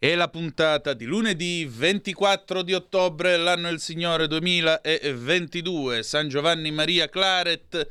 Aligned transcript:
è 0.00 0.14
la 0.14 0.28
puntata 0.28 0.94
di 0.94 1.06
lunedì 1.06 1.68
24 1.68 2.62
di 2.62 2.72
ottobre, 2.72 3.36
l'anno 3.36 3.68
del 3.68 3.80
Signore 3.80 4.28
2022. 4.28 6.04
San 6.04 6.28
Giovanni 6.28 6.70
Maria 6.70 7.08
Claret, 7.08 7.88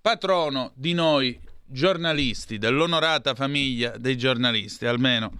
patrono 0.00 0.72
di 0.74 0.94
noi 0.94 1.38
giornalisti, 1.64 2.58
dell'onorata 2.58 3.36
famiglia 3.36 3.96
dei 3.96 4.18
giornalisti, 4.18 4.86
almeno 4.86 5.32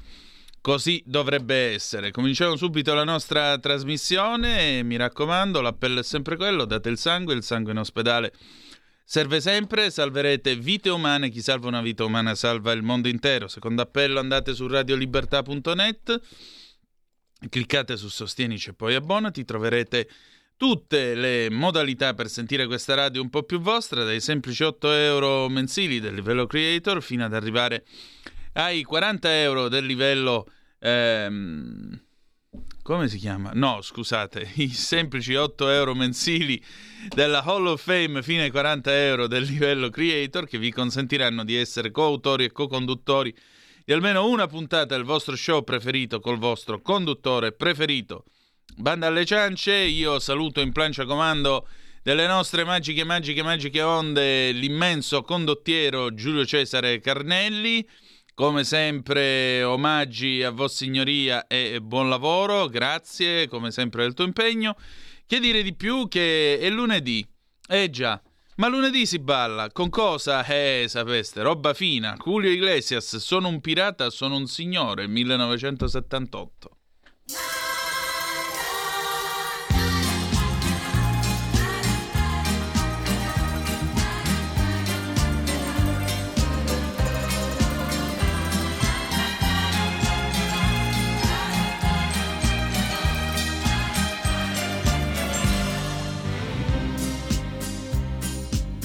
Così 0.64 1.02
dovrebbe 1.04 1.74
essere. 1.74 2.10
Cominciamo 2.10 2.56
subito 2.56 2.94
la 2.94 3.04
nostra 3.04 3.58
trasmissione 3.58 4.78
e 4.78 4.82
mi 4.82 4.96
raccomando, 4.96 5.60
l'appello 5.60 6.00
è 6.00 6.02
sempre 6.02 6.36
quello, 6.36 6.64
date 6.64 6.88
il 6.88 6.96
sangue, 6.96 7.34
il 7.34 7.42
sangue 7.42 7.72
in 7.72 7.78
ospedale 7.78 8.32
serve 9.04 9.40
sempre, 9.40 9.90
salverete 9.90 10.56
vite 10.56 10.88
umane, 10.88 11.28
chi 11.28 11.42
salva 11.42 11.68
una 11.68 11.82
vita 11.82 12.04
umana 12.04 12.34
salva 12.34 12.72
il 12.72 12.82
mondo 12.82 13.08
intero. 13.08 13.46
Secondo 13.46 13.82
appello 13.82 14.18
andate 14.18 14.54
su 14.54 14.66
radiolibertà.net, 14.66 16.20
cliccate 17.48 17.96
su 17.96 18.08
Sostienici 18.08 18.70
e 18.70 18.74
poi 18.74 18.94
abbonati, 18.94 19.44
troverete 19.44 20.08
tutte 20.56 21.14
le 21.14 21.50
modalità 21.50 22.14
per 22.14 22.28
sentire 22.28 22.66
questa 22.66 22.94
radio 22.94 23.20
un 23.20 23.28
po' 23.28 23.42
più 23.42 23.60
vostra, 23.60 24.04
dai 24.04 24.20
semplici 24.20 24.62
8 24.62 24.92
euro 24.92 25.48
mensili 25.48 26.00
del 26.00 26.14
livello 26.14 26.46
creator 26.46 27.02
fino 27.02 27.24
ad 27.24 27.34
arrivare 27.34 27.84
ai 28.54 28.82
40 28.82 29.40
euro 29.40 29.68
del 29.68 29.84
livello... 29.84 30.46
Ehm, 30.80 32.02
come 32.84 33.08
si 33.08 33.16
chiama? 33.16 33.50
No, 33.54 33.80
scusate, 33.80 34.46
i 34.56 34.68
semplici 34.68 35.34
8 35.34 35.70
euro 35.70 35.94
mensili 35.94 36.62
della 37.08 37.42
Hall 37.42 37.64
of 37.66 37.82
Fame 37.82 38.22
fino 38.22 38.42
ai 38.42 38.50
40 38.50 39.04
euro 39.06 39.26
del 39.26 39.44
livello 39.44 39.88
creator 39.88 40.46
che 40.46 40.58
vi 40.58 40.70
consentiranno 40.70 41.44
di 41.44 41.56
essere 41.56 41.90
coautori 41.90 42.44
e 42.44 42.52
co-conduttori 42.52 43.34
di 43.86 43.92
almeno 43.94 44.28
una 44.28 44.46
puntata 44.46 44.94
del 44.94 45.04
vostro 45.04 45.34
show 45.34 45.64
preferito 45.64 46.20
col 46.20 46.36
vostro 46.36 46.82
conduttore 46.82 47.52
preferito. 47.52 48.26
Banda 48.76 49.06
alle 49.06 49.24
ciance, 49.24 49.72
io 49.72 50.18
saluto 50.18 50.60
in 50.60 50.72
plancia 50.72 51.06
comando 51.06 51.66
delle 52.02 52.26
nostre 52.26 52.64
magiche, 52.64 53.02
magiche, 53.02 53.42
magiche 53.42 53.80
onde 53.80 54.52
l'immenso 54.52 55.22
condottiero 55.22 56.12
Giulio 56.12 56.44
Cesare 56.44 57.00
Carnelli 57.00 57.88
come 58.34 58.64
sempre, 58.64 59.62
omaggi 59.62 60.42
a 60.42 60.50
Vostra 60.50 60.84
Signoria 60.84 61.46
e 61.46 61.80
buon 61.80 62.08
lavoro, 62.08 62.66
grazie 62.66 63.46
come 63.46 63.70
sempre 63.70 64.02
del 64.02 64.14
tuo 64.14 64.24
impegno. 64.24 64.76
Che 65.26 65.38
dire 65.38 65.62
di 65.62 65.74
più 65.74 66.08
che 66.08 66.58
è 66.58 66.68
lunedì? 66.68 67.26
Eh 67.66 67.88
già, 67.90 68.20
ma 68.56 68.68
lunedì 68.68 69.06
si 69.06 69.20
balla, 69.20 69.70
con 69.70 69.88
cosa? 69.88 70.44
Eh, 70.44 70.86
sapeste, 70.88 71.42
roba 71.42 71.74
fina. 71.74 72.16
Julio 72.22 72.50
Iglesias, 72.50 73.16
sono 73.16 73.48
un 73.48 73.60
pirata, 73.60 74.10
sono 74.10 74.36
un 74.36 74.46
signore, 74.48 75.06
1978. 75.06 76.76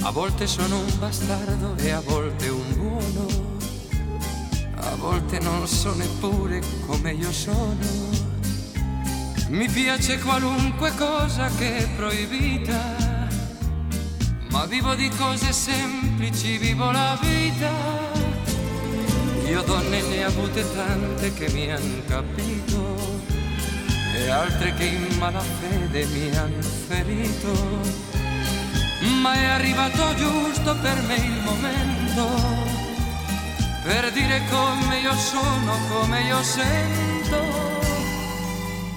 A 0.09 0.11
volte 0.11 0.47
sono 0.47 0.79
un 0.79 0.97
bastardo 0.97 1.75
e 1.77 1.91
a 1.91 1.99
volte 1.99 2.49
un 2.49 2.73
buono. 2.75 3.27
A 4.77 4.95
volte 4.95 5.37
non 5.39 5.67
so 5.67 5.93
neppure 5.93 6.63
come 6.87 7.13
io 7.13 7.31
sono. 7.31 7.77
Mi 9.49 9.69
piace 9.69 10.17
qualunque 10.17 10.95
cosa 10.95 11.47
che 11.49 11.77
è 11.77 11.89
proibita. 11.89 13.27
Ma 14.49 14.65
vivo 14.65 14.95
di 14.95 15.09
cose 15.09 15.53
semplici, 15.53 16.57
vivo 16.57 16.89
la 16.89 17.15
vita. 17.21 17.71
Io 19.45 19.61
donne 19.61 20.01
ne 20.01 20.25
ho 20.25 20.27
avute 20.27 20.73
tante 20.73 21.33
che 21.33 21.51
mi 21.51 21.71
hanno 21.71 22.01
capito 22.07 22.97
e 24.15 24.27
altre 24.27 24.73
che 24.73 24.85
in 24.85 25.17
malafede 25.19 26.05
mi 26.07 26.35
hanno 26.35 26.61
ferito 26.61 28.08
ma 29.21 29.33
è 29.33 29.45
arrivato 29.45 30.13
giusto 30.15 30.75
per 30.75 31.01
me 31.03 31.15
il 31.15 31.41
momento 31.43 32.69
per 33.89 34.11
dire 34.11 34.41
come 34.51 34.99
io 34.99 35.15
sono, 35.15 35.73
come 35.89 36.21
io 36.21 36.43
sento. 36.43 37.41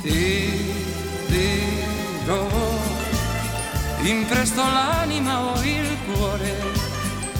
Ti 0.03 0.75
dirò, 1.29 2.47
impresto 4.03 4.61
l'anima 4.61 5.45
o 5.45 5.63
il 5.63 5.97
cuore, 6.05 6.57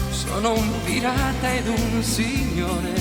sono 0.09 0.53
un 0.53 0.71
pirata 0.83 1.53
ed 1.53 1.67
un 1.67 2.01
signore, 2.01 2.93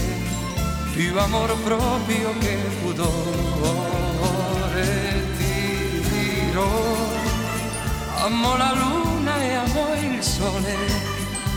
più 0.93 1.19
amor 1.19 1.57
proprio 1.63 2.37
che 2.39 2.57
pudore. 2.83 4.11
Ti 5.39 6.01
dirò, 6.11 6.69
amo 8.25 8.57
la 8.57 8.73
luce 8.75 9.12
amo 9.63 9.95
il 9.95 10.23
sole. 10.23 10.77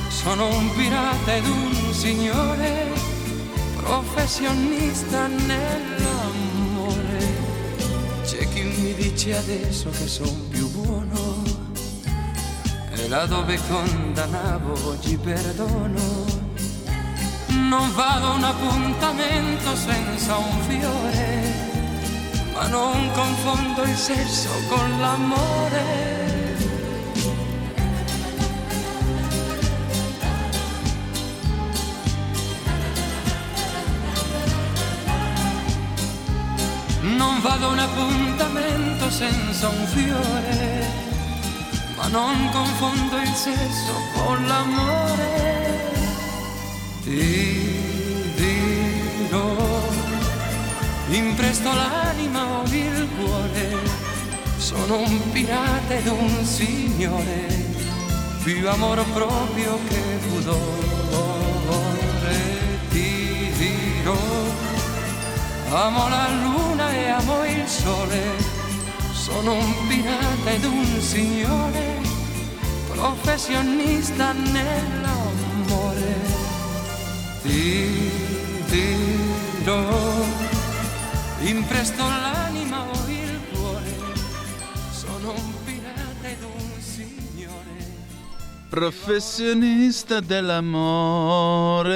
Sono 0.07 0.47
un 0.47 0.73
pirata 0.75 1.35
ed 1.35 1.45
un 1.45 1.93
signore, 1.93 2.91
professionista 3.75 5.27
nell'amore. 5.27 6.93
C'è 8.23 8.47
chi 8.49 8.63
mi 8.63 8.93
dice 8.93 9.37
adesso 9.37 9.89
che 9.89 10.07
son 10.07 10.47
più 10.49 10.69
buono, 10.71 11.43
e 12.91 13.07
là 13.07 13.25
dove 13.25 13.59
condannavo 13.67 14.89
oggi 14.89 15.17
perdono. 15.17 16.43
Non 17.47 17.93
vado 17.93 18.27
a 18.27 18.35
un 18.35 18.43
appuntamento 18.43 19.75
senza 19.75 20.37
un 20.37 20.61
fiore, 20.67 21.53
ma 22.53 22.67
non 22.67 23.11
confondo 23.13 23.83
il 23.83 23.95
sesso 23.95 24.49
con 24.69 24.99
l'amore. 24.99 26.34
Non 37.35 37.43
vado 37.43 37.67
a 37.67 37.71
un 37.71 37.79
appuntamento 37.79 39.09
senza 39.09 39.67
un 39.67 39.85
fiore, 39.87 40.87
ma 41.97 42.07
non 42.07 42.49
confondo 42.49 43.17
il 43.17 43.33
sesso 43.33 43.91
con 44.13 44.47
l'amore. 44.47 45.91
Ti 47.03 48.31
dirò, 48.37 49.53
impresto 51.09 51.73
l'anima 51.73 52.45
o 52.45 52.63
il 52.71 53.09
cuore, 53.17 53.79
sono 54.55 54.99
un 54.99 55.31
pirata 55.31 55.93
ed 55.93 56.07
un 56.07 56.45
signore, 56.45 57.47
più 58.45 58.69
amore 58.69 59.03
proprio 59.13 59.77
che 59.89 60.19
pudore. 60.29 60.63
Ti 62.91 63.51
dirò 63.57 64.44
Amo 65.77 66.07
la 66.07 66.29
luna 66.29 66.89
e 66.89 67.09
amo 67.09 67.43
il 67.43 67.67
sole, 67.67 68.21
sono 69.11 69.55
un 69.55 69.87
pirata 69.89 70.51
ed 70.51 70.63
un 70.63 71.01
signore, 71.01 71.97
professionista 72.87 74.31
nell'amore. 74.31 76.15
Ti 77.41 78.09
dirò, 78.69 80.23
impresto 81.41 82.03
l'anima 82.03 82.44
Professionista 88.75 90.19
dell'amore. 90.19 91.87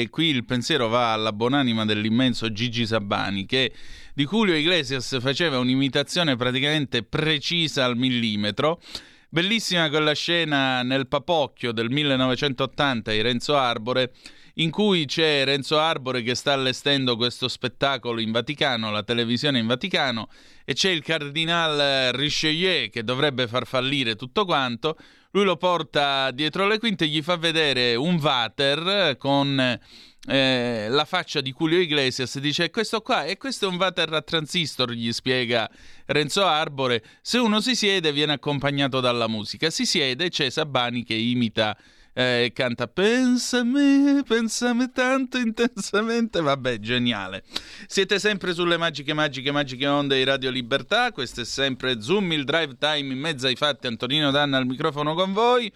E 0.00 0.08
qui 0.10 0.30
il 0.30 0.44
pensiero 0.44 0.88
va 0.88 1.12
alla 1.12 1.32
buonanima 1.32 1.84
dell'immenso 1.84 2.50
Gigi 2.50 2.86
Sabani 2.86 3.46
che 3.46 3.72
di 4.14 4.26
Julio 4.26 4.56
Iglesias 4.56 5.16
faceva 5.20 5.60
un'imitazione 5.60 6.34
praticamente 6.34 7.04
precisa 7.04 7.84
al 7.84 7.96
millimetro. 7.96 8.80
Bellissima 9.28 9.88
quella 9.90 10.12
scena 10.12 10.82
nel 10.82 11.06
Papocchio 11.06 11.70
del 11.70 11.88
1980 11.88 13.12
di 13.12 13.20
Renzo 13.20 13.56
Arbore 13.56 14.10
in 14.54 14.72
cui 14.72 15.04
c'è 15.04 15.44
Renzo 15.44 15.78
Arbore 15.78 16.22
che 16.22 16.34
sta 16.34 16.52
allestendo 16.52 17.16
questo 17.16 17.46
spettacolo 17.46 18.18
in 18.18 18.32
Vaticano, 18.32 18.90
la 18.90 19.04
televisione 19.04 19.60
in 19.60 19.68
Vaticano, 19.68 20.28
e 20.64 20.74
c'è 20.74 20.90
il 20.90 21.04
cardinale 21.04 22.10
Richelieu 22.10 22.90
che 22.90 23.04
dovrebbe 23.04 23.46
far 23.46 23.68
fallire 23.68 24.16
tutto 24.16 24.44
quanto. 24.44 24.96
Lui 25.32 25.44
lo 25.44 25.56
porta 25.56 26.30
dietro 26.30 26.66
le 26.66 26.78
quinte 26.78 27.06
gli 27.06 27.20
fa 27.20 27.36
vedere 27.36 27.94
un 27.96 28.18
water 28.20 29.16
con 29.18 29.78
eh, 30.26 30.86
la 30.88 31.04
faccia 31.04 31.42
di 31.42 31.52
Julio 31.52 31.78
Iglesias. 31.78 32.38
Dice 32.38 32.70
questo 32.70 33.02
qua 33.02 33.24
e 33.24 33.36
questo 33.36 33.66
è 33.66 33.68
un 33.68 33.76
water 33.76 34.12
a 34.14 34.22
transistor 34.22 34.92
gli 34.92 35.12
spiega 35.12 35.70
Renzo 36.06 36.46
Arbore. 36.46 37.04
Se 37.20 37.36
uno 37.36 37.60
si 37.60 37.74
siede 37.74 38.10
viene 38.10 38.32
accompagnato 38.32 39.00
dalla 39.00 39.28
musica. 39.28 39.68
Si 39.68 39.84
siede 39.84 40.30
c'è 40.30 40.48
Sabani 40.48 41.04
che 41.04 41.14
imita 41.14 41.76
eh, 42.18 42.50
canta 42.52 42.88
Pensami, 42.88 44.24
pensami 44.24 44.90
tanto 44.90 45.38
intensamente. 45.38 46.40
Vabbè, 46.40 46.80
geniale. 46.80 47.44
Siete 47.86 48.18
sempre 48.18 48.52
sulle 48.54 48.76
magiche, 48.76 49.12
magiche, 49.12 49.52
magiche 49.52 49.86
onde 49.86 50.16
di 50.16 50.24
Radio 50.24 50.50
Libertà. 50.50 51.12
Questo 51.12 51.42
è 51.42 51.44
sempre 51.44 52.02
Zoom, 52.02 52.32
il 52.32 52.42
drive 52.42 52.76
time 52.76 53.12
in 53.12 53.20
mezzo 53.20 53.46
ai 53.46 53.54
fatti. 53.54 53.86
Antonino 53.86 54.32
Danna 54.32 54.56
al 54.56 54.66
microfono 54.66 55.14
con 55.14 55.32
voi. 55.32 55.72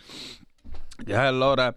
Allora. 1.13 1.73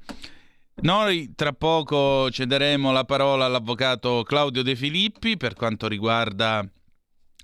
Noi 0.78 1.34
tra 1.36 1.54
poco 1.54 2.32
cederemo 2.32 2.92
la 2.92 3.06
parola 3.06 3.46
all'avvocato 3.46 4.24
Claudio 4.24 4.64
De 4.64 4.76
Filippi 4.76 5.38
per 5.38 5.54
quanto 5.54 5.88
riguarda 5.88 6.68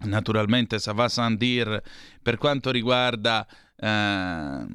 naturalmente 0.06 0.80
Sava 0.80 1.08
Sandir, 1.08 1.82
per 2.22 2.38
quanto 2.38 2.72
riguarda 2.72 3.48
eh, 3.78 4.66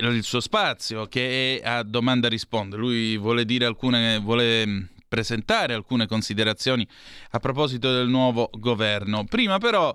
il 0.00 0.22
suo 0.22 0.40
spazio 0.40 1.06
che 1.06 1.60
è 1.60 1.68
a 1.68 1.82
domanda 1.82 2.28
risponde. 2.28 2.76
Lui 2.76 3.16
vuole 3.16 3.44
dire 3.44 3.66
alcune 3.66 4.18
vuole 4.18 4.88
presentare 5.06 5.74
alcune 5.74 6.06
considerazioni 6.06 6.86
a 7.32 7.38
proposito 7.38 7.92
del 7.92 8.08
nuovo 8.08 8.48
governo. 8.54 9.24
Prima 9.24 9.58
però 9.58 9.94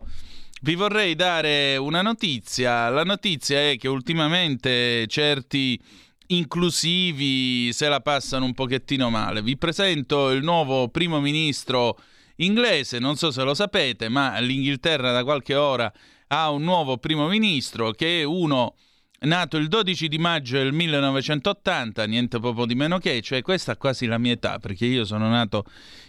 vi 0.62 0.76
vorrei 0.76 1.16
dare 1.16 1.76
una 1.78 2.02
notizia. 2.02 2.90
La 2.90 3.04
notizia 3.04 3.70
è 3.70 3.78
che 3.78 3.88
ultimamente 3.88 5.08
certi 5.08 5.80
inclusivi 6.28 7.72
se 7.74 7.88
la 7.88 8.02
passano 8.02 8.46
un 8.46 8.54
pochettino 8.54 9.10
male. 9.10 9.42
Vi 9.42 9.58
presento 9.58 10.30
il 10.30 10.44
nuovo 10.44 10.90
primo 10.90 11.20
ministro 11.20 11.98
inglese, 12.38 13.00
non 13.00 13.16
so 13.16 13.32
se 13.32 13.42
lo 13.44 13.54
sapete, 13.54 14.10
ma 14.10 14.38
l'Inghilterra 14.40 15.12
da 15.12 15.24
qualche 15.24 15.56
ora 15.56 15.92
ha 16.28 16.52
un 16.52 16.64
nuovo 16.64 16.98
primo 16.98 17.28
ministro 17.28 17.92
che 17.92 18.22
è 18.22 18.24
uno 18.24 18.76
nato 19.20 19.58
il 19.58 19.68
12 19.68 20.08
di 20.08 20.18
maggio 20.18 20.58
del 20.58 20.74
1980, 20.74 22.06
niente 22.06 22.40
proprio 22.40 22.66
di 22.66 22.76
meno 22.76 22.98
che, 23.00 23.22
cioè 23.22 23.42
questa 23.42 23.74
è 23.74 23.78
quasi 23.78 24.06
la 24.06 24.18
mia 24.18 24.34
età, 24.34 24.60
perché 24.60 24.86
io 24.86 25.06
sono 25.06 25.28
nato 25.30 25.66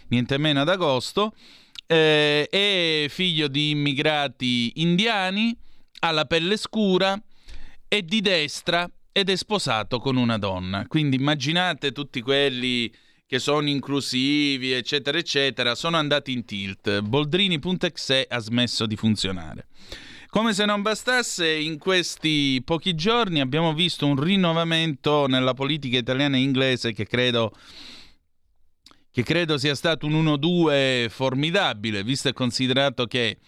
niente 0.09 0.37
meno 0.37 0.61
ad 0.61 0.69
agosto, 0.69 1.33
eh, 1.87 2.47
è 2.47 3.05
figlio 3.09 3.47
di 3.47 3.71
immigrati 3.71 4.73
indiani, 4.75 5.57
ha 6.01 6.11
la 6.11 6.25
pelle 6.25 6.57
scura, 6.57 7.19
è 7.87 8.01
di 8.01 8.21
destra 8.21 8.89
ed 9.11 9.29
è 9.29 9.35
sposato 9.35 9.99
con 9.99 10.15
una 10.15 10.37
donna. 10.37 10.85
Quindi 10.87 11.15
immaginate 11.15 11.91
tutti 11.91 12.21
quelli 12.21 12.93
che 13.25 13.39
sono 13.39 13.67
inclusivi, 13.67 14.71
eccetera, 14.71 15.17
eccetera, 15.17 15.75
sono 15.75 15.97
andati 15.97 16.31
in 16.31 16.45
tilt. 16.45 17.01
Boldrini.exe 17.01 18.25
ha 18.27 18.39
smesso 18.39 18.85
di 18.85 18.95
funzionare. 18.95 19.67
Come 20.31 20.53
se 20.53 20.63
non 20.65 20.83
bastasse, 20.83 21.51
in 21.51 21.79
questi 21.79 22.61
pochi 22.63 22.93
giorni 22.93 23.39
abbiamo 23.39 23.73
visto 23.73 24.05
un 24.05 24.21
rinnovamento 24.21 25.25
nella 25.25 25.55
politica 25.55 25.97
italiana 25.97 26.37
e 26.37 26.41
inglese 26.41 26.93
che 26.93 27.07
credo, 27.07 27.51
che 29.11 29.23
credo 29.23 29.57
sia 29.57 29.73
stato 29.73 30.05
un 30.05 30.23
1-2 30.23 31.09
formidabile, 31.09 32.03
visto 32.03 32.27
e 32.27 32.33
considerato 32.33 33.07
che 33.07 33.39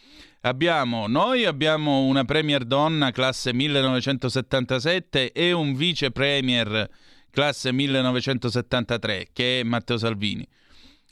abbiamo, 0.42 1.06
noi 1.06 1.46
abbiamo 1.46 2.02
una 2.02 2.26
premier 2.26 2.66
donna 2.66 3.12
classe 3.12 3.54
1977 3.54 5.34
e 5.34 5.52
un 5.52 5.76
vice 5.76 6.10
premier 6.10 6.90
classe 7.30 7.72
1973 7.72 9.28
che 9.32 9.60
è 9.60 9.64
Matteo 9.64 10.00
Salvini. 10.00 10.48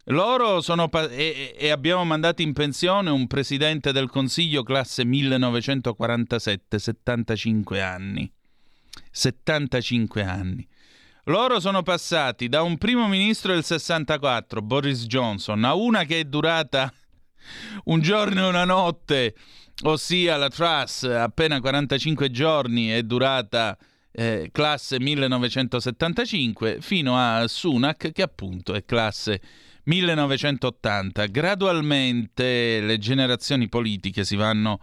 Loro 0.05 0.61
sono 0.61 0.89
pa- 0.89 1.09
e, 1.09 1.55
e, 1.57 1.69
abbiamo 1.69 2.03
mandato 2.03 2.41
in 2.41 2.53
pensione 2.53 3.09
un 3.09 3.27
presidente 3.27 3.91
del 3.91 4.09
Consiglio 4.09 4.63
classe 4.63 5.05
1947, 5.05 6.79
75 6.79 7.81
anni. 7.81 8.31
75 9.11 10.23
anni. 10.23 10.67
Loro 11.25 11.59
sono 11.59 11.83
passati 11.83 12.47
da 12.49 12.63
un 12.63 12.77
primo 12.77 13.07
ministro 13.07 13.53
del 13.53 13.63
64, 13.63 14.61
Boris 14.61 15.05
Johnson, 15.05 15.63
a 15.63 15.75
una 15.75 16.03
che 16.05 16.21
è 16.21 16.23
durata 16.23 16.91
un 17.85 18.01
giorno 18.01 18.45
e 18.45 18.47
una 18.47 18.65
notte, 18.65 19.35
ossia 19.83 20.37
la 20.37 20.49
Truss, 20.49 21.03
appena 21.03 21.59
45 21.59 22.31
giorni 22.31 22.87
è 22.87 23.03
durata 23.03 23.77
eh, 24.11 24.49
classe 24.51 24.99
1975, 24.99 26.81
fino 26.81 27.15
a 27.15 27.47
Sunak 27.47 28.11
che 28.11 28.21
appunto 28.23 28.73
è 28.73 28.83
classe 28.83 29.39
1980. 29.83 31.25
Gradualmente 31.27 32.79
le 32.81 32.97
generazioni 32.97 33.67
politiche 33.69 34.23
si 34.23 34.35
vanno 34.35 34.79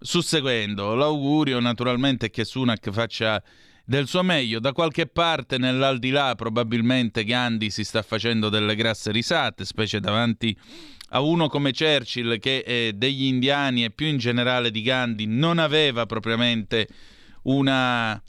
susseguendo. 0.00 0.94
L'augurio 0.94 1.60
naturalmente 1.60 2.26
è 2.26 2.30
che 2.30 2.44
Sunak 2.44 2.90
faccia 2.90 3.42
del 3.84 4.06
suo 4.06 4.22
meglio. 4.22 4.60
Da 4.60 4.72
qualche 4.72 5.06
parte 5.06 5.58
nell'aldilà 5.58 6.34
probabilmente 6.34 7.24
Gandhi 7.24 7.70
si 7.70 7.84
sta 7.84 8.02
facendo 8.02 8.48
delle 8.48 8.74
grasse 8.74 9.10
risate, 9.12 9.64
specie 9.64 10.00
davanti 10.00 10.56
a 11.10 11.20
uno 11.20 11.48
come 11.48 11.72
Churchill 11.72 12.38
che 12.38 12.58
eh, 12.66 12.92
degli 12.94 13.24
indiani 13.24 13.84
e 13.84 13.90
più 13.90 14.06
in 14.06 14.18
generale 14.18 14.70
di 14.70 14.82
Gandhi 14.82 15.26
non 15.26 15.58
aveva 15.58 16.04
propriamente 16.04 16.88
una 17.42 18.20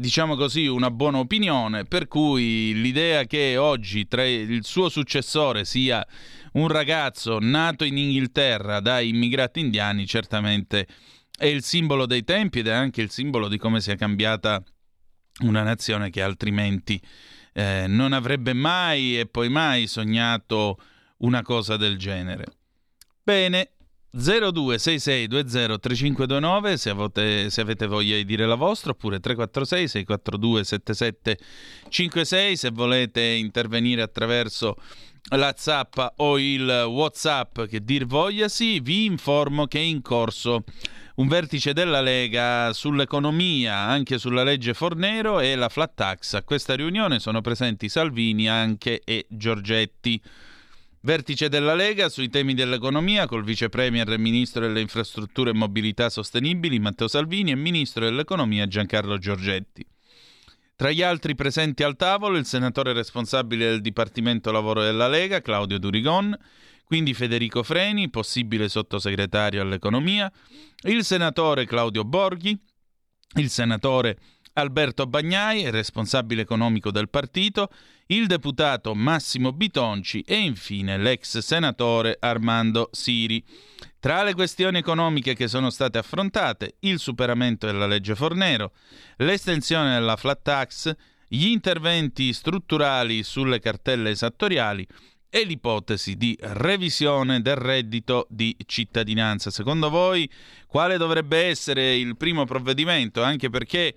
diciamo 0.00 0.34
così, 0.34 0.66
una 0.66 0.90
buona 0.90 1.18
opinione, 1.18 1.84
per 1.84 2.08
cui 2.08 2.72
l'idea 2.80 3.24
che 3.24 3.58
oggi 3.58 4.08
il 4.10 4.64
suo 4.64 4.88
successore 4.88 5.66
sia 5.66 6.04
un 6.52 6.68
ragazzo 6.68 7.38
nato 7.38 7.84
in 7.84 7.98
Inghilterra 7.98 8.80
da 8.80 9.00
immigrati 9.00 9.60
indiani 9.60 10.06
certamente 10.06 10.86
è 11.36 11.44
il 11.44 11.62
simbolo 11.62 12.06
dei 12.06 12.24
tempi 12.24 12.60
ed 12.60 12.68
è 12.68 12.72
anche 12.72 13.02
il 13.02 13.10
simbolo 13.10 13.46
di 13.46 13.58
come 13.58 13.80
sia 13.80 13.94
cambiata 13.94 14.62
una 15.42 15.62
nazione 15.62 16.08
che 16.08 16.22
altrimenti 16.22 17.00
eh, 17.52 17.84
non 17.86 18.12
avrebbe 18.12 18.54
mai 18.54 19.18
e 19.18 19.26
poi 19.26 19.50
mai 19.50 19.86
sognato 19.86 20.78
una 21.18 21.42
cosa 21.42 21.76
del 21.76 21.98
genere. 21.98 22.46
Bene, 23.22 23.72
0266203529 24.16 26.74
se 26.74 26.90
avete, 26.90 27.48
se 27.48 27.60
avete 27.60 27.86
voglia 27.86 28.16
di 28.16 28.24
dire 28.24 28.44
la 28.44 28.56
vostra 28.56 28.90
oppure 28.90 29.20
346 29.20 29.88
642 29.88 30.64
7756 30.64 32.56
se 32.56 32.70
volete 32.70 33.22
intervenire 33.22 34.02
attraverso 34.02 34.74
la 35.36 35.54
zappa 35.56 36.14
o 36.16 36.38
il 36.38 36.86
whatsapp 36.88 37.60
che 37.62 37.84
dir 37.84 38.04
vogliasi 38.06 38.80
vi 38.80 39.04
informo 39.04 39.66
che 39.66 39.78
è 39.78 39.82
in 39.82 40.02
corso 40.02 40.64
un 41.16 41.28
vertice 41.28 41.72
della 41.72 42.00
Lega 42.00 42.72
sull'economia 42.72 43.76
anche 43.76 44.18
sulla 44.18 44.42
legge 44.42 44.74
Fornero 44.74 45.38
e 45.38 45.54
la 45.54 45.68
flat 45.68 45.94
tax. 45.94 46.34
A 46.34 46.42
questa 46.42 46.74
riunione 46.74 47.20
sono 47.20 47.42
presenti 47.42 47.88
Salvini 47.90 48.48
anche 48.48 49.02
e 49.04 49.26
Giorgetti 49.28 50.20
Vertice 51.02 51.48
della 51.48 51.74
Lega 51.74 52.10
sui 52.10 52.28
temi 52.28 52.52
dell'economia 52.52 53.26
col 53.26 53.42
vice 53.42 53.70
premier 53.70 54.06
e 54.10 54.18
ministro 54.18 54.60
delle 54.60 54.82
infrastrutture 54.82 55.48
e 55.48 55.54
mobilità 55.54 56.10
sostenibili 56.10 56.78
Matteo 56.78 57.08
Salvini 57.08 57.52
e 57.52 57.56
ministro 57.56 58.04
dell'economia 58.04 58.66
Giancarlo 58.66 59.16
Giorgetti. 59.16 59.82
Tra 60.76 60.90
gli 60.90 61.00
altri 61.00 61.34
presenti 61.34 61.82
al 61.84 61.96
tavolo 61.96 62.36
il 62.36 62.44
senatore 62.44 62.92
responsabile 62.92 63.70
del 63.70 63.80
Dipartimento 63.80 64.52
Lavoro 64.52 64.82
della 64.82 65.08
Lega 65.08 65.40
Claudio 65.40 65.78
Durigon, 65.78 66.36
quindi 66.84 67.14
Federico 67.14 67.62
Freni, 67.62 68.10
possibile 68.10 68.68
sottosegretario 68.68 69.62
all'economia, 69.62 70.30
il 70.82 71.02
senatore 71.02 71.64
Claudio 71.64 72.04
Borghi, 72.04 72.58
il 73.36 73.48
senatore 73.48 74.18
Alberto 74.54 75.06
Bagnai, 75.06 75.70
responsabile 75.70 76.42
economico 76.42 76.90
del 76.90 77.08
partito, 77.08 77.70
il 78.10 78.26
deputato 78.26 78.94
Massimo 78.94 79.52
Bitonci 79.52 80.22
e 80.26 80.36
infine 80.36 80.98
l'ex 80.98 81.38
senatore 81.38 82.16
Armando 82.18 82.88
Siri. 82.92 83.44
Tra 84.00 84.22
le 84.22 84.34
questioni 84.34 84.78
economiche 84.78 85.34
che 85.34 85.46
sono 85.46 85.70
state 85.70 85.98
affrontate, 85.98 86.76
il 86.80 86.98
superamento 86.98 87.66
della 87.66 87.86
legge 87.86 88.14
Fornero, 88.14 88.72
l'estensione 89.18 89.92
della 89.92 90.16
flat 90.16 90.42
tax, 90.42 90.94
gli 91.28 91.46
interventi 91.46 92.32
strutturali 92.32 93.22
sulle 93.22 93.60
cartelle 93.60 94.10
esattoriali 94.10 94.86
e 95.28 95.44
l'ipotesi 95.44 96.16
di 96.16 96.36
revisione 96.40 97.40
del 97.40 97.54
reddito 97.54 98.26
di 98.28 98.56
cittadinanza. 98.66 99.50
Secondo 99.50 99.88
voi 99.88 100.28
quale 100.66 100.96
dovrebbe 100.96 101.44
essere 101.44 101.96
il 101.96 102.16
primo 102.16 102.44
provvedimento? 102.44 103.22
Anche 103.22 103.48
perché 103.50 103.94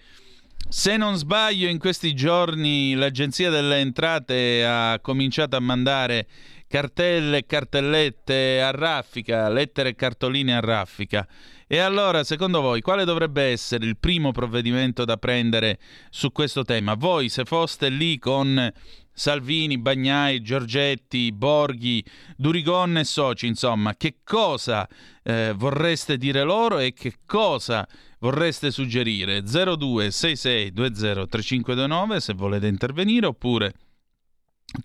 se 0.69 0.98
non 0.98 1.15
sbaglio 1.17 1.67
in 1.67 1.77
questi 1.77 2.13
giorni 2.13 2.95
l'Agenzia 2.95 3.50
delle 3.50 3.77
Entrate 3.77 4.65
ha 4.65 5.00
cominciato 5.01 5.55
a 5.55 5.60
mandare 5.60 6.27
cartelle 6.67 7.38
e 7.38 7.45
cartellette 7.45 8.60
a 8.60 8.72
raffica, 8.72 9.48
lettere 9.50 9.89
e 9.89 9.95
cartoline 9.95 10.55
a 10.55 10.60
raffica. 10.60 11.27
E 11.67 11.77
allora, 11.77 12.24
secondo 12.24 12.62
voi, 12.62 12.81
quale 12.81 13.05
dovrebbe 13.05 13.43
essere 13.43 13.86
il 13.86 13.98
primo 13.98 14.31
provvedimento 14.31 15.05
da 15.05 15.17
prendere 15.17 15.77
su 16.10 16.31
questo 16.31 16.63
tema? 16.63 16.95
Voi, 16.95 17.29
se 17.29 17.45
foste 17.45 17.89
lì 17.89 18.17
con 18.17 18.72
Salvini, 19.12 19.77
Bagnai, 19.77 20.41
Giorgetti, 20.41 21.31
Borghi, 21.31 22.03
Durigon 22.36 22.98
e 22.98 23.03
soci, 23.03 23.45
insomma, 23.45 23.95
che 23.95 24.17
cosa 24.24 24.88
eh, 25.24 25.53
vorreste 25.55 26.17
dire 26.17 26.41
loro 26.41 26.79
e 26.79 26.93
che 26.93 27.17
cosa 27.25 27.88
vorreste 28.24 28.72
suggerire? 28.72 29.42
0266203529 29.42 32.18
se 32.18 32.34
volete 32.34 32.68
intervenire 32.68 33.25
oppure 33.25 33.74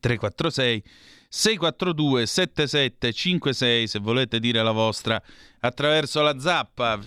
346 0.01 0.83
642 1.29 2.27
7756 2.27 3.87
se 3.87 3.99
volete 4.01 4.41
dire 4.41 4.61
la 4.63 4.73
vostra 4.73 5.23
attraverso 5.61 6.21
la 6.21 6.41
zappa. 6.41 6.99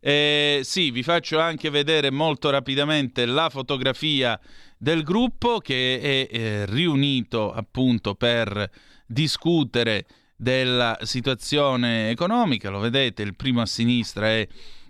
Eh, 0.00 0.62
sì, 0.64 0.90
vi 0.90 1.04
faccio 1.04 1.38
anche 1.38 1.70
vedere 1.70 2.10
molto 2.10 2.50
rapidamente 2.50 3.24
la 3.24 3.48
fotografia 3.48 4.38
del 4.76 5.04
gruppo 5.04 5.58
che 5.58 6.00
è 6.00 6.28
eh, 6.28 6.66
riunito 6.66 7.52
appunto 7.52 8.14
per 8.14 8.68
discutere 9.06 10.06
della 10.36 10.98
situazione 11.02 12.10
economica. 12.10 12.68
Lo 12.68 12.80
vedete, 12.80 13.22
il 13.22 13.36
primo 13.36 13.62
a 13.62 13.66
sinistra 13.66 14.28
è 14.28 14.46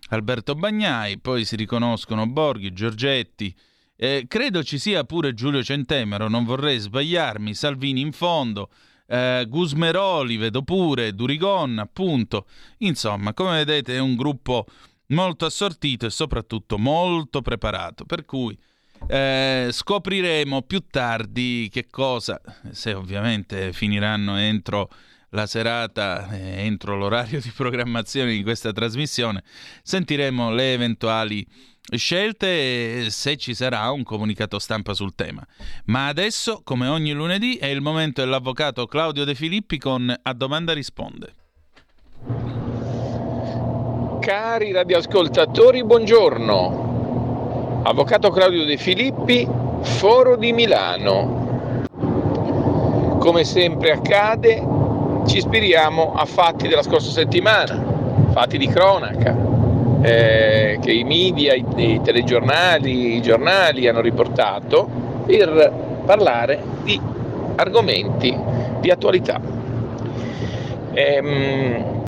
Alberto 0.09 0.55
Bagnai, 0.55 1.19
poi 1.19 1.45
si 1.45 1.57
riconoscono 1.57 2.27
Borghi, 2.27 2.73
Giorgetti, 2.73 3.55
eh, 3.97 4.27
credo 4.29 4.63
ci 4.63 4.79
sia 4.79 5.05
pure 5.05 5.35
Giulio 5.35 5.63
Centemero, 5.63 6.29
non 6.29 6.45
vorrei 6.45 6.79
sbagliarmi, 6.79 7.55
Salvini 7.55 8.03
in 8.03 8.13
fondo, 8.13 8.71
eh, 9.07 9.47
Gusmeroli 9.49 10.37
vedo 10.37 10.63
pure, 10.63 11.15
Durigon 11.15 11.79
appunto. 11.79 12.47
Insomma, 12.79 13.33
come 13.33 13.65
vedete 13.65 13.97
è 13.97 13.99
un 13.99 14.15
gruppo 14.15 14.67
molto 15.09 15.47
assortito 15.47 16.07
e 16.07 16.11
soprattutto 16.11 16.79
molto 16.79 17.41
preparato, 17.43 18.05
per 18.05 18.25
cui 18.25 18.57
eh, 19.09 19.69
scopriremo 19.71 20.63
più 20.63 20.85
tardi 20.91 21.69
che 21.71 21.87
cosa, 21.89 22.41
se 22.71 22.93
ovviamente 22.93 23.73
finiranno 23.73 24.37
entro 24.37 24.91
la 25.31 25.47
serata, 25.47 26.29
eh, 26.31 26.65
entro 26.65 26.97
l'orario 26.97 27.41
di 27.41 27.51
programmazione 27.55 28.33
di 28.33 28.43
questa 28.43 28.73
trasmissione, 28.73 29.43
sentiremo 29.83 30.51
le 30.51 30.73
eventuali 30.73 31.47
scelte 31.95 33.11
se 33.11 33.37
ci 33.37 33.55
sarà 33.55 33.91
un 33.91 34.03
comunicato 34.03 34.59
stampa 34.59 34.93
sul 34.95 35.15
tema. 35.15 35.47
Ma 35.87 36.09
adesso, 36.09 36.63
come 36.65 36.89
ogni 36.89 37.13
lunedì, 37.13 37.57
è 37.57 37.67
il 37.67 37.81
momento 37.81 38.23
dell'avvocato 38.23 38.87
Claudio 38.87 39.25
De 39.25 39.35
Filippi 39.35 39.79
con 39.79 40.13
A 40.23 40.33
Domanda 40.33 40.73
Risponde. 40.73 41.35
Cari 44.21 44.73
radioascoltatori, 44.73 45.85
buongiorno. 45.85 47.83
Avvocato 47.85 48.31
Claudio 48.31 48.65
De 48.65 48.77
Filippi, 48.77 49.49
Foro 49.83 50.37
di 50.37 50.53
Milano. 50.53 51.45
Come 53.21 53.45
sempre 53.45 53.93
accade, 53.93 54.76
ci 55.27 55.39
ispiriamo 55.39 56.15
a 56.15 56.25
fatti 56.25 56.69
della 56.69 56.83
scorsa 56.83 57.11
settimana, 57.11 57.83
fatti 58.33 58.59
di 58.59 58.69
cronaca 58.69 59.37
eh, 60.03 60.79
che 60.81 60.93
i 60.93 61.05
media, 61.05 61.55
i, 61.55 61.65
i 61.77 62.01
telegiornali, 62.03 63.17
i 63.17 63.23
giornali 63.23 63.89
hanno 63.89 64.01
riportato 64.01 64.89
per 65.27 66.03
parlare 66.05 66.63
di 66.85 67.01
argomenti 67.57 68.37
di 68.81 68.91
attualità. 68.91 69.41
Ehm, 70.93 72.05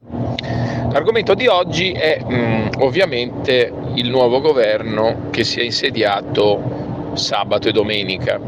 l'argomento 0.92 1.34
di 1.34 1.46
oggi 1.46 1.92
è 1.92 2.20
mh, 2.24 2.34
mm, 2.34 2.66
ovviamente 2.78 3.72
il 3.94 4.08
nuovo 4.08 4.40
governo 4.40 5.28
che 5.30 5.44
si 5.44 5.60
è 5.60 5.64
insediato 5.64 7.12
sabato 7.14 7.68
e 7.68 7.72
domenica 7.72 8.38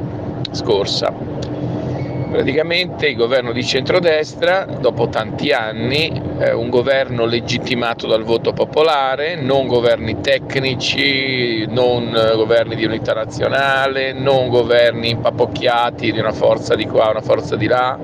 scorsa 0.52 1.12
Praticamente 2.30 3.08
il 3.08 3.16
governo 3.16 3.50
di 3.50 3.64
centrodestra, 3.64 4.64
dopo 4.64 5.08
tanti 5.08 5.50
anni, 5.50 6.22
eh, 6.38 6.52
un 6.52 6.70
governo 6.70 7.26
legittimato 7.26 8.06
dal 8.06 8.22
voto 8.22 8.52
popolare, 8.52 9.34
non 9.34 9.66
governi 9.66 10.20
tecnici, 10.20 11.66
non 11.66 12.14
eh, 12.14 12.36
governi 12.36 12.76
di 12.76 12.84
unità 12.84 13.14
nazionale, 13.14 14.12
non 14.12 14.48
governi 14.48 15.10
impapocchiati 15.10 16.12
di 16.12 16.20
una 16.20 16.30
forza 16.30 16.76
di 16.76 16.86
qua, 16.86 17.10
una 17.10 17.20
forza 17.20 17.56
di 17.56 17.66
là, 17.66 17.98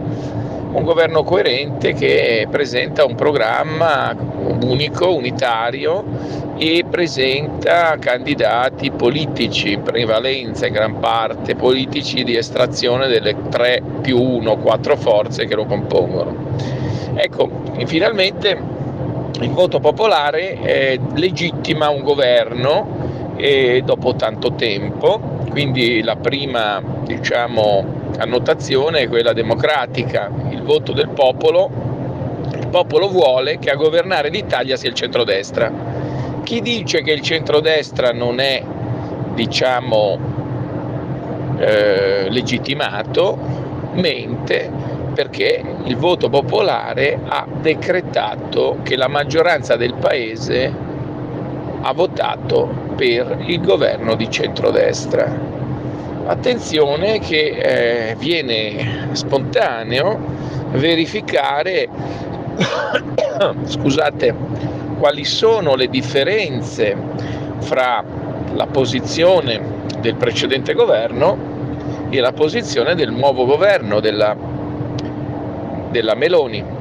un 0.76 0.84
governo 0.84 1.22
coerente 1.22 1.94
che 1.94 2.46
presenta 2.50 3.04
un 3.04 3.14
programma 3.14 4.14
unico, 4.62 5.14
unitario 5.14 6.04
e 6.58 6.84
presenta 6.88 7.96
candidati 7.98 8.90
politici 8.90 9.72
in 9.72 9.82
prevalenza, 9.82 10.66
in 10.66 10.74
gran 10.74 11.00
parte 11.00 11.54
politici 11.54 12.24
di 12.24 12.36
estrazione 12.36 13.08
delle 13.08 13.34
3 13.48 13.82
più 14.02 14.20
1, 14.20 14.56
4 14.58 14.96
forze 14.96 15.46
che 15.46 15.54
lo 15.54 15.64
compongono. 15.64 16.34
Ecco, 17.14 17.48
finalmente 17.86 18.74
il 19.40 19.50
voto 19.50 19.80
popolare 19.80 20.60
eh, 20.60 21.00
legittima 21.14 21.88
un 21.88 22.02
governo 22.02 23.34
e 23.36 23.82
dopo 23.84 24.14
tanto 24.14 24.52
tempo, 24.54 25.35
quindi 25.56 26.02
la 26.02 26.16
prima 26.16 26.82
diciamo, 27.04 28.10
annotazione 28.18 29.00
è 29.00 29.08
quella 29.08 29.32
democratica, 29.32 30.30
il 30.50 30.60
voto 30.60 30.92
del 30.92 31.08
popolo, 31.08 31.70
il 32.52 32.68
popolo 32.68 33.08
vuole 33.08 33.58
che 33.58 33.70
a 33.70 33.74
governare 33.74 34.28
l'Italia 34.28 34.76
sia 34.76 34.90
il 34.90 34.94
centrodestra. 34.94 35.72
Chi 36.42 36.60
dice 36.60 37.00
che 37.00 37.10
il 37.10 37.22
centrodestra 37.22 38.12
non 38.12 38.38
è, 38.38 38.62
diciamo, 39.32 40.18
eh, 41.56 42.26
legittimato, 42.28 43.38
mente 43.92 44.70
perché 45.14 45.64
il 45.84 45.96
voto 45.96 46.28
popolare 46.28 47.18
ha 47.26 47.46
decretato 47.62 48.80
che 48.82 48.94
la 48.94 49.08
maggioranza 49.08 49.76
del 49.76 49.94
paese 49.94 50.85
ha 51.86 51.92
votato 51.92 52.68
per 52.96 53.44
il 53.46 53.60
governo 53.60 54.16
di 54.16 54.28
centrodestra. 54.28 55.54
Attenzione 56.26 57.20
che 57.20 58.10
eh, 58.10 58.16
viene 58.16 59.10
spontaneo 59.12 60.18
verificare 60.72 61.88
scusate, 63.64 64.34
quali 64.98 65.24
sono 65.24 65.76
le 65.76 65.88
differenze 65.88 66.96
fra 67.58 68.02
la 68.54 68.66
posizione 68.66 69.60
del 70.00 70.16
precedente 70.16 70.74
governo 70.74 71.54
e 72.10 72.18
la 72.18 72.32
posizione 72.32 72.96
del 72.96 73.12
nuovo 73.12 73.44
governo 73.44 74.00
della, 74.00 74.36
della 75.90 76.14
Meloni. 76.14 76.75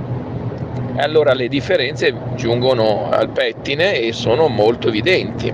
Allora 0.98 1.34
le 1.34 1.48
differenze 1.48 2.14
giungono 2.36 3.10
al 3.10 3.30
pettine 3.30 4.00
e 4.00 4.14
sono 4.14 4.48
molto 4.48 4.88
evidenti. 4.88 5.54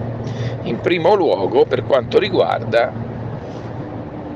In 0.63 0.79
primo 0.79 1.15
luogo 1.15 1.65
per 1.65 1.83
quanto 1.83 2.19
riguarda 2.19 2.91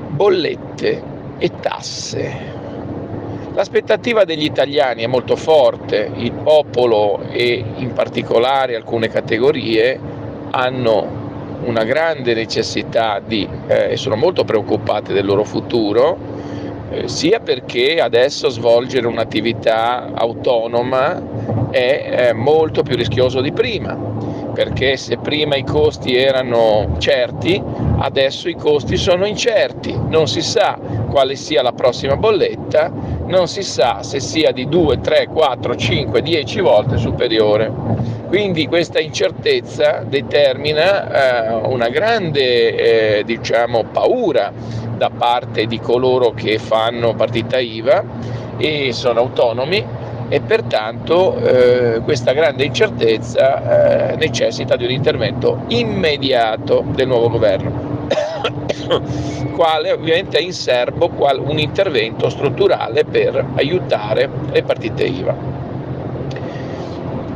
bollette 0.08 1.02
e 1.38 1.50
tasse. 1.60 2.54
L'aspettativa 3.54 4.24
degli 4.24 4.44
italiani 4.44 5.02
è 5.02 5.06
molto 5.06 5.36
forte, 5.36 6.10
il 6.16 6.32
popolo 6.32 7.20
e 7.30 7.64
in 7.76 7.92
particolare 7.92 8.76
alcune 8.76 9.08
categorie 9.08 9.98
hanno 10.50 11.24
una 11.64 11.84
grande 11.84 12.34
necessità 12.34 13.20
di, 13.24 13.48
eh, 13.66 13.92
e 13.92 13.96
sono 13.96 14.16
molto 14.16 14.44
preoccupate 14.44 15.12
del 15.12 15.24
loro 15.24 15.44
futuro, 15.44 16.18
eh, 16.90 17.08
sia 17.08 17.40
perché 17.40 18.00
adesso 18.00 18.48
svolgere 18.48 19.06
un'attività 19.06 20.12
autonoma 20.14 21.70
è 21.70 22.28
eh, 22.28 22.32
molto 22.32 22.82
più 22.82 22.96
rischioso 22.96 23.40
di 23.40 23.52
prima, 23.52 23.94
perché 24.54 24.96
se 24.96 25.18
prima 25.18 25.56
i 25.56 25.64
costi 25.64 26.16
erano 26.16 26.96
certi, 26.98 27.62
adesso 27.98 28.48
i 28.48 28.54
costi 28.54 28.96
sono 28.96 29.26
incerti, 29.26 29.98
non 30.08 30.28
si 30.28 30.42
sa 30.42 30.78
quale 31.10 31.34
sia 31.34 31.62
la 31.62 31.72
prossima 31.72 32.16
bolletta, 32.16 33.05
non 33.26 33.48
si 33.48 33.62
sa 33.62 34.02
se 34.02 34.20
sia 34.20 34.52
di 34.52 34.68
2, 34.68 35.00
3, 35.00 35.26
4, 35.26 35.76
5, 35.76 36.22
10 36.22 36.60
volte 36.60 36.96
superiore. 36.96 37.72
Quindi 38.28 38.66
questa 38.66 38.98
incertezza 38.98 40.02
determina 40.06 41.52
eh, 41.52 41.66
una 41.66 41.88
grande 41.88 43.18
eh, 43.18 43.24
diciamo, 43.24 43.84
paura 43.92 44.52
da 44.96 45.10
parte 45.10 45.66
di 45.66 45.78
coloro 45.78 46.32
che 46.32 46.58
fanno 46.58 47.14
partita 47.14 47.58
IVA 47.58 48.04
e 48.56 48.92
sono 48.92 49.20
autonomi 49.20 49.84
e 50.28 50.40
pertanto 50.40 51.36
eh, 51.36 52.00
questa 52.02 52.32
grande 52.32 52.64
incertezza 52.64 54.12
eh, 54.12 54.16
necessita 54.16 54.76
di 54.76 54.84
un 54.84 54.90
intervento 54.90 55.62
immediato 55.68 56.84
del 56.94 57.06
nuovo 57.06 57.30
governo, 57.30 57.95
quale 59.54 59.92
ovviamente 59.92 60.38
è 60.38 60.40
in 60.40 60.52
serbo 60.52 61.10
un 61.18 61.58
intervento 61.58 62.28
strutturale 62.28 63.04
per 63.04 63.44
aiutare 63.56 64.28
le 64.50 64.62
partite 64.62 65.04
IVA. 65.04 65.34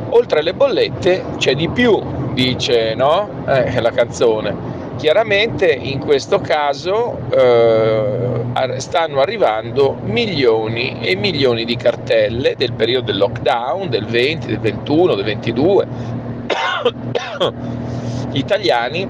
Oltre 0.09 0.39
alle 0.39 0.53
bollette 0.53 1.23
c'è 1.37 1.55
di 1.55 1.69
più, 1.69 2.01
dice 2.33 2.93
no? 2.95 3.29
Eh, 3.47 3.79
la 3.79 3.91
canzone. 3.91 4.79
Chiaramente 4.97 5.71
in 5.71 5.99
questo 5.99 6.39
caso 6.41 7.17
eh, 7.33 8.79
stanno 8.79 9.21
arrivando 9.21 9.97
milioni 10.03 10.99
e 10.99 11.15
milioni 11.15 11.65
di 11.65 11.75
cartelle 11.75 12.55
del 12.57 12.73
periodo 12.73 13.05
del 13.05 13.17
lockdown, 13.17 13.89
del 13.89 14.05
20, 14.05 14.47
del 14.47 14.59
21, 14.59 15.15
del 15.15 15.25
22. 15.25 15.87
Gli 18.31 18.37
italiani 18.37 19.07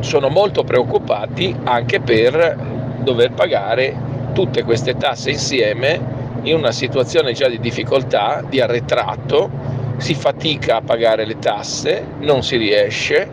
sono 0.00 0.28
molto 0.28 0.64
preoccupati 0.64 1.54
anche 1.64 2.00
per 2.00 2.56
dover 2.98 3.32
pagare 3.32 3.94
tutte 4.32 4.62
queste 4.64 4.96
tasse 4.96 5.30
insieme 5.30 6.12
in 6.42 6.56
una 6.56 6.72
situazione 6.72 7.32
già 7.32 7.48
di 7.48 7.58
difficoltà, 7.58 8.42
di 8.46 8.60
arretrato. 8.60 9.72
Si 9.96 10.14
fatica 10.14 10.76
a 10.76 10.82
pagare 10.82 11.24
le 11.24 11.38
tasse, 11.38 12.04
non 12.18 12.42
si 12.42 12.56
riesce. 12.56 13.28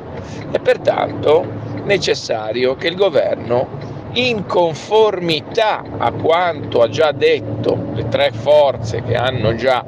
E 0.52 0.60
pertanto 0.60 1.46
necessario 1.86 2.76
che 2.76 2.88
il 2.88 2.96
governo 2.96 3.80
in 4.14 4.46
conformità 4.46 5.84
a 5.98 6.12
quanto 6.12 6.82
ha 6.82 6.90
già 6.90 7.12
detto 7.12 7.78
le 7.94 8.08
tre 8.10 8.32
forze 8.32 9.02
che 9.04 9.16
hanno 9.16 9.56
già 9.56 9.84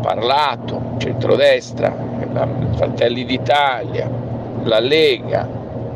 parlato, 0.00 0.94
centrodestra, 0.98 2.10
Fratelli 2.76 3.24
d'Italia, 3.24 4.10
la 4.64 4.78
Lega, 4.78 5.48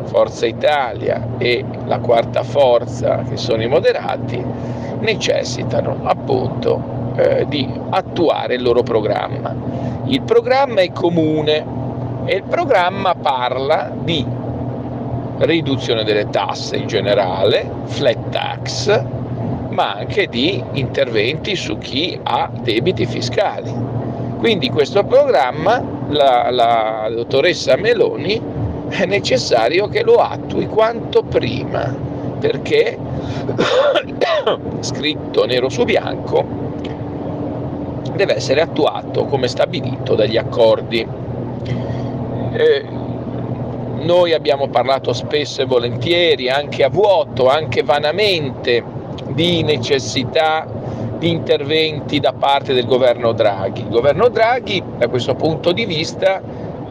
Forza 0.07 0.47
Italia 0.47 1.27
e 1.39 1.65
la 1.87 1.99
quarta 1.99 2.43
forza 2.43 3.23
che 3.29 3.37
sono 3.37 3.63
i 3.63 3.69
moderati, 3.69 4.43
necessitano 5.01 5.99
appunto 6.05 7.15
eh, 7.17 7.45
di 7.49 7.69
attuare 7.91 8.55
il 8.55 8.63
loro 8.63 8.83
programma 8.83 9.77
il 10.09 10.23
programma 10.23 10.83
è 10.83 10.93
comune 10.93 11.65
e 12.27 12.37
il 12.37 12.45
programma 12.45 13.17
parla 13.17 13.91
di 13.93 14.25
riduzione 15.39 16.05
delle 16.05 16.31
tasse 16.31 16.77
in 16.77 16.87
generale, 16.87 17.69
flat 17.87 18.31
tax, 18.31 19.03
ma 19.71 19.95
anche 19.95 20.29
di 20.29 20.63
interventi 20.75 21.57
su 21.57 21.77
chi 21.79 22.19
ha 22.23 22.49
debiti 22.61 23.05
fiscali. 23.05 23.75
Quindi 24.39 24.71
questo 24.71 25.03
programma 25.03 25.83
la, 26.09 26.51
la 26.51 27.11
dottoressa 27.13 27.77
Meloni 27.77 28.41
è 28.97 29.07
necessario 29.07 29.89
che 29.89 30.03
lo 30.03 30.17
attui 30.17 30.67
quanto 30.67 31.23
prima, 31.23 31.95
perché 32.39 32.99
scritto 34.81 35.45
nero 35.45 35.69
su 35.69 35.85
bianco 35.85 36.65
deve 38.15 38.37
essere 38.37 38.63
attuato 38.63 39.27
come 39.27 39.49
stabilito 39.49 40.15
dagli 40.15 40.37
accordi. 40.37 41.07
Eh, 42.53 42.85
noi 43.99 44.33
abbiamo 44.33 44.69
parlato 44.69 45.13
spesso 45.13 45.63
e 45.63 45.67
volentieri, 45.67 46.49
anche 46.49 46.83
a 46.83 46.89
vuoto, 46.89 47.49
anche 47.49 47.83
vanamente, 47.83 48.83
di 49.29 49.63
necessità 49.63 50.67
di 51.19 51.31
interventi 51.31 52.21
da 52.21 52.33
parte 52.33 52.73
del 52.73 52.87
governo 52.87 53.33
Draghi. 53.33 53.81
Il 53.81 53.89
governo 53.89 54.29
Draghi, 54.29 54.83
da 54.99 55.09
questo 55.09 55.35
punto 55.35 55.73
di 55.73 55.85
vista, 55.85 56.41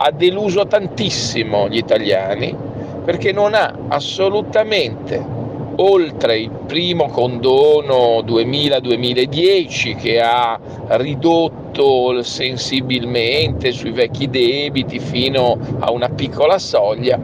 ha 0.06 0.12
deluso 0.12 0.68
tantissimo 0.68 1.68
gli 1.68 1.78
italiani 1.78 2.56
perché 3.04 3.32
non 3.32 3.56
ha 3.56 3.74
assolutamente 3.88 5.34
oltre 5.78 6.38
il 6.38 6.52
primo 6.68 7.08
condono 7.08 8.20
2000-2010 8.22 9.96
che 9.98 10.22
ha 10.22 10.60
ridotto 10.90 12.22
sensibilmente 12.22 13.72
sui 13.72 13.92
vecchi 13.92 14.30
debiti 14.30 15.00
fino 15.00 15.58
a 15.80 15.92
una 15.92 16.08
piccola 16.10 16.60
soglia, 16.60 17.20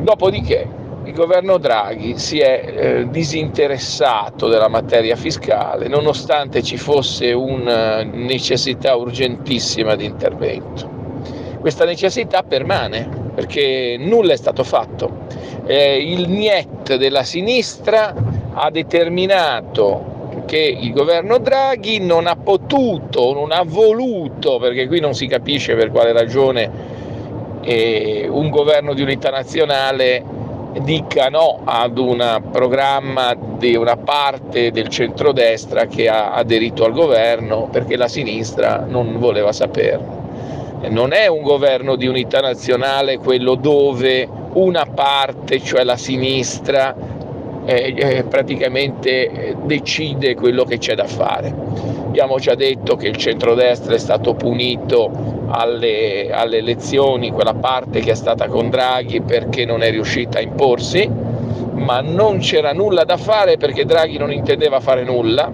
dopodiché 0.00 0.66
il 1.04 1.12
governo 1.12 1.58
Draghi 1.58 2.16
si 2.16 2.38
è 2.38 2.62
eh, 2.64 3.08
disinteressato 3.10 4.46
della 4.48 4.68
materia 4.68 5.16
fiscale 5.16 5.88
nonostante 5.88 6.62
ci 6.62 6.76
fosse 6.76 7.32
una 7.32 8.02
necessità 8.04 8.94
urgentissima 8.94 9.96
di 9.96 10.04
intervento. 10.04 10.97
Questa 11.60 11.84
necessità 11.84 12.42
permane 12.42 13.26
perché 13.34 13.96
nulla 13.98 14.32
è 14.32 14.36
stato 14.36 14.64
fatto. 14.64 15.26
Eh, 15.66 15.96
il 15.98 16.28
NIET 16.28 16.96
della 16.96 17.22
sinistra 17.22 18.14
ha 18.52 18.70
determinato 18.70 20.16
che 20.44 20.58
il 20.58 20.92
governo 20.92 21.38
Draghi 21.38 22.00
non 22.00 22.26
ha 22.26 22.36
potuto, 22.36 23.32
non 23.32 23.52
ha 23.52 23.62
voluto, 23.64 24.58
perché 24.58 24.88
qui 24.88 24.98
non 24.98 25.14
si 25.14 25.26
capisce 25.26 25.76
per 25.76 25.90
quale 25.90 26.12
ragione 26.12 26.70
eh, 27.60 28.26
un 28.28 28.50
governo 28.50 28.94
di 28.94 29.02
unità 29.02 29.30
nazionale 29.30 30.24
dica 30.80 31.28
no 31.28 31.60
ad 31.64 31.98
un 31.98 32.42
programma 32.50 33.36
di 33.56 33.74
una 33.74 33.96
parte 33.96 34.70
del 34.70 34.88
centrodestra 34.88 35.86
che 35.86 36.08
ha 36.08 36.32
aderito 36.32 36.84
al 36.84 36.92
governo 36.92 37.68
perché 37.70 37.96
la 37.96 38.08
sinistra 38.08 38.84
non 38.86 39.18
voleva 39.18 39.52
saperlo 39.52 40.17
non 40.86 41.12
è 41.12 41.26
un 41.26 41.42
governo 41.42 41.96
di 41.96 42.06
unità 42.06 42.40
nazionale 42.40 43.18
quello 43.18 43.56
dove 43.56 44.28
una 44.52 44.86
parte, 44.86 45.60
cioè 45.60 45.82
la 45.82 45.96
sinistra, 45.96 46.94
eh, 47.64 47.94
eh, 47.96 48.24
praticamente 48.24 49.28
eh, 49.28 49.56
decide 49.64 50.34
quello 50.34 50.64
che 50.64 50.78
c'è 50.78 50.94
da 50.94 51.04
fare. 51.04 51.52
Abbiamo 52.06 52.38
già 52.38 52.54
detto 52.54 52.96
che 52.96 53.08
il 53.08 53.16
centrodestra 53.16 53.94
è 53.94 53.98
stato 53.98 54.34
punito 54.34 55.10
alle, 55.48 56.30
alle 56.30 56.58
elezioni, 56.58 57.30
quella 57.30 57.54
parte 57.54 58.00
che 58.00 58.12
è 58.12 58.14
stata 58.14 58.46
con 58.46 58.70
Draghi 58.70 59.20
perché 59.20 59.64
non 59.64 59.82
è 59.82 59.90
riuscita 59.90 60.38
a 60.38 60.42
imporsi, 60.42 61.10
ma 61.74 62.00
non 62.00 62.38
c'era 62.38 62.72
nulla 62.72 63.04
da 63.04 63.16
fare 63.16 63.56
perché 63.56 63.84
Draghi 63.84 64.16
non 64.16 64.32
intendeva 64.32 64.80
fare 64.80 65.04
nulla, 65.04 65.50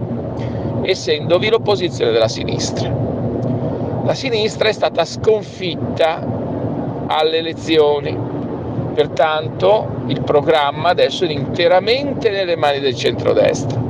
essendovi 0.83 1.49
l'opposizione 1.49 2.13
della 2.13 2.29
sinistra 2.29 3.14
la 4.05 4.13
sinistra 4.15 4.69
è 4.69 4.73
stata 4.73 5.07
sconfitta 5.07 6.23
alle 7.07 7.39
elezioni, 7.39 8.15
pertanto 8.93 9.89
il 10.09 10.21
programma 10.21 10.91
adesso 10.91 11.25
è 11.25 11.31
interamente 11.31 12.29
nelle 12.31 12.55
mani 12.55 12.81
del 12.81 12.95
centrodestra. 12.95 13.81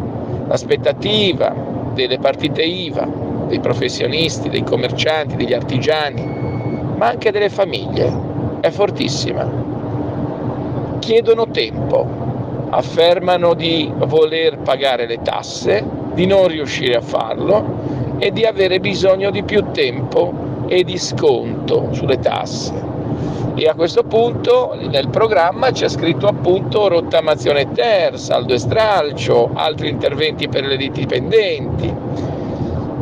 L'aspettativa 0.47 1.53
delle 1.95 2.19
partite 2.19 2.63
IVA, 2.63 3.09
dei 3.49 3.59
professionisti, 3.59 4.49
dei 4.49 4.63
commercianti, 4.63 5.35
degli 5.35 5.53
artigiani, 5.53 6.25
ma 6.97 7.09
anche 7.09 7.33
delle 7.33 7.51
famiglie 7.51 8.13
è 8.61 8.71
fortissima. 8.71 9.51
Chiedono 11.01 11.49
tempo, 11.49 12.07
affermano 12.71 13.55
di 13.55 13.93
voler 13.97 14.59
pagare 14.59 15.07
le 15.07 15.21
tasse, 15.23 15.85
di 16.13 16.27
non 16.27 16.47
riuscire 16.47 16.95
a 16.95 17.01
farlo 17.01 17.94
e 18.19 18.31
di 18.31 18.45
avere 18.45 18.81
bisogno 18.81 19.31
di 19.31 19.43
più 19.43 19.71
tempo 19.73 20.33
e 20.67 20.85
di 20.85 20.99
sconto 20.99 21.89
sulle 21.93 22.19
tasse. 22.19 22.93
E 23.57 23.69
a 23.69 23.75
questo 23.75 24.03
punto 24.03 24.77
nel 24.77 25.09
programma 25.11 25.71
c'è 25.71 25.89
scritto 25.89 26.27
appunto 26.27 26.89
rottamazione 26.89 27.71
ter, 27.71 28.19
saldo 28.19 28.55
e 28.55 28.59
stralcio, 28.59 29.51
altri 29.55 29.89
interventi 29.89 30.49
per 30.49 30.65
le 30.65 30.77
dipendenti. 30.77 31.95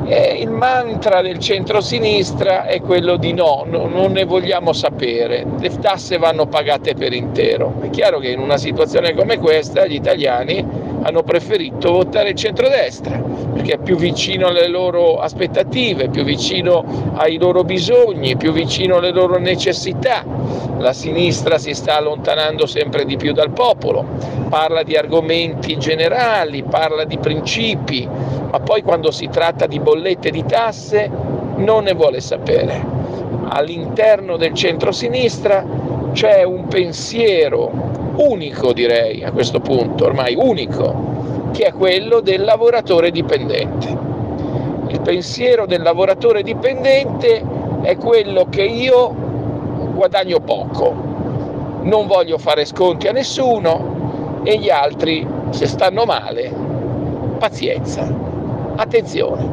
E 0.05 0.37
il 0.41 0.51
mantra 0.51 1.23
del 1.23 1.39
centro-sinistra 1.39 2.67
è 2.67 2.83
quello 2.83 3.17
di 3.17 3.33
no, 3.33 3.65
no, 3.67 3.87
non 3.87 4.13
ne 4.13 4.25
vogliamo 4.25 4.75
sapere, 4.75 5.47
le 5.59 5.71
tasse 5.79 6.19
vanno 6.19 6.47
pagate 6.47 6.95
per 6.95 7.15
intero. 7.15 7.77
È 7.81 7.89
chiaro 7.89 8.19
che 8.19 8.29
in 8.29 8.41
una 8.41 8.59
situazione 8.59 9.15
come 9.15 9.39
questa 9.39 9.87
gli 9.87 9.95
italiani 9.95 10.92
hanno 11.03 11.23
preferito 11.23 11.93
votare 11.93 12.31
il 12.31 12.37
centrodestra 12.37 13.43
perché 13.53 13.75
è 13.75 13.79
più 13.79 13.97
vicino 13.97 14.49
alle 14.49 14.67
loro 14.69 15.19
aspettative, 15.19 16.09
più 16.09 16.25
vicino 16.25 17.13
ai 17.15 17.39
loro 17.39 17.65
bisogni, 17.65 18.37
più 18.37 18.51
vicino 18.53 18.97
alle 18.97 19.13
loro 19.13 19.39
necessità. 19.39 20.25
La 20.79 20.93
sinistra 20.93 21.59
si 21.59 21.75
sta 21.75 21.97
allontanando 21.97 22.67
sempre 22.67 23.05
di 23.05 23.17
più 23.17 23.33
dal 23.33 23.51
popolo, 23.51 24.05
parla 24.49 24.83
di 24.83 24.97
argomenti 24.97 25.79
generali, 25.79 26.63
parla 26.65 27.05
di 27.05 27.19
principi, 27.19 28.09
ma 28.51 28.59
poi 28.59 28.83
quando 28.83 29.11
si 29.11 29.29
tratta 29.29 29.67
di 29.67 29.79
bollette 29.79 30.31
di 30.31 30.45
tasse 30.45 31.09
non 31.57 31.85
ne 31.85 31.93
vuole 31.93 32.21
sapere. 32.21 32.85
All'interno 33.49 34.37
del 34.37 34.55
centro-sinistra 34.55 35.65
c'è 36.13 36.43
un 36.43 36.67
pensiero 36.67 38.02
unico, 38.29 38.73
direi 38.73 39.25
a 39.25 39.33
questo 39.33 39.61
punto, 39.61 40.05
ormai 40.05 40.35
unico, 40.39 41.51
che 41.53 41.65
è 41.65 41.73
quello 41.73 42.21
del 42.21 42.45
lavoratore 42.45 43.11
dipendente. 43.11 43.99
Il 44.89 45.01
pensiero 45.01 45.67
del 45.67 45.83
lavoratore 45.83 46.43
dipendente 46.43 47.43
è 47.83 47.97
quello 47.97 48.47
che 48.49 48.63
io 48.63 49.15
guadagno 49.95 50.41
poco, 50.41 50.95
non 51.83 52.07
voglio 52.07 52.39
fare 52.39 52.65
sconti 52.65 53.09
a 53.09 53.13
nessuno 53.13 54.41
e 54.45 54.59
gli 54.59 54.71
altri, 54.71 55.27
se 55.51 55.67
stanno 55.67 56.05
male, 56.05 56.53
pazienza. 57.39 58.09
Attenzione, 58.77 59.45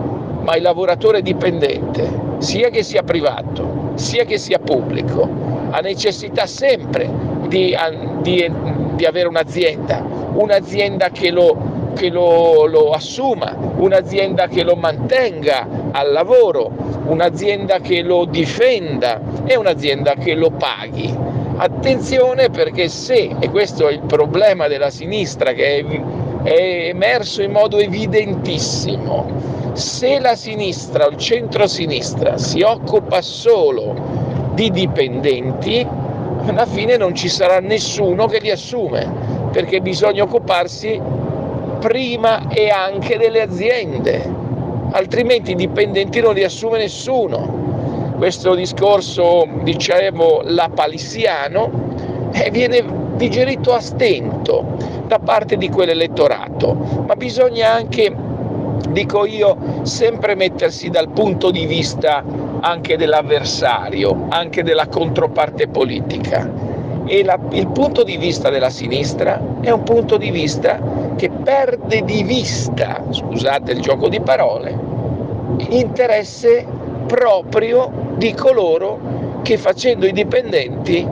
ma 0.41 0.55
il 0.55 0.61
lavoratore 0.61 1.21
dipendente, 1.21 2.27
sia 2.37 2.69
che 2.69 2.83
sia 2.83 3.03
privato, 3.03 3.91
sia 3.95 4.23
che 4.25 4.37
sia 4.37 4.59
pubblico, 4.59 5.27
ha 5.71 5.79
necessità 5.79 6.45
sempre 6.45 7.09
di, 7.49 7.75
di, 8.21 8.51
di 8.95 9.05
avere 9.05 9.27
un'azienda, 9.27 10.01
un'azienda 10.33 11.09
che 11.09 11.31
lo 11.31 11.77
che 11.99 12.09
lo, 12.09 12.65
lo, 12.65 12.91
assuma, 12.91 13.53
un'azienda 13.75 14.47
che 14.47 14.63
lo 14.63 14.75
mantenga 14.75 15.67
al 15.91 16.13
lavoro, 16.13 16.71
un'azienda 17.07 17.79
che 17.79 18.01
lo 18.03 18.23
difenda 18.23 19.19
e 19.45 19.57
un'azienda 19.57 20.13
che 20.13 20.33
lo 20.33 20.49
paghi. 20.51 21.13
Attenzione 21.57 22.49
perché 22.49 22.87
se, 22.87 23.35
e 23.37 23.49
questo 23.49 23.89
è 23.89 23.91
il 23.91 24.01
problema 24.07 24.67
della 24.69 24.89
sinistra 24.89 25.51
che 25.51 25.79
è, 25.79 26.01
è 26.43 26.87
emerso 26.87 27.41
in 27.41 27.51
modo 27.51 27.79
evidentissimo, 27.79 29.71
se 29.73 30.19
la 30.19 30.35
sinistra 30.35 31.05
o 31.05 31.09
il 31.09 31.17
centro-sinistra 31.17 32.37
si 32.37 32.61
occupa 32.61 33.21
solo 33.21 34.49
di 34.53 34.71
dipendenti, 34.71 35.85
alla 36.45 36.65
fine 36.65 36.97
non 36.97 37.13
ci 37.15 37.29
sarà 37.29 37.59
nessuno 37.59 38.25
che 38.27 38.39
li 38.39 38.51
assume, 38.51 39.07
perché 39.51 39.81
bisogna 39.81 40.23
occuparsi 40.23 40.99
prima 41.79 42.47
e 42.49 42.69
anche 42.69 43.17
delle 43.17 43.41
aziende, 43.41 44.23
altrimenti 44.91 45.51
i 45.51 45.55
dipendenti 45.55 46.19
non 46.19 46.33
li 46.33 46.43
assume 46.43 46.77
nessuno. 46.77 47.57
Questo 48.17 48.53
discorso, 48.53 49.47
dicevo, 49.63 50.41
lapalissiano, 50.43 52.29
eh, 52.33 52.49
viene 52.51 52.83
digerito 53.15 53.73
a 53.73 53.79
stento 53.79 54.65
da 55.07 55.19
parte 55.19 55.57
di 55.57 55.69
quell'elettorato, 55.69 56.73
ma 57.07 57.15
bisogna 57.15 57.71
anche, 57.71 58.13
dico 58.89 59.25
io, 59.25 59.57
sempre 59.83 60.35
mettersi 60.35 60.89
dal 60.89 61.09
punto 61.09 61.49
di 61.49 61.65
vista 61.65 62.23
anche 62.61 62.97
dell'avversario, 62.97 64.27
anche 64.29 64.63
della 64.63 64.87
controparte 64.87 65.67
politica. 65.67 66.49
E 67.05 67.23
la, 67.23 67.39
il 67.51 67.67
punto 67.67 68.03
di 68.03 68.17
vista 68.17 68.49
della 68.49 68.69
sinistra 68.69 69.41
è 69.61 69.71
un 69.71 69.83
punto 69.83 70.17
di 70.17 70.29
vista 70.29 70.79
che 71.15 71.29
perde 71.29 72.03
di 72.03 72.23
vista, 72.23 73.03
scusate 73.09 73.71
il 73.71 73.81
gioco 73.81 74.09
di 74.09 74.21
parole, 74.21 74.77
interesse 75.69 76.65
proprio 77.07 77.91
di 78.15 78.33
coloro 78.33 79.41
che 79.41 79.57
facendo 79.57 80.05
i 80.05 80.11
dipendenti 80.11 81.07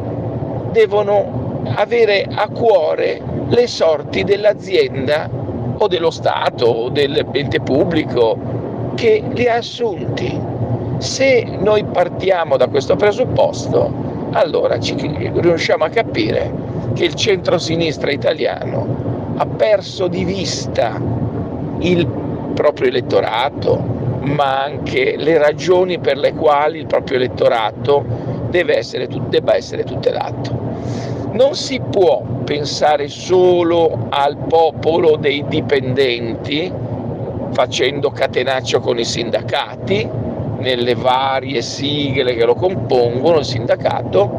devono 0.71 1.61
avere 1.75 2.27
a 2.29 2.47
cuore 2.49 3.21
le 3.47 3.67
sorti 3.67 4.23
dell'azienda 4.23 5.29
o 5.79 5.87
dello 5.87 6.11
Stato 6.11 6.65
o 6.65 6.89
dell'ente 6.89 7.59
pubblico 7.61 8.37
che 8.95 9.23
li 9.33 9.47
ha 9.47 9.55
assunti. 9.55 10.55
Se 10.97 11.43
noi 11.59 11.83
partiamo 11.83 12.57
da 12.57 12.67
questo 12.67 12.95
presupposto, 12.95 14.29
allora 14.31 14.79
ci 14.79 14.95
riusciamo 14.95 15.83
a 15.83 15.89
capire 15.89 16.51
che 16.93 17.05
il 17.05 17.13
centro-sinistra 17.13 18.11
italiano 18.11 19.35
ha 19.37 19.45
perso 19.45 20.07
di 20.07 20.23
vista 20.23 20.99
il 21.79 22.07
proprio 22.53 22.87
elettorato, 22.87 23.77
ma 24.21 24.63
anche 24.63 25.15
le 25.17 25.37
ragioni 25.37 25.99
per 25.99 26.17
le 26.17 26.33
quali 26.33 26.79
il 26.79 26.87
proprio 26.87 27.17
elettorato 27.17 28.03
deve 28.49 28.77
essere, 28.77 29.07
debba 29.29 29.55
essere 29.55 29.83
tutelato. 29.83 30.57
Non 31.33 31.53
si 31.53 31.79
può 31.79 32.23
pensare 32.43 33.07
solo 33.07 34.07
al 34.09 34.37
popolo 34.47 35.17
dei 35.17 35.45
dipendenti 35.47 36.71
facendo 37.51 38.09
catenaccio 38.09 38.79
con 38.79 38.97
i 38.97 39.05
sindacati, 39.05 40.09
nelle 40.67 40.95
varie 40.95 41.61
sigle 41.61 42.35
che 42.35 42.43
lo 42.43 42.53
compongono 42.53 43.39
il 43.39 43.45
sindacato, 43.45 44.29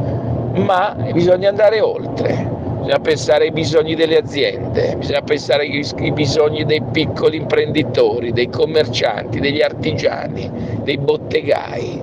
ma 0.57 0.95
bisogna 1.13 1.49
andare 1.49 1.81
oltre 1.81 2.57
bisogna 2.79 2.99
pensare 3.01 3.45
ai 3.45 3.51
bisogni 3.51 3.95
delle 3.95 4.17
aziende, 4.17 4.97
bisogna 4.97 5.21
pensare 5.21 5.65
ai, 5.65 6.13
bisogni 6.13 6.65
dei 6.65 6.83
piccoli 6.91 7.37
imprenditori, 7.37 8.33
dei 8.33 8.49
commercianti, 8.49 9.41
degli 9.41 9.61
artigiani, 9.61 10.51
dei 10.83 10.97
bottegai 10.97 12.03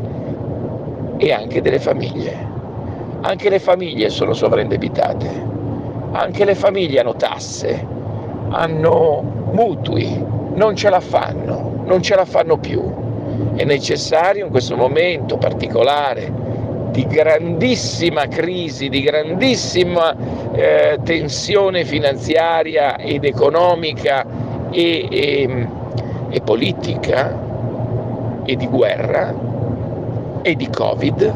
e 1.17 1.31
anche 1.31 1.61
delle 1.61 1.79
famiglie. 1.79 2.53
Anche 3.21 3.49
le 3.49 3.57
famiglie 3.57 4.09
sono 4.09 4.33
sovraindebitate, 4.33 5.27
anche 6.11 6.45
le 6.45 6.53
famiglie 6.53 6.99
hanno 6.99 7.15
tasse, 7.15 7.87
hanno 8.49 9.23
mutui, 9.53 10.23
non 10.53 10.75
ce 10.75 10.89
la 10.89 10.99
fanno, 10.99 11.81
non 11.85 12.01
ce 12.03 12.15
la 12.15 12.25
fanno 12.25 12.57
più. 12.57 13.04
È 13.55 13.63
necessario 13.63 14.45
in 14.45 14.51
questo 14.51 14.75
momento 14.75 15.37
particolare 15.37 16.31
di 16.91 17.05
grandissima 17.07 18.27
crisi, 18.27 18.87
di 18.87 19.01
grandissima 19.01 20.15
eh, 20.53 20.97
tensione 21.03 21.83
finanziaria 21.83 22.95
ed 22.97 23.25
economica 23.25 24.25
e, 24.71 25.07
e, 25.11 25.67
e 26.29 26.41
politica 26.41 27.37
e 28.45 28.55
di 28.55 28.67
guerra 28.67 29.33
e 30.41 30.55
di 30.55 30.69
Covid, 30.69 31.33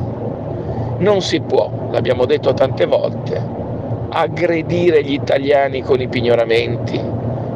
non 0.99 1.21
si 1.21 1.41
può, 1.41 1.89
l'abbiamo 1.91 2.25
detto 2.25 2.53
tante 2.53 2.85
volte, 2.85 3.41
aggredire 4.09 5.03
gli 5.03 5.13
italiani 5.13 5.81
con 5.81 5.99
i 5.99 6.07
pignoramenti, 6.07 7.01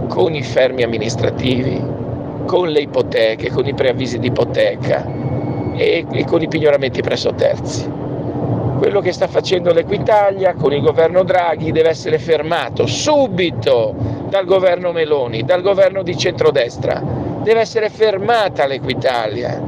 con 0.08 0.34
i 0.34 0.44
fermi 0.44 0.84
amministrativi, 0.84 1.82
con 2.46 2.70
le 2.70 2.82
ipoteche, 2.82 3.50
con 3.50 3.66
i 3.68 3.74
preavvisi 3.74 4.20
di 4.20 4.28
ipoteca, 4.28 5.06
e, 5.76 6.06
e 6.12 6.26
con 6.26 6.42
i 6.42 6.48
pignoramenti 6.48 7.02
presso 7.02 7.34
terzi. 7.34 8.02
Quello 8.78 9.00
che 9.00 9.14
sta 9.14 9.28
facendo 9.28 9.72
l'Equitalia 9.72 10.54
con 10.56 10.74
il 10.74 10.82
governo 10.82 11.24
Draghi 11.24 11.72
deve 11.72 11.90
essere 11.90 12.20
fermato 12.20 12.86
subito 12.86 13.96
dal 14.28 14.46
governo 14.46 14.92
Meloni, 14.92 15.44
dal 15.44 15.62
governo 15.62 16.04
di 16.04 16.18
centrodestra. 16.18 17.02
Deve 17.44 17.62
essere 17.62 17.90
fermata 17.90 18.66
l'Equitalia 18.66 19.62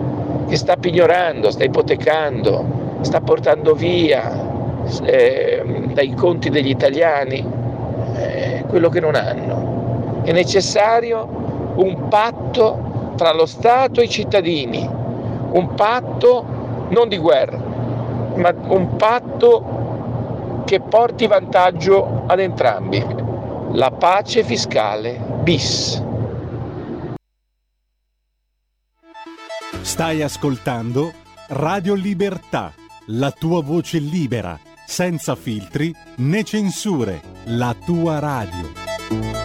che 0.48 0.58
sta 0.58 0.76
pignorando, 0.76 1.50
sta 1.50 1.64
ipotecando, 1.64 3.00
sta 3.02 3.22
portando 3.22 3.74
via 3.74 4.84
eh, 5.04 5.64
dai 5.94 6.14
conti 6.14 6.50
degli 6.50 6.70
italiani 6.70 7.46
eh, 8.16 8.66
quello 8.68 8.90
che 8.90 9.00
non 9.00 9.16
hanno. 9.16 10.22
È 10.24 10.32
necessario 10.32 11.45
un 11.76 12.08
patto 12.08 13.14
tra 13.16 13.34
lo 13.34 13.46
Stato 13.46 14.02
e 14.02 14.06
i 14.06 14.10
cittadini 14.10 15.04
un 15.56 15.74
patto 15.74 16.88
non 16.90 17.08
di 17.08 17.18
guerra, 17.18 17.58
ma 18.36 18.54
un 18.68 18.96
patto 18.98 20.64
che 20.66 20.82
porti 20.82 21.28
vantaggio 21.28 22.24
ad 22.28 22.40
entrambi, 22.40 23.04
la 23.72 23.92
pace 23.92 24.44
fiscale 24.44 25.18
bis. 25.44 26.04
Stai 29.82 30.22
ascoltando 30.22 31.14
Radio 31.48 31.94
Libertà, 31.94 32.74
la 33.08 33.32
tua 33.32 33.62
voce 33.62 34.00
libera, 34.00 34.60
senza 34.86 35.36
filtri 35.36 35.96
né 36.18 36.44
censure, 36.44 37.22
la 37.46 37.74
tua 37.86 38.20
radio. 38.20 39.45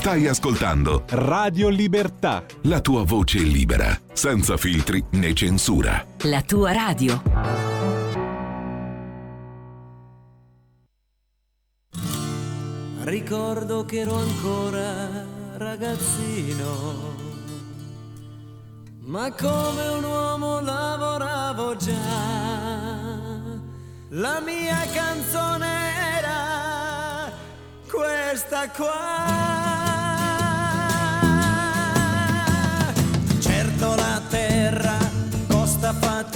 Stai 0.00 0.26
ascoltando 0.26 1.04
Radio 1.08 1.68
Libertà. 1.68 2.42
la 2.62 2.80
tua 2.80 3.04
voce 3.04 3.40
libera, 3.40 4.00
senza 4.14 4.56
filtri 4.56 5.04
né 5.10 5.34
censura. 5.34 6.02
La 6.22 6.40
tua 6.40 6.72
radio. 6.72 7.22
Ricordo 13.02 13.84
che 13.84 13.98
ero 13.98 14.14
ancora 14.14 15.26
ragazzino, 15.58 17.14
ma 19.00 19.30
come 19.32 19.88
un 19.98 20.04
uomo 20.04 20.60
lavoravo 20.62 21.76
già. 21.76 21.92
La 24.08 24.40
mia 24.40 24.78
canzone 24.94 25.66
era 26.16 27.30
questa 27.86 28.66
qua. 28.70 29.59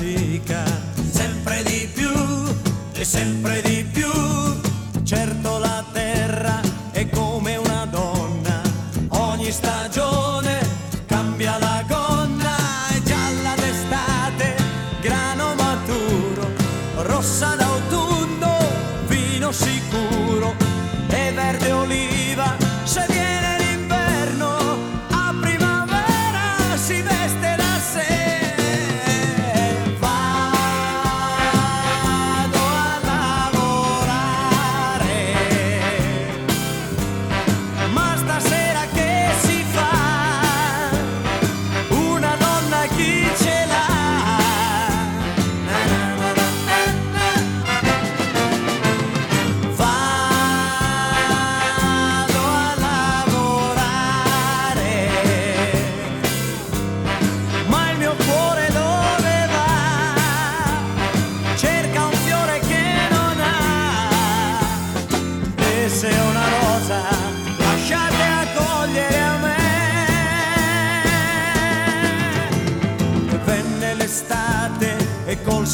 Fatica, 0.04 0.64
sempre 1.10 1.62
di 1.62 1.88
più 1.92 2.12
e 2.92 3.04
sempre 3.04 3.62
di 3.62 3.84
più. 3.90 4.63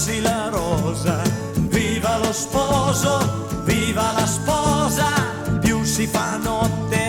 Colsi 0.01 0.23
la 0.23 0.49
rosa, 0.49 1.21
viva 1.69 2.17
lo 2.17 2.33
sposo, 2.33 3.63
viva 3.65 4.13
la 4.13 4.27
sposa, 4.27 5.09
più 5.61 5.85
si 5.85 6.07
fa 6.07 6.39
notte 6.39 7.00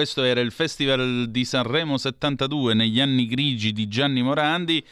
Questo 0.00 0.22
era 0.22 0.40
il 0.40 0.50
Festival 0.50 1.26
di 1.28 1.44
Sanremo 1.44 1.98
72 1.98 2.72
negli 2.72 3.02
anni 3.02 3.26
grigi 3.26 3.70
di 3.70 3.86
Gianni 3.86 4.22
Morandi. 4.22 4.82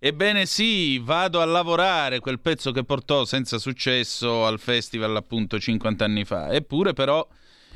Ebbene 0.00 0.46
sì, 0.46 0.98
vado 0.98 1.40
a 1.40 1.44
lavorare, 1.44 2.18
quel 2.18 2.40
pezzo 2.40 2.72
che 2.72 2.82
portò 2.82 3.24
senza 3.24 3.58
successo 3.58 4.44
al 4.44 4.58
festival 4.58 5.14
appunto 5.14 5.60
50 5.60 6.04
anni 6.04 6.24
fa. 6.24 6.50
Eppure 6.50 6.92
però 6.92 7.24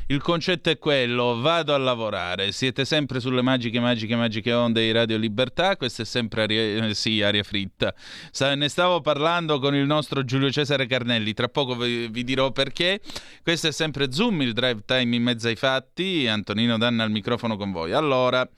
il 0.06 0.20
concetto 0.20 0.70
è 0.70 0.78
quello, 0.78 1.40
vado 1.40 1.74
a 1.74 1.78
lavorare. 1.78 2.52
Siete 2.52 2.84
sempre 2.84 3.20
sulle 3.20 3.42
magiche, 3.42 3.80
magiche, 3.80 4.16
magiche 4.16 4.52
onde 4.52 4.82
di 4.82 4.92
Radio 4.92 5.16
Libertà, 5.16 5.76
questa 5.76 6.02
è 6.02 6.06
sempre 6.06 6.42
aria, 6.42 6.86
eh, 6.86 6.94
sì, 6.94 7.22
aria 7.22 7.42
fritta. 7.42 7.94
Sa- 8.30 8.54
ne 8.54 8.68
stavo 8.68 9.00
parlando 9.00 9.58
con 9.58 9.74
il 9.74 9.86
nostro 9.86 10.24
Giulio 10.24 10.50
Cesare 10.50 10.86
Carnelli, 10.86 11.32
tra 11.32 11.48
poco 11.48 11.76
vi, 11.76 12.08
vi 12.08 12.24
dirò 12.24 12.50
perché. 12.50 13.00
Questo 13.42 13.68
è 13.68 13.72
sempre 13.72 14.12
Zoom, 14.12 14.42
il 14.42 14.52
drive 14.52 14.82
time 14.84 15.16
in 15.16 15.22
mezzo 15.22 15.48
ai 15.48 15.56
fatti. 15.56 16.26
Antonino 16.26 16.78
Danna 16.78 17.04
al 17.04 17.10
microfono 17.10 17.56
con 17.56 17.72
voi. 17.72 17.92
Allora, 17.92 18.48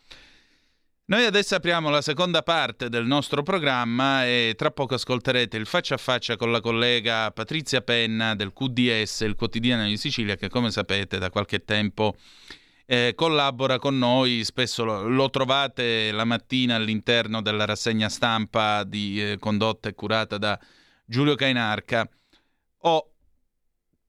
noi 1.07 1.27
adesso 1.27 1.55
apriamo 1.55 1.91
la 1.91 2.01
seconda 2.01 2.43
parte 2.43 2.89
del 2.89 3.05
nostro 3.05 3.43
programma 3.43 4.25
e 4.27 4.55
tra 4.57 4.71
poco 4.71 4.95
ascolterete 4.95 5.57
il 5.59 5.67
faccia 5.67 5.97
a 5.97 5.99
faccia 5.99 6.37
con 6.37 6.51
la 6.51 6.61
collega 6.61 7.31
Patrizia 7.31 7.83
Penna 7.83 8.35
del 8.35 8.55
QDS, 8.55 9.21
il 9.21 9.35
quotidiano 9.35 9.85
di 9.85 9.99
Sicilia, 9.99 10.37
che 10.37 10.49
come 10.49 10.71
sapete 10.71 11.19
da 11.19 11.29
qualche 11.29 11.63
tempo 11.63 12.17
eh, 12.87 13.13
collabora 13.15 13.79
con 13.79 13.99
noi, 13.99 14.45
spesso 14.45 14.85
lo, 14.85 15.07
lo 15.07 15.29
trovate 15.29 16.11
la 16.11 16.25
mattina 16.25 16.77
all'interno 16.77 17.43
della 17.43 17.67
rassegna 17.67 18.09
stampa 18.09 18.83
di, 18.85 19.33
eh, 19.33 19.39
condotta 19.39 19.91
e 19.91 19.95
curata 19.95 20.39
da 20.39 20.59
Giulio 21.05 21.35
Cainarca. 21.35 22.09
Oh, 22.79 23.13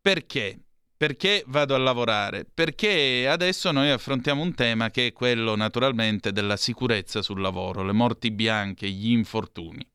perché? 0.01 0.64
Perché 0.97 1.43
vado 1.47 1.75
a 1.75 1.77
lavorare? 1.77 2.45
Perché 2.45 3.27
adesso 3.27 3.71
noi 3.71 3.89
affrontiamo 3.89 4.41
un 4.41 4.55
tema 4.55 4.91
che 4.91 5.07
è 5.07 5.13
quello 5.13 5.55
naturalmente 5.55 6.31
della 6.31 6.55
sicurezza 6.55 7.21
sul 7.21 7.41
lavoro, 7.41 7.83
le 7.83 7.91
morti 7.91 8.31
bianche, 8.31 8.87
gli 8.87 9.11
infortuni. 9.11 9.85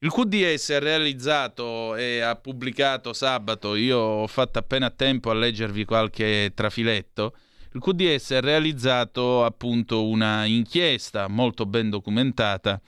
Il 0.00 0.10
QDS 0.12 0.70
ha 0.70 0.78
realizzato 0.78 1.96
e 1.96 2.20
ha 2.20 2.36
pubblicato 2.36 3.14
sabato, 3.14 3.74
io 3.74 3.98
ho 3.98 4.26
fatto 4.26 4.58
appena 4.58 4.90
tempo 4.90 5.30
a 5.30 5.34
leggervi 5.34 5.86
qualche 5.86 6.52
trafiletto, 6.54 7.34
il 7.72 7.80
QDS 7.80 8.32
ha 8.32 8.40
realizzato 8.40 9.46
appunto 9.46 10.06
una 10.06 10.44
inchiesta 10.44 11.26
molto 11.26 11.64
ben 11.64 11.88
documentata 11.88 12.78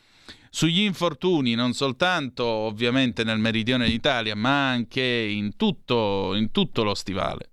sugli 0.58 0.80
infortuni 0.80 1.54
non 1.54 1.72
soltanto 1.72 2.44
ovviamente 2.44 3.22
nel 3.22 3.38
meridione 3.38 3.86
d'Italia 3.86 4.34
ma 4.34 4.70
anche 4.70 5.00
in 5.00 5.54
tutto, 5.54 6.34
in 6.34 6.50
tutto 6.50 6.82
lo 6.82 6.96
stivale. 6.96 7.52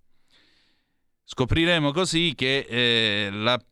Scopriremo 1.24 1.91
così 1.91 2.34
che 2.36 2.65
eh, 2.68 3.30
la, 3.30 3.63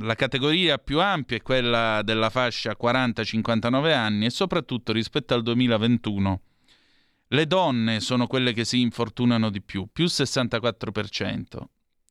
la, 0.00 0.14
categoria 0.14 0.78
più 0.78 1.00
ampia 1.00 1.36
è 1.36 1.42
quella 1.42 2.00
della 2.02 2.30
fascia 2.30 2.78
40-59 2.80 3.92
anni 3.92 4.24
e 4.24 4.30
soprattutto 4.30 4.92
rispetto 4.92 5.34
al 5.34 5.42
2021 5.42 6.40
le 7.26 7.46
donne 7.46 8.00
sono 8.00 8.26
quelle 8.26 8.54
che 8.54 8.64
si 8.64 8.80
infortunano 8.80 9.50
di 9.50 9.60
più, 9.60 9.86
più 9.92 10.06
64%, 10.06 11.44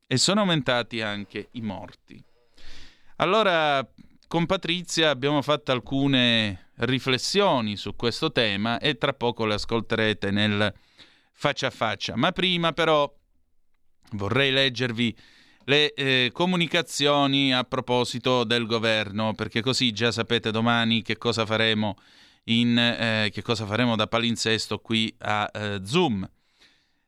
e 0.06 0.18
sono 0.18 0.42
aumentati 0.42 1.02
anche 1.02 1.48
i 1.54 1.62
morti. 1.62 2.24
Allora, 3.16 3.84
con 4.28 4.46
Patrizia 4.46 5.10
abbiamo 5.10 5.42
fatto 5.42 5.72
alcune 5.72 6.66
riflessioni 6.78 7.78
su 7.78 7.96
questo 7.96 8.32
tema 8.32 8.80
e 8.80 8.98
tra 8.98 9.14
poco 9.14 9.46
le 9.46 9.56
ascolterete 9.56 10.32
nel 10.32 10.74
faccia 11.32 11.68
a 11.68 11.72
faccia. 11.72 12.16
Ma 12.16 12.32
prima 12.32 12.74
però 12.74 13.12
vorrei 14.12 14.52
leggervi 14.52 15.16
le 15.66 15.94
eh, 15.94 16.30
comunicazioni 16.32 17.54
a 17.54 17.64
proposito 17.64 18.44
del 18.44 18.66
governo, 18.66 19.34
perché 19.34 19.62
così 19.62 19.92
già 19.92 20.12
sapete 20.12 20.50
domani 20.50 21.02
che 21.02 21.18
cosa 21.18 21.46
faremo, 21.46 21.98
in, 22.46 22.78
eh, 22.78 23.30
che 23.34 23.42
cosa 23.42 23.66
faremo 23.66 23.96
da 23.96 24.08
palinsesto 24.08 24.80
qui 24.80 25.14
a 25.20 25.50
eh, 25.54 25.82
Zoom. 25.84 26.28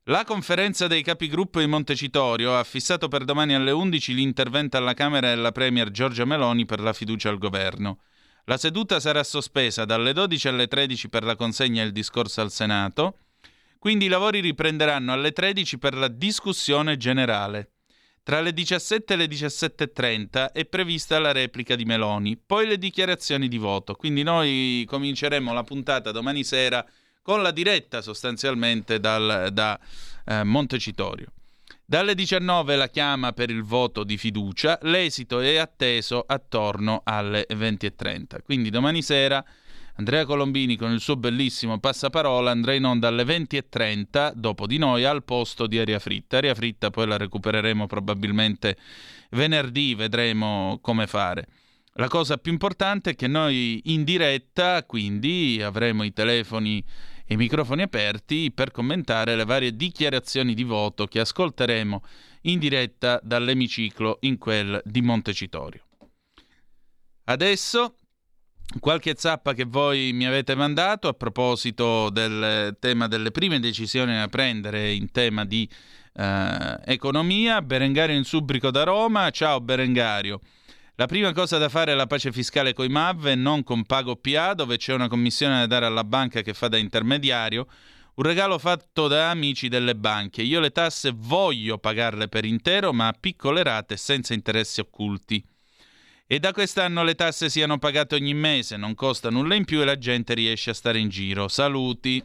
La 0.03 0.25
conferenza 0.25 0.87
dei 0.87 1.03
capigruppo 1.03 1.59
di 1.59 1.67
Montecitorio 1.67 2.57
ha 2.57 2.63
fissato 2.63 3.07
per 3.07 3.23
domani 3.23 3.53
alle 3.53 3.71
11 3.71 4.13
l'intervento 4.13 4.75
alla 4.75 4.93
Camera 4.93 5.29
della 5.29 5.51
Premier 5.51 5.91
Giorgia 5.91 6.25
Meloni 6.25 6.65
per 6.65 6.79
la 6.79 6.93
fiducia 6.93 7.29
al 7.29 7.37
governo. 7.37 7.99
La 8.49 8.57
seduta 8.57 8.99
sarà 8.99 9.23
sospesa 9.23 9.85
dalle 9.85 10.11
12 10.11 10.47
alle 10.47 10.67
13 10.67 11.07
per 11.07 11.23
la 11.23 11.35
consegna 11.35 11.83
il 11.83 11.91
discorso 11.91 12.41
al 12.41 12.49
Senato, 12.49 13.17
quindi 13.77 14.05
i 14.05 14.07
lavori 14.07 14.39
riprenderanno 14.39 15.13
alle 15.13 15.31
13 15.33 15.77
per 15.77 15.93
la 15.93 16.07
discussione 16.07 16.97
generale. 16.97 17.73
Tra 18.23 18.41
le 18.41 18.51
17 18.51 19.13
e 19.13 19.17
le 19.17 19.25
17.30 19.25 20.51
è 20.51 20.65
prevista 20.65 21.19
la 21.19 21.31
replica 21.31 21.75
di 21.75 21.85
Meloni, 21.85 22.37
poi 22.43 22.65
le 22.65 22.79
dichiarazioni 22.79 23.47
di 23.47 23.59
voto. 23.59 23.93
Quindi 23.93 24.23
noi 24.23 24.83
cominceremo 24.87 25.53
la 25.53 25.63
puntata 25.63 26.09
domani 26.09 26.43
sera 26.43 26.83
con 27.21 27.43
la 27.43 27.51
diretta 27.51 28.01
sostanzialmente 28.01 28.99
dal, 28.99 29.49
da 29.51 29.79
eh, 30.25 30.43
Montecitorio. 30.43 31.27
Dalle 31.89 32.13
19 32.13 32.75
la 32.75 32.87
chiama 32.87 33.31
per 33.31 33.49
il 33.49 33.63
voto 33.63 34.03
di 34.03 34.15
fiducia, 34.15 34.77
l'esito 34.83 35.39
è 35.39 35.55
atteso 35.55 36.23
attorno 36.23 37.01
alle 37.03 37.47
20.30. 37.49 38.43
Quindi 38.43 38.69
domani 38.69 39.01
sera 39.01 39.43
Andrea 39.95 40.23
Colombini 40.23 40.75
con 40.75 40.91
il 40.91 40.99
suo 40.99 41.15
bellissimo 41.15 41.79
passaparola 41.79 42.51
andrà 42.51 42.75
in 42.75 42.83
onda 42.83 43.07
alle 43.07 43.23
20.30 43.23 44.33
dopo 44.35 44.67
di 44.67 44.77
noi 44.77 45.03
al 45.03 45.23
posto 45.23 45.65
di 45.65 45.79
Aria 45.79 45.97
Fritta. 45.97 46.37
Aria 46.37 46.53
Fritta 46.53 46.91
poi 46.91 47.07
la 47.07 47.17
recupereremo 47.17 47.87
probabilmente 47.87 48.77
venerdì, 49.31 49.95
vedremo 49.95 50.77
come 50.83 51.07
fare. 51.07 51.47
La 51.93 52.07
cosa 52.07 52.37
più 52.37 52.51
importante 52.51 53.09
è 53.09 53.15
che 53.15 53.25
noi 53.25 53.81
in 53.85 54.03
diretta, 54.03 54.85
quindi 54.85 55.59
avremo 55.59 56.03
i 56.03 56.13
telefoni 56.13 56.85
e 57.31 57.35
microfoni 57.35 57.83
aperti 57.83 58.51
per 58.51 58.71
commentare 58.71 59.35
le 59.35 59.45
varie 59.45 59.75
dichiarazioni 59.75 60.55
di 60.55 60.63
voto 60.63 61.05
che 61.05 61.19
ascolteremo 61.19 62.03
in 62.43 62.57
diretta 62.57 63.19
dall'emiciclo 63.21 64.17
in 64.21 64.39
quel 64.39 64.81
di 64.83 65.01
Montecitorio. 65.03 65.85
Adesso 67.25 67.93
Qualche 68.79 69.15
zappa 69.17 69.53
che 69.53 69.65
voi 69.65 70.13
mi 70.13 70.27
avete 70.27 70.53
mandato 70.53 71.07
a 71.07 71.13
proposito 71.13 72.11
del 72.11 72.77
tema 72.79 73.07
delle 73.07 73.31
prime 73.31 73.59
decisioni 73.59 74.15
da 74.15 74.27
prendere 74.27 74.91
in 74.91 75.09
tema 75.09 75.43
di 75.43 75.67
eh, 76.13 76.79
economia. 76.85 77.63
Berengario 77.63 78.15
in 78.15 78.23
Subrico 78.23 78.69
da 78.69 78.83
Roma. 78.83 79.31
Ciao 79.31 79.59
Berengario. 79.59 80.39
La 80.99 81.05
prima 81.05 81.31
cosa 81.31 81.57
da 81.57 81.69
fare 81.69 81.93
è 81.93 81.95
la 81.95 82.07
pace 82.07 82.29
fiscale 82.29 82.73
coi 82.73 82.89
MAV 82.89 83.27
e 83.27 83.35
non 83.35 83.63
con 83.63 83.85
Pago 83.85 84.17
PA, 84.17 84.53
dove 84.53 84.75
c'è 84.75 84.93
una 84.93 85.07
commissione 85.07 85.59
da 85.59 85.65
dare 85.65 85.85
alla 85.85 86.03
banca 86.03 86.41
che 86.41 86.53
fa 86.53 86.67
da 86.67 86.75
intermediario. 86.75 87.67
Un 88.15 88.25
regalo 88.25 88.59
fatto 88.59 89.07
da 89.07 89.29
amici 89.29 89.69
delle 89.69 89.95
banche. 89.95 90.41
Io 90.41 90.59
le 90.59 90.71
tasse 90.71 91.13
voglio 91.15 91.77
pagarle 91.77 92.27
per 92.27 92.43
intero, 92.43 92.91
ma 92.91 93.07
a 93.07 93.15
piccole 93.17 93.63
rate 93.63 93.95
senza 93.95 94.33
interessi 94.33 94.81
occulti 94.81 95.41
e 96.27 96.37
da 96.39 96.51
quest'anno 96.51 97.05
le 97.05 97.15
tasse 97.15 97.49
siano 97.49 97.79
pagate 97.79 98.15
ogni 98.15 98.33
mese, 98.33 98.75
non 98.75 98.93
costa 98.93 99.29
nulla 99.29 99.55
in 99.55 99.63
più 99.63 99.79
e 99.79 99.85
la 99.85 99.97
gente 99.97 100.33
riesce 100.33 100.71
a 100.71 100.73
stare 100.73 100.99
in 100.99 101.07
giro. 101.07 101.47
Saluti. 101.47 102.21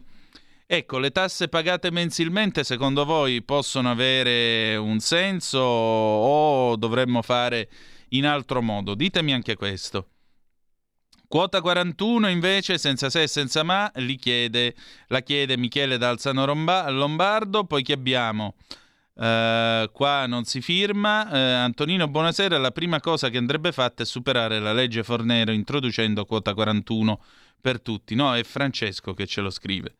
Ecco, 0.67 0.99
le 0.99 1.11
tasse 1.11 1.47
pagate 1.47 1.91
mensilmente 1.91 2.65
secondo 2.65 3.05
voi 3.05 3.41
possono 3.41 3.89
avere 3.89 4.75
un 4.75 4.99
senso 4.99 5.59
o 5.59 6.75
dovremmo 6.75 7.21
fare 7.21 7.69
in 8.17 8.25
altro 8.25 8.61
modo? 8.61 8.95
Ditemi 8.95 9.33
anche 9.33 9.55
questo. 9.55 10.09
Quota 11.27 11.61
41 11.61 12.29
invece, 12.29 12.77
senza 12.77 13.09
se 13.09 13.23
e 13.23 13.27
senza 13.27 13.63
ma, 13.63 13.91
chiede, 14.19 14.75
la 15.07 15.21
chiede 15.21 15.57
Michele 15.57 15.97
D'Alzano 15.97 16.45
Lombardo, 16.45 17.65
poi 17.65 17.83
che 17.83 17.93
abbiamo? 17.93 18.55
Uh, 19.15 19.89
qua 19.91 20.25
non 20.27 20.43
si 20.43 20.61
firma. 20.61 21.27
Uh, 21.29 21.63
Antonino, 21.63 22.07
buonasera. 22.07 22.57
La 22.57 22.71
prima 22.71 22.99
cosa 22.99 23.29
che 23.29 23.37
andrebbe 23.37 23.71
fatta 23.71 24.03
è 24.03 24.05
superare 24.05 24.59
la 24.59 24.73
legge 24.73 25.03
Fornero 25.03 25.51
introducendo 25.51 26.25
quota 26.25 26.53
41 26.53 27.21
per 27.59 27.81
tutti. 27.81 28.13
No, 28.13 28.35
è 28.35 28.43
Francesco 28.43 29.13
che 29.13 29.25
ce 29.25 29.41
lo 29.41 29.49
scrive. 29.49 29.95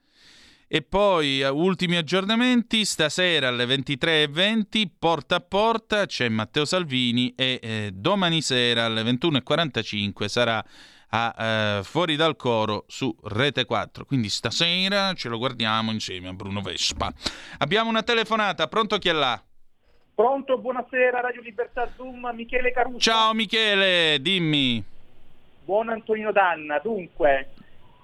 E 0.67 0.81
poi, 0.81 1.41
uh, 1.41 1.55
ultimi 1.55 1.95
aggiornamenti, 1.95 2.85
stasera 2.85 3.49
alle 3.49 3.65
23.20, 3.65 4.85
porta 4.97 5.35
a 5.35 5.39
porta, 5.39 6.07
c'è 6.07 6.27
Matteo 6.27 6.65
Salvini 6.65 7.33
e 7.35 7.59
eh, 7.61 7.91
domani 7.93 8.41
sera 8.41 8.85
alle 8.85 9.03
21.45 9.03 10.25
sarà 10.25 10.63
a, 11.09 11.35
eh, 11.37 11.83
Fuori 11.83 12.15
dal 12.15 12.35
coro 12.35 12.85
su 12.87 13.15
Rete 13.25 13.65
4. 13.65 14.05
Quindi 14.05 14.29
stasera 14.29 15.13
ce 15.13 15.29
lo 15.29 15.37
guardiamo 15.37 15.91
insieme 15.91 16.29
a 16.29 16.33
Bruno 16.33 16.61
Vespa. 16.61 17.13
Abbiamo 17.59 17.89
una 17.89 18.03
telefonata, 18.03 18.67
pronto 18.67 18.97
chi 18.97 19.09
è 19.09 19.13
là? 19.13 19.39
Pronto, 20.15 20.57
buonasera, 20.57 21.19
Radio 21.19 21.41
Libertà 21.41 21.91
Zoom, 21.95 22.31
Michele 22.33 22.71
Caruso. 22.71 22.99
Ciao 22.99 23.33
Michele, 23.33 24.17
dimmi. 24.19 24.83
Buon 25.63 25.89
Antonino 25.89 26.31
Danna, 26.31 26.79
dunque, 26.79 27.49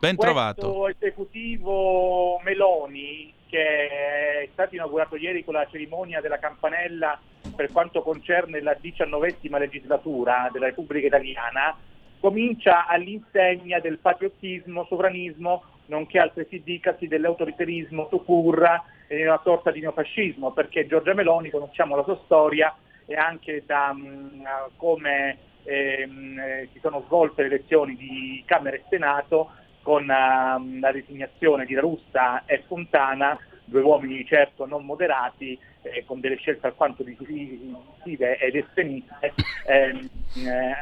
ben 0.01 0.15
trovato. 0.15 0.87
esecutivo 0.87 2.39
Meloni 2.43 3.31
che 3.47 3.87
è 3.87 4.49
stato 4.51 4.73
inaugurato 4.73 5.15
ieri 5.15 5.43
con 5.43 5.53
la 5.53 5.67
cerimonia 5.69 6.21
della 6.21 6.39
campanella 6.39 7.19
per 7.55 7.71
quanto 7.71 8.01
concerne 8.01 8.61
la 8.61 8.75
diciannovesima 8.79 9.59
legislatura 9.59 10.49
della 10.51 10.65
Repubblica 10.65 11.05
Italiana 11.05 11.77
comincia 12.19 12.87
all'insegna 12.87 13.79
del 13.79 13.99
patriottismo, 13.99 14.85
sovranismo, 14.85 15.63
nonché 15.87 16.19
altresì 16.19 16.61
dicasi 16.63 17.07
dell'autoritarismo 17.07 18.07
Tucurra 18.07 18.83
e 19.07 19.27
una 19.27 19.41
sorta 19.43 19.71
di 19.71 19.81
neofascismo, 19.81 20.51
perché 20.51 20.87
Giorgia 20.87 21.13
Meloni, 21.13 21.49
conosciamo 21.49 21.95
la 21.95 22.03
sua 22.03 22.19
storia 22.25 22.73
e 23.05 23.15
anche 23.15 23.63
da 23.65 23.91
um, 23.93 24.43
come 24.77 25.37
ehm, 25.63 26.39
eh, 26.39 26.69
si 26.71 26.79
sono 26.79 27.03
svolte 27.07 27.41
le 27.41 27.47
elezioni 27.47 27.95
di 27.95 28.43
Camera 28.45 28.75
e 28.75 28.83
Senato 28.87 29.49
con 29.81 30.03
uh, 30.03 30.79
la 30.79 30.91
designazione 30.91 31.65
di 31.65 31.75
Russa 31.75 32.45
e 32.45 32.63
Fontana, 32.67 33.37
due 33.65 33.81
uomini 33.81 34.25
certo 34.25 34.65
non 34.65 34.85
moderati, 34.85 35.57
eh, 35.81 36.03
con 36.05 36.19
delle 36.19 36.35
scelte 36.35 36.67
alquanto 36.67 37.03
decisive 37.03 38.37
ed 38.37 38.55
estremiste, 38.55 39.33
ehm, 39.65 40.09
eh, 40.45 40.75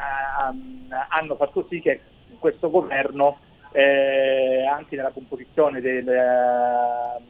hanno 1.10 1.36
fatto 1.36 1.66
sì 1.70 1.80
che 1.80 2.02
questo 2.40 2.70
governo, 2.70 3.40
eh, 3.72 4.66
anche 4.66 4.96
nella 4.96 5.12
composizione 5.12 5.80
del 5.82 6.08
eh, 6.08 7.22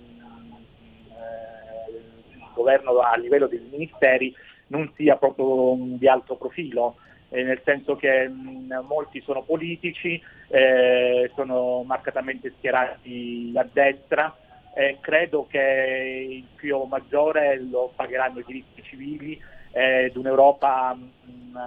governo 2.53 2.99
a 2.99 3.15
livello 3.17 3.47
dei 3.47 3.59
ministeri, 3.69 4.33
non 4.67 4.91
sia 4.95 5.17
proprio 5.17 5.75
di 5.97 6.07
alto 6.07 6.35
profilo. 6.35 6.95
Eh, 7.29 7.43
nel 7.43 7.61
senso 7.63 7.95
che 7.95 8.27
mh, 8.27 8.85
molti 8.87 9.21
sono 9.21 9.43
politici, 9.43 10.21
eh, 10.47 11.31
sono 11.35 11.83
marcatamente 11.83 12.53
schierati 12.57 13.53
a 13.55 13.67
destra, 13.71 14.35
eh, 14.73 14.97
credo 14.99 15.45
che 15.47 16.27
il 16.29 16.47
più 16.55 16.81
maggiore 16.83 17.59
lo 17.61 17.91
pagheranno 17.95 18.39
i 18.39 18.43
diritti 18.45 18.83
civili 18.83 19.41
di 19.71 20.17
un'Europa 20.17 20.95
mh, 20.95 21.29
mm, 21.29 21.57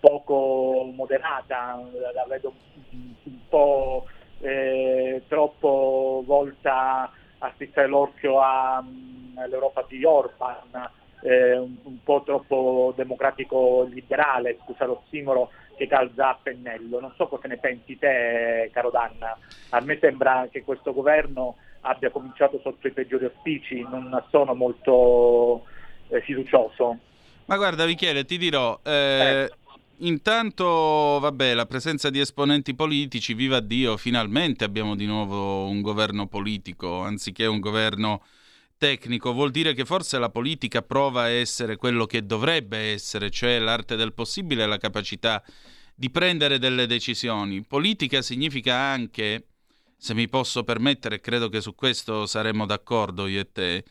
poco 0.00 0.90
moderata, 0.92 1.80
la 2.12 2.24
vedo 2.28 2.52
un 2.90 3.48
po' 3.48 4.06
eh, 4.40 5.22
troppo 5.28 6.24
volta 6.26 7.10
a 7.38 7.52
strizzare 7.54 7.86
l'occhio 7.86 8.40
all'Europa 8.40 9.84
di 9.88 10.04
Orban, 10.04 10.90
eh, 11.22 11.56
un, 11.56 11.76
un, 11.82 12.02
po' 12.02 12.22
troppo 12.24 12.92
democratico-liberale, 12.96 14.58
scusa 14.64 14.84
l'ossimoro, 14.84 15.50
che 15.76 15.86
calza 15.86 16.30
a 16.30 16.38
pennello. 16.40 17.00
Non 17.00 17.12
so 17.16 17.26
cosa 17.28 17.48
ne 17.48 17.56
pensi 17.58 17.98
te, 17.98 18.70
caro 18.72 18.90
Danna. 18.90 19.36
A 19.70 19.80
me 19.80 19.98
sembra 20.00 20.48
che 20.50 20.62
questo 20.62 20.92
governo 20.92 21.56
abbia 21.82 22.10
cominciato 22.10 22.60
sotto 22.62 22.86
i 22.86 22.92
peggiori 22.92 23.24
auspici, 23.24 23.80
non 23.80 24.22
sono 24.30 24.54
molto 24.54 25.64
eh, 26.08 26.20
fiducioso. 26.22 26.98
Ma 27.46 27.56
guarda 27.56 27.86
Michele, 27.86 28.24
ti 28.24 28.38
dirò, 28.38 28.78
eh, 28.84 29.50
intanto 29.98 31.18
vabbè, 31.20 31.54
la 31.54 31.66
presenza 31.66 32.08
di 32.08 32.20
esponenti 32.20 32.74
politici, 32.74 33.34
viva 33.34 33.60
Dio, 33.60 33.96
finalmente 33.96 34.64
abbiamo 34.64 34.94
di 34.94 35.06
nuovo 35.06 35.66
un 35.66 35.80
governo 35.80 36.26
politico, 36.26 37.00
anziché 37.00 37.46
un 37.46 37.58
governo 37.58 38.22
tecnico, 38.82 39.32
vuol 39.32 39.52
dire 39.52 39.74
che 39.74 39.84
forse 39.84 40.18
la 40.18 40.28
politica 40.28 40.82
prova 40.82 41.22
a 41.22 41.28
essere 41.28 41.76
quello 41.76 42.04
che 42.04 42.26
dovrebbe 42.26 42.78
essere, 42.78 43.30
cioè 43.30 43.60
l'arte 43.60 43.94
del 43.94 44.12
possibile 44.12 44.66
la 44.66 44.76
capacità 44.76 45.40
di 45.94 46.10
prendere 46.10 46.58
delle 46.58 46.88
decisioni. 46.88 47.62
Politica 47.62 48.22
significa 48.22 48.74
anche, 48.74 49.50
se 49.96 50.14
mi 50.14 50.28
posso 50.28 50.64
permettere, 50.64 51.20
credo 51.20 51.48
che 51.48 51.60
su 51.60 51.76
questo 51.76 52.26
saremo 52.26 52.66
d'accordo 52.66 53.28
io 53.28 53.38
e 53.38 53.52
te, 53.52 53.84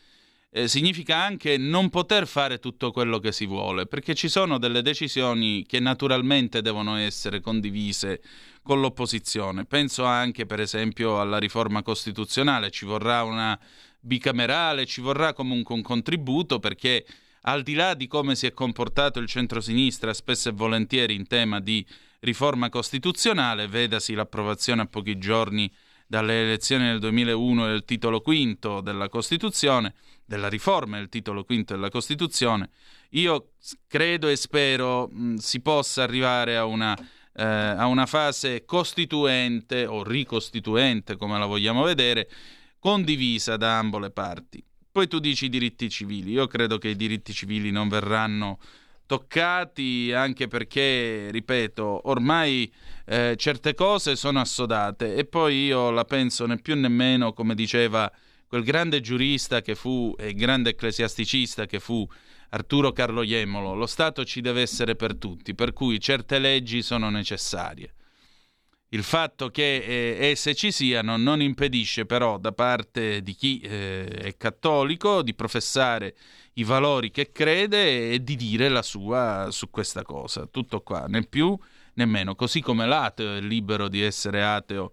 eh, 0.50 0.68
significa 0.68 1.16
anche 1.16 1.56
non 1.56 1.88
poter 1.88 2.26
fare 2.26 2.58
tutto 2.58 2.90
quello 2.90 3.18
che 3.18 3.32
si 3.32 3.46
vuole, 3.46 3.86
perché 3.86 4.14
ci 4.14 4.28
sono 4.28 4.58
delle 4.58 4.82
decisioni 4.82 5.64
che 5.66 5.80
naturalmente 5.80 6.60
devono 6.60 6.96
essere 6.96 7.40
condivise 7.40 8.20
con 8.62 8.78
l'opposizione. 8.82 9.64
Penso 9.64 10.04
anche, 10.04 10.44
per 10.44 10.60
esempio, 10.60 11.18
alla 11.18 11.38
riforma 11.38 11.80
costituzionale, 11.80 12.70
ci 12.70 12.84
vorrà 12.84 13.22
una 13.22 13.58
bicamerale, 14.02 14.84
ci 14.84 15.00
vorrà 15.00 15.32
comunque 15.32 15.74
un 15.74 15.82
contributo 15.82 16.58
perché 16.58 17.06
al 17.42 17.62
di 17.62 17.74
là 17.74 17.94
di 17.94 18.06
come 18.06 18.34
si 18.34 18.46
è 18.46 18.52
comportato 18.52 19.18
il 19.18 19.28
centrosinistra 19.28 20.12
spesso 20.12 20.48
e 20.48 20.52
volentieri 20.52 21.14
in 21.14 21.26
tema 21.26 21.60
di 21.60 21.84
riforma 22.20 22.68
costituzionale, 22.68 23.66
vedasi 23.66 24.14
l'approvazione 24.14 24.82
a 24.82 24.86
pochi 24.86 25.18
giorni 25.18 25.72
dalle 26.06 26.42
elezioni 26.42 26.86
del 26.86 26.98
2001 26.98 27.66
del 27.66 27.84
titolo 27.84 28.20
quinto 28.20 28.80
della 28.80 29.08
Costituzione, 29.08 29.94
della 30.24 30.48
riforma 30.48 30.98
del 30.98 31.08
titolo 31.08 31.44
quinto 31.44 31.74
della 31.74 31.88
Costituzione, 31.88 32.70
io 33.10 33.52
credo 33.88 34.28
e 34.28 34.36
spero 34.36 35.08
mh, 35.08 35.36
si 35.36 35.60
possa 35.60 36.02
arrivare 36.02 36.56
a 36.56 36.64
una, 36.64 36.96
eh, 37.34 37.42
a 37.42 37.86
una 37.86 38.06
fase 38.06 38.64
costituente 38.64 39.86
o 39.86 40.02
ricostituente, 40.02 41.16
come 41.16 41.38
la 41.38 41.46
vogliamo 41.46 41.82
vedere, 41.82 42.28
condivisa 42.82 43.56
da 43.56 43.78
ambo 43.78 44.00
le 44.00 44.10
parti. 44.10 44.60
Poi 44.90 45.06
tu 45.06 45.20
dici 45.20 45.44
i 45.44 45.48
diritti 45.48 45.88
civili, 45.88 46.32
io 46.32 46.48
credo 46.48 46.78
che 46.78 46.88
i 46.88 46.96
diritti 46.96 47.32
civili 47.32 47.70
non 47.70 47.88
verranno 47.88 48.58
toccati 49.06 50.10
anche 50.12 50.48
perché, 50.48 51.28
ripeto, 51.30 52.08
ormai 52.08 52.72
eh, 53.06 53.36
certe 53.38 53.74
cose 53.74 54.16
sono 54.16 54.40
assodate 54.40 55.14
e 55.14 55.24
poi 55.26 55.66
io 55.66 55.92
la 55.92 56.04
penso 56.04 56.44
né 56.44 56.56
più 56.56 56.74
né 56.74 56.88
meno, 56.88 57.32
come 57.32 57.54
diceva 57.54 58.10
quel 58.48 58.64
grande 58.64 59.00
giurista 59.00 59.62
che 59.62 59.76
fu 59.76 60.12
e 60.18 60.34
grande 60.34 60.70
ecclesiasticista 60.70 61.66
che 61.66 61.78
fu 61.78 62.04
Arturo 62.48 62.90
Carlo 62.90 63.22
Iemolo, 63.22 63.74
lo 63.74 63.86
Stato 63.86 64.24
ci 64.24 64.40
deve 64.40 64.60
essere 64.60 64.96
per 64.96 65.14
tutti, 65.14 65.54
per 65.54 65.72
cui 65.72 66.00
certe 66.00 66.40
leggi 66.40 66.82
sono 66.82 67.10
necessarie. 67.10 67.94
Il 68.92 69.04
fatto 69.04 69.48
che 69.48 69.76
eh, 69.76 70.28
esse 70.28 70.54
ci 70.54 70.70
siano 70.70 71.16
non 71.16 71.40
impedisce 71.40 72.04
però 72.04 72.36
da 72.36 72.52
parte 72.52 73.22
di 73.22 73.34
chi 73.34 73.58
eh, 73.60 74.04
è 74.04 74.36
cattolico 74.36 75.22
di 75.22 75.32
professare 75.32 76.14
i 76.54 76.64
valori 76.64 77.10
che 77.10 77.32
crede 77.32 78.10
e 78.10 78.22
di 78.22 78.36
dire 78.36 78.68
la 78.68 78.82
sua 78.82 79.48
su 79.50 79.70
questa 79.70 80.02
cosa. 80.02 80.46
Tutto 80.46 80.82
qua, 80.82 81.06
né 81.06 81.22
più 81.22 81.58
né 81.94 82.04
meno. 82.04 82.34
Così 82.34 82.60
come 82.60 82.86
l'ateo 82.86 83.36
è 83.36 83.40
libero 83.40 83.88
di 83.88 84.02
essere 84.02 84.44
ateo 84.44 84.90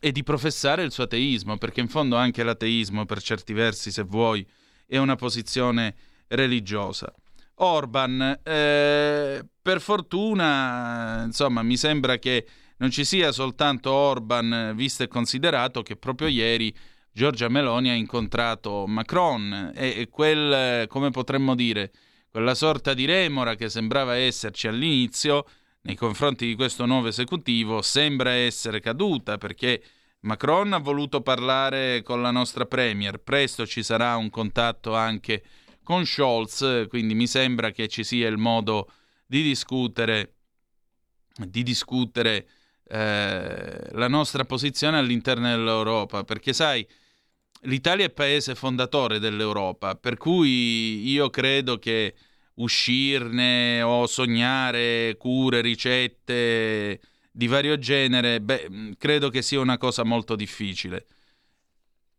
e 0.00 0.10
di 0.10 0.22
professare 0.22 0.82
il 0.82 0.90
suo 0.90 1.04
ateismo, 1.04 1.58
perché 1.58 1.80
in 1.80 1.88
fondo 1.88 2.16
anche 2.16 2.42
l'ateismo, 2.42 3.04
per 3.04 3.20
certi 3.20 3.52
versi, 3.52 3.90
se 3.92 4.04
vuoi, 4.04 4.44
è 4.86 4.96
una 4.96 5.16
posizione 5.16 5.94
religiosa. 6.28 7.12
Orban, 7.56 8.40
eh, 8.42 9.44
per 9.60 9.80
fortuna, 9.82 11.24
insomma, 11.26 11.62
mi 11.62 11.76
sembra 11.76 12.18
che 12.18 12.46
non 12.78 12.90
ci 12.90 13.04
sia 13.04 13.32
soltanto 13.32 13.90
Orban, 13.90 14.72
visto 14.74 15.02
e 15.02 15.08
considerato 15.08 15.82
che 15.82 15.96
proprio 15.96 16.28
ieri 16.28 16.74
Giorgia 17.12 17.48
Meloni 17.48 17.90
ha 17.90 17.94
incontrato 17.94 18.86
Macron 18.86 19.72
e, 19.74 20.08
quel, 20.10 20.86
come 20.88 21.10
potremmo 21.10 21.54
dire, 21.54 21.92
quella 22.30 22.54
sorta 22.54 22.94
di 22.94 23.04
remora 23.04 23.54
che 23.54 23.68
sembrava 23.68 24.16
esserci 24.16 24.66
all'inizio 24.66 25.44
nei 25.82 25.96
confronti 25.96 26.46
di 26.46 26.54
questo 26.54 26.86
nuovo 26.86 27.08
esecutivo 27.08 27.82
sembra 27.82 28.30
essere 28.30 28.80
caduta 28.80 29.36
perché 29.36 29.82
Macron 30.20 30.72
ha 30.72 30.78
voluto 30.78 31.20
parlare 31.20 32.02
con 32.02 32.22
la 32.22 32.30
nostra 32.30 32.64
Premier, 32.64 33.18
presto 33.18 33.66
ci 33.66 33.82
sarà 33.82 34.16
un 34.16 34.30
contatto 34.30 34.94
anche 34.94 35.42
con 35.82 36.06
Scholz, 36.06 36.86
quindi 36.88 37.14
mi 37.14 37.26
sembra 37.26 37.72
che 37.72 37.88
ci 37.88 38.04
sia 38.04 38.28
il 38.28 38.38
modo 38.38 38.90
di 39.26 39.42
discutere, 39.42 40.34
di 41.34 41.62
discutere 41.62 42.46
eh, 42.92 43.88
la 43.92 44.06
nostra 44.06 44.44
posizione 44.44 44.98
all'interno 44.98 45.48
dell'Europa, 45.48 46.24
perché 46.24 46.52
sai, 46.52 46.86
l'Italia 47.62 48.04
è 48.04 48.10
paese 48.10 48.54
fondatore 48.54 49.18
dell'Europa, 49.18 49.94
per 49.94 50.18
cui 50.18 51.08
io 51.08 51.30
credo 51.30 51.78
che 51.78 52.14
uscirne 52.56 53.80
o 53.80 54.06
sognare 54.06 55.16
cure, 55.16 55.62
ricette 55.62 57.00
di 57.30 57.46
vario 57.46 57.78
genere, 57.78 58.42
beh, 58.42 58.96
credo 58.98 59.30
che 59.30 59.40
sia 59.40 59.60
una 59.60 59.78
cosa 59.78 60.04
molto 60.04 60.36
difficile. 60.36 61.06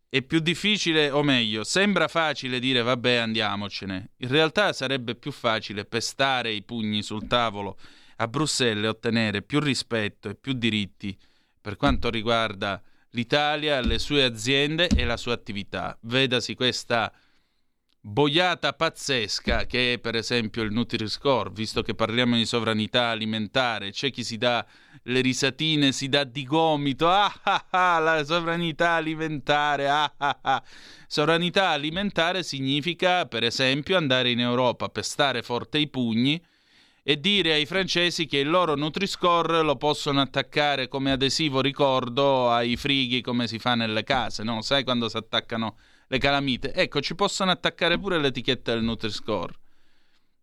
È 0.09 0.23
più 0.23 0.39
difficile, 0.39 1.11
o 1.11 1.21
meglio, 1.21 1.63
sembra 1.63 2.07
facile 2.07 2.57
dire 2.57 2.81
vabbè 2.81 3.13
andiamocene. 3.13 4.13
In 4.17 4.27
realtà 4.27 4.73
sarebbe 4.73 5.13
più 5.13 5.31
facile 5.31 5.85
pestare 5.85 6.51
i 6.51 6.63
pugni 6.63 7.03
sul 7.03 7.27
tavolo 7.27 7.77
a 8.17 8.27
Bruxelles 8.27 8.89
ottenere 8.89 9.41
più 9.41 9.59
rispetto 9.59 10.29
e 10.29 10.35
più 10.35 10.53
diritti 10.53 11.17
per 11.59 11.77
quanto 11.77 12.09
riguarda 12.09 12.81
l'Italia, 13.11 13.79
le 13.79 13.99
sue 13.99 14.23
aziende 14.23 14.87
e 14.87 15.05
la 15.05 15.17
sua 15.17 15.33
attività. 15.33 15.97
Vedasi 16.01 16.55
questa 16.55 17.11
boiata 18.05 18.73
pazzesca 18.73 19.65
che 19.65 19.93
è 19.93 19.99
per 19.99 20.15
esempio 20.15 20.61
il 20.63 20.73
Nutri-Score, 20.73 21.51
visto 21.53 21.81
che 21.81 21.95
parliamo 21.95 22.35
di 22.35 22.45
sovranità 22.45 23.07
alimentare, 23.07 23.91
c'è 23.91 24.11
chi 24.11 24.25
si 24.25 24.37
dà 24.37 24.65
le 25.03 25.21
risatine, 25.21 25.93
si 25.93 26.09
dà 26.09 26.25
di 26.25 26.43
gomito, 26.43 27.09
ah 27.09 27.33
ah 27.43 27.65
ah, 27.69 27.99
la 27.99 28.25
sovranità 28.25 28.91
alimentare, 28.91 29.87
ah 29.87 30.13
ah 30.17 30.39
ah. 30.41 30.63
Sovranità 31.07 31.69
alimentare 31.69 32.43
significa 32.43 33.25
per 33.25 33.43
esempio 33.43 33.95
andare 33.95 34.31
in 34.31 34.41
Europa, 34.41 34.89
pestare 34.89 35.41
forte 35.41 35.77
i 35.77 35.87
pugni 35.87 36.41
e 37.05 37.19
dire 37.19 37.53
ai 37.53 37.65
francesi 37.65 38.25
che 38.25 38.37
il 38.37 38.49
loro 38.49 38.75
Nutri-Score 38.75 39.61
lo 39.61 39.75
possono 39.75 40.21
attaccare 40.21 40.87
come 40.87 41.11
adesivo 41.11 41.59
ricordo 41.59 42.49
ai 42.49 42.77
frighi 42.77 43.19
come 43.19 43.45
si 43.45 43.59
fa 43.59 43.75
nelle 43.75 44.03
case, 44.03 44.43
no? 44.43 44.61
Sai 44.61 44.85
quando 44.85 45.09
si 45.09 45.17
attaccano 45.17 45.75
le 46.07 46.17
calamite? 46.17 46.73
Ecco, 46.73 47.01
ci 47.01 47.13
possono 47.13 47.51
attaccare 47.51 47.99
pure 47.99 48.19
l'etichetta 48.19 48.73
del 48.73 48.83
Nutri-Score. 48.83 49.53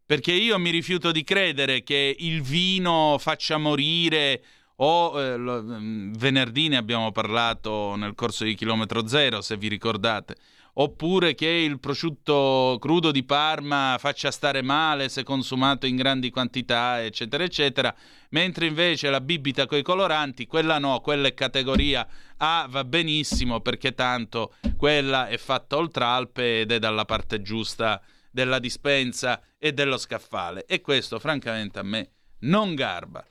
Perché 0.05 0.33
io 0.33 0.59
mi 0.59 0.71
rifiuto 0.71 1.13
di 1.13 1.25
credere 1.25 1.83
che 1.83 2.15
il 2.19 2.43
vino 2.43 3.17
faccia 3.19 3.57
morire 3.57 4.43
o 4.77 5.19
eh, 5.19 5.37
lo, 5.37 5.63
mm, 5.63 6.13
venerdì 6.15 6.69
ne 6.69 6.77
abbiamo 6.77 7.11
parlato 7.11 7.95
nel 7.97 8.15
corso 8.15 8.45
di 8.45 8.55
chilometro 8.55 9.07
zero, 9.07 9.41
se 9.41 9.57
vi 9.57 9.69
ricordate 9.69 10.37
oppure 10.75 11.35
che 11.35 11.47
il 11.47 11.81
prosciutto 11.81 12.77
crudo 12.81 13.11
di 13.11 13.25
Parma 13.25 13.97
faccia 13.99 14.31
stare 14.31 14.63
male 14.63 15.09
se 15.09 15.23
consumato 15.23 15.87
in 15.87 15.97
grandi 15.97 16.31
quantità, 16.31 17.03
eccetera, 17.03 17.45
eccetera, 17.45 17.95
mentre 18.31 18.67
invece 18.67 19.11
la 19.11 19.21
bibita 19.21 19.67
coi 19.67 19.83
coloranti, 19.83 20.47
quella 20.47 20.79
no, 20.79 21.01
quella 21.01 21.29
è 21.29 21.35
categoria 21.35 22.07
A, 22.39 22.67
va 22.69 22.85
benissimo 22.85 23.61
perché 23.61 23.95
tanto 23.95 24.55
quella 24.77 25.29
è 25.29 25.37
fatta 25.37 25.77
oltre 25.77 26.05
Alpe 26.05 26.61
ed 26.61 26.73
è 26.73 26.79
dalla 26.79 27.05
parte 27.05 27.43
giusta 27.43 28.01
della 28.31 28.59
dispensa 28.59 29.43
e 29.59 29.73
dello 29.73 29.99
scaffale 29.99 30.65
e 30.67 30.81
questo 30.81 31.19
francamente 31.19 31.79
a 31.79 31.83
me 31.83 32.11
non 32.41 32.75
garba. 32.75 33.25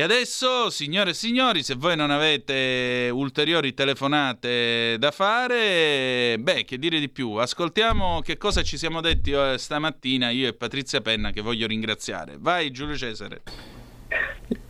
E 0.00 0.02
adesso, 0.02 0.70
signore 0.70 1.10
e 1.10 1.12
signori, 1.12 1.62
se 1.62 1.74
voi 1.74 1.94
non 1.94 2.10
avete 2.10 3.10
ulteriori 3.12 3.74
telefonate 3.74 4.96
da 4.98 5.10
fare, 5.10 6.38
beh, 6.38 6.64
che 6.64 6.78
dire 6.78 6.98
di 6.98 7.10
più? 7.10 7.32
Ascoltiamo 7.32 8.22
che 8.22 8.38
cosa 8.38 8.62
ci 8.62 8.78
siamo 8.78 9.02
detti 9.02 9.32
eh, 9.32 9.56
stamattina 9.58 10.30
io 10.30 10.48
e 10.48 10.54
Patrizia 10.54 11.02
Penna 11.02 11.32
che 11.32 11.42
voglio 11.42 11.66
ringraziare. 11.66 12.36
Vai 12.38 12.70
Giulio 12.70 12.96
Cesare. 12.96 13.42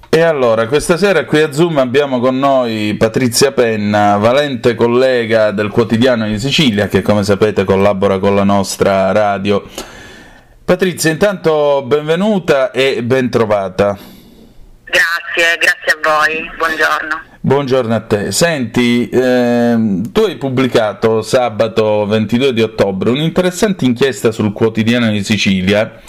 E 0.08 0.20
allora, 0.20 0.66
questa 0.66 0.96
sera 0.96 1.24
qui 1.24 1.42
a 1.42 1.52
Zoom 1.52 1.78
abbiamo 1.78 2.18
con 2.18 2.36
noi 2.36 2.96
Patrizia 2.98 3.52
Penna, 3.52 4.16
valente 4.16 4.74
collega 4.74 5.52
del 5.52 5.68
quotidiano 5.68 6.26
di 6.26 6.40
Sicilia, 6.40 6.88
che 6.88 7.02
come 7.02 7.22
sapete 7.22 7.62
collabora 7.62 8.18
con 8.18 8.34
la 8.34 8.42
nostra 8.42 9.12
radio. 9.12 9.62
Patrizia, 10.64 11.12
intanto 11.12 11.84
benvenuta 11.86 12.72
e 12.72 13.04
bentrovata. 13.04 14.18
Grazie, 14.90 15.56
grazie 15.56 15.92
a 15.92 15.98
voi, 16.02 16.50
buongiorno. 16.56 17.22
Buongiorno 17.42 17.94
a 17.94 18.00
te. 18.00 18.32
Senti, 18.32 19.08
ehm, 19.08 20.10
tu 20.10 20.22
hai 20.22 20.36
pubblicato 20.36 21.22
sabato 21.22 22.04
22 22.06 22.52
di 22.52 22.60
ottobre 22.60 23.10
un'interessante 23.10 23.84
inchiesta 23.84 24.32
sul 24.32 24.52
quotidiano 24.52 25.10
di 25.10 25.22
Sicilia 25.22 26.00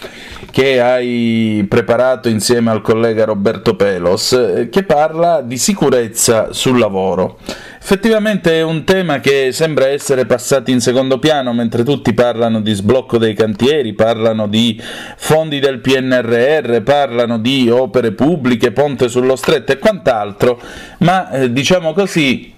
che 0.52 0.82
hai 0.82 1.66
preparato 1.70 2.28
insieme 2.28 2.72
al 2.72 2.82
collega 2.82 3.24
Roberto 3.24 3.76
Pelos, 3.76 4.34
eh, 4.34 4.70
che 4.70 4.84
parla 4.84 5.42
di 5.42 5.58
sicurezza 5.58 6.52
sul 6.52 6.78
lavoro. 6.78 7.38
Effettivamente 7.84 8.60
è 8.60 8.62
un 8.62 8.84
tema 8.84 9.20
che 9.20 9.52
sembra 9.52 9.88
essere 9.88 10.28
passato 10.28 10.70
in 10.70 10.80
secondo 10.80 11.18
piano 11.18 11.52
mentre 11.52 11.84
tutti 11.84 12.14
parlano 12.14 12.62
di 12.62 12.74
sblocco 12.74 13.18
dei 13.18 13.34
cantieri, 13.34 13.94
parlano 13.94 14.48
di 14.48 14.80
fondi 15.18 15.60
del 15.60 15.80
PNRR, 15.80 16.84
parlano 16.84 17.40
di 17.40 17.72
opere 17.72 18.12
pubbliche, 18.12 18.72
ponte 18.72 19.10
sullo 19.10 19.36
stretto 19.36 19.72
e 19.72 19.80
quant'altro, 19.80 20.62
ma 21.00 21.32
eh, 21.32 21.52
diciamo 21.52 21.92
così 21.94 22.54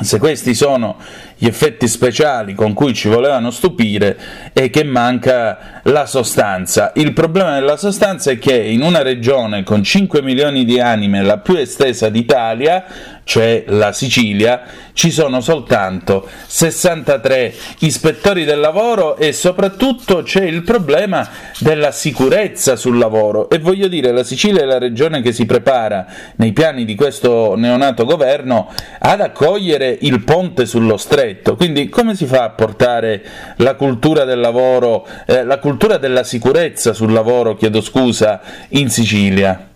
se 0.00 0.18
questi 0.18 0.54
sono 0.54 0.96
gli 1.36 1.44
effetti 1.44 1.86
speciali 1.86 2.54
con 2.54 2.72
cui 2.72 2.94
ci 2.94 3.08
volevano 3.08 3.50
stupire 3.50 4.16
è 4.52 4.70
che 4.70 4.84
manca 4.84 5.80
la 5.84 6.06
sostanza. 6.06 6.92
Il 6.94 7.12
problema 7.12 7.54
della 7.54 7.76
sostanza 7.76 8.30
è 8.30 8.38
che 8.38 8.56
in 8.56 8.80
una 8.80 9.02
regione 9.02 9.64
con 9.64 9.82
5 9.82 10.22
milioni 10.22 10.64
di 10.64 10.80
anime, 10.80 11.22
la 11.22 11.38
più 11.38 11.56
estesa 11.56 12.08
d'Italia, 12.08 12.84
cioè 13.24 13.64
la 13.68 13.92
Sicilia, 13.92 14.62
ci 14.92 15.10
sono 15.10 15.40
soltanto 15.40 16.28
63 16.46 17.54
ispettori 17.80 18.44
del 18.44 18.60
lavoro 18.60 19.16
e 19.16 19.32
soprattutto 19.32 20.22
c'è 20.22 20.42
il 20.44 20.62
problema 20.62 21.28
della 21.58 21.92
sicurezza 21.92 22.76
sul 22.76 22.98
lavoro 22.98 23.48
e 23.48 23.58
voglio 23.58 23.88
dire 23.88 24.12
la 24.12 24.24
Sicilia 24.24 24.62
è 24.62 24.64
la 24.64 24.78
regione 24.78 25.22
che 25.22 25.32
si 25.32 25.46
prepara 25.46 26.06
nei 26.36 26.52
piani 26.52 26.84
di 26.84 26.94
questo 26.94 27.54
neonato 27.56 28.04
governo 28.04 28.70
ad 28.98 29.20
accogliere 29.20 29.96
il 30.02 30.22
ponte 30.24 30.66
sullo 30.66 30.96
stretto, 30.96 31.56
quindi 31.56 31.88
come 31.88 32.14
si 32.14 32.26
fa 32.26 32.44
a 32.44 32.50
portare 32.50 33.22
la 33.56 33.74
cultura 33.74 34.24
del 34.24 34.40
lavoro, 34.40 35.06
eh, 35.26 35.44
la 35.44 35.58
cultura 35.58 35.96
della 35.96 36.24
sicurezza 36.24 36.92
sul 36.92 37.12
lavoro, 37.12 37.56
chiedo 37.56 37.80
scusa, 37.80 38.40
in 38.70 38.90
Sicilia? 38.90 39.68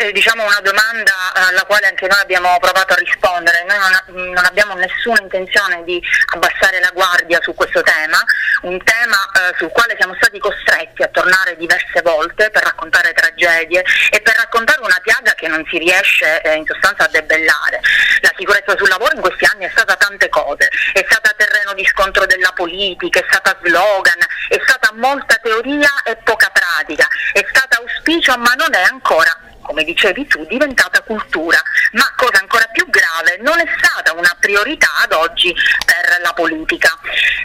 Eh, 0.00 0.12
diciamo, 0.12 0.44
una 0.44 0.60
domanda 0.62 1.12
alla 1.34 1.64
quale 1.64 1.88
anche 1.88 2.06
noi 2.06 2.20
abbiamo 2.20 2.56
provato 2.60 2.92
a 2.92 2.96
rispondere. 2.96 3.64
Noi 3.66 3.78
non, 3.78 4.32
non, 4.32 4.44
abbiamo 4.44 4.74
nessuna 4.74 5.20
intenzione 5.20 5.82
di 5.82 6.00
abbassare 6.34 6.78
la 6.78 6.90
guardia 6.94 7.40
su 7.42 7.52
questo 7.52 7.82
tema, 7.82 8.22
un 8.62 8.78
tema 8.84 9.16
eh, 9.34 9.56
sul 9.58 9.72
quale 9.72 9.96
siamo 9.98 10.14
stati 10.14 10.38
costretti 10.38 11.02
a 11.02 11.08
tornare 11.08 11.56
diverse 11.56 12.00
volte 12.02 12.48
per 12.50 12.62
raccontare 12.62 13.12
tragedie 13.12 13.82
e 14.10 14.20
per 14.20 14.36
raccontare 14.36 14.78
una 14.82 15.00
piaga 15.02 15.32
che 15.34 15.48
non 15.48 15.66
si 15.68 15.78
riesce 15.78 16.42
eh, 16.42 16.54
in 16.54 16.64
sostanza 16.64 17.06
a 17.06 17.08
debellare. 17.08 17.80
La 18.20 18.30
sicurezza 18.36 18.76
sul 18.76 18.88
lavoro 18.88 19.16
in 19.16 19.20
questi 19.20 19.46
anni 19.46 19.64
è 19.64 19.70
stata 19.70 19.96
tante 19.96 20.28
cose, 20.28 20.68
è 20.92 21.04
stata 21.10 21.34
terreno 21.36 21.74
di 21.74 21.84
scontro 21.86 22.24
della 22.24 22.52
politica, 22.54 23.18
è 23.18 23.24
stata 23.26 23.58
slogan, 23.64 24.22
è 24.48 24.60
stata 24.62 24.92
molta 24.94 25.34
teoria 25.42 25.90
e 26.04 26.14
poca 26.22 26.50
pratica, 26.52 27.08
è 27.32 27.44
stata 27.48 27.78
auspicio 27.78 28.38
ma 28.38 28.54
non 28.54 28.72
è 28.72 28.82
ancora 28.82 29.36
come 29.68 29.84
dicevi 29.84 30.26
tu, 30.26 30.44
diventata 30.46 31.02
cultura, 31.02 31.60
ma 31.92 32.10
cosa 32.16 32.40
ancora 32.40 32.64
più 32.72 32.88
grave, 32.88 33.36
non 33.42 33.60
è 33.60 33.66
stata 33.76 34.14
una 34.14 34.34
priorità 34.40 34.88
ad 35.02 35.12
oggi 35.12 35.54
per 35.84 36.20
la 36.22 36.32
politica. 36.32 36.98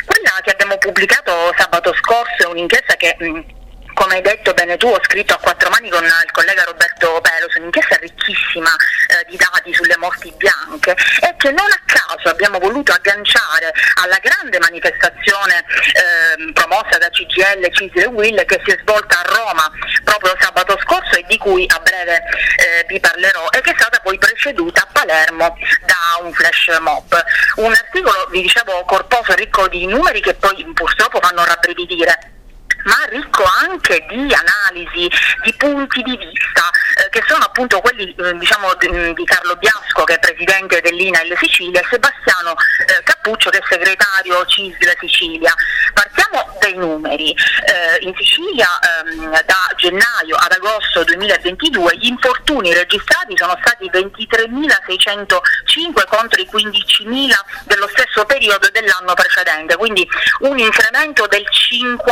Quella 0.05 0.39
che 0.41 0.51
abbiamo 0.51 0.77
pubblicato 0.77 1.53
sabato 1.57 1.93
scorso 1.95 2.43
è 2.43 2.45
un'inchiesta 2.45 2.95
che... 2.95 3.15
Mh, 3.19 3.61
come 3.93 4.15
hai 4.15 4.21
detto 4.21 4.53
bene 4.53 4.77
tu, 4.77 4.87
ho 4.87 4.99
scritto 5.03 5.33
a 5.33 5.37
quattro 5.37 5.69
mani 5.69 5.89
con 5.89 6.03
il 6.03 6.31
collega 6.31 6.63
Roberto 6.63 7.21
Pelos, 7.21 7.55
un'inchiesta 7.55 7.95
ricchissima 7.97 8.69
eh, 8.69 9.25
di 9.29 9.37
dati 9.37 9.73
sulle 9.73 9.97
morti 9.97 10.33
bianche 10.37 10.95
e 11.21 11.35
che 11.37 11.51
non 11.51 11.69
a 11.69 11.81
caso 11.85 12.29
abbiamo 12.29 12.59
voluto 12.59 12.91
agganciare 12.91 13.73
alla 14.03 14.17
grande 14.21 14.59
manifestazione 14.59 15.63
eh, 15.93 16.51
promossa 16.53 16.97
da 16.97 17.09
CGL, 17.09 17.69
CISL 17.71 17.99
e 17.99 18.05
WIL 18.07 18.43
che 18.45 18.61
si 18.65 18.71
è 18.71 18.79
svolta 18.81 19.19
a 19.19 19.35
Roma 19.35 19.71
proprio 20.03 20.35
sabato 20.39 20.77
scorso 20.81 21.15
e 21.15 21.25
di 21.27 21.37
cui 21.37 21.65
a 21.67 21.79
breve 21.79 22.15
eh, 22.57 22.85
vi 22.87 22.99
parlerò 22.99 23.49
e 23.49 23.61
che 23.61 23.71
è 23.71 23.75
stata 23.77 23.99
poi 23.99 24.17
preceduta 24.17 24.81
a 24.81 24.87
Palermo 24.91 25.57
da 25.85 26.23
un 26.23 26.33
flash 26.33 26.77
mob. 26.79 27.23
Un 27.55 27.71
articolo, 27.71 28.27
vi 28.31 28.41
dicevo, 28.41 28.83
corposo, 28.85 29.33
ricco 29.33 29.67
di 29.67 29.85
numeri 29.85 30.21
che 30.21 30.33
poi 30.33 30.65
purtroppo 30.73 31.19
fanno 31.21 31.43
rabbrividire 31.43 32.31
ma 32.83 33.05
ricco 33.09 33.43
anche 33.61 34.05
di 34.09 34.33
analisi, 34.33 35.09
di 35.43 35.53
punti 35.55 36.01
di 36.01 36.17
vista, 36.17 36.69
eh, 36.95 37.09
che 37.09 37.23
sono 37.27 37.43
appunto 37.43 37.81
quelli 37.81 38.13
eh, 38.13 38.37
diciamo, 38.37 38.73
di, 38.75 38.89
mm, 38.89 39.11
di, 39.11 39.25
Carlo 39.25 39.55
Biasco, 39.55 40.03
che 40.03 40.15
è 40.15 40.19
presidente 40.19 40.81
dell'INAIL 40.81 41.37
Sicilia, 41.37 41.79
e 41.81 41.85
Sebastiano 41.89 42.51
eh, 42.51 43.03
Cappuccio, 43.03 43.49
che 43.49 43.59
è 43.59 43.63
segretario 43.67 44.45
CISL 44.45 44.95
Sicilia. 44.99 45.53
Partiamo 45.93 46.57
dai 46.59 46.75
numeri. 46.75 47.31
Eh, 47.31 47.99
in 48.01 48.13
Sicilia 48.15 48.67
ehm, 48.79 49.29
da 49.45 49.71
gennaio 49.77 50.35
ad 50.35 50.51
agosto 50.51 51.03
2022 51.03 51.97
gli 51.97 52.07
infortuni 52.07 52.73
registrati 52.73 53.37
sono 53.37 53.55
stati 53.61 53.87
23.605 53.91 56.07
contro 56.07 56.41
i 56.41 56.49
15.000 56.51 57.31
dello 57.65 57.87
stesso 57.89 58.25
periodo 58.25 58.67
dell'anno 58.71 59.13
precedente, 59.13 59.77
quindi 59.77 60.09
un 60.39 60.57
incremento 60.57 61.27
del 61.27 61.45
55 61.49 62.11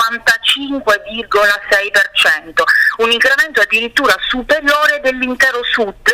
5,6%, 0.62 2.64
un 2.98 3.12
incremento 3.12 3.62
addirittura 3.62 4.16
superiore 4.28 5.00
dell'intero 5.02 5.64
sud 5.64 6.12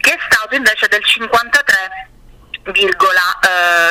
che 0.00 0.12
è 0.12 0.18
stato 0.28 0.54
invece 0.54 0.86
del 0.88 1.02
53%. 1.04 2.06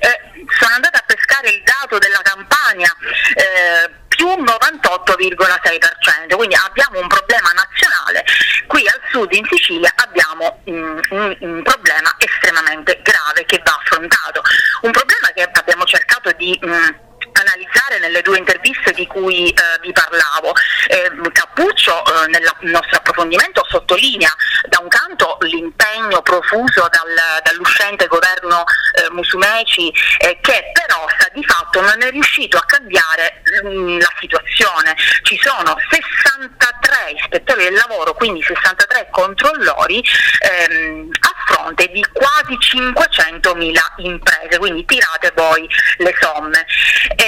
sono 0.59 0.75
andata 0.75 0.99
a 0.99 1.05
pescare 1.07 1.51
il 1.51 1.63
dato 1.63 1.99
della 1.99 2.21
campagna 2.23 2.91
eh, 3.35 3.91
più 4.17 4.27
98,6%, 4.27 6.35
quindi 6.35 6.57
abbiamo 6.57 6.99
un 7.01 7.07
problema 7.07 7.53
nazionale, 7.53 8.25
qui 8.67 8.85
al 8.89 9.01
sud 9.11 9.33
in 9.33 9.47
Sicilia 9.49 9.93
abbiamo 9.97 10.63
mm, 10.69 10.99
un, 11.11 11.37
un, 11.41 11.63
problema 11.63 12.15
estremamente 12.19 13.01
grave 13.03 13.45
che 13.45 13.61
va 13.63 13.79
affrontato, 13.81 14.43
un 14.83 14.91
problema 14.91 15.29
che 15.35 15.43
abbiamo 15.43 15.85
cercato 15.85 16.33
di... 16.33 16.59
Mm, 16.65 17.05
analizzare 17.47 17.99
nelle 18.01 18.23
due 18.23 18.39
interviste 18.39 18.93
di 18.93 19.07
cui 19.07 19.49
eh, 19.49 19.55
vi 19.81 19.93
parlavo. 19.93 20.53
Eh, 20.89 21.11
Cappuccio 21.33 22.05
eh, 22.05 22.29
nel 22.29 22.43
nostro 22.61 22.99
approfondimento 22.99 23.65
sottolinea 23.69 24.35
da 24.69 24.79
un 24.81 24.89
canto 24.89 25.39
l'impegno 25.41 26.23
profuso 26.23 26.89
dal, 26.91 27.43
dall'uscente 27.43 28.07
governo 28.07 28.65
eh, 28.95 29.11
Musumeci 29.11 29.93
eh, 30.19 30.39
che 30.41 30.71
però 30.73 31.07
sta 31.19 31.29
di 31.33 31.45
fatto 31.45 31.81
non 31.81 32.03
è 32.03 32.11
riuscito 32.11 32.57
a 32.57 32.65
cambiare 32.67 33.43
mh, 33.63 33.69
mm, 33.69 33.99
la 34.01 34.13
situazione. 34.19 34.97
Ci 35.23 35.39
sono 35.43 35.77
63 35.91 37.13
ispettori 37.17 37.65
del 37.65 37.75
lavoro, 37.75 38.15
quindi 38.15 38.43
63 38.43 39.09
controllori 39.11 40.03
ehm, 40.41 41.09
a 41.21 41.35
fronte 41.47 41.87
di 41.89 42.05
quasi 42.13 42.57
500.000 42.59 43.75
imprese, 43.99 44.59
quindi 44.59 44.85
tirate 44.85 45.33
voi 45.35 45.69
le 45.99 46.15
somme. 46.21 46.67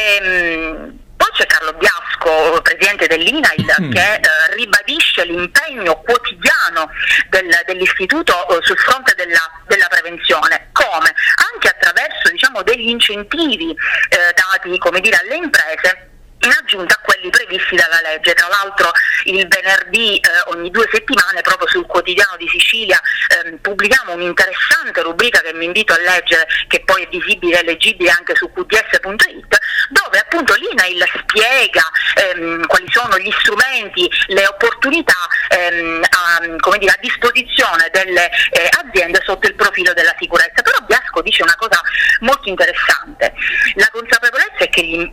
Ehm, 0.08 0.98
poi 1.16 1.28
c'è 1.32 1.46
Carlo 1.46 1.72
Biasco, 1.74 2.62
presidente 2.62 3.06
dell'INAIL, 3.06 3.74
mm. 3.82 3.90
che 3.92 4.14
eh, 4.14 4.54
ribadisce 4.54 5.24
l'impegno 5.24 6.00
quotidiano 6.00 6.90
del, 7.28 7.48
dell'istituto 7.66 8.48
eh, 8.48 8.58
sul 8.62 8.78
fronte 8.78 9.14
della, 9.16 9.50
della, 9.66 9.88
prevenzione. 9.88 10.68
Come? 10.72 11.12
Anche 11.52 11.68
attraverso 11.68 12.30
diciamo, 12.30 12.62
degli 12.62 12.88
incentivi 12.88 13.70
eh, 13.70 14.34
dati 14.34 15.00
dire, 15.00 15.18
alle 15.20 15.36
imprese 15.36 16.10
in 16.40 16.50
aggiunta 16.50 16.94
a 16.94 17.00
quelli 17.02 17.30
previsti 17.30 17.74
dalla 17.74 18.00
legge. 18.02 18.34
Tra 18.34 18.48
l'altro 18.48 18.90
il 19.24 19.46
venerdì 19.48 20.18
eh, 20.18 20.28
ogni 20.46 20.70
due 20.70 20.88
settimane 20.90 21.40
proprio 21.40 21.68
sul 21.68 21.86
quotidiano 21.86 22.36
di 22.36 22.48
Sicilia 22.48 23.00
eh, 23.44 23.52
pubblichiamo 23.54 24.12
un'interessante 24.12 25.02
rubrica 25.02 25.40
che 25.40 25.52
mi 25.52 25.64
invito 25.64 25.92
a 25.92 25.98
leggere, 25.98 26.46
che 26.68 26.82
poi 26.84 27.02
è 27.02 27.08
visibile 27.08 27.60
e 27.60 27.64
leggibile 27.64 28.10
anche 28.10 28.34
su 28.36 28.50
qds.it, 28.52 29.58
dove 29.90 30.18
appunto 30.18 30.54
l'INAIL 30.54 31.04
spiega 31.18 31.82
ehm, 32.14 32.66
quali 32.66 32.86
sono 32.90 33.18
gli 33.18 33.32
strumenti, 33.40 34.10
le 34.28 34.46
opportunità 34.46 35.26
ehm, 35.48 36.02
a, 36.02 36.76
dire, 36.78 36.92
a, 36.92 36.98
disposizione 37.00 37.88
delle 37.92 38.30
eh, 38.50 38.68
aziende 38.84 39.20
sotto 39.24 39.46
il 39.48 39.54
profilo 39.54 39.92
della 39.92 40.14
sicurezza. 40.18 40.62
Però 40.62 40.78
Biasco 40.86 41.22
dice 41.22 41.42
una 41.42 41.56
cosa 41.56 41.80
molto 42.20 42.48
interessante, 42.48 43.32
la 43.74 43.88
consapevolezza 43.90 44.58
è 44.58 44.68
che, 44.68 44.82
gli, 44.84 45.08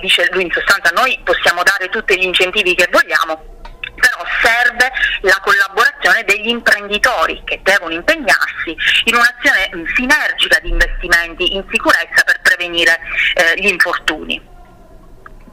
dice 0.00 0.28
lui 0.32 0.47
in 0.48 0.52
sostanza, 0.52 0.90
noi 0.94 1.18
possiamo 1.22 1.62
dare 1.62 1.88
tutti 1.90 2.18
gli 2.18 2.24
incentivi 2.24 2.74
che 2.74 2.88
vogliamo, 2.90 3.60
però 3.94 4.24
serve 4.42 4.90
la 5.20 5.38
collaborazione 5.42 6.24
degli 6.24 6.48
imprenditori 6.48 7.42
che 7.44 7.60
devono 7.62 7.92
impegnarsi 7.92 8.74
in 9.04 9.14
un'azione 9.14 9.84
sinergica 9.94 10.58
di 10.62 10.70
investimenti 10.70 11.54
in 11.54 11.64
sicurezza 11.70 12.24
per 12.24 12.40
prevenire 12.40 12.98
eh, 13.34 13.60
gli 13.60 13.68
infortuni. 13.68 14.40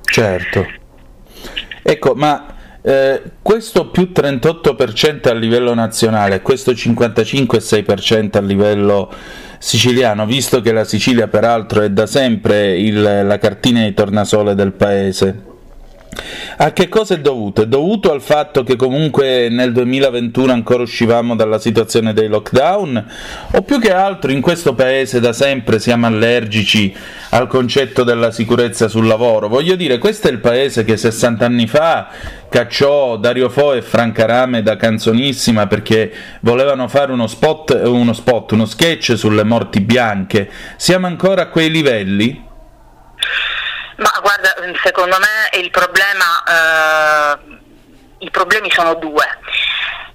Certo. 0.02 0.66
Ecco, 1.84 2.16
ma 2.16 2.56
eh, 2.82 3.22
questo 3.42 3.90
più 3.90 4.12
38% 4.14 5.28
a 5.28 5.34
livello 5.34 5.74
nazionale, 5.74 6.42
questo 6.42 6.72
55,6% 6.72 8.38
a 8.38 8.42
livello 8.42 9.14
siciliano, 9.60 10.26
visto 10.26 10.62
che 10.62 10.72
la 10.72 10.84
Sicilia 10.84 11.28
peraltro 11.28 11.82
è 11.82 11.90
da 11.90 12.06
sempre 12.06 12.78
il, 12.78 13.02
la 13.02 13.38
cartina 13.38 13.84
di 13.84 13.94
tornasole 13.94 14.56
del 14.56 14.74
paese, 14.74 15.55
a 16.58 16.72
che 16.72 16.88
cosa 16.88 17.16
è 17.16 17.20
dovuto? 17.20 17.64
È 17.64 17.68
dovuto 17.68 18.12
al 18.12 18.22
fatto 18.22 18.64
che 18.64 18.76
comunque 18.76 19.50
nel 19.50 19.72
2021 19.72 20.52
ancora 20.52 20.84
uscivamo 20.84 21.36
dalla 21.36 21.60
situazione 21.60 22.14
dei 22.14 22.28
lockdown? 22.28 23.06
O 23.52 23.62
più 23.62 23.80
che 23.80 23.94
altro 23.94 24.32
in 24.32 24.42
questo 24.42 24.74
paese 24.74 25.20
da 25.20 25.34
sempre 25.34 25.80
siamo 25.80 26.06
allergici 26.06 26.96
al 27.32 27.48
concetto 27.48 28.04
della 28.04 28.32
sicurezza 28.32 28.88
sul 28.88 29.08
lavoro? 29.08 29.48
Voglio 29.48 29.76
dire, 29.76 29.98
questo 29.98 30.28
è 30.30 30.32
il 30.32 30.40
paese 30.40 30.86
che 30.86 30.98
60 30.98 31.46
anni 31.46 31.68
fa 31.68 32.10
cacciò 32.50 33.18
Dario 33.18 33.50
Fo 33.50 33.74
e 33.74 33.82
Franca 33.82 34.26
Rame 34.26 34.64
da 34.64 34.78
canzonissima 34.78 35.68
perché 35.68 36.12
volevano 36.42 36.88
fare 36.88 37.12
uno 37.12 37.28
spot, 37.28 37.82
uno 37.84 38.14
spot, 38.14 38.54
uno 38.54 38.66
sketch 38.66 39.18
sulle 39.18 39.44
morti 39.44 39.82
bianche. 39.82 40.50
Siamo 40.78 41.08
ancora 41.08 41.44
a 41.44 41.48
quei 41.48 41.70
livelli? 41.70 42.44
Ma 43.98 44.12
guarda, 44.22 44.54
secondo 44.84 45.18
me 45.20 45.58
il 45.60 45.70
problema, 45.72 46.44
eh, 46.48 47.40
i 48.20 48.30
problemi 48.30 48.70
sono 48.72 48.96
due. 48.96 49.26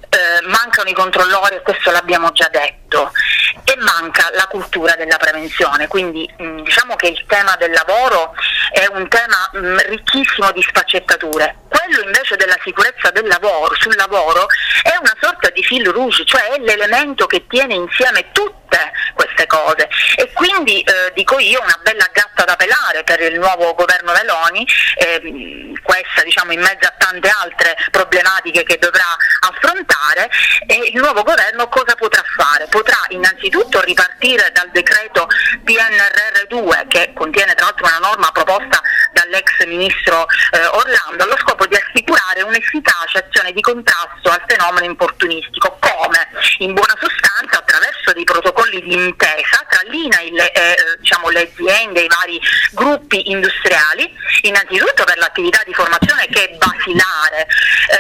Eh, 0.09 0.47
mancano 0.49 0.91
i 0.91 0.93
controllori, 0.93 1.55
e 1.57 1.63
questo 1.63 1.91
l'abbiamo 1.91 2.31
già 2.33 2.49
detto, 2.51 2.80
e 2.97 3.77
manca 3.79 4.31
la 4.33 4.47
cultura 4.47 4.95
della 4.97 5.17
prevenzione. 5.17 5.87
Quindi 5.87 6.29
mh, 6.37 6.63
diciamo 6.63 6.97
che 6.97 7.09
il 7.09 7.25
tema 7.27 7.57
del 7.57 7.71
lavoro 7.71 8.35
è 8.73 8.87
un 8.93 9.09
tema 9.09 9.51
mh, 9.53 9.89
ricchissimo 9.89 10.51
di 10.53 10.63
sfaccettature. 10.63 11.57
Quello 11.69 12.03
invece 12.03 12.37
della 12.37 12.59
sicurezza 12.63 13.11
del 13.11 13.27
lavoro, 13.27 13.75
sul 13.79 13.95
lavoro 13.97 14.47
è 14.83 14.97
una 14.99 15.17
sorta 15.21 15.51
di 15.51 15.63
fil 15.63 15.89
rouge, 15.89 16.25
cioè 16.25 16.51
è 16.51 16.59
l'elemento 16.59 17.27
che 17.27 17.47
tiene 17.47 17.75
insieme 17.75 18.31
tutte 18.33 18.93
queste 19.15 19.47
cose. 19.47 19.89
E 20.17 20.33
quindi 20.33 20.81
eh, 20.83 21.13
dico 21.15 21.39
io 21.39 21.61
una 21.61 21.79
bella 21.83 22.09
gatta 22.13 22.45
da 22.45 22.57
pelare 22.57 23.05
per 23.05 23.21
il 23.21 23.39
nuovo 23.39 23.75
governo 23.75 24.13
Meloni, 24.13 24.67
eh, 24.97 25.73
questa 25.83 26.23
diciamo 26.23 26.53
in 26.53 26.61
mezzo 26.61 26.87
a 26.87 26.95
tante 26.97 27.33
altre 27.43 27.77
problematiche 27.91 28.63
che 28.63 28.79
dovrà 28.79 29.17
affrontare 29.41 30.31
e 30.67 30.91
il 30.93 31.01
nuovo 31.01 31.23
governo 31.23 31.69
cosa 31.69 31.95
potrà 31.95 32.23
fare? 32.37 32.67
Potrà 32.81 33.05
innanzitutto 33.11 33.83
ripartire 33.83 34.51
dal 34.55 34.71
decreto 34.71 35.29
PNRR2 35.67 36.89
che 36.89 37.13
contiene 37.15 37.53
tra 37.53 37.67
l'altro 37.67 37.85
una 37.85 37.99
norma 37.99 38.33
proposta 38.33 38.81
dall'ex 39.13 39.67
ministro 39.67 40.25
eh, 40.53 40.65
Orlando 40.65 41.25
allo 41.25 41.37
scopo 41.37 41.67
di 41.67 41.77
assicurare 41.77 42.41
un'efficace 42.41 43.19
azione 43.19 43.53
di 43.53 43.61
contrasto 43.61 44.31
al 44.31 44.43
fenomeno 44.47 44.87
importunistico. 44.87 45.77
Come? 45.79 46.27
In 46.61 46.73
buona 46.73 46.97
sostanza 46.99 47.59
attraverso 47.59 48.15
dei 48.15 48.25
protocolli 48.25 48.81
di 48.81 48.95
intesa 48.95 49.63
tra 49.69 49.83
l'INAIL 49.85 50.39
e 50.39 50.53
eh, 50.55 50.77
diciamo, 51.01 51.29
le 51.29 51.51
aziende, 51.53 52.01
i 52.01 52.09
vari 52.09 52.41
gruppi 52.73 53.31
industriali, 53.31 54.11
innanzitutto 54.43 55.05
per 55.05 55.19
l'attività 55.19 55.61
di 55.67 55.75
formazione 55.75 56.27
che 56.29 56.49
è 56.49 56.57
basilare, 56.57 57.47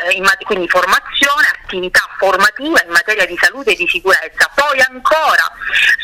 eh, 0.09 0.45
quindi 0.45 0.68
formazione, 0.68 1.59
attività 1.70 2.02
formativa 2.18 2.82
in 2.82 2.90
materia 2.90 3.24
di 3.24 3.38
salute 3.40 3.72
e 3.72 3.76
di 3.76 3.86
sicurezza. 3.86 4.50
Poi 4.54 4.80
ancora 4.88 5.50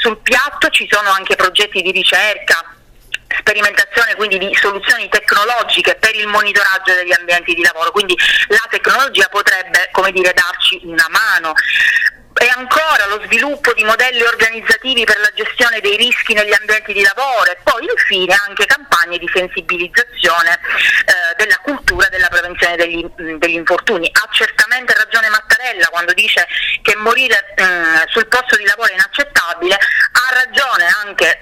sul 0.00 0.18
piatto 0.18 0.68
ci 0.68 0.86
sono 0.88 1.10
anche 1.10 1.34
progetti 1.34 1.82
di 1.82 1.90
ricerca 1.90 2.70
sperimentazione 3.38 4.14
quindi 4.14 4.38
di 4.38 4.54
soluzioni 4.54 5.08
tecnologiche 5.08 5.96
per 5.96 6.14
il 6.14 6.28
monitoraggio 6.28 6.94
degli 6.94 7.12
ambienti 7.12 7.54
di 7.54 7.62
lavoro, 7.62 7.90
quindi 7.90 8.16
la 8.48 8.64
tecnologia 8.70 9.26
potrebbe 9.28 9.88
come 9.90 10.12
dire, 10.12 10.32
darci 10.32 10.80
una 10.84 11.06
mano 11.10 11.52
e 12.38 12.48
ancora 12.54 13.06
lo 13.06 13.22
sviluppo 13.24 13.72
di 13.72 13.84
modelli 13.84 14.22
organizzativi 14.22 15.04
per 15.04 15.18
la 15.18 15.30
gestione 15.34 15.80
dei 15.80 15.96
rischi 15.96 16.34
negli 16.34 16.52
ambienti 16.52 16.92
di 16.92 17.02
lavoro 17.02 17.50
e 17.50 17.58
poi 17.62 17.84
infine 17.84 18.36
anche 18.46 18.66
campagne 18.66 19.18
di 19.18 19.28
sensibilizzazione 19.32 20.52
eh, 20.52 21.34
della 21.36 21.58
cultura 21.62 22.08
della 22.08 22.28
prevenzione 22.28 22.76
degli, 22.76 23.04
degli, 23.38 23.54
infortuni. 23.54 24.10
Ha 24.12 24.28
certamente 24.32 24.94
ragione 24.94 25.28
Mattarella 25.28 25.88
quando 25.88 26.12
dice 26.12 26.46
che 26.82 26.94
morire 26.96 27.54
eh, 27.56 27.64
sul 28.06 28.26
posto 28.28 28.56
di 28.56 28.64
lavoro 28.64 28.90
è 28.90 28.94
inaccettabile, 28.94 29.74
ha 29.74 30.34
ragione 30.34 30.86
anche 31.04 31.40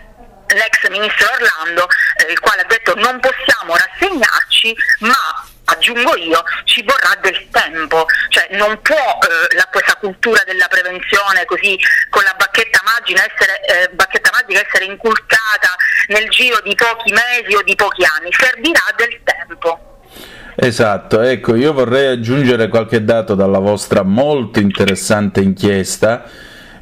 l'ex 0.49 0.89
ministro 0.89 1.29
Orlando, 1.33 1.89
eh, 2.17 2.31
il 2.31 2.39
quale 2.39 2.63
ha 2.63 2.67
detto 2.67 2.95
non 2.95 3.19
possiamo 3.21 3.77
rassegnarci, 3.77 4.77
ma 5.01 5.44
aggiungo 5.75 6.17
io, 6.17 6.43
ci 6.65 6.83
vorrà 6.83 7.15
del 7.21 7.49
tempo, 7.51 8.07
cioè 8.29 8.49
non 8.53 8.81
può 8.81 8.95
eh, 8.95 9.55
la, 9.55 9.69
questa 9.71 9.97
cultura 9.97 10.43
della 10.45 10.67
prevenzione 10.69 11.45
così 11.45 11.79
con 12.09 12.23
la 12.23 12.35
bacchetta 12.37 12.81
magica, 12.85 13.23
essere, 13.23 13.61
eh, 13.63 13.89
bacchetta 13.91 14.31
magica 14.33 14.65
essere 14.67 14.85
inculcata 14.87 15.69
nel 16.09 16.29
giro 16.31 16.61
di 16.63 16.75
pochi 16.75 17.13
mesi 17.13 17.55
o 17.55 17.63
di 17.63 17.75
pochi 17.75 18.05
anni, 18.05 18.33
servirà 18.33 18.83
del 18.97 19.21
tempo. 19.23 19.93
Esatto, 20.57 21.21
ecco, 21.21 21.57
io 21.57 21.73
vorrei 21.73 22.13
aggiungere 22.13 22.69
qualche 22.69 23.05
dato 23.05 23.35
dalla 23.35 23.59
vostra 23.59 24.03
molto 24.03 24.61
interessante 24.61 25.41
inchiesta 25.41 26.31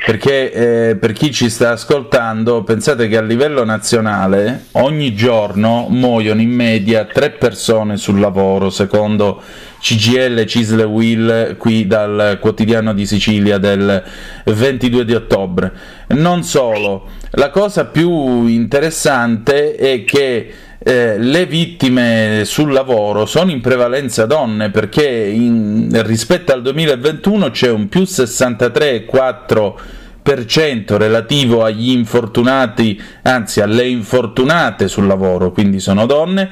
perché 0.05 0.53
eh, 0.91 0.97
per 0.97 1.13
chi 1.13 1.31
ci 1.31 1.49
sta 1.49 1.71
ascoltando, 1.71 2.65
pensate 2.65 3.07
che 3.07 3.17
a 3.17 3.23
livello 3.23 3.65
nazionale 3.65 4.67
ogni 4.73 5.15
giorno 5.15 5.87
muoiono 5.89 6.41
in 6.41 6.51
media 6.51 7.05
tre 7.05 7.31
persone 7.31 7.97
sul 7.97 8.19
lavoro, 8.19 8.69
secondo 8.69 9.41
CGL 9.79 10.45
Cisle 10.45 10.83
Will 10.83 11.57
qui 11.57 11.87
dal 11.87 12.39
quotidiano 12.41 12.93
di 12.93 13.07
Sicilia 13.07 13.59
del 13.59 14.03
22 14.45 15.05
di 15.05 15.15
ottobre. 15.15 15.73
Non 16.09 16.43
solo, 16.43 17.09
la 17.31 17.51
cosa 17.51 17.85
più 17.85 18.47
interessante 18.47 19.77
è 19.77 20.03
che 20.05 20.53
eh, 20.85 21.17
le 21.17 21.47
vittime 21.47 22.43
sul 22.45 22.73
lavoro 22.73 23.25
sono 23.25 23.53
in 23.53 23.61
prevalenza 23.61 24.27
donne 24.27 24.71
perché 24.71 25.07
in, 25.07 25.89
rispetto 26.05 26.53
al 26.53 26.61
2021 26.63 27.51
c'è 27.51 27.71
un 27.71 27.89
più 27.89 28.03
63,4% 28.03 30.97
relativo 30.97 31.63
agli 31.63 31.91
infortunati, 31.91 33.01
anzi 33.23 33.61
alle 33.61 33.87
infortunate 33.87 34.89
sul 34.89 35.07
lavoro, 35.07 35.53
quindi 35.53 35.79
sono 35.79 36.05
donne, 36.07 36.51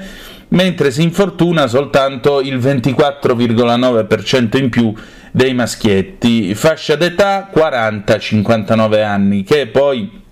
mentre 0.48 0.92
si 0.92 1.02
infortuna 1.02 1.66
soltanto 1.66 2.40
il 2.40 2.58
24,9% 2.58 4.56
in 4.58 4.68
più 4.68 4.94
dei 5.32 5.54
maschietti, 5.54 6.54
fascia 6.54 6.94
d'età 6.96 7.50
40-59 7.52 9.04
anni, 9.04 9.42
che 9.42 9.66
poi 9.66 10.22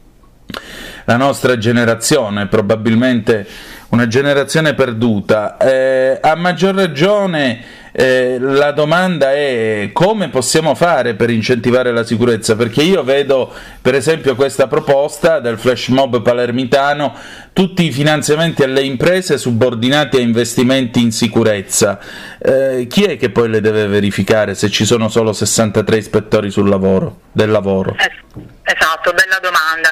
la 1.04 1.16
nostra 1.16 1.56
generazione, 1.56 2.48
probabilmente 2.48 3.46
una 3.90 4.06
generazione 4.06 4.74
perduta. 4.74 5.56
Eh, 5.56 6.18
a 6.20 6.34
maggior 6.34 6.74
ragione 6.74 7.64
eh, 7.92 8.36
la 8.38 8.70
domanda 8.72 9.32
è 9.32 9.90
come 9.92 10.28
possiamo 10.28 10.74
fare 10.74 11.14
per 11.14 11.30
incentivare 11.30 11.90
la 11.90 12.04
sicurezza? 12.04 12.54
Perché 12.54 12.82
io 12.82 13.02
vedo 13.02 13.52
per 13.80 13.94
esempio 13.94 14.34
questa 14.34 14.66
proposta 14.66 15.40
del 15.40 15.58
flash 15.58 15.88
mob 15.88 16.20
palermitano, 16.20 17.14
tutti 17.52 17.84
i 17.86 17.90
finanziamenti 17.90 18.62
alle 18.62 18.82
imprese 18.82 19.38
subordinati 19.38 20.18
a 20.18 20.20
investimenti 20.20 21.00
in 21.00 21.10
sicurezza. 21.10 21.98
Eh, 22.38 22.86
chi 22.88 23.04
è 23.04 23.16
che 23.16 23.30
poi 23.30 23.48
le 23.48 23.60
deve 23.60 23.86
verificare 23.86 24.54
se 24.54 24.68
ci 24.70 24.84
sono 24.84 25.08
solo 25.08 25.32
63 25.32 25.96
ispettori 25.96 26.52
lavoro, 26.54 27.20
del 27.32 27.50
lavoro? 27.50 27.96
Esatto, 27.96 29.12
bella 29.12 29.38
domanda. 29.40 29.90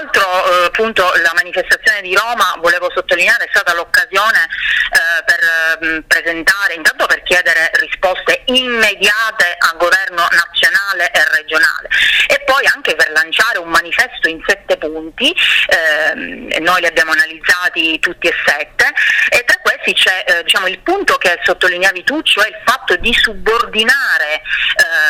L'altro 0.00 0.24
eh, 0.24 0.64
appunto 0.64 1.12
la 1.22 1.32
manifestazione 1.34 2.00
di 2.00 2.14
Roma, 2.14 2.56
volevo 2.58 2.90
sottolineare, 2.90 3.44
è 3.44 3.48
stata 3.50 3.74
l'occasione 3.74 4.48
eh, 4.48 5.24
per 5.26 5.78
mh, 5.78 6.04
presentare, 6.06 6.72
intanto 6.72 7.04
per 7.04 7.22
chiedere 7.22 7.70
risposte 7.74 8.44
immediate 8.46 9.56
al 9.58 9.76
governo 9.76 10.26
nazionale 10.30 11.10
e 11.12 11.22
regionale 11.36 11.88
e 12.28 12.40
poi 12.46 12.64
anche 12.72 12.94
per 12.94 13.10
lanciare 13.10 13.58
un 13.58 13.68
manifesto 13.68 14.28
in 14.28 14.40
sette 14.46 14.78
punti, 14.78 15.34
ehm, 15.66 16.48
noi 16.60 16.80
li 16.80 16.86
abbiamo 16.86 17.12
analizzati 17.12 17.98
tutti 17.98 18.28
e 18.28 18.34
sette 18.46 18.92
e 19.28 19.44
tra 19.44 19.58
questi 19.60 19.92
c'è 19.92 20.24
eh, 20.26 20.42
diciamo, 20.44 20.68
il 20.68 20.78
punto 20.78 21.16
che 21.16 21.38
sottolineavi 21.42 22.04
tu, 22.04 22.22
cioè 22.22 22.46
il 22.46 22.62
fatto 22.64 22.96
di 22.96 23.12
subordinare 23.12 24.40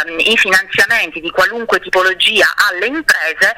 ehm, 0.07 0.19
i 0.19 0.37
finanziamenti 0.37 1.21
di 1.21 1.31
qualunque 1.31 1.79
tipologia 1.79 2.49
alle 2.57 2.87
imprese 2.87 3.55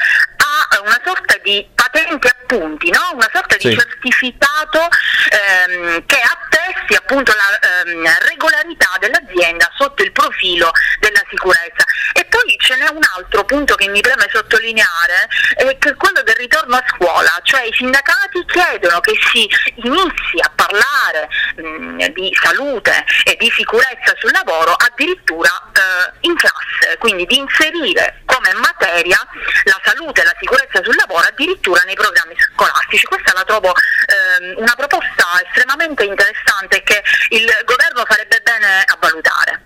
a 0.73 0.81
una 0.81 1.01
sorta 1.05 1.22
di 1.43 1.67
patente 1.75 2.29
a 2.29 2.37
punti, 2.47 2.91
no? 2.91 3.01
una 3.15 3.29
sorta 3.33 3.57
di 3.57 3.69
Sì. 3.71 3.77
certificato 3.77 4.89
ehm, 5.31 6.05
che 6.07 6.21
attesti 6.21 6.95
appunto 6.95 7.33
la 7.33 7.83
ehm, 7.85 8.07
regolarità 8.29 8.97
dell'azienda 9.01 9.71
sotto 9.77 10.03
il 10.03 10.13
profilo 10.13 10.71
della 11.01 11.23
sicurezza. 11.29 11.85
E 12.13 12.25
poi 12.27 12.57
ce 12.59 12.77
n'è 12.77 12.89
un 12.89 13.01
altro 13.17 13.45
punto 13.45 13.75
che 13.75 13.89
mi 13.89 14.01
preme 14.01 14.29
sottolineare, 14.33 15.29
eh, 15.57 15.77
che 15.79 15.91
è 15.91 15.95
quello 15.97 16.23
del 16.23 16.35
ritorno 16.37 16.77
a 16.77 16.85
scuola, 16.95 17.41
cioè 17.43 17.63
i 17.63 17.73
sindacati 17.73 18.45
chiedono 18.47 19.01
che 19.01 19.19
si 19.33 19.49
inizi 19.77 20.39
a 20.41 20.51
parlare 20.55 21.29
mh, 21.57 22.07
di 22.13 22.37
salute 22.41 23.05
e 23.25 23.37
di 23.39 23.51
sicurezza 23.55 24.15
sul 24.19 24.31
lavoro 24.33 24.73
addirittura 24.73 25.49
eh, 25.73 26.13
in 26.21 26.35
classe, 26.37 26.99
quindi 26.99 27.25
di 27.27 27.39
inserire 27.39 28.22
come 28.43 28.59
materia 28.59 29.17
la 29.65 29.81
salute 29.85 30.21
e 30.21 30.25
la 30.25 30.35
sicurezza 30.39 30.83
sul 30.83 30.97
lavoro 30.97 31.27
addirittura 31.27 31.81
nei 31.87 31.95
programmi 31.95 32.35
scolastici. 32.37 33.07
Questa 33.07 33.33
la 33.33 33.45
trovo 33.45 33.71
ehm, 33.71 34.59
una 34.59 34.75
proposta 34.77 35.25
estremamente 35.47 36.05
interessante 36.05 36.83
che 36.83 37.03
il 37.31 37.47
governo 37.65 38.03
farebbe 38.05 38.43
bene 38.43 38.83
a 38.85 38.99
valutare. 38.99 39.63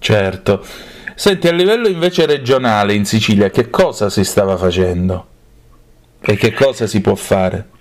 Certo. 0.00 0.66
Senti, 1.14 1.48
a 1.48 1.52
livello 1.52 1.88
invece 1.88 2.26
regionale 2.26 2.94
in 2.94 3.04
Sicilia, 3.04 3.50
che 3.50 3.70
cosa 3.70 4.10
si 4.10 4.24
stava 4.24 4.56
facendo? 4.56 5.26
E 6.20 6.36
che 6.36 6.52
cosa 6.52 6.86
si 6.86 7.00
può 7.00 7.14
fare? 7.14 7.77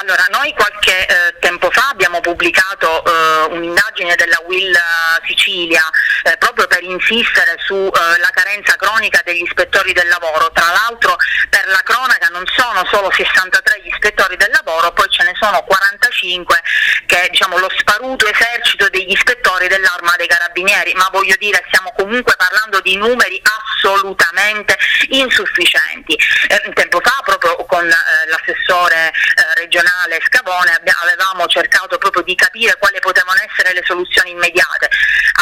Allora, 0.00 0.26
noi 0.30 0.52
qualche 0.52 1.06
eh, 1.06 1.34
tempo 1.40 1.70
fa 1.70 1.88
abbiamo 1.88 2.20
pubblicato 2.20 3.04
eh, 3.04 3.54
un'indagine 3.54 4.14
della 4.16 4.40
Will 4.46 4.72
eh, 4.74 4.78
Sicilia 5.26 5.82
eh, 6.24 6.36
proprio 6.36 6.66
per 6.66 6.82
insistere 6.82 7.56
sulla 7.64 8.30
carenza 8.32 8.76
cronica 8.76 9.20
degli 9.24 9.42
ispettori 9.42 9.92
del 9.92 10.08
lavoro. 10.08 10.50
Tra 10.52 10.70
l'altro 10.70 11.16
per 11.48 11.66
la 11.68 11.80
cronaca 11.82 12.28
non 12.28 12.44
sono 12.54 12.84
solo 12.90 13.10
63 13.10 13.80
gli 13.82 13.88
ispettori 13.88 14.36
del 14.36 14.50
lavoro, 14.52 14.92
poi 14.92 15.08
ce 15.08 15.24
ne 15.24 15.32
sono 15.40 15.62
45 15.62 16.62
che 17.06 17.22
è 17.22 17.28
diciamo, 17.30 17.58
lo 17.58 17.70
sparuto 17.78 18.26
esercito 18.26 18.88
degli 18.90 19.12
ispettori 19.12 19.68
dell'arma 19.68 20.14
dei 20.16 20.26
carabinieri, 20.26 20.92
ma 20.94 21.08
voglio 21.10 21.34
dire 21.38 21.64
stiamo 21.68 21.92
comunque 21.96 22.34
parlando 22.36 22.80
di 22.80 22.96
numeri 22.96 23.40
assolutamente 23.42 24.76
insufficienti. 25.08 26.14
Eh, 26.48 26.72
tempo 26.74 27.00
fa 27.00 27.20
proprio 27.24 27.56
con 27.64 27.86
eh, 27.88 27.94
l'assessore 28.28 28.94
eh, 28.94 28.97
regionale 29.54 30.20
Scavone 30.24 30.72
avevamo 31.02 31.46
cercato 31.46 31.98
proprio 31.98 32.22
di 32.22 32.34
capire 32.34 32.76
quali 32.78 32.98
potevano 33.00 33.40
essere 33.48 33.72
le 33.72 33.82
soluzioni 33.84 34.30
immediate. 34.30 34.88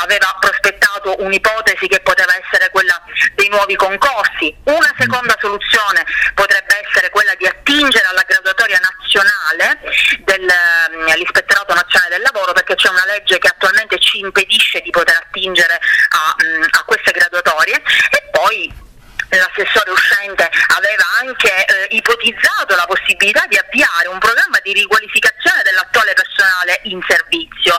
Aveva 0.02 0.36
prospettato 0.40 1.16
un'ipotesi 1.18 1.86
che 1.86 2.00
poteva 2.00 2.32
essere 2.36 2.70
quella 2.70 3.00
dei 3.34 3.48
nuovi 3.48 3.76
concorsi. 3.76 4.54
Una 4.64 4.92
seconda 4.98 5.36
soluzione 5.40 6.04
potrebbe 6.34 6.82
essere 6.86 7.10
quella 7.10 7.34
di 7.34 7.46
attingere 7.46 8.06
alla 8.06 8.24
graduatoria 8.26 8.78
nazionale 8.78 9.80
dell'Ispettorato 10.24 11.74
Nazionale 11.74 12.16
del 12.16 12.22
Lavoro 12.22 12.52
perché 12.52 12.74
c'è 12.74 12.88
una 12.88 13.04
legge 13.06 13.38
che 13.38 13.48
attualmente 13.48 13.98
ci 13.98 14.18
impedisce 14.18 14.80
di 14.80 14.90
poter 14.90 15.16
attingere 15.16 15.78
a, 16.08 16.34
mh, 16.36 16.66
a 16.70 16.84
queste 16.84 17.12
graduatorie 17.12 17.76
e 17.76 18.28
poi 18.30 18.84
l'assessore 19.30 19.90
uscente 19.90 20.48
aveva 20.76 21.04
anche 21.20 21.64
eh, 21.64 21.86
ipotizzato 21.96 22.74
la 22.74 22.86
possibilità 22.86 23.44
di 23.46 23.56
avviare 23.56 24.08
un 24.08 24.18
programma 24.18 24.58
di 24.62 24.72
riqualificazione 24.72 25.62
dell'attuale 25.62 26.12
personale 26.12 26.80
in 26.84 27.00
servizio. 27.06 27.76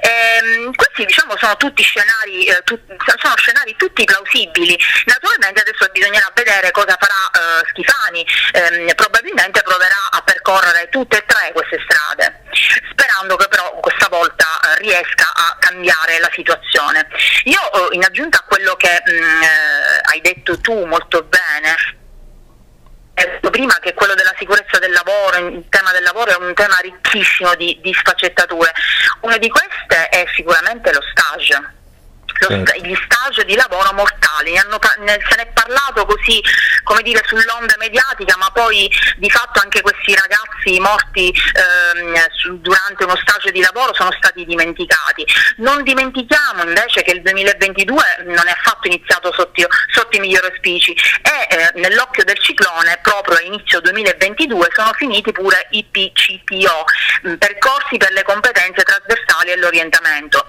Ehm, 0.00 0.74
questi 0.74 1.04
diciamo 1.04 1.36
sono 1.36 1.56
tutti 1.56 1.82
scenari, 1.82 2.44
eh, 2.46 2.62
tut- 2.64 2.82
sono 3.18 3.36
scenari 3.36 3.74
tutti 3.76 4.04
plausibili. 4.04 4.78
Naturalmente 5.06 5.60
adesso 5.60 5.88
bisognerà 5.90 6.30
vedere 6.34 6.70
cosa 6.70 6.96
farà 6.98 7.60
eh, 7.60 7.66
Schifani, 7.68 8.24
Ehm, 8.54 8.94
probabilmente 8.94 9.62
proverà 9.62 10.10
a 10.10 10.22
percorrere 10.22 10.88
tutte 10.88 11.18
e 11.18 11.24
tre 11.26 11.50
queste 11.52 11.80
strade, 11.84 12.43
sperando 12.90 13.36
che 13.36 13.48
però 13.48 13.70
questa 13.80 14.08
volta 14.08 14.46
eh, 14.60 14.80
riesca 14.80 15.32
a 15.34 15.56
cambiare 15.58 16.18
la 16.18 16.30
situazione. 16.32 17.06
Io 17.44 17.90
eh, 17.90 17.94
in 17.94 18.04
aggiunta 18.04 18.38
a 18.38 18.44
quello 18.46 18.74
che 18.76 19.02
mh, 19.04 19.42
eh, 19.42 20.00
hai 20.12 20.20
detto 20.20 20.60
tu 20.60 20.84
molto 20.84 21.22
bene, 21.22 22.02
detto 23.14 23.50
prima 23.50 23.78
che 23.80 23.94
quello 23.94 24.14
della 24.14 24.34
sicurezza 24.38 24.78
del 24.78 24.92
lavoro, 24.92 25.48
il 25.48 25.66
tema 25.68 25.92
del 25.92 26.02
lavoro 26.02 26.32
è 26.32 26.36
un 26.36 26.54
tema 26.54 26.78
ricchissimo 26.78 27.54
di, 27.54 27.78
di 27.82 27.92
sfaccettature. 27.92 28.72
Una 29.20 29.38
di 29.38 29.48
queste 29.48 30.08
è 30.08 30.24
sicuramente 30.34 30.92
lo 30.92 31.00
stage. 31.12 31.82
Lo 32.40 32.48
Certo. 32.48 32.66
sta- 32.72 32.86
gli 32.86 32.94
stage 33.04 33.44
di 33.44 33.54
lavoro 33.54 33.92
mortali, 33.92 34.52
ne 34.52 34.58
hanno 34.58 34.78
ne- 34.98 35.18
se 35.28 35.36
ne 35.36 35.42
è 35.42 35.46
parlato 35.52 36.04
così, 36.04 36.42
come 36.82 37.02
dire, 37.02 37.22
sull'onda 37.26 37.74
mediatica, 37.78 38.36
ma 38.36 38.50
poi 38.52 38.90
di 39.16 39.30
fatto 39.30 39.60
anche 39.60 39.80
questi 39.80 40.14
ragazzi 40.14 40.78
morti 40.80 41.32
ehm, 41.54 42.14
su- 42.32 42.60
durante 42.60 43.04
uno 43.04 43.16
stage 43.16 43.50
di 43.52 43.60
lavoro 43.60 43.94
sono 43.94 44.10
stati 44.18 44.44
dimenticati. 44.44 45.24
Non 45.58 45.82
dimentichiamo 45.82 46.62
invece 46.64 47.02
che 47.02 47.12
il 47.12 47.22
2022 47.22 48.02
non 48.26 48.46
è 48.46 48.50
affatto 48.50 48.88
iniziato 48.88 49.32
sotto, 49.32 49.66
sotto 49.92 50.16
i 50.16 50.20
migliori 50.20 50.46
auspici 50.46 50.92
e 50.92 51.54
eh, 51.54 51.70
nell'occhio 51.80 52.24
del 52.24 52.38
ciclone 52.40 52.98
proprio 53.02 53.36
a 53.36 53.42
inizio 53.42 53.80
2022 53.80 54.68
sono 54.74 54.92
finiti 54.94 55.30
pure 55.32 55.66
i 55.70 55.84
PCPO, 55.84 56.84
percorsi 57.38 57.96
per 57.96 58.12
le 58.12 58.22
competenze 58.22 58.82
trasversali 58.82 59.50
e 59.52 59.56
l'orientamento. 59.56 60.46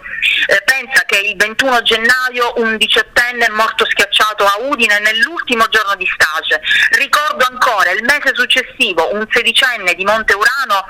Eh, 0.48 0.62
pensa 0.66 1.04
che 1.06 1.18
il 1.20 1.36
21 1.36 1.75
gennaio 1.82 2.54
un 2.58 2.78
diciottenne 2.78 3.46
è 3.46 3.50
morto 3.50 3.86
schiacciato 3.86 4.46
a 4.46 4.56
Udine 4.60 5.00
nell'ultimo 5.00 5.68
giorno 5.70 5.96
di 5.96 6.06
stage. 6.06 6.62
Ricordo 6.92 7.46
ancora 7.46 7.92
il 7.92 8.04
mese 8.04 8.34
successivo 8.34 9.14
un 9.14 9.26
sedicenne 9.30 9.94
di 9.96 10.04
Monte 10.04 10.34
Urano 10.34 10.86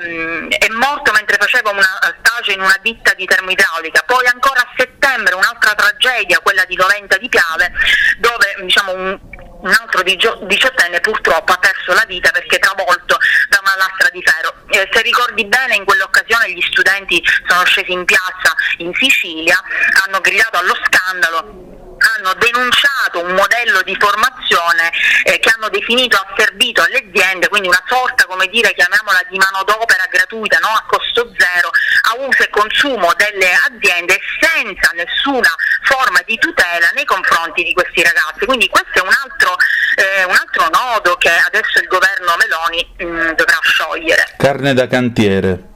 ehm, 0.00 0.48
è 0.48 0.68
morto 0.68 1.12
mentre 1.12 1.36
faceva 1.38 1.70
una 1.70 1.98
stage 2.18 2.52
in 2.52 2.60
una 2.60 2.78
ditta 2.82 3.12
di 3.14 3.24
termoidraulica. 3.24 4.02
Poi 4.06 4.26
ancora 4.26 4.60
a 4.60 4.72
settembre 4.76 5.34
un'altra 5.34 5.74
tragedia, 5.74 6.40
quella 6.40 6.64
di 6.64 6.76
Noventa 6.76 7.16
di 7.18 7.28
Piave, 7.28 7.72
dove 8.18 8.56
diciamo, 8.62 8.92
un, 8.92 9.18
un 9.66 9.74
altro 9.78 10.02
dicio- 10.02 10.38
diciottenne 10.42 11.00
purtroppo 11.00 11.52
ha 11.52 11.58
perso 11.58 11.92
la 11.92 12.04
vita 12.06 12.30
perché 12.30 12.58
travolto 12.58 13.18
da 13.48 13.60
una 13.62 13.76
lastra 13.76 14.08
di 14.10 14.22
ferro. 14.22 14.54
Eh, 14.68 14.88
se 14.90 15.02
ricordi 15.02 15.44
bene 15.44 15.74
in 15.74 15.84
quell'occasione 15.84 16.52
gli 16.52 16.62
studenti 16.62 17.22
sono 17.46 17.64
scesi 17.64 17.92
in 17.92 18.04
piazza 18.04 18.54
in 18.78 18.92
Sicilia, 18.94 19.60
hanno 20.04 20.20
gridato 20.20 20.58
allo 20.58 20.76
scandalo 20.86 21.75
hanno 21.98 22.34
denunciato 22.34 23.20
un 23.24 23.34
modello 23.34 23.82
di 23.82 23.96
formazione 23.98 24.92
eh, 25.24 25.38
che 25.38 25.50
hanno 25.54 25.68
definito 25.68 26.16
asservito 26.16 26.82
alle 26.82 27.04
aziende, 27.08 27.48
quindi 27.48 27.68
una 27.68 27.82
sorta, 27.86 28.26
come 28.26 28.46
dire, 28.48 28.74
chiamiamola 28.74 29.20
di 29.28 29.38
manodopera 29.38 30.04
gratuita, 30.10 30.58
no? 30.58 30.68
a 30.68 30.84
costo 30.86 31.32
zero, 31.36 31.70
a 32.12 32.26
uso 32.26 32.42
e 32.42 32.50
consumo 32.50 33.12
delle 33.16 33.50
aziende 33.68 34.18
senza 34.40 34.90
nessuna 34.94 35.50
forma 35.82 36.20
di 36.24 36.36
tutela 36.38 36.90
nei 36.94 37.04
confronti 37.04 37.62
di 37.62 37.72
questi 37.72 38.02
ragazzi. 38.02 38.44
Quindi 38.44 38.68
questo 38.68 38.98
è 38.98 39.02
un 39.02 39.12
altro, 39.12 39.56
eh, 39.96 40.24
un 40.24 40.34
altro 40.34 40.68
nodo 40.68 41.16
che 41.16 41.30
adesso 41.30 41.78
il 41.78 41.88
governo 41.88 42.36
Meloni 42.36 42.94
mh, 42.98 43.34
dovrà 43.34 43.58
sciogliere. 43.62 44.34
Carne 44.36 44.74
da 44.74 44.86
cantiere. 44.86 45.75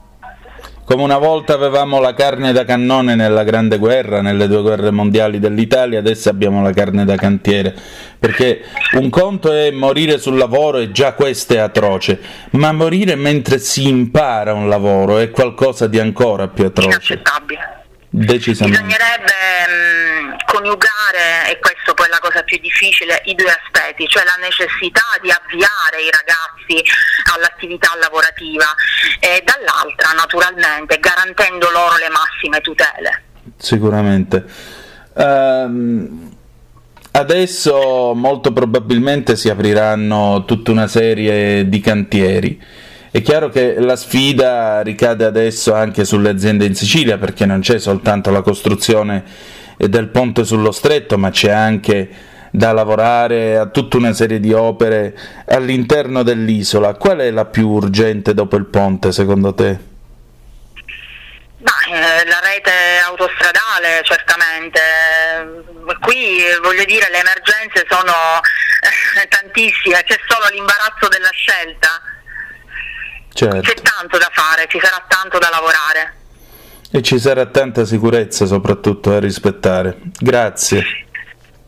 Come 0.83 1.03
una 1.03 1.17
volta 1.17 1.53
avevamo 1.53 1.99
la 1.99 2.13
carne 2.13 2.51
da 2.51 2.65
cannone 2.65 3.15
nella 3.15 3.43
Grande 3.43 3.77
Guerra, 3.77 4.21
nelle 4.21 4.47
due 4.47 4.61
guerre 4.61 4.91
mondiali 4.91 5.39
dell'Italia, 5.39 5.99
adesso 5.99 6.29
abbiamo 6.29 6.61
la 6.61 6.71
carne 6.71 7.05
da 7.05 7.15
cantiere. 7.15 7.73
Perché 8.19 8.61
un 8.93 9.09
conto 9.09 9.51
è 9.51 9.71
morire 9.71 10.17
sul 10.17 10.37
lavoro 10.37 10.79
e 10.79 10.91
già 10.91 11.13
questo 11.13 11.53
è 11.53 11.57
atroce, 11.57 12.19
ma 12.51 12.71
morire 12.71 13.15
mentre 13.15 13.59
si 13.59 13.87
impara 13.87 14.53
un 14.53 14.67
lavoro 14.67 15.17
è 15.19 15.29
qualcosa 15.29 15.87
di 15.87 15.99
ancora 15.99 16.47
più 16.47 16.65
atroce. 16.65 16.89
Inaccettabile. 16.89 17.80
Decisamente. 18.13 18.77
Bisognerebbe 18.77 20.35
mh, 20.35 20.35
coniugare, 20.45 21.49
e 21.49 21.59
questo 21.59 21.93
poi 21.93 22.07
è 22.07 22.09
la 22.09 22.19
cosa 22.19 22.43
più 22.43 22.57
difficile, 22.59 23.21
i 23.23 23.35
due 23.35 23.49
aspetti, 23.49 24.05
cioè 24.07 24.25
la 24.25 24.35
necessità 24.41 25.15
di 25.21 25.31
avviare 25.31 26.03
i 26.03 26.11
ragazzi 26.11 26.83
all'attività 27.33 27.95
lavorativa 27.97 28.67
e 29.21 29.41
dall'altra 29.45 30.11
naturalmente 30.11 30.99
garantendo 30.99 31.71
loro 31.71 31.95
le 31.95 32.09
massime 32.09 32.59
tutele. 32.59 33.23
Sicuramente. 33.55 34.43
Ehm, 35.15 36.35
adesso 37.11 38.13
molto 38.13 38.51
probabilmente 38.51 39.37
si 39.37 39.47
apriranno 39.47 40.43
tutta 40.45 40.71
una 40.71 40.87
serie 40.87 41.69
di 41.69 41.79
cantieri. 41.79 42.61
È 43.13 43.21
chiaro 43.21 43.49
che 43.49 43.77
la 43.77 43.97
sfida 43.97 44.81
ricade 44.81 45.25
adesso 45.25 45.73
anche 45.73 46.05
sulle 46.05 46.29
aziende 46.29 46.63
in 46.63 46.75
Sicilia 46.75 47.17
perché 47.17 47.45
non 47.45 47.59
c'è 47.59 47.77
soltanto 47.77 48.31
la 48.31 48.41
costruzione 48.41 49.25
del 49.75 50.07
ponte 50.07 50.45
sullo 50.45 50.71
stretto, 50.71 51.17
ma 51.17 51.29
c'è 51.29 51.51
anche 51.51 52.09
da 52.51 52.71
lavorare 52.71 53.57
a 53.57 53.65
tutta 53.65 53.97
una 53.97 54.13
serie 54.13 54.39
di 54.39 54.53
opere 54.53 55.43
all'interno 55.45 56.23
dell'isola. 56.23 56.93
Qual 56.93 57.17
è 57.17 57.31
la 57.31 57.43
più 57.43 57.67
urgente 57.67 58.33
dopo 58.33 58.55
il 58.55 58.67
ponte 58.67 59.11
secondo 59.11 59.53
te? 59.53 59.77
Bah, 61.57 61.71
eh, 61.89 62.25
la 62.25 62.39
rete 62.39 62.71
autostradale 63.05 64.03
certamente, 64.03 64.79
qui 65.99 66.39
voglio 66.61 66.85
dire 66.85 67.09
le 67.11 67.19
emergenze 67.19 67.85
sono 67.89 68.13
eh, 69.21 69.27
tantissime, 69.27 70.01
c'è 70.03 70.17
solo 70.27 70.47
l'imbarazzo 70.53 71.09
della 71.09 71.29
scelta, 71.31 72.01
Certo. 73.33 73.59
c'è 73.61 73.73
tanto 73.75 74.17
da 74.17 74.29
fare, 74.31 74.67
ci 74.67 74.79
sarà 74.81 75.03
tanto 75.07 75.37
da 75.37 75.49
lavorare. 75.49 76.15
E 76.91 77.01
ci 77.01 77.19
sarà 77.19 77.45
tanta 77.45 77.85
sicurezza 77.85 78.45
soprattutto 78.45 79.11
da 79.11 79.19
rispettare. 79.19 79.97
Grazie. 80.19 80.83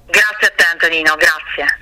Grazie 0.06 0.48
a 0.48 0.52
te 0.56 0.66
Antonino, 0.72 1.16
grazie. 1.16 1.82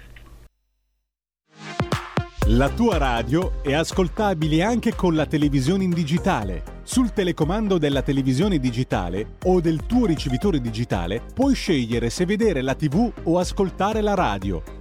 La 2.56 2.70
tua 2.70 2.98
radio 2.98 3.62
è 3.64 3.74
ascoltabile 3.74 4.62
anche 4.62 4.94
con 4.94 5.16
la 5.16 5.26
televisione 5.26 5.84
in 5.86 5.92
digitale. 5.92 6.82
Sul 6.84 7.14
telecomando 7.14 7.78
della 7.78 8.02
televisione 8.02 8.60
digitale 8.60 9.38
o 9.46 9.62
del 9.62 9.86
tuo 9.86 10.06
ricevitore 10.06 10.60
digitale 10.60 11.22
puoi 11.34 11.56
scegliere 11.56 12.10
se 12.10 12.26
vedere 12.26 12.62
la 12.62 12.76
TV 12.76 13.12
o 13.24 13.40
ascoltare 13.40 14.02
la 14.02 14.16
radio. 14.16 14.81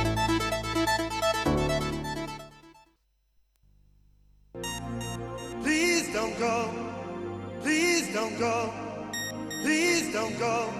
Go. 8.41 8.73
Please 9.61 10.11
don't 10.11 10.37
go. 10.39 10.73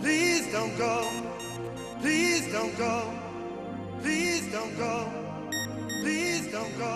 Please 0.00 0.50
don't 0.50 0.78
go. 0.78 1.10
Please 2.00 2.50
don't 2.52 2.74
go. 2.78 2.94
Please 4.00 4.50
don't 4.50 4.78
go. 4.78 4.94
Please 6.02 6.46
don't 6.50 6.78
go. 6.78 6.94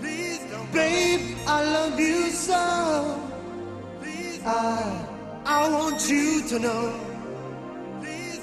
Please 0.00 0.38
don't 0.50 0.72
go. 0.72 0.78
Babe, 0.78 1.36
I 1.44 1.58
love 1.76 1.98
you 1.98 2.30
so. 2.30 3.24
I, 4.46 5.06
I 5.44 5.68
want 5.70 6.08
you 6.08 6.46
to 6.50 6.58
know 6.60 6.94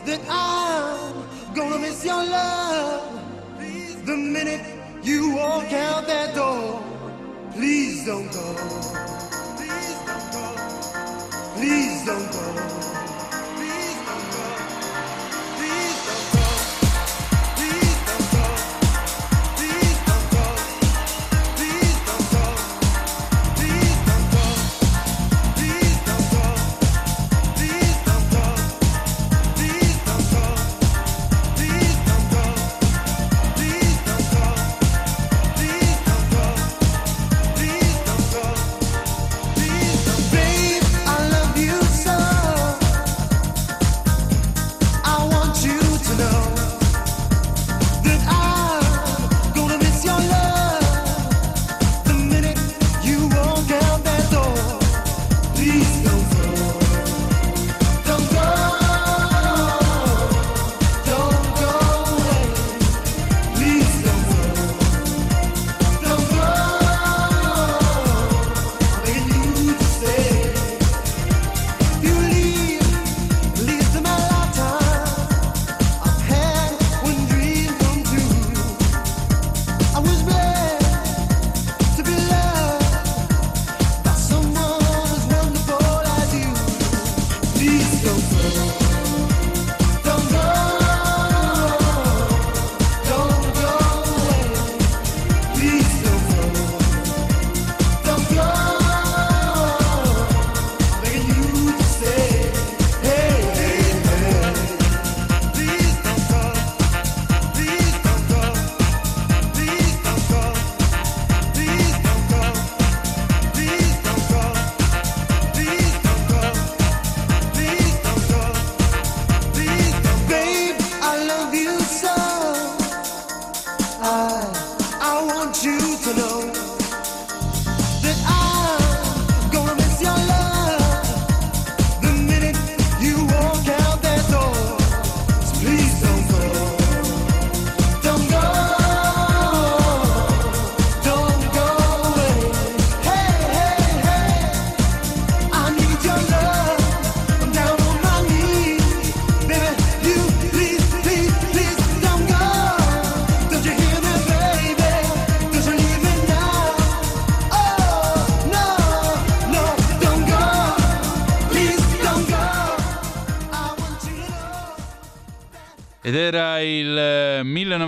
that 0.05 0.21
I'm 0.29 1.55
gonna 1.55 1.79
miss 1.79 2.03
your 2.05 2.23
love 2.23 3.23
please 3.57 3.95
the 4.03 4.17
minute 4.17 4.65
you 5.01 5.33
walk 5.33 5.71
out 5.71 6.05
that 6.07 6.35
door. 6.35 6.83
Please 7.53 8.05
don't 8.05 8.29
go. 8.33 9.24
Please 9.75 9.99
don't 10.05 10.31
go. 10.31 11.53
Please 11.55 12.05
don't 12.05 12.31
go. 12.31 13.04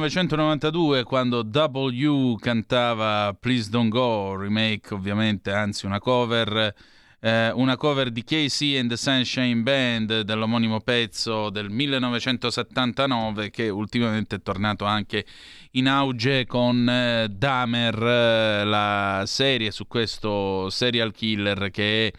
1992 0.08 1.04
quando 1.04 1.44
W 1.44 2.36
cantava 2.36 3.36
Please 3.38 3.70
Don't 3.70 3.90
Go, 3.90 4.38
remake 4.38 4.94
ovviamente, 4.94 5.52
anzi 5.52 5.86
una 5.86 6.00
cover 6.00 6.74
eh, 7.20 7.52
una 7.52 7.76
cover 7.76 8.10
di 8.10 8.24
Casey 8.24 8.78
and 8.78 8.90
the 8.90 8.96
Sunshine 8.96 9.64
Band 9.64 10.22
dell'omonimo 10.22 10.80
pezzo 10.80 11.50
del 11.50 11.70
1979 11.70 13.50
che 13.50 13.68
ultimamente 13.68 14.38
è 14.38 14.42
tornato 14.42 14.86
anche 14.86 15.26
in 15.72 15.90
auge 15.90 16.46
con 16.46 16.88
eh, 16.88 17.28
Dahmer, 17.30 18.02
eh, 18.02 18.64
la 18.64 19.24
serie 19.26 19.72
su 19.72 19.88
questo 19.88 20.70
serial 20.70 21.12
killer 21.12 21.70
che 21.70 22.08
è 22.08 22.14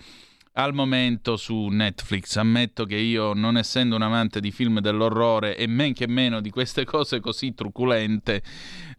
al 0.59 0.74
momento 0.74 1.36
su 1.36 1.68
Netflix. 1.68 2.36
Ammetto 2.36 2.84
che 2.84 2.96
io, 2.96 3.32
non 3.32 3.56
essendo 3.56 3.94
un 3.94 4.02
amante 4.02 4.40
di 4.40 4.50
film 4.50 4.80
dell'orrore 4.80 5.56
e 5.56 5.66
men 5.66 5.92
che 5.94 6.09
meno 6.09 6.40
di 6.40 6.50
queste 6.50 6.84
cose 6.84 7.20
così 7.20 7.54
truculente, 7.54 8.42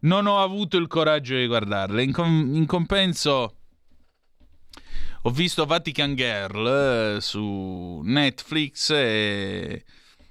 non 0.00 0.26
ho 0.26 0.42
avuto 0.42 0.78
il 0.78 0.86
coraggio 0.86 1.36
di 1.36 1.46
guardarle. 1.46 2.02
In, 2.02 2.12
com- 2.12 2.54
in 2.54 2.66
compenso 2.66 3.56
ho 5.22 5.30
visto 5.30 5.66
Vatican 5.66 6.14
Girl 6.14 7.16
eh, 7.16 7.20
su 7.20 8.00
Netflix 8.04 8.90
e 8.90 9.84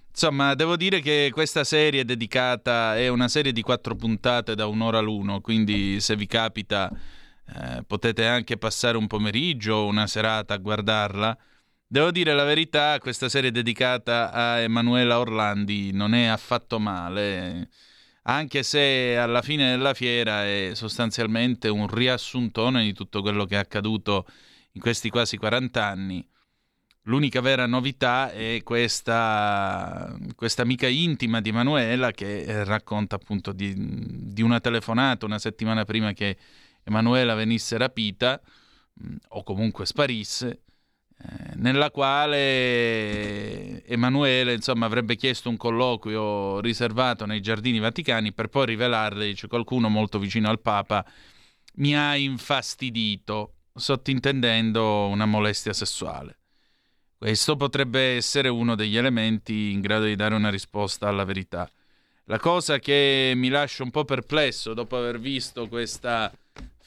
insomma 0.09 0.55
devo 0.55 0.75
dire 0.75 0.99
che 0.99 1.29
questa 1.31 1.63
serie 1.63 2.01
è 2.01 2.03
dedicata 2.05 2.97
è 2.97 3.07
una 3.07 3.27
serie 3.27 3.51
di 3.51 3.61
quattro 3.61 3.95
puntate 3.95 4.55
da 4.55 4.65
un'ora 4.65 4.99
l'uno 4.99 5.41
quindi 5.41 6.01
se 6.01 6.15
vi 6.15 6.25
capita 6.25 6.91
eh, 7.55 7.83
potete 7.85 8.25
anche 8.25 8.57
passare 8.57 8.97
un 8.97 9.07
pomeriggio 9.07 9.75
o 9.75 9.85
una 9.87 10.07
serata 10.07 10.53
a 10.53 10.57
guardarla 10.57 11.37
devo 11.87 12.11
dire 12.11 12.33
la 12.33 12.43
verità 12.43 12.97
questa 12.99 13.29
serie 13.29 13.51
dedicata 13.51 14.31
a 14.31 14.59
Emanuela 14.59 15.19
Orlandi 15.19 15.91
non 15.91 16.13
è 16.13 16.25
affatto 16.25 16.79
male 16.79 17.69
anche 18.23 18.61
se 18.61 19.17
alla 19.17 19.41
fine 19.41 19.71
della 19.71 19.93
fiera 19.95 20.45
è 20.45 20.71
sostanzialmente 20.73 21.67
un 21.67 21.87
riassuntone 21.87 22.83
di 22.83 22.93
tutto 22.93 23.21
quello 23.21 23.45
che 23.45 23.55
è 23.55 23.57
accaduto 23.57 24.27
in 24.73 24.81
questi 24.81 25.09
quasi 25.09 25.37
40 25.37 25.83
anni. 25.83 26.27
L'unica 27.03 27.41
vera 27.41 27.65
novità 27.65 28.31
è 28.31 28.61
questa, 28.63 30.15
questa 30.35 30.61
amica 30.61 30.87
intima 30.87 31.41
di 31.41 31.49
Emanuela 31.49 32.11
che 32.11 32.63
racconta 32.65 33.15
appunto 33.15 33.51
di, 33.51 33.73
di, 33.75 34.43
una 34.43 34.59
telefonata 34.59 35.25
una 35.25 35.39
settimana 35.39 35.85
prima 35.85 36.13
che 36.13 36.37
Emanuela 36.89 37.35
venisse 37.35 37.77
rapita 37.77 38.39
mm, 39.03 39.15
o 39.29 39.43
comunque 39.43 39.85
sparisse, 39.85 40.61
eh, 41.21 41.55
nella 41.55 41.91
quale 41.91 43.83
Emanuele 43.85 44.53
insomma, 44.53 44.85
avrebbe 44.85 45.15
chiesto 45.15 45.49
un 45.49 45.57
colloquio 45.57 46.59
riservato 46.59 47.25
nei 47.25 47.41
giardini 47.41 47.79
vaticani 47.79 48.33
per 48.33 48.47
poi 48.47 48.65
rivelarle, 48.67 49.25
dice 49.25 49.47
qualcuno 49.47 49.89
molto 49.89 50.19
vicino 50.19 50.49
al 50.49 50.59
Papa, 50.59 51.05
mi 51.75 51.95
ha 51.95 52.15
infastidito 52.15 53.53
sottintendendo 53.73 55.07
una 55.07 55.25
molestia 55.25 55.73
sessuale. 55.73 56.37
Questo 57.17 57.57
potrebbe 57.57 58.15
essere 58.15 58.47
uno 58.47 58.75
degli 58.75 58.95
elementi 58.95 59.71
in 59.71 59.81
grado 59.81 60.05
di 60.05 60.15
dare 60.15 60.35
una 60.35 60.49
risposta 60.49 61.07
alla 61.09 61.25
verità. 61.25 61.69
La 62.25 62.39
cosa 62.39 62.79
che 62.79 63.33
mi 63.35 63.49
lascia 63.49 63.83
un 63.83 63.91
po' 63.91 64.05
perplesso 64.05 64.73
dopo 64.73 64.95
aver 64.95 65.19
visto 65.19 65.67
questa 65.67 66.31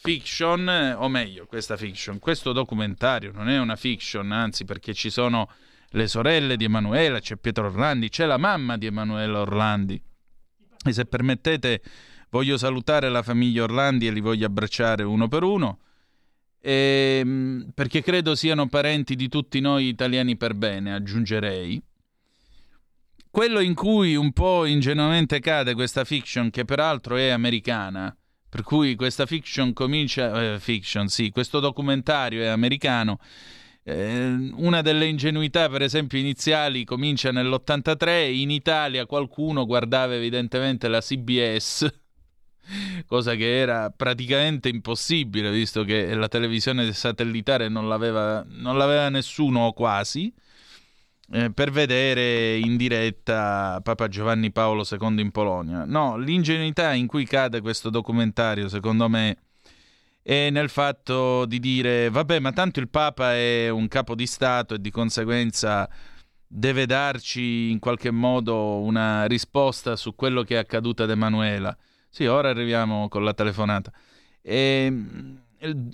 fiction, 0.03 0.97
o 0.99 1.09
meglio, 1.09 1.47
questa 1.47 1.77
fiction, 1.77 2.19
questo 2.19 2.53
documentario 2.53 3.31
non 3.33 3.49
è 3.49 3.59
una 3.59 3.77
fiction, 3.77 4.33
anzi 4.33 4.65
perché 4.65 4.95
ci 4.95 5.11
sono 5.11 5.49
le 5.91 6.09
sorelle 6.09 6.57
di 6.57 6.65
Emanuela, 6.65 7.21
c'è 7.21 7.37
Pietro 7.37 7.67
Orlandi, 7.67 8.09
c'è 8.09 8.27
la 8.27 8.39
mamma 8.39 8.77
di 8.77 8.87
Emanuela 8.87 9.41
Orlandi. 9.41 10.03
E 10.85 10.93
se 10.93 11.05
permettete, 11.05 11.83
voglio 12.31 12.57
salutare 12.57 13.09
la 13.09 13.23
famiglia 13.23 13.63
Orlandi 13.63 14.07
e 14.09 14.11
li 14.11 14.21
voglio 14.21 14.47
abbracciare 14.47 15.05
uno 15.05 15.29
per 15.29 15.45
uno 15.45 15.79
ehm, 16.63 17.73
perché 17.75 18.03
credo 18.03 18.35
siano 18.35 18.69
parenti 18.69 19.17
di 19.17 19.29
tutti 19.29 19.61
noi 19.61 19.89
italiani 19.89 20.37
per 20.37 20.55
bene, 20.55 20.95
aggiungerei. 20.95 21.83
Quello 23.31 23.61
in 23.61 23.75
cui 23.75 24.15
un 24.15 24.33
po' 24.33 24.65
ingenuamente 24.67 25.41
cade 25.41 25.75
questa 25.75 26.05
fiction, 26.05 26.51
che 26.51 26.65
peraltro 26.65 27.17
è 27.17 27.31
americana, 27.31 28.15
per 28.53 28.65
cui 28.65 28.97
questa 28.97 29.25
fiction 29.25 29.73
comincia, 29.73 30.53
eh, 30.53 30.61
fiction 30.61 31.09
sì, 31.09 31.31
questo 31.31 31.59
documentario 31.59 32.43
è 32.43 32.49
americano, 32.49 33.19
eh, 33.83 34.27
una 34.57 34.83
delle 34.83 35.07
ingenuità, 35.07 35.71
per 35.71 35.81
esempio, 35.81 36.19
iniziali 36.19 36.85
comincia 36.85 37.33
nell'83. 37.33 38.31
In 38.31 38.51
Italia 38.51 39.07
qualcuno 39.07 39.65
guardava 39.65 40.15
evidentemente 40.15 40.89
la 40.89 41.01
CBS 41.01 41.91
cosa 43.09 43.35
che 43.37 43.59
era 43.59 43.89
praticamente 43.89 44.69
impossibile 44.69 45.51
visto 45.51 45.83
che 45.83 46.15
la 46.15 46.29
televisione 46.29 46.93
satellitare 46.93 47.71
non 47.71 47.89
l'aveva, 47.89 48.45
non 48.47 48.77
l'aveva 48.77 49.09
nessuno 49.09 49.61
o 49.61 49.73
quasi, 49.73 50.31
eh, 51.33 51.51
per 51.51 51.71
vedere 51.71 52.59
in 52.59 52.77
diretta 52.77 53.81
Papa 53.83 54.07
Giovanni 54.09 54.53
Paolo 54.53 54.85
II 54.89 55.19
in 55.21 55.31
Polonia. 55.31 55.85
No, 55.87 56.19
l'ingenuità 56.19 56.93
in 56.93 57.07
cui 57.07 57.25
cade 57.25 57.63
questo 57.63 57.89
documentario, 57.89 58.69
secondo 58.69 59.09
me, 59.09 59.39
è 60.23 60.51
nel 60.51 60.69
fatto 60.69 61.47
di 61.47 61.59
dire, 61.59 62.11
vabbè, 62.11 62.39
ma 62.39 62.53
tanto 62.53 62.81
il 62.81 62.89
Papa 62.89 63.35
è 63.35 63.71
un 63.71 63.89
capo 63.89 64.15
di 64.15 64.27
Stato 64.27 64.75
e 64.75 64.81
di 64.81 64.91
conseguenza 64.91 65.89
deve 66.47 66.85
darci 66.85 67.71
in 67.71 67.79
qualche 67.79 68.11
modo 68.11 68.81
una 68.81 69.25
risposta 69.25 69.97
su 69.97 70.15
quello 70.15 70.43
che 70.43 70.57
è 70.57 70.59
accaduto 70.59 71.03
ad 71.03 71.11
Emanuela. 71.11 71.75
Sì, 72.11 72.27
ora 72.27 72.51
arriviamo 72.51 73.09
con 73.09 73.25
la 73.25 73.33
telefonata. 73.33 73.91
E, 74.43 74.85
ehm, 74.85 75.41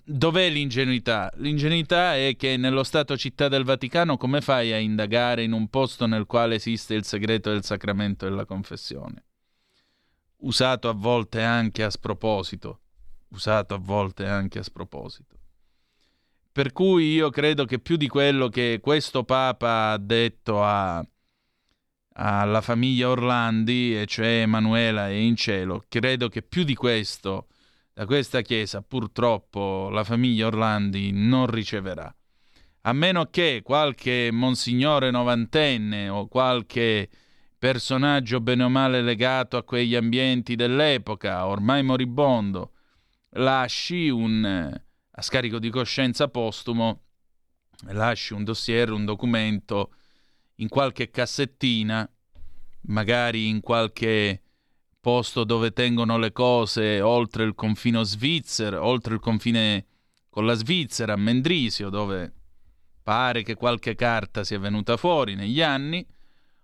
dov'è 0.04 0.48
l'ingenuità? 0.48 1.30
L'ingenuità 1.36 2.16
è 2.16 2.36
che 2.36 2.56
nello 2.56 2.82
Stato 2.82 3.16
città 3.16 3.48
del 3.48 3.64
Vaticano 3.64 4.16
come 4.16 4.40
fai 4.40 4.72
a 4.72 4.78
indagare 4.78 5.42
in 5.42 5.52
un 5.52 5.68
posto 5.68 6.06
nel 6.06 6.26
quale 6.26 6.54
esiste 6.54 6.94
il 6.94 7.04
segreto 7.04 7.50
del 7.50 7.64
sacramento 7.64 8.24
della 8.24 8.46
confessione? 8.46 9.24
Usato 10.38 10.88
a 10.88 10.94
volte 10.94 11.42
anche 11.42 11.82
a 11.82 11.90
sproposito. 11.90 12.80
Usato 13.28 13.74
a 13.74 13.78
volte 13.78 14.26
anche 14.26 14.58
a 14.58 14.62
sproposito. 14.62 15.36
Per 16.50 16.72
cui 16.72 17.12
io 17.12 17.28
credo 17.30 17.64
che 17.66 17.78
più 17.78 17.96
di 17.96 18.08
quello 18.08 18.48
che 18.48 18.78
questo 18.80 19.24
Papa 19.24 19.90
ha 19.90 19.98
detto 19.98 20.64
a 20.64 21.06
alla 22.20 22.60
famiglia 22.60 23.08
Orlandi, 23.08 24.00
e 24.00 24.06
cioè 24.06 24.40
Emanuela 24.40 25.08
è 25.08 25.12
in 25.12 25.36
cielo. 25.36 25.84
Credo 25.88 26.28
che 26.28 26.42
più 26.42 26.64
di 26.64 26.74
questo 26.74 27.46
da 27.98 28.06
questa 28.06 28.42
chiesa 28.42 28.80
purtroppo 28.80 29.88
la 29.90 30.04
famiglia 30.04 30.46
Orlandi 30.46 31.10
non 31.10 31.48
riceverà. 31.48 32.14
A 32.82 32.92
meno 32.92 33.24
che 33.24 33.62
qualche 33.64 34.30
monsignore 34.30 35.10
novantenne 35.10 36.08
o 36.08 36.28
qualche 36.28 37.08
personaggio 37.58 38.40
bene 38.40 38.62
o 38.62 38.68
male 38.68 39.02
legato 39.02 39.56
a 39.56 39.64
quegli 39.64 39.96
ambienti 39.96 40.54
dell'epoca, 40.54 41.44
ormai 41.48 41.82
moribondo, 41.82 42.70
lasci 43.30 44.08
un, 44.08 44.44
a 44.44 45.20
scarico 45.20 45.58
di 45.58 45.68
coscienza 45.68 46.28
postumo, 46.28 47.00
lasci 47.86 48.32
un 48.32 48.44
dossier, 48.44 48.92
un 48.92 49.06
documento 49.06 49.94
in 50.58 50.68
qualche 50.68 51.10
cassettina, 51.10 52.08
magari 52.82 53.48
in 53.48 53.60
qualche 53.60 54.42
posto 55.08 55.44
dove 55.44 55.72
tengono 55.72 56.18
le 56.18 56.32
cose 56.32 57.00
oltre 57.00 57.44
il 57.44 57.54
confine 57.54 58.04
svizzero, 58.04 58.84
oltre 58.84 59.14
il 59.14 59.20
confine 59.20 59.86
con 60.28 60.44
la 60.44 60.52
Svizzera, 60.52 61.14
a 61.14 61.16
Mendrisio, 61.16 61.88
dove 61.88 62.30
pare 63.02 63.42
che 63.42 63.54
qualche 63.54 63.94
carta 63.94 64.44
sia 64.44 64.58
venuta 64.58 64.98
fuori 64.98 65.34
negli 65.34 65.62
anni, 65.62 66.06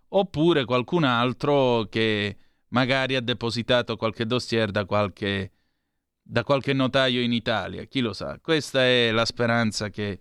oppure 0.08 0.66
qualcun 0.66 1.04
altro 1.04 1.86
che 1.88 2.36
magari 2.68 3.16
ha 3.16 3.22
depositato 3.22 3.96
qualche 3.96 4.26
dossier 4.26 4.70
da 4.70 4.84
qualche, 4.84 5.52
da 6.20 6.44
qualche 6.44 6.74
notaio 6.74 7.22
in 7.22 7.32
Italia, 7.32 7.84
chi 7.84 8.00
lo 8.00 8.12
sa. 8.12 8.38
Questa 8.42 8.84
è 8.84 9.10
la 9.10 9.24
speranza 9.24 9.88
che 9.88 10.20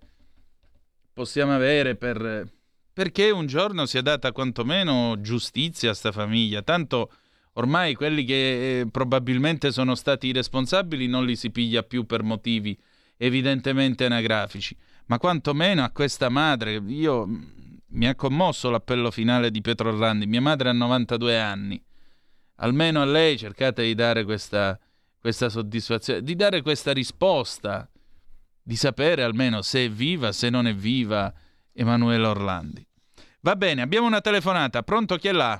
possiamo 1.12 1.54
avere 1.54 1.98
per 1.98 2.50
perché 2.94 3.32
un 3.32 3.48
giorno 3.48 3.86
sia 3.86 4.02
data 4.02 4.32
quantomeno 4.32 5.20
giustizia 5.20 5.90
a 5.90 5.94
sta 5.94 6.14
famiglia. 6.14 6.62
Tanto 6.62 7.12
ormai 7.54 7.95
quelli 7.95 8.24
che 8.24 8.80
eh, 8.80 8.88
probabilmente 8.89 9.72
sono 9.72 9.95
stati 9.95 10.28
i 10.28 10.34
responsabili 10.34 11.08
non 11.08 11.26
li 11.26 11.36
si 11.36 11.51
piglia 11.51 11.84
più 11.84 12.06
per 12.06 12.24
motivi 12.24 12.78
evidentemente 13.18 14.06
anagrafici. 14.06 14.76
Ma 15.06 15.18
quantomeno 15.18 15.84
a 15.84 15.91
questa 15.91 16.30
madre, 16.30 16.82
io 16.86 17.26
mm, 17.26 17.43
mi 17.88 18.08
ha 18.08 18.16
commosso 18.16 18.70
l'appello 18.70 19.12
finale 19.12 19.51
di 19.51 19.62
Pietro 19.62 19.89
Orlandi. 19.89 20.26
Mia 20.26 20.41
madre 20.41 20.70
ha 20.70 20.74
92 20.74 21.39
anni. 21.39 21.84
Almeno 22.58 23.01
a 23.01 23.06
lei 23.06 23.38
cercate 23.38 23.84
di 23.84 23.93
dare 23.95 24.24
questa, 24.24 24.80
questa 25.20 25.49
soddisfazione, 25.49 26.22
di 26.22 26.36
dare 26.36 26.62
questa 26.62 26.93
risposta, 26.93 27.89
di 28.62 28.76
sapere 28.76 29.24
almeno 29.24 29.62
se 29.62 29.86
è 29.86 29.89
viva, 29.89 30.32
se 30.32 30.49
non 30.49 30.68
è 30.68 30.74
viva 30.74 31.34
Emanuele 31.74 32.26
Orlandi. 32.26 32.86
Va 33.41 33.56
bene, 33.56 33.82
abbiamo 33.82 34.08
una 34.08 34.22
telefonata. 34.22 34.84
Pronto 34.84 35.18
chi 35.18 35.28
è 35.28 35.34
là? 35.34 35.60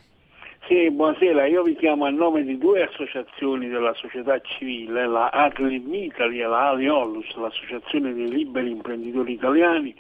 Sì, 0.68 0.89
buonasera, 0.89 1.45
io 1.45 1.61
vi 1.61 1.76
chiamo 1.76 2.05
a 2.05 2.09
nome 2.09 2.43
di 2.43 2.57
due 2.57 2.84
associazioni 2.84 3.68
della 3.68 3.93
società 3.95 4.39
civile, 4.39 5.05
la 5.07 5.28
Adlim 5.28 5.93
Italy 5.93 6.39
e 6.39 6.45
la 6.45 6.70
Aliolus, 6.70 7.36
l'associazione 7.36 8.14
dei 8.14 8.30
liberi 8.30 8.72
imprenditori 8.72 9.34
italiani, 9.34 9.93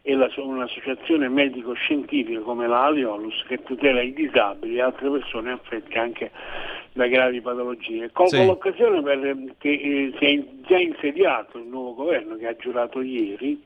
e 0.00 0.14
la, 0.14 0.30
un'associazione 0.36 1.28
medico-scientifica 1.28 2.40
come 2.40 2.66
la 2.66 2.84
Aliolus 2.84 3.44
che 3.46 3.62
tutela 3.62 4.00
i 4.00 4.14
disabili 4.14 4.76
e 4.76 4.80
altre 4.80 5.10
persone 5.10 5.50
affette 5.50 5.98
anche 5.98 6.30
da 6.92 7.08
gravi 7.08 7.42
patologie. 7.42 8.10
Colgo 8.12 8.36
Sì. 8.36 8.46
l'occasione 8.46 9.02
perché 9.02 9.68
eh, 9.68 10.12
si 10.18 10.24
è 10.24 10.44
già 10.66 10.78
insediato 10.78 11.58
il 11.58 11.66
nuovo 11.66 11.92
governo 11.92 12.36
che 12.36 12.46
ha 12.46 12.56
giurato 12.56 13.02
ieri 13.02 13.60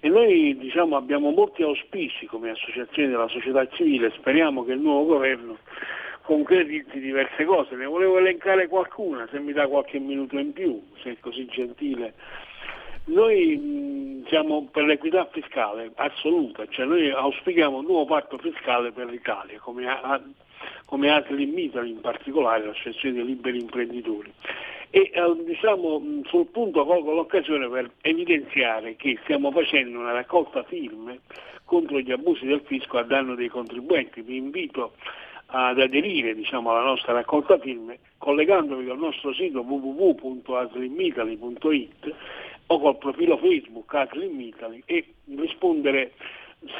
e 0.00 0.08
noi 0.08 0.56
diciamo, 0.56 0.96
abbiamo 0.96 1.30
molti 1.30 1.62
auspici 1.62 2.26
come 2.26 2.50
associazione 2.50 3.08
della 3.08 3.28
società 3.28 3.66
civile, 3.68 4.12
speriamo 4.16 4.64
che 4.64 4.72
il 4.72 4.80
nuovo 4.80 5.06
governo 5.06 5.58
concretizzi 6.22 7.00
diverse 7.00 7.44
cose, 7.46 7.74
ne 7.74 7.86
volevo 7.86 8.18
elencare 8.18 8.68
qualcuna, 8.68 9.26
se 9.30 9.40
mi 9.40 9.52
dà 9.52 9.66
qualche 9.66 9.98
minuto 9.98 10.38
in 10.38 10.52
più, 10.52 10.80
se 11.02 11.12
è 11.12 11.16
così 11.20 11.46
gentile. 11.46 12.12
Noi 13.06 14.22
siamo 14.28 14.68
per 14.70 14.84
l'equità 14.84 15.26
fiscale 15.32 15.90
assoluta, 15.94 16.66
cioè 16.68 16.84
noi 16.84 17.10
auspichiamo 17.10 17.78
un 17.78 17.86
nuovo 17.86 18.04
patto 18.04 18.36
fiscale 18.36 18.92
per 18.92 19.06
l'Italia, 19.06 19.58
come, 19.58 19.88
ha- 19.88 20.20
come 20.84 21.16
Italy 21.16 21.90
in 21.90 22.00
particolare, 22.02 22.66
l'associazione 22.66 23.14
dei 23.14 23.24
liberi 23.24 23.58
imprenditori. 23.58 24.30
E 24.90 25.10
eh, 25.12 25.44
diciamo, 25.44 25.98
mh, 25.98 26.24
sul 26.24 26.46
punto 26.46 26.84
colgo 26.84 27.12
l'occasione 27.12 27.68
per 27.68 27.90
evidenziare 28.00 28.96
che 28.96 29.18
stiamo 29.22 29.50
facendo 29.50 29.98
una 29.98 30.12
raccolta 30.12 30.62
firme 30.64 31.20
contro 31.64 32.00
gli 32.00 32.10
abusi 32.10 32.46
del 32.46 32.62
fisco 32.64 32.98
a 32.98 33.02
danno 33.02 33.34
dei 33.34 33.48
contribuenti. 33.48 34.22
Vi 34.22 34.36
invito 34.36 34.92
ad 35.50 35.78
aderire 35.78 36.34
diciamo, 36.34 36.70
alla 36.70 36.84
nostra 36.84 37.12
raccolta 37.12 37.58
firme 37.58 37.98
collegandovi 38.18 38.90
al 38.90 38.98
nostro 38.98 39.32
sito 39.32 39.60
www.aslimitaly.it 39.60 42.14
o 42.66 42.80
col 42.80 42.98
profilo 42.98 43.38
Facebook 43.38 43.94
Aslim 43.94 44.38
Italy 44.40 44.82
e 44.84 45.14
rispondere 45.36 46.12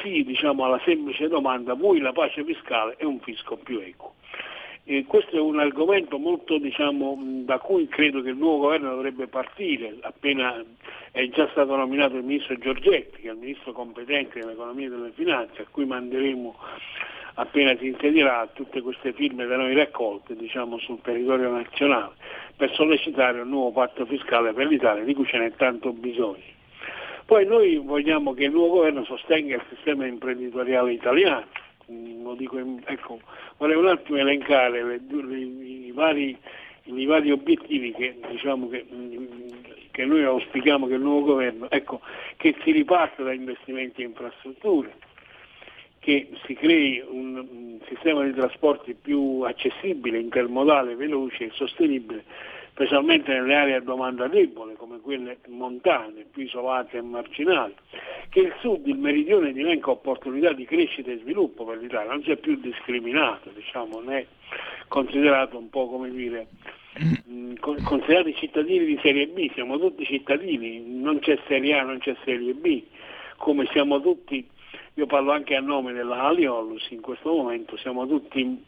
sì 0.01 0.23
diciamo, 0.23 0.65
alla 0.65 0.79
semplice 0.83 1.27
domanda 1.27 1.73
vuoi 1.73 1.99
la 1.99 2.11
pace 2.11 2.43
fiscale 2.43 2.95
e 2.97 3.05
un 3.05 3.19
fisco 3.19 3.57
più 3.57 3.79
equo. 3.79 4.13
E 4.91 5.05
questo 5.05 5.35
è 5.35 5.39
un 5.39 5.59
argomento 5.59 6.17
molto, 6.17 6.57
diciamo, 6.57 7.15
da 7.45 7.59
cui 7.59 7.87
credo 7.87 8.23
che 8.23 8.29
il 8.29 8.37
nuovo 8.37 8.63
governo 8.63 8.89
dovrebbe 8.89 9.27
partire, 9.27 9.95
appena 10.01 10.65
è 11.11 11.29
già 11.29 11.47
stato 11.51 11.75
nominato 11.75 12.15
il 12.15 12.23
ministro 12.23 12.57
Giorgetti, 12.57 13.21
che 13.21 13.29
è 13.29 13.33
il 13.33 13.37
ministro 13.37 13.71
competente 13.71 14.39
dell'economia 14.39 14.87
e 14.87 14.89
delle 14.89 15.11
finanze, 15.13 15.61
a 15.61 15.65
cui 15.69 15.85
manderemo 15.85 16.55
appena 17.35 17.77
si 17.77 17.85
insedierà 17.85 18.49
tutte 18.51 18.81
queste 18.81 19.13
firme 19.13 19.45
da 19.45 19.57
noi 19.57 19.75
raccolte 19.75 20.35
diciamo, 20.35 20.79
sul 20.79 20.99
territorio 21.03 21.51
nazionale 21.51 22.13
per 22.55 22.73
sollecitare 22.73 23.41
un 23.41 23.49
nuovo 23.49 23.71
patto 23.71 24.07
fiscale 24.07 24.53
per 24.53 24.65
l'Italia 24.65 25.03
di 25.03 25.13
cui 25.13 25.27
ce 25.27 25.37
n'è 25.37 25.51
tanto 25.55 25.93
bisogno. 25.93 26.57
Poi 27.25 27.45
noi 27.45 27.77
vogliamo 27.77 28.33
che 28.33 28.45
il 28.45 28.51
nuovo 28.51 28.77
governo 28.77 29.03
sostenga 29.03 29.53
il 29.53 29.63
sistema 29.69 30.07
imprenditoriale 30.07 30.93
italiano, 30.93 31.45
in- 31.89 32.81
ecco, 32.85 33.19
vorrei 33.57 33.75
un 33.75 33.87
attimo 33.87 34.17
elencare 34.17 34.83
le- 34.83 35.01
le- 35.07 35.37
i, 35.37 35.91
vari, 35.93 36.37
i 36.83 37.05
vari 37.05 37.31
obiettivi 37.31 37.91
che, 37.93 38.15
diciamo 38.29 38.69
che, 38.69 38.85
che 39.91 40.05
noi 40.05 40.23
auspichiamo 40.23 40.87
che 40.87 40.93
il 40.93 41.01
nuovo 41.01 41.25
governo, 41.25 41.69
ecco, 41.69 42.01
che 42.37 42.55
si 42.63 42.71
riparta 42.71 43.23
da 43.23 43.33
investimenti 43.33 44.01
in 44.01 44.09
infrastrutture, 44.09 44.93
che 45.99 46.29
si 46.45 46.53
crei 46.53 47.03
un, 47.05 47.35
un 47.37 47.79
sistema 47.87 48.23
di 48.23 48.33
trasporti 48.33 48.93
più 48.93 49.41
accessibile, 49.41 50.19
intermodale, 50.19 50.95
veloce 50.95 51.45
e 51.45 51.51
sostenibile, 51.53 52.23
specialmente 52.79 53.33
nelle 53.33 53.55
aree 53.55 53.75
a 53.75 53.81
domanda 53.81 54.29
debole 54.29 54.75
come 54.75 55.01
quelle 55.01 55.39
montane, 55.47 56.25
più 56.31 56.43
isolate 56.43 56.95
e 56.95 57.01
marginali, 57.01 57.73
che 58.29 58.39
il 58.39 58.53
sud, 58.61 58.87
il 58.87 58.97
meridione 58.97 59.51
divenga 59.51 59.89
opportunità 59.89 60.53
di 60.53 60.63
crescita 60.63 61.11
e 61.11 61.17
sviluppo 61.17 61.65
per 61.65 61.77
l'Italia, 61.79 62.09
non 62.09 62.23
sia 62.23 62.37
più 62.37 62.57
discriminato, 62.57 63.49
diciamo, 63.53 64.01
è 64.03 64.25
considerato 64.87 65.57
un 65.57 65.69
po' 65.69 65.89
come 65.89 66.09
dire 66.09 66.47
con- 67.59 67.83
considerati 67.83 68.33
cittadini 68.35 68.85
di 68.85 68.99
serie 69.01 69.27
B, 69.27 69.51
siamo 69.53 69.77
tutti 69.77 70.05
cittadini, 70.05 70.81
non 70.81 71.19
c'è 71.19 71.37
serie 71.47 71.77
A, 71.77 71.83
non 71.83 71.97
c'è 71.97 72.15
serie 72.23 72.53
B, 72.53 72.81
come 73.35 73.67
siamo 73.73 73.99
tutti, 73.99 74.47
io 74.93 75.05
parlo 75.05 75.33
anche 75.33 75.53
a 75.53 75.59
nome 75.59 75.91
della 75.91 76.23
Aliolus 76.23 76.89
in 76.91 77.01
questo 77.01 77.29
momento, 77.29 77.75
siamo 77.75 78.07
tutti 78.07 78.63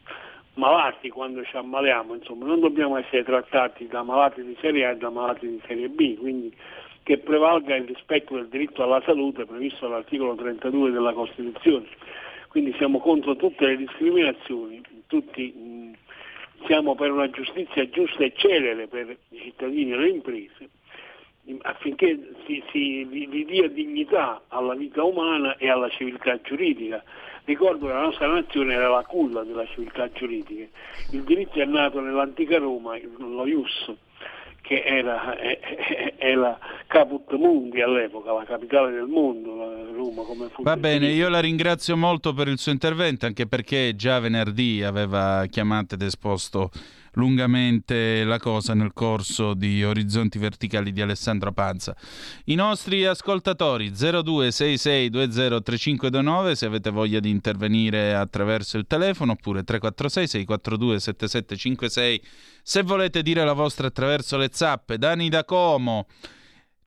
malati 0.55 1.09
quando 1.09 1.43
ci 1.43 1.55
ammaliamo, 1.55 2.15
insomma 2.15 2.45
non 2.45 2.59
dobbiamo 2.59 2.97
essere 2.97 3.23
trattati 3.23 3.87
da 3.87 4.03
malati 4.03 4.43
di 4.43 4.57
serie 4.59 4.85
A 4.85 4.89
e 4.91 4.97
da 4.97 5.09
malati 5.09 5.47
di 5.47 5.61
serie 5.65 5.87
B, 5.89 6.17
quindi 6.17 6.53
che 7.03 7.17
prevalga 7.17 7.75
il 7.75 7.85
rispetto 7.85 8.35
del 8.35 8.47
diritto 8.47 8.83
alla 8.83 9.01
salute 9.05 9.45
previsto 9.45 9.87
dall'articolo 9.87 10.35
32 10.35 10.91
della 10.91 11.13
Costituzione. 11.13 11.87
Quindi 12.47 12.73
siamo 12.77 12.99
contro 12.99 13.35
tutte 13.35 13.65
le 13.65 13.77
discriminazioni, 13.77 14.81
tutti 15.07 15.51
mh, 15.51 15.93
siamo 16.65 16.95
per 16.95 17.11
una 17.11 17.29
giustizia 17.29 17.89
giusta 17.89 18.23
e 18.23 18.33
celere 18.35 18.87
per 18.87 19.17
i 19.29 19.39
cittadini 19.39 19.93
e 19.93 19.97
le 19.97 20.09
imprese, 20.09 20.69
affinché 21.61 22.33
si, 22.45 22.63
si 22.71 23.05
gli 23.05 23.45
dia 23.45 23.67
dignità 23.67 24.43
alla 24.49 24.75
vita 24.75 25.03
umana 25.03 25.57
e 25.57 25.69
alla 25.69 25.89
civiltà 25.89 26.39
giuridica. 26.41 27.03
Ricordo 27.45 27.87
che 27.87 27.93
la 27.93 28.01
nostra 28.01 28.27
nazione 28.27 28.73
era 28.73 28.87
la 28.87 29.03
culla 29.03 29.43
della 29.43 29.65
civiltà 29.65 30.09
giuridica. 30.11 30.65
Il 31.11 31.23
diritto 31.23 31.59
è 31.59 31.65
nato 31.65 31.99
nell'antica 31.99 32.57
Roma, 32.57 32.97
lo 33.17 33.45
Ius, 33.45 33.91
che 34.61 34.83
era, 34.85 35.37
eh, 35.37 35.59
eh, 35.61 36.13
era 36.17 36.57
caput 36.87 37.33
mundi 37.35 37.81
all'epoca, 37.81 38.31
la 38.31 38.43
capitale 38.45 38.91
del 38.91 39.07
mondo, 39.07 39.55
la 39.55 39.91
Roma 39.91 40.21
come 40.23 40.49
fu 40.49 40.63
Va 40.63 40.77
bene, 40.77 41.07
io 41.07 41.29
la 41.29 41.39
ringrazio 41.39 41.97
molto 41.97 42.33
per 42.33 42.47
il 42.47 42.59
suo 42.59 42.71
intervento, 42.71 43.25
anche 43.25 43.47
perché 43.47 43.95
già 43.95 44.19
venerdì 44.19 44.83
aveva 44.83 45.45
chiamato 45.49 45.95
ed 45.95 46.03
esposto 46.03 46.69
lungamente 47.13 48.23
la 48.23 48.39
cosa 48.39 48.73
nel 48.73 48.93
corso 48.93 49.53
di 49.53 49.83
Orizzonti 49.83 50.39
Verticali 50.39 50.91
di 50.91 51.01
Alessandro 51.01 51.51
Panza. 51.51 51.95
I 52.45 52.55
nostri 52.55 53.05
ascoltatori 53.05 53.91
0266203529 53.91 56.53
se 56.53 56.65
avete 56.65 56.89
voglia 56.89 57.19
di 57.19 57.29
intervenire 57.29 58.15
attraverso 58.15 58.77
il 58.77 58.87
telefono 58.87 59.33
oppure 59.33 59.63
346 59.63 60.27
642 60.27 60.99
7756 60.99 62.23
se 62.63 62.83
volete 62.83 63.21
dire 63.21 63.43
la 63.43 63.53
vostra 63.53 63.87
attraverso 63.87 64.37
le 64.37 64.49
zappe. 64.51 64.97
Dani 64.97 65.27
da 65.29 65.43
Como 65.43 66.07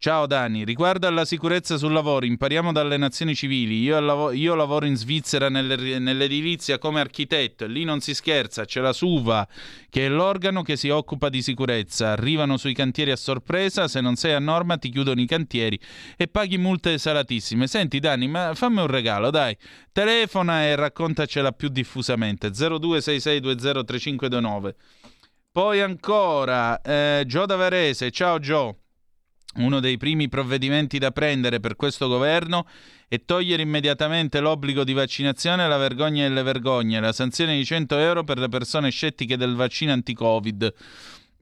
Ciao 0.05 0.27
Dani, 0.27 0.67
riguardo 0.67 1.07
alla 1.07 1.25
sicurezza 1.25 1.79
sul 1.79 1.95
lavoro, 1.95 2.27
impariamo 2.27 2.73
dalle 2.73 2.99
nazioni 2.99 3.35
civili. 3.35 3.81
Io, 3.81 3.99
lavo- 4.01 4.33
io 4.33 4.55
lavoro 4.55 4.85
in 4.85 4.97
Svizzera 4.97 5.49
nelle- 5.49 5.99
nell'edilizia 5.99 6.77
come 6.77 7.01
architetto 7.01 7.65
e 7.65 7.69
lì 7.69 7.85
non 7.85 8.01
si 8.01 8.13
scherza, 8.13 8.67
c'è 8.67 8.83
la 8.83 8.93
SUVA 8.93 9.49
che 9.89 10.05
è 10.05 10.11
l'organo 10.11 10.61
che 10.61 10.77
si 10.77 10.91
occupa 10.91 11.31
di 11.31 11.41
sicurezza. 11.41 12.11
Arrivano 12.11 12.59
sui 12.59 12.75
cantieri 12.75 13.13
a 13.13 13.17
sorpresa, 13.17 13.89
se 13.89 14.03
non 14.03 14.17
sei 14.17 14.35
a 14.35 14.41
norma 14.41 14.77
ti 14.77 14.91
chiudono 14.91 15.23
i 15.23 15.27
cantieri 15.27 15.81
e 16.19 16.29
paghi 16.29 16.59
multe 16.59 16.99
salatissime. 16.99 17.67
Senti 17.67 17.99
Dani, 17.99 18.29
ma 18.29 18.55
fammi 18.55 18.81
un 18.81 18.89
regalo, 18.89 19.31
dai. 19.31 19.57
Telefona 19.91 20.65
e 20.65 20.77
raccontacela 20.77 21.53
più 21.53 21.69
diffusamente. 21.69 22.51
0266203529. 22.51 24.75
Poi 25.51 25.81
ancora, 25.81 26.79
eh, 26.83 27.25
Gio 27.27 27.47
da 27.47 27.57
Varese, 27.57 28.11
ciao 28.11 28.39
Gio. 28.39 28.81
Uno 29.57 29.79
dei 29.81 29.97
primi 29.97 30.29
provvedimenti 30.29 30.99
da 30.99 31.13
prendere 31.13 31.61
per 31.61 31.77
questo 31.77 32.09
governo 32.09 32.67
è 33.07 33.25
togliere 33.25 33.63
immediatamente 33.63 34.41
l'obbligo 34.41 34.83
di 34.83 34.93
vaccinazione, 34.93 35.69
la 35.69 35.77
vergogna 35.77 36.27
delle 36.27 36.43
vergogne, 36.43 36.99
la 36.99 37.13
sanzione 37.13 37.57
di 37.57 37.65
100 37.65 37.99
euro 37.99 38.25
per 38.25 38.39
le 38.39 38.49
persone 38.49 38.91
scettiche 38.91 39.37
del 39.37 39.55
vaccino 39.55 39.93
anti-Covid. 39.93 40.75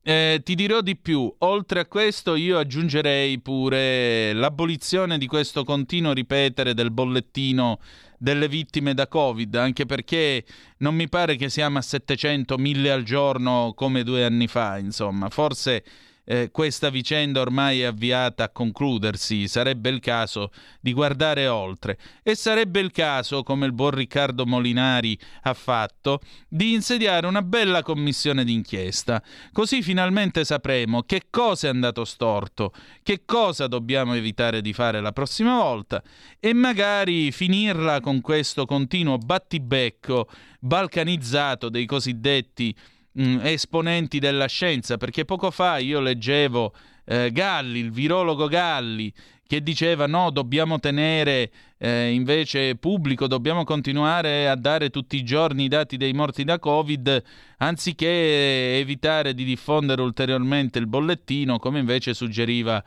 Eh, 0.05 0.40
ti 0.43 0.56
dirò 0.56 0.80
di 0.80 0.97
più, 0.97 1.32
oltre 1.39 1.80
a 1.80 1.86
questo 1.86 2.34
io 2.34 2.59
aggiungerei 2.59 3.39
pure 3.39 4.32
l'abolizione 4.32 5.16
di 5.16 5.28
questo 5.28 5.62
continuo 5.62 6.12
ripetere 6.12 6.74
del 6.74 6.90
bollettino 6.90 7.78
delle 8.18 8.48
vittime 8.48 8.94
da 8.94 9.06
Covid, 9.06 9.55
anche 9.55 9.86
perché 9.86 10.44
non 10.78 10.97
mi 10.97 11.09
pare 11.09 11.36
che 11.36 11.48
siamo 11.48 11.78
a 11.78 11.82
700, 11.82 12.59
1000 12.59 12.90
al 12.90 13.05
giorno 13.05 13.72
come 13.76 14.02
due 14.02 14.24
anni 14.24 14.48
fa, 14.48 14.76
insomma, 14.78 15.28
forse 15.28 15.84
eh, 16.24 16.51
questa 16.53 16.90
vicenda 16.90 17.40
ormai 17.40 17.81
è 17.81 17.85
avviata 17.85 18.44
a 18.44 18.49
concludersi, 18.51 19.49
sarebbe 19.49 19.90
il 19.90 20.01
caso 20.01 20.51
di 20.81 20.93
guardare 20.93 21.49
oltre. 21.49 21.99
E 22.23 22.35
sarebbe 22.35 22.81
il 22.81 22.90
caso, 22.90 23.43
come 23.43 23.66
il 23.66 23.73
buon 23.73 23.90
Riccardo 23.90 24.47
Molinari 24.47 25.19
ha 25.43 25.55
fatto, 25.55 26.20
di 26.49 26.73
insediare 26.73 27.27
una 27.27 27.43
bella 27.43 27.82
commissione 27.82 28.44
d'inchiesta, 28.44 29.23
così 29.53 29.82
finalmente 29.82 30.44
sapremo 30.44 31.03
che 31.03 31.23
cosa 31.31 31.66
è 31.66 31.70
andato 31.70 32.05
storto, 32.05 32.73
che 33.03 33.23
cosa 33.24 33.66
dobbiamo 33.66 34.15
evitare 34.15 34.61
di 34.61 34.73
fare 34.73 35.01
la 35.01 35.12
prossima 35.12 35.57
volta 35.57 36.03
e 36.39 36.53
magari 36.53 37.32
finirla 37.32 38.01
con 38.01 38.20
questo 38.20 38.66
continuo 38.66 39.19
battibecco 39.19 40.28
balcanizzato 40.61 41.69
dei 41.69 41.86
cosiddetti 41.86 42.74
mh, 43.12 43.40
esponenti 43.43 44.18
della 44.18 44.47
scienza, 44.47 44.97
perché 44.97 45.24
poco 45.24 45.51
fa 45.51 45.78
io 45.78 46.01
leggevo 46.01 46.72
eh, 47.05 47.30
Galli, 47.32 47.78
il 47.80 47.90
virologo 47.90 48.47
Galli, 48.47 49.12
che 49.47 49.62
diceva 49.62 50.06
no, 50.06 50.30
dobbiamo 50.30 50.80
tenere 50.80 51.51
eh, 51.76 52.10
invece 52.12 52.76
pubblico, 52.76 53.26
dobbiamo 53.26 53.64
continuare 53.64 54.48
a 54.48 54.56
dare 54.56 54.89
tutti 54.89 55.16
i 55.16 55.24
giorni 55.24 55.64
i 55.64 55.68
dati 55.68 55.98
dei 55.98 56.14
morti 56.14 56.44
da 56.44 56.59
Covid, 56.59 57.22
anziché 57.59 58.78
evitare 58.78 59.34
di 59.34 59.44
diffondere 59.44 60.01
ulteriormente 60.01 60.78
il 60.78 60.86
bollettino, 60.86 61.59
come 61.59 61.80
invece 61.80 62.14
suggeriva 62.14 62.82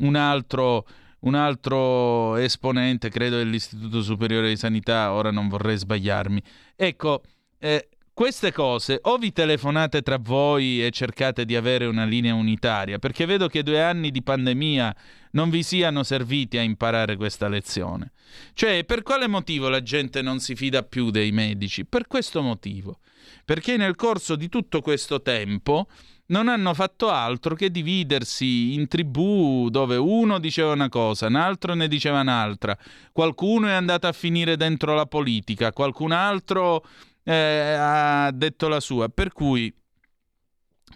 un 0.00 0.16
altro, 0.16 0.86
un 1.20 1.34
altro 1.34 2.34
esponente, 2.34 3.10
credo, 3.10 3.36
dell'Istituto 3.36 4.02
Superiore 4.02 4.48
di 4.48 4.56
Sanità, 4.56 5.12
ora 5.12 5.30
non 5.30 5.46
vorrei 5.46 5.76
sbagliarmi. 5.76 6.42
Ecco, 6.74 7.22
eh, 7.60 7.88
queste 8.18 8.50
cose 8.50 8.98
o 9.02 9.16
vi 9.16 9.30
telefonate 9.30 10.02
tra 10.02 10.18
voi 10.20 10.84
e 10.84 10.90
cercate 10.90 11.44
di 11.44 11.54
avere 11.54 11.86
una 11.86 12.04
linea 12.04 12.34
unitaria, 12.34 12.98
perché 12.98 13.26
vedo 13.26 13.46
che 13.46 13.62
due 13.62 13.80
anni 13.80 14.10
di 14.10 14.24
pandemia 14.24 14.96
non 15.30 15.50
vi 15.50 15.62
siano 15.62 16.02
serviti 16.02 16.58
a 16.58 16.62
imparare 16.62 17.14
questa 17.14 17.46
lezione. 17.46 18.10
Cioè, 18.54 18.82
per 18.84 19.04
quale 19.04 19.28
motivo 19.28 19.68
la 19.68 19.84
gente 19.84 20.20
non 20.20 20.40
si 20.40 20.56
fida 20.56 20.82
più 20.82 21.10
dei 21.10 21.30
medici? 21.30 21.84
Per 21.84 22.08
questo 22.08 22.42
motivo. 22.42 22.98
Perché 23.44 23.76
nel 23.76 23.94
corso 23.94 24.34
di 24.34 24.48
tutto 24.48 24.80
questo 24.80 25.22
tempo 25.22 25.86
non 26.30 26.48
hanno 26.48 26.74
fatto 26.74 27.10
altro 27.10 27.54
che 27.54 27.70
dividersi 27.70 28.74
in 28.74 28.88
tribù 28.88 29.68
dove 29.70 29.94
uno 29.94 30.40
diceva 30.40 30.72
una 30.72 30.88
cosa, 30.88 31.28
un 31.28 31.36
altro 31.36 31.74
ne 31.74 31.86
diceva 31.86 32.20
un'altra, 32.20 32.76
qualcuno 33.12 33.68
è 33.68 33.72
andato 33.72 34.08
a 34.08 34.12
finire 34.12 34.56
dentro 34.56 34.94
la 34.94 35.06
politica, 35.06 35.72
qualcun 35.72 36.10
altro 36.10 36.84
eh, 37.28 37.76
ha 37.78 38.30
detto 38.32 38.68
la 38.68 38.80
sua. 38.80 39.10
Per 39.10 39.32
cui, 39.32 39.72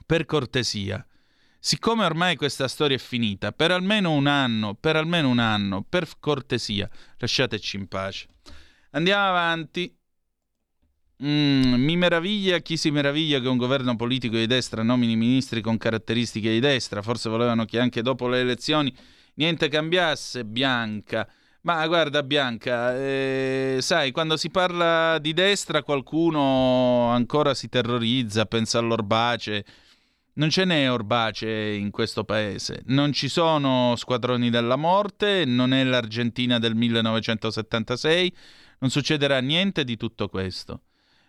per 0.06 0.24
cortesia, 0.24 1.06
siccome 1.59 2.06
ormai 2.06 2.36
questa 2.36 2.68
storia 2.68 2.96
è 2.96 3.00
finita, 3.00 3.52
per 3.52 3.70
almeno 3.70 4.12
un 4.12 4.26
anno, 4.26 4.74
per 4.74 4.96
almeno 4.96 5.28
un 5.28 5.38
anno, 5.38 5.84
per 5.86 6.09
cortesia, 6.18 6.88
lasciateci 7.18 7.76
in 7.76 7.86
pace. 7.86 8.28
Andiamo 8.92 9.28
avanti. 9.28 9.94
Mm, 11.22 11.74
mi 11.74 11.96
meraviglia 11.96 12.59
chi 12.59 12.76
si 12.76 12.90
meraviglia 12.90 13.38
che 13.38 13.46
un 13.46 13.56
governo 13.59 13.94
politico 13.94 14.36
di 14.36 14.46
destra 14.46 14.82
nomini 14.82 15.14
ministri 15.14 15.60
con 15.60 15.76
caratteristiche 15.76 16.50
di 16.50 16.60
destra. 16.60 17.02
Forse 17.02 17.28
volevano 17.28 17.66
che 17.66 17.78
anche 17.78 18.00
dopo 18.00 18.26
le 18.26 18.40
elezioni 18.40 18.92
niente 19.34 19.68
cambiasse. 19.68 20.46
Bianca. 20.46 21.28
Ma 21.64 21.86
guarda 21.86 22.24
Bianca, 22.24 22.97
eh, 22.97 23.78
sai, 23.80 24.10
quando 24.10 24.36
si 24.36 24.51
parla 24.51 25.18
di 25.20 25.32
destra 25.32 25.84
qualcuno 25.84 27.06
ancora 27.10 27.55
si 27.55 27.68
terrorizza, 27.68 28.47
pensa 28.47 28.80
all'orbace. 28.80 29.64
Non 30.34 30.51
ce 30.51 30.64
n'è 30.64 30.90
orbace 30.90 31.48
in 31.48 31.93
questo 31.93 32.24
paese, 32.24 32.82
non 32.86 33.12
ci 33.12 33.28
sono 33.28 33.94
squadroni 33.97 34.51
della 34.51 34.74
morte, 34.74 35.44
non 35.44 35.72
è 35.72 35.84
l'Argentina 35.84 36.59
del 36.59 36.74
1976, 36.74 38.34
non 38.80 38.90
succederà 38.90 39.40
niente 39.40 39.84
di 39.84 39.97
tutto 39.97 40.28
questo. 40.28 40.80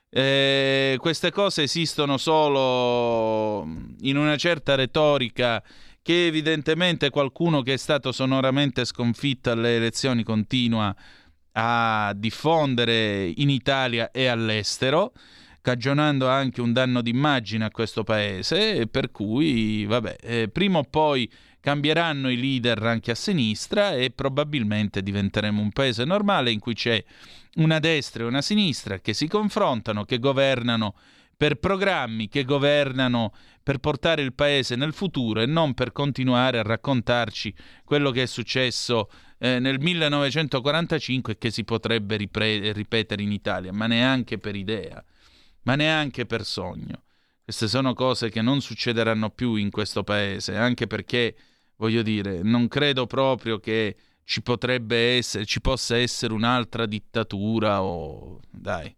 Eh, 0.09 0.95
queste 0.99 1.31
cose 1.31 1.63
esistono 1.63 2.17
solo 2.17 3.67
in 4.01 4.17
una 4.17 4.37
certa 4.37 4.73
retorica 4.75 5.61
che 6.03 6.27
evidentemente 6.27 7.09
qualcuno 7.09 7.61
che 7.61 7.73
è 7.73 7.77
stato 7.77 8.11
sonoramente 8.11 8.85
sconfitto 8.85 9.49
alle 9.49 9.77
elezioni 9.77 10.23
continua 10.23 10.93
a 11.53 12.13
diffondere 12.15 13.31
in 13.35 13.49
Italia 13.49 14.11
e 14.11 14.27
all'estero, 14.27 15.13
cagionando 15.61 16.27
anche 16.27 16.59
un 16.59 16.73
danno 16.73 17.01
d'immagine 17.01 17.63
a 17.63 17.71
questo 17.71 18.03
paese, 18.03 18.85
per 18.87 19.11
cui, 19.11 19.85
vabbè, 19.85 20.15
eh, 20.21 20.49
prima 20.49 20.79
o 20.79 20.83
poi 20.83 21.31
cambieranno 21.61 22.29
i 22.29 22.35
leader 22.35 22.83
anche 22.83 23.11
a 23.11 23.15
sinistra 23.15 23.93
e 23.93 24.11
probabilmente 24.11 25.01
diventeremo 25.01 25.61
un 25.61 25.71
paese 25.71 26.03
normale 26.03 26.51
in 26.51 26.59
cui 26.59 26.73
c'è 26.73 27.01
una 27.55 27.79
destra 27.79 28.23
e 28.23 28.27
una 28.27 28.41
sinistra 28.41 28.99
che 28.99 29.13
si 29.13 29.29
confrontano, 29.29 30.03
che 30.03 30.19
governano 30.19 30.95
per 31.43 31.55
programmi 31.55 32.29
che 32.29 32.45
governano 32.45 33.33
per 33.61 33.79
portare 33.79 34.21
il 34.21 34.31
paese 34.31 34.77
nel 34.77 34.93
futuro 34.93 35.41
e 35.41 35.45
non 35.45 35.73
per 35.73 35.91
continuare 35.91 36.57
a 36.57 36.63
raccontarci 36.63 37.53
quello 37.83 38.11
che 38.11 38.21
è 38.21 38.27
successo 38.27 39.09
eh, 39.39 39.59
nel 39.59 39.77
1945 39.81 41.33
e 41.33 41.37
che 41.37 41.51
si 41.51 41.65
potrebbe 41.65 42.15
ripre- 42.15 42.71
ripetere 42.71 43.23
in 43.23 43.33
Italia, 43.33 43.73
ma 43.73 43.87
neanche 43.87 44.37
per 44.37 44.55
idea, 44.55 45.03
ma 45.63 45.75
neanche 45.75 46.25
per 46.25 46.45
sogno. 46.45 47.03
Queste 47.43 47.67
sono 47.67 47.93
cose 47.93 48.29
che 48.29 48.41
non 48.41 48.61
succederanno 48.61 49.29
più 49.29 49.55
in 49.55 49.69
questo 49.69 50.05
paese, 50.05 50.55
anche 50.55 50.87
perché, 50.87 51.35
voglio 51.75 52.03
dire, 52.03 52.41
non 52.41 52.69
credo 52.69 53.05
proprio 53.05 53.59
che 53.59 53.97
ci 54.23 54.41
potrebbe 54.41 55.17
essere, 55.17 55.45
ci 55.45 55.59
possa 55.59 55.97
essere 55.97 56.31
un'altra 56.31 56.85
dittatura 56.85 57.83
o 57.83 58.39
dai 58.49 58.95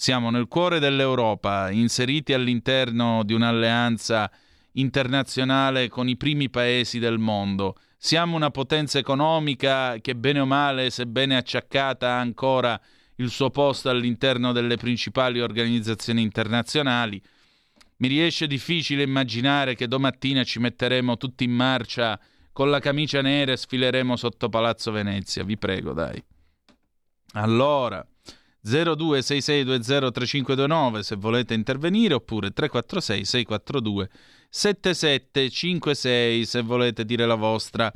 siamo 0.00 0.30
nel 0.30 0.48
cuore 0.48 0.78
dell'Europa, 0.78 1.70
inseriti 1.70 2.32
all'interno 2.32 3.22
di 3.22 3.34
un'alleanza 3.34 4.30
internazionale 4.72 5.90
con 5.90 6.08
i 6.08 6.16
primi 6.16 6.48
paesi 6.48 6.98
del 6.98 7.18
mondo. 7.18 7.76
Siamo 7.98 8.34
una 8.34 8.50
potenza 8.50 8.98
economica 8.98 9.98
che 10.00 10.16
bene 10.16 10.40
o 10.40 10.46
male, 10.46 10.88
sebbene 10.88 11.36
acciaccata, 11.36 12.12
ha 12.12 12.18
ancora 12.18 12.80
il 13.16 13.28
suo 13.28 13.50
posto 13.50 13.90
all'interno 13.90 14.52
delle 14.52 14.78
principali 14.78 15.38
organizzazioni 15.38 16.22
internazionali. 16.22 17.20
Mi 17.98 18.08
riesce 18.08 18.46
difficile 18.46 19.02
immaginare 19.02 19.74
che 19.74 19.86
domattina 19.86 20.44
ci 20.44 20.60
metteremo 20.60 21.18
tutti 21.18 21.44
in 21.44 21.52
marcia 21.52 22.18
con 22.52 22.70
la 22.70 22.80
camicia 22.80 23.20
nera 23.20 23.52
e 23.52 23.58
sfileremo 23.58 24.16
sotto 24.16 24.48
Palazzo 24.48 24.92
Venezia. 24.92 25.44
Vi 25.44 25.58
prego, 25.58 25.92
dai. 25.92 26.24
Allora, 27.32 28.02
0266203529 28.64 31.00
se 31.00 31.16
volete 31.16 31.54
intervenire 31.54 32.14
oppure 32.14 32.50
346 32.50 33.24
642 33.24 34.08
7756 34.48 36.44
se 36.44 36.62
volete 36.62 37.04
dire 37.04 37.26
la 37.26 37.36
vostra 37.36 37.92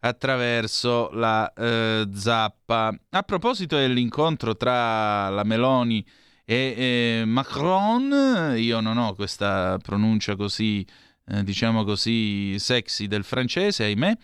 attraverso 0.00 1.10
la 1.12 1.52
eh, 1.52 2.08
zappa. 2.14 2.96
A 3.10 3.22
proposito 3.22 3.76
dell'incontro 3.76 4.56
tra 4.56 5.28
la 5.28 5.44
Meloni 5.44 6.04
e 6.44 6.74
eh, 6.76 7.22
Macron, 7.24 8.54
io 8.56 8.80
non 8.80 8.98
ho 8.98 9.14
questa 9.14 9.78
pronuncia 9.82 10.36
così, 10.36 10.86
eh, 11.26 11.42
diciamo 11.42 11.84
così, 11.84 12.58
sexy 12.58 13.06
del 13.08 13.24
francese, 13.24 13.84
ahimè. 13.84 14.16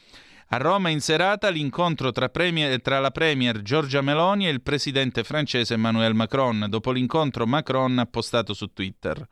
A 0.55 0.59
Roma 0.59 0.91
in 0.91 1.01
serata 1.01 1.49
l'incontro 1.49 2.12
tra, 2.12 2.29
premier, 2.29 2.83
tra, 2.83 3.01
la 3.01 3.11
Premier 3.11 3.62
Giorgia 3.62 4.03
Meloni 4.03 4.47
e 4.47 4.51
il 4.51 4.61
presidente 4.61 5.24
francese 5.24 5.73
Emmanuel 5.73 6.12
Macron. 6.12 6.66
Dopo 6.69 6.91
l'incontro 6.91 7.47
Macron 7.47 7.99
ha 7.99 8.05
postato 8.05 8.53
su 8.53 8.70
Twitter. 8.70 9.27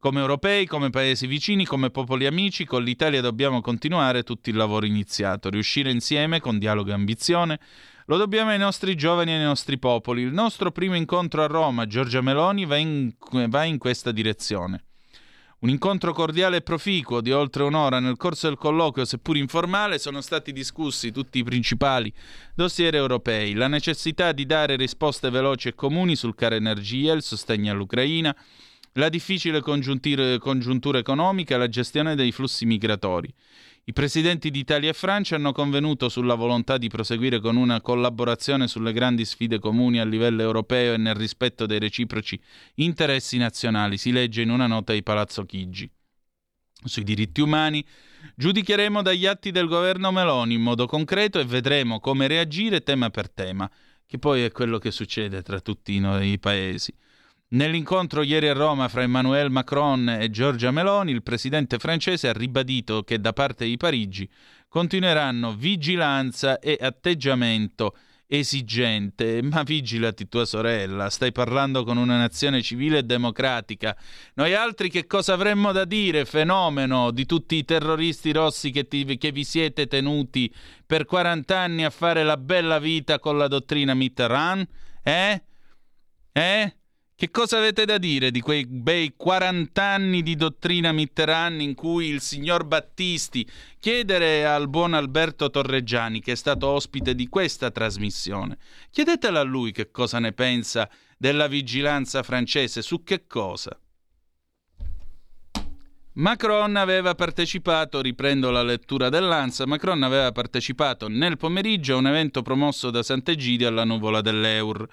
Come 0.00 0.18
europei, 0.18 0.66
come 0.66 0.90
paesi 0.90 1.28
vicini, 1.28 1.64
come 1.64 1.90
popoli 1.90 2.26
amici, 2.26 2.64
con 2.64 2.82
l'Italia 2.82 3.20
dobbiamo 3.20 3.60
continuare 3.60 4.24
tutto 4.24 4.50
il 4.50 4.56
lavoro 4.56 4.84
iniziato, 4.84 5.48
riuscire 5.48 5.92
insieme 5.92 6.40
con 6.40 6.58
dialogo 6.58 6.90
e 6.90 6.94
ambizione. 6.94 7.60
Lo 8.06 8.16
dobbiamo 8.16 8.50
ai 8.50 8.58
nostri 8.58 8.96
giovani 8.96 9.30
e 9.30 9.36
ai 9.36 9.44
nostri 9.44 9.78
popoli. 9.78 10.22
Il 10.22 10.32
nostro 10.32 10.72
primo 10.72 10.96
incontro 10.96 11.44
a 11.44 11.46
Roma, 11.46 11.86
Giorgia 11.86 12.20
Meloni, 12.20 12.66
va 12.66 12.78
in, 12.78 13.14
va 13.46 13.62
in 13.62 13.78
questa 13.78 14.10
direzione. 14.10 14.86
Un 15.62 15.68
incontro 15.68 16.12
cordiale 16.12 16.56
e 16.56 16.62
proficuo 16.62 17.20
di 17.20 17.30
oltre 17.30 17.62
un'ora 17.62 18.00
nel 18.00 18.16
corso 18.16 18.48
del 18.48 18.56
colloquio, 18.56 19.04
seppur 19.04 19.36
informale, 19.36 20.00
sono 20.00 20.20
stati 20.20 20.52
discussi 20.52 21.12
tutti 21.12 21.38
i 21.38 21.44
principali 21.44 22.12
dossier 22.52 22.96
europei, 22.96 23.54
la 23.54 23.68
necessità 23.68 24.32
di 24.32 24.44
dare 24.44 24.74
risposte 24.74 25.30
veloci 25.30 25.68
e 25.68 25.76
comuni 25.76 26.16
sul 26.16 26.34
caro 26.34 26.56
energia, 26.56 27.12
il 27.12 27.22
sostegno 27.22 27.70
all'Ucraina, 27.70 28.34
la 28.94 29.08
difficile 29.08 29.60
congiuntura 29.60 30.98
economica 30.98 31.54
e 31.54 31.58
la 31.58 31.68
gestione 31.68 32.16
dei 32.16 32.32
flussi 32.32 32.66
migratori. 32.66 33.32
I 33.84 33.92
presidenti 33.92 34.52
d'Italia 34.52 34.90
e 34.90 34.92
Francia 34.92 35.34
hanno 35.34 35.50
convenuto 35.50 36.08
sulla 36.08 36.36
volontà 36.36 36.78
di 36.78 36.86
proseguire 36.86 37.40
con 37.40 37.56
una 37.56 37.80
collaborazione 37.80 38.68
sulle 38.68 38.92
grandi 38.92 39.24
sfide 39.24 39.58
comuni 39.58 39.98
a 39.98 40.04
livello 40.04 40.40
europeo 40.40 40.94
e 40.94 40.98
nel 40.98 41.16
rispetto 41.16 41.66
dei 41.66 41.80
reciproci 41.80 42.40
interessi 42.74 43.38
nazionali, 43.38 43.98
si 43.98 44.12
legge 44.12 44.40
in 44.40 44.50
una 44.50 44.68
nota 44.68 44.92
di 44.92 45.02
Palazzo 45.02 45.44
Chigi. 45.44 45.90
Sui 46.84 47.02
diritti 47.02 47.40
umani 47.40 47.84
giudicheremo 48.36 49.02
dagli 49.02 49.26
atti 49.26 49.50
del 49.50 49.66
governo 49.66 50.12
Meloni 50.12 50.54
in 50.54 50.62
modo 50.62 50.86
concreto 50.86 51.40
e 51.40 51.44
vedremo 51.44 51.98
come 51.98 52.28
reagire 52.28 52.84
tema 52.84 53.10
per 53.10 53.30
tema, 53.30 53.68
che 54.06 54.18
poi 54.18 54.44
è 54.44 54.52
quello 54.52 54.78
che 54.78 54.92
succede 54.92 55.42
tra 55.42 55.58
tutti 55.58 56.00
i 56.00 56.38
paesi. 56.38 56.94
Nell'incontro 57.52 58.22
ieri 58.22 58.48
a 58.48 58.54
Roma 58.54 58.88
fra 58.88 59.02
Emmanuel 59.02 59.50
Macron 59.50 60.08
e 60.08 60.30
Giorgia 60.30 60.70
Meloni, 60.70 61.12
il 61.12 61.22
presidente 61.22 61.76
francese 61.76 62.28
ha 62.28 62.32
ribadito 62.32 63.02
che 63.02 63.20
da 63.20 63.34
parte 63.34 63.66
di 63.66 63.76
Parigi 63.76 64.26
continueranno 64.68 65.54
vigilanza 65.54 66.58
e 66.58 66.78
atteggiamento 66.80 67.94
esigente, 68.26 69.42
ma 69.42 69.64
vigilati 69.64 70.28
tua 70.28 70.46
sorella, 70.46 71.10
stai 71.10 71.30
parlando 71.30 71.84
con 71.84 71.98
una 71.98 72.16
nazione 72.16 72.62
civile 72.62 72.98
e 72.98 73.02
democratica. 73.02 73.94
Noi 74.32 74.54
altri 74.54 74.88
che 74.88 75.06
cosa 75.06 75.34
avremmo 75.34 75.72
da 75.72 75.84
dire, 75.84 76.24
fenomeno 76.24 77.10
di 77.10 77.26
tutti 77.26 77.56
i 77.56 77.66
terroristi 77.66 78.32
rossi 78.32 78.70
che, 78.70 78.88
ti, 78.88 79.18
che 79.18 79.30
vi 79.30 79.44
siete 79.44 79.86
tenuti 79.86 80.50
per 80.86 81.04
40 81.04 81.58
anni 81.58 81.84
a 81.84 81.90
fare 81.90 82.24
la 82.24 82.38
bella 82.38 82.78
vita 82.78 83.18
con 83.18 83.36
la 83.36 83.46
dottrina 83.46 83.92
Mitterrand? 83.92 84.66
Eh? 85.02 85.42
Eh? 86.32 86.76
Che 87.22 87.30
cosa 87.30 87.58
avete 87.58 87.84
da 87.84 87.98
dire 87.98 88.32
di 88.32 88.40
quei 88.40 88.66
bei 88.66 89.12
40 89.16 89.80
anni 89.80 90.24
di 90.24 90.34
dottrina 90.34 90.90
Mitterrand 90.90 91.60
in 91.60 91.76
cui 91.76 92.08
il 92.08 92.20
signor 92.20 92.64
Battisti 92.64 93.48
chiedere 93.78 94.44
al 94.44 94.68
buon 94.68 94.92
Alberto 94.92 95.48
Torreggiani, 95.48 96.20
che 96.20 96.32
è 96.32 96.34
stato 96.34 96.66
ospite 96.66 97.14
di 97.14 97.28
questa 97.28 97.70
trasmissione, 97.70 98.58
chiedetelo 98.90 99.38
a 99.38 99.44
lui 99.44 99.70
che 99.70 99.92
cosa 99.92 100.18
ne 100.18 100.32
pensa 100.32 100.90
della 101.16 101.46
vigilanza 101.46 102.24
francese, 102.24 102.82
su 102.82 103.04
che 103.04 103.28
cosa? 103.28 103.78
Macron 106.14 106.74
aveva 106.74 107.14
partecipato, 107.14 108.00
riprendo 108.00 108.50
la 108.50 108.64
lettura 108.64 109.10
dell'ANSA, 109.10 109.64
Macron 109.64 110.02
aveva 110.02 110.32
partecipato 110.32 111.06
nel 111.06 111.36
pomeriggio 111.36 111.94
a 111.94 111.98
un 111.98 112.08
evento 112.08 112.42
promosso 112.42 112.90
da 112.90 113.04
Sant'Egidio 113.04 113.68
alla 113.68 113.84
nuvola 113.84 114.20
dell'Eur 114.20 114.88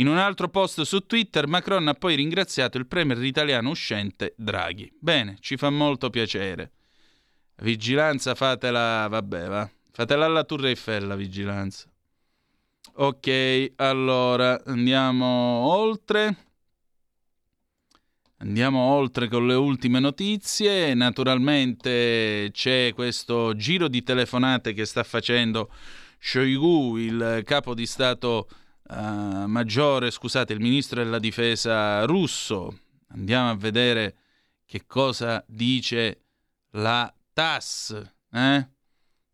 in 0.00 0.06
un 0.06 0.16
altro 0.16 0.48
post 0.48 0.82
su 0.82 1.00
Twitter 1.06 1.48
Macron 1.48 1.88
ha 1.88 1.94
poi 1.94 2.14
ringraziato 2.14 2.78
il 2.78 2.86
premier 2.86 3.22
italiano 3.22 3.70
uscente 3.70 4.34
Draghi. 4.36 4.92
Bene, 4.98 5.36
ci 5.40 5.56
fa 5.56 5.70
molto 5.70 6.08
piacere. 6.08 6.72
Vigilanza 7.56 8.36
fatela, 8.36 9.08
vabbè, 9.08 9.48
va. 9.48 9.68
Fatela 9.90 10.26
alla 10.26 10.44
Tour 10.44 10.66
Eiffel 10.66 11.06
la 11.06 11.16
vigilanza. 11.16 11.90
Ok, 12.94 13.72
allora 13.76 14.62
andiamo 14.66 15.26
oltre. 15.26 16.36
Andiamo 18.36 18.78
oltre 18.78 19.26
con 19.26 19.48
le 19.48 19.54
ultime 19.54 19.98
notizie. 19.98 20.94
Naturalmente 20.94 22.50
c'è 22.52 22.92
questo 22.94 23.56
giro 23.56 23.88
di 23.88 24.04
telefonate 24.04 24.74
che 24.74 24.84
sta 24.84 25.02
facendo 25.02 25.72
Shoigu, 26.20 26.96
il 26.98 27.42
capo 27.44 27.74
di 27.74 27.86
Stato 27.86 28.48
uh, 28.88 29.46
maggiore, 29.46 30.10
scusate, 30.10 30.52
il 30.52 30.60
ministro 30.60 31.02
della 31.02 31.18
difesa 31.18 32.04
russo. 32.04 32.78
Andiamo 33.08 33.50
a 33.50 33.56
vedere 33.56 34.16
che 34.64 34.84
cosa 34.86 35.42
dice 35.46 36.22
la 36.72 37.12
TAS. 37.32 38.12
Eh? 38.32 38.68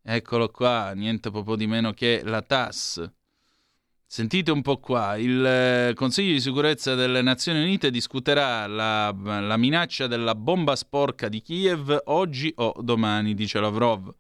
Eccolo 0.02 0.48
qua, 0.48 0.92
niente 0.92 1.30
proprio 1.30 1.56
di 1.56 1.66
meno 1.66 1.92
che 1.92 2.22
la 2.24 2.42
TAS. 2.42 3.10
Sentite 4.06 4.52
un 4.52 4.62
po' 4.62 4.78
qua, 4.78 5.16
il 5.16 5.44
eh, 5.44 5.92
Consiglio 5.94 6.34
di 6.34 6.40
sicurezza 6.40 6.94
delle 6.94 7.20
Nazioni 7.20 7.62
Unite 7.62 7.90
discuterà 7.90 8.66
la, 8.68 9.12
la 9.12 9.56
minaccia 9.56 10.06
della 10.06 10.36
bomba 10.36 10.76
sporca 10.76 11.28
di 11.28 11.42
Kiev 11.42 12.02
oggi 12.04 12.52
o 12.56 12.74
domani, 12.80 13.34
dice 13.34 13.58
Lavrov. 13.58 14.14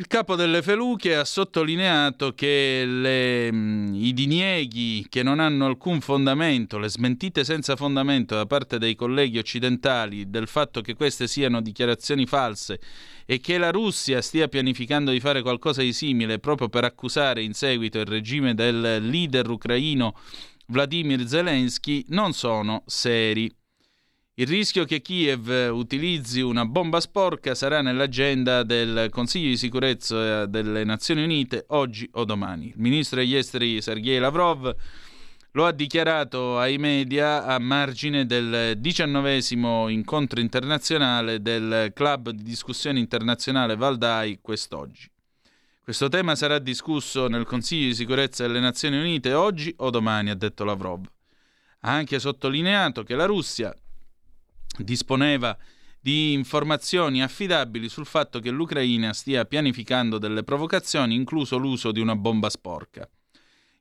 Il 0.00 0.06
capo 0.06 0.34
delle 0.34 0.62
Feluche 0.62 1.14
ha 1.14 1.26
sottolineato 1.26 2.32
che 2.32 2.84
le, 2.86 3.52
mm, 3.52 3.94
i 3.96 4.14
dinieghi 4.14 5.04
che 5.10 5.22
non 5.22 5.40
hanno 5.40 5.66
alcun 5.66 6.00
fondamento, 6.00 6.78
le 6.78 6.88
smentite 6.88 7.44
senza 7.44 7.76
fondamento 7.76 8.34
da 8.34 8.46
parte 8.46 8.78
dei 8.78 8.94
colleghi 8.94 9.36
occidentali 9.36 10.30
del 10.30 10.48
fatto 10.48 10.80
che 10.80 10.94
queste 10.94 11.28
siano 11.28 11.60
dichiarazioni 11.60 12.24
false 12.24 12.80
e 13.26 13.40
che 13.40 13.58
la 13.58 13.70
Russia 13.70 14.22
stia 14.22 14.48
pianificando 14.48 15.10
di 15.10 15.20
fare 15.20 15.42
qualcosa 15.42 15.82
di 15.82 15.92
simile 15.92 16.38
proprio 16.38 16.70
per 16.70 16.84
accusare 16.84 17.42
in 17.42 17.52
seguito 17.52 17.98
il 17.98 18.06
regime 18.06 18.54
del 18.54 19.06
leader 19.06 19.50
ucraino 19.50 20.16
Vladimir 20.68 21.28
Zelensky 21.28 22.06
non 22.08 22.32
sono 22.32 22.84
seri. 22.86 23.52
Il 24.34 24.46
rischio 24.46 24.84
che 24.84 25.02
Kiev 25.02 25.70
utilizzi 25.72 26.40
una 26.40 26.64
bomba 26.64 27.00
sporca 27.00 27.54
sarà 27.54 27.82
nell'agenda 27.82 28.62
del 28.62 29.08
Consiglio 29.10 29.48
di 29.48 29.56
sicurezza 29.56 30.46
delle 30.46 30.84
Nazioni 30.84 31.24
Unite 31.24 31.64
oggi 31.68 32.08
o 32.12 32.24
domani. 32.24 32.68
Il 32.68 32.78
ministro 32.80 33.18
degli 33.18 33.34
esteri 33.34 33.82
Sergei 33.82 34.18
Lavrov 34.18 34.74
lo 35.52 35.66
ha 35.66 35.72
dichiarato 35.72 36.58
ai 36.58 36.78
media 36.78 37.44
a 37.44 37.58
margine 37.58 38.24
del 38.24 38.78
diciannovesimo 38.78 39.88
incontro 39.88 40.40
internazionale 40.40 41.42
del 41.42 41.90
Club 41.92 42.30
di 42.30 42.44
discussione 42.44 43.00
internazionale 43.00 43.74
Valdai 43.74 44.38
quest'oggi. 44.40 45.10
Questo 45.82 46.08
tema 46.08 46.36
sarà 46.36 46.60
discusso 46.60 47.26
nel 47.26 47.44
Consiglio 47.44 47.88
di 47.88 47.94
sicurezza 47.94 48.46
delle 48.46 48.60
Nazioni 48.60 48.96
Unite 48.96 49.32
oggi 49.32 49.74
o 49.78 49.90
domani, 49.90 50.30
ha 50.30 50.36
detto 50.36 50.62
Lavrov. 50.62 51.04
Ha 51.80 51.90
anche 51.90 52.20
sottolineato 52.20 53.02
che 53.02 53.16
la 53.16 53.24
Russia 53.24 53.74
disponeva 54.78 55.56
di 56.00 56.32
informazioni 56.32 57.22
affidabili 57.22 57.88
sul 57.88 58.06
fatto 58.06 58.40
che 58.40 58.50
l'Ucraina 58.50 59.12
stia 59.12 59.44
pianificando 59.44 60.18
delle 60.18 60.42
provocazioni, 60.42 61.14
incluso 61.14 61.58
l'uso 61.58 61.92
di 61.92 62.00
una 62.00 62.16
bomba 62.16 62.48
sporca. 62.48 63.08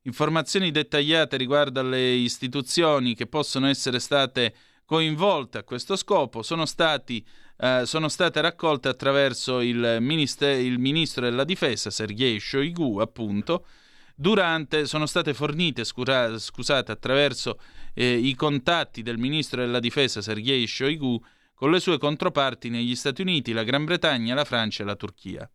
Informazioni 0.04 0.72
dettagliate 0.72 1.38
riguardo 1.38 1.80
alle 1.80 2.12
istituzioni 2.12 3.16
che 3.16 3.28
possono 3.28 3.68
essere 3.68 4.00
state 4.00 4.54
coinvolte 4.86 5.60
a 5.60 5.64
questo 5.64 5.96
scopo 5.96 6.42
sono, 6.42 6.66
stati, 6.66 7.24
eh, 7.58 7.84
sono 7.86 8.10
state 8.10 8.42
raccolte 8.42 8.88
attraverso 8.88 9.62
il, 9.62 9.98
minister- 10.00 10.60
il, 10.60 10.80
ministro 10.80 11.26
della 11.26 11.44
difesa 11.44 11.92
Sergei 11.92 12.40
Shoigu, 12.40 12.98
appunto, 12.98 13.68
durante, 14.16 14.86
sono 14.86 15.06
state 15.06 15.36
fornite 15.36 15.84
scura, 15.84 16.40
scusate, 16.40 16.92
attraverso 16.92 17.60
eh, 18.00 18.14
i 18.14 18.34
contatti 18.34 19.02
del 19.02 19.18
ministro 19.18 19.60
della 19.60 19.82
difesa 19.82 20.22
Sergei 20.22 20.66
Shoigu 20.66 21.22
con 21.54 21.70
le 21.70 21.82
sue 21.82 21.98
controparti 21.98 22.70
negli 22.70 22.96
Stati 22.96 23.22
Uniti, 23.22 23.52
la 23.52 23.64
Gran 23.64 23.84
Bretagna, 23.84 24.34
la 24.34 24.46
Francia 24.46 24.84
e 24.84 24.86
la 24.86 24.96
Turchia. 24.96 25.50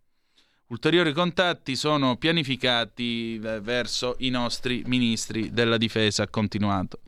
Ulteriori 0.67 1.15
contatti 1.15 1.75
sono 1.75 2.17
pianificati 2.17 3.41
eh, 3.43 3.61
verso 3.61 4.17
i 4.19 4.29
nostri 4.29 4.83
ministri 4.85 5.53
della 5.53 5.79
difesa, 5.79 6.25
ha 6.25 6.29
continuato. 6.29 7.01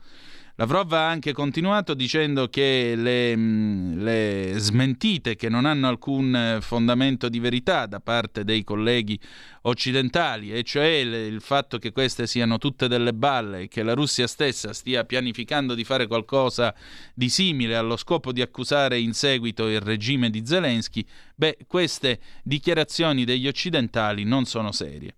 Lavrov 0.59 0.91
ha 0.93 1.07
anche 1.07 1.33
continuato 1.33 1.93
dicendo 1.93 2.47
che 2.47 2.95
le, 2.95 3.37
mm, 3.37 4.01
le, 4.01 4.53
smentite 4.57 5.35
che 5.35 5.49
non 5.49 5.65
hanno 5.65 5.87
alcun 5.87 6.35
eh, 6.35 6.61
fondamento 6.61 7.29
di 7.29 7.37
verità 7.37 7.85
da 7.85 7.99
parte 7.99 8.43
dei 8.43 8.63
colleghi 8.63 9.19
occidentali, 9.63 10.51
e 10.51 10.63
cioè 10.63 10.87
il 10.87 11.41
fatto 11.41 11.77
che 11.77 11.91
queste 11.91 12.25
siano 12.25 12.57
tutte 12.57 12.87
delle 12.87 13.13
balle 13.13 13.61
e 13.61 13.67
che 13.67 13.83
la 13.83 13.93
Russia 13.93 14.25
stessa 14.25 14.73
stia 14.73 15.05
pianificando 15.05 15.75
di 15.75 15.83
fare 15.83 16.07
qualcosa 16.07 16.73
di 17.13 17.29
simile 17.29 17.75
allo 17.75 17.95
scopo 17.95 18.31
di 18.31 18.41
accusare 18.41 18.97
in 18.97 19.13
seguito 19.13 19.67
il 19.67 19.79
regime 19.79 20.31
di 20.31 20.43
Zelensky, 20.43 21.05
beh, 21.35 21.57
queste 21.67 22.19
dichiarazioni 22.41 23.25
degli 23.25 23.47
occidentali 23.47 24.23
non 24.23 24.45
sono 24.45 24.71
serie. 24.71 25.17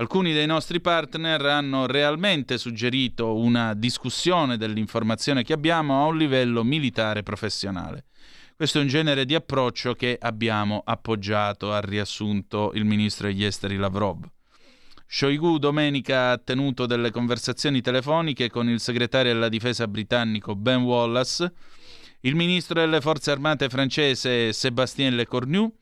Alcuni 0.00 0.32
dei 0.32 0.46
nostri 0.46 0.80
partner 0.80 1.44
hanno 1.46 1.86
realmente 1.86 2.56
suggerito 2.56 3.34
una 3.34 3.74
discussione 3.74 4.56
dell'informazione 4.56 5.42
che 5.42 5.52
abbiamo 5.52 6.00
a 6.00 6.06
un 6.06 6.16
livello 6.16 6.62
militare 6.62 7.24
professionale. 7.24 8.04
Questo 8.54 8.78
è 8.78 8.82
un 8.82 8.86
genere 8.86 9.24
di 9.24 9.34
approccio 9.34 9.94
che 9.94 10.16
abbiamo 10.20 10.82
appoggiato, 10.84 11.72
ha 11.72 11.80
riassunto 11.80 12.70
il 12.74 12.84
ministro 12.84 13.26
degli 13.26 13.42
esteri 13.42 13.74
Lavrov. 13.74 14.24
Shoigu 15.04 15.58
domenica 15.58 16.30
ha 16.30 16.38
tenuto 16.38 16.86
delle 16.86 17.10
conversazioni 17.10 17.80
telefoniche 17.80 18.48
con 18.50 18.68
il 18.68 18.78
segretario 18.78 19.32
della 19.32 19.48
difesa 19.48 19.88
britannico 19.88 20.54
Ben 20.54 20.82
Wallace, 20.82 21.52
il 22.20 22.36
ministro 22.36 22.78
delle 22.78 23.00
forze 23.00 23.32
armate 23.32 23.68
francese 23.68 24.52
Sébastien 24.52 25.16
Lecornu 25.16 25.72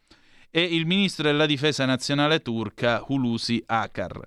e 0.57 0.63
il 0.63 0.87
ministro 0.87 1.25
della 1.25 1.45
difesa 1.45 1.85
nazionale 1.85 2.41
turca 2.41 3.05
Hulusi 3.09 3.63
Akar. 3.67 4.27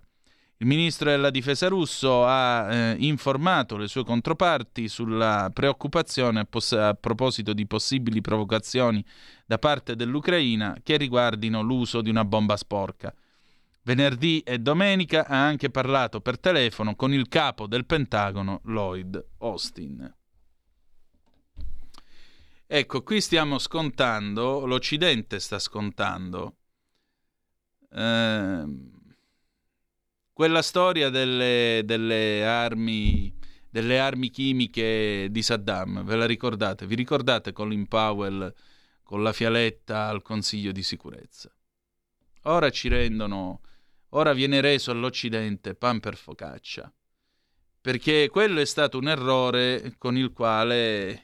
Il 0.58 0.68
ministro 0.68 1.10
della 1.10 1.32
difesa 1.32 1.68
russo 1.70 2.24
ha 2.24 2.72
eh, 2.72 2.96
informato 3.00 3.78
le 3.78 3.88
sue 3.88 4.04
controparti 4.04 4.88
sulla 4.90 5.50
preoccupazione 5.52 6.42
a, 6.42 6.46
poss- 6.46 6.74
a, 6.74 6.94
proposito 6.94 7.52
di 7.54 7.66
possibili 7.66 8.22
provocazioni 8.22 9.04
da 9.44 9.58
parte 9.58 9.96
dell'Ucraina 9.96 10.78
che 10.84 10.98
riguardino 10.98 11.64
l'uso 11.64 12.02
di 12.02 12.12
una 12.12 12.26
bomba 12.26 12.58
sporca. 12.58 13.12
Venerdì 13.82 14.42
e 14.42 14.60
domenica 14.60 15.26
ha 15.26 15.48
anche 15.48 15.72
parlato 15.72 16.22
per 16.22 16.40
telefono 16.40 16.94
con 16.94 17.12
il 17.12 17.28
capo 17.28 17.66
del 17.66 17.88
Pentagono 17.88 18.62
Lloyd 18.66 19.20
Austin. 19.40 20.18
Ecco, 22.72 23.02
qui 23.02 23.20
stiamo 23.20 23.58
scontando, 23.58 24.64
l'Occidente 24.68 25.40
sta 25.40 25.58
scontando 25.58 26.58
eh, 27.92 28.64
quella 30.32 30.62
storia 30.62 31.10
delle, 31.10 31.82
delle, 31.84 32.46
armi, 32.46 33.36
delle 33.72 34.00
armi 34.00 34.30
chimiche 34.30 35.30
di 35.32 35.42
Saddam, 35.42 36.04
ve 36.04 36.16
la 36.16 36.28
ricordate? 36.28 36.86
Vi 36.86 36.94
ricordate 36.94 37.54
Colin 37.54 37.88
Powell 37.88 38.54
con 39.02 39.24
la 39.24 39.34
fialetta 39.34 40.08
al 40.08 40.22
Consiglio 40.22 40.72
di 40.72 40.84
sicurezza? 40.84 41.52
Ora 42.44 42.70
ci 42.70 42.88
rendono 42.88 43.62
ora 44.10 44.32
viene 44.34 44.62
reso 44.62 44.92
all'Occidente 44.92 45.74
pan 45.74 46.00
per 46.00 46.16
focaccia. 46.16 46.94
Perché 47.90 48.30
quello 48.30 48.60
è 48.60 48.66
stato 48.66 49.00
un 49.00 49.08
errore 49.08 49.96
con 49.98 50.16
il 50.16 50.32
quale 50.32 51.10
eh, 51.10 51.22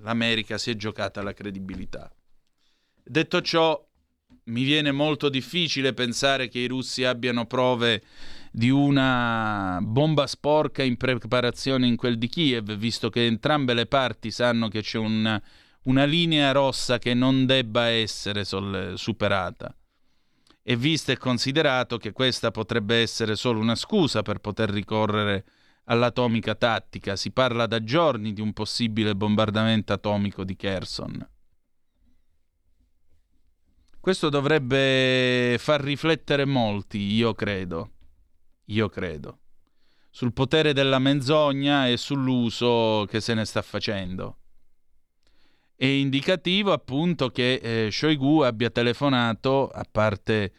l'America 0.00 0.56
si 0.56 0.70
è 0.70 0.74
giocata 0.74 1.22
la 1.22 1.34
credibilità. 1.34 2.10
Detto 3.04 3.42
ciò, 3.42 3.86
mi 4.44 4.62
viene 4.62 4.92
molto 4.92 5.28
difficile 5.28 5.92
pensare 5.92 6.48
che 6.48 6.60
i 6.60 6.68
russi 6.68 7.04
abbiano 7.04 7.44
prove 7.44 8.02
di 8.50 8.70
una 8.70 9.78
bomba 9.82 10.26
sporca 10.26 10.82
in 10.82 10.96
preparazione 10.96 11.86
in 11.86 11.96
quel 11.96 12.16
di 12.16 12.28
Kiev, 12.28 12.74
visto 12.76 13.10
che 13.10 13.26
entrambe 13.26 13.74
le 13.74 13.84
parti 13.84 14.30
sanno 14.30 14.68
che 14.68 14.80
c'è 14.80 14.96
una, 14.96 15.38
una 15.82 16.04
linea 16.04 16.50
rossa 16.52 16.98
che 16.98 17.12
non 17.12 17.44
debba 17.44 17.88
essere 17.88 18.46
sol- 18.46 18.94
superata. 18.96 19.76
E 20.62 20.76
visto 20.76 21.12
e 21.12 21.18
considerato 21.18 21.98
che 21.98 22.12
questa 22.12 22.50
potrebbe 22.50 23.02
essere 23.02 23.36
solo 23.36 23.60
una 23.60 23.74
scusa 23.74 24.22
per 24.22 24.38
poter 24.38 24.70
ricorrere 24.70 25.44
all'atomica 25.86 26.54
tattica, 26.54 27.16
si 27.16 27.30
parla 27.30 27.66
da 27.66 27.82
giorni 27.82 28.32
di 28.32 28.40
un 28.40 28.52
possibile 28.52 29.14
bombardamento 29.14 29.92
atomico 29.92 30.44
di 30.44 30.56
Kherson. 30.56 31.28
Questo 34.00 34.28
dovrebbe 34.28 35.56
far 35.58 35.80
riflettere 35.80 36.44
molti, 36.44 36.98
io 36.98 37.34
credo. 37.34 37.90
Io 38.66 38.88
credo. 38.88 39.38
Sul 40.10 40.32
potere 40.32 40.72
della 40.72 40.98
menzogna 40.98 41.88
e 41.88 41.96
sull'uso 41.96 43.04
che 43.08 43.20
se 43.20 43.34
ne 43.34 43.44
sta 43.44 43.62
facendo. 43.62 44.38
È 45.74 45.84
indicativo 45.84 46.72
appunto 46.72 47.30
che 47.30 47.54
eh, 47.54 47.90
Shoigu 47.90 48.40
abbia 48.40 48.70
telefonato, 48.70 49.68
a 49.68 49.84
parte 49.90 50.52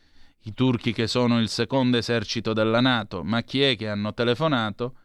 i 0.44 0.54
turchi 0.54 0.94
che 0.94 1.08
sono 1.08 1.40
il 1.40 1.50
secondo 1.50 1.98
esercito 1.98 2.54
della 2.54 2.82
Nato, 2.82 3.24
ma 3.24 3.42
chi 3.42 3.62
è 3.62 3.76
che 3.76 3.88
hanno 3.88 4.14
telefonato? 4.14 4.96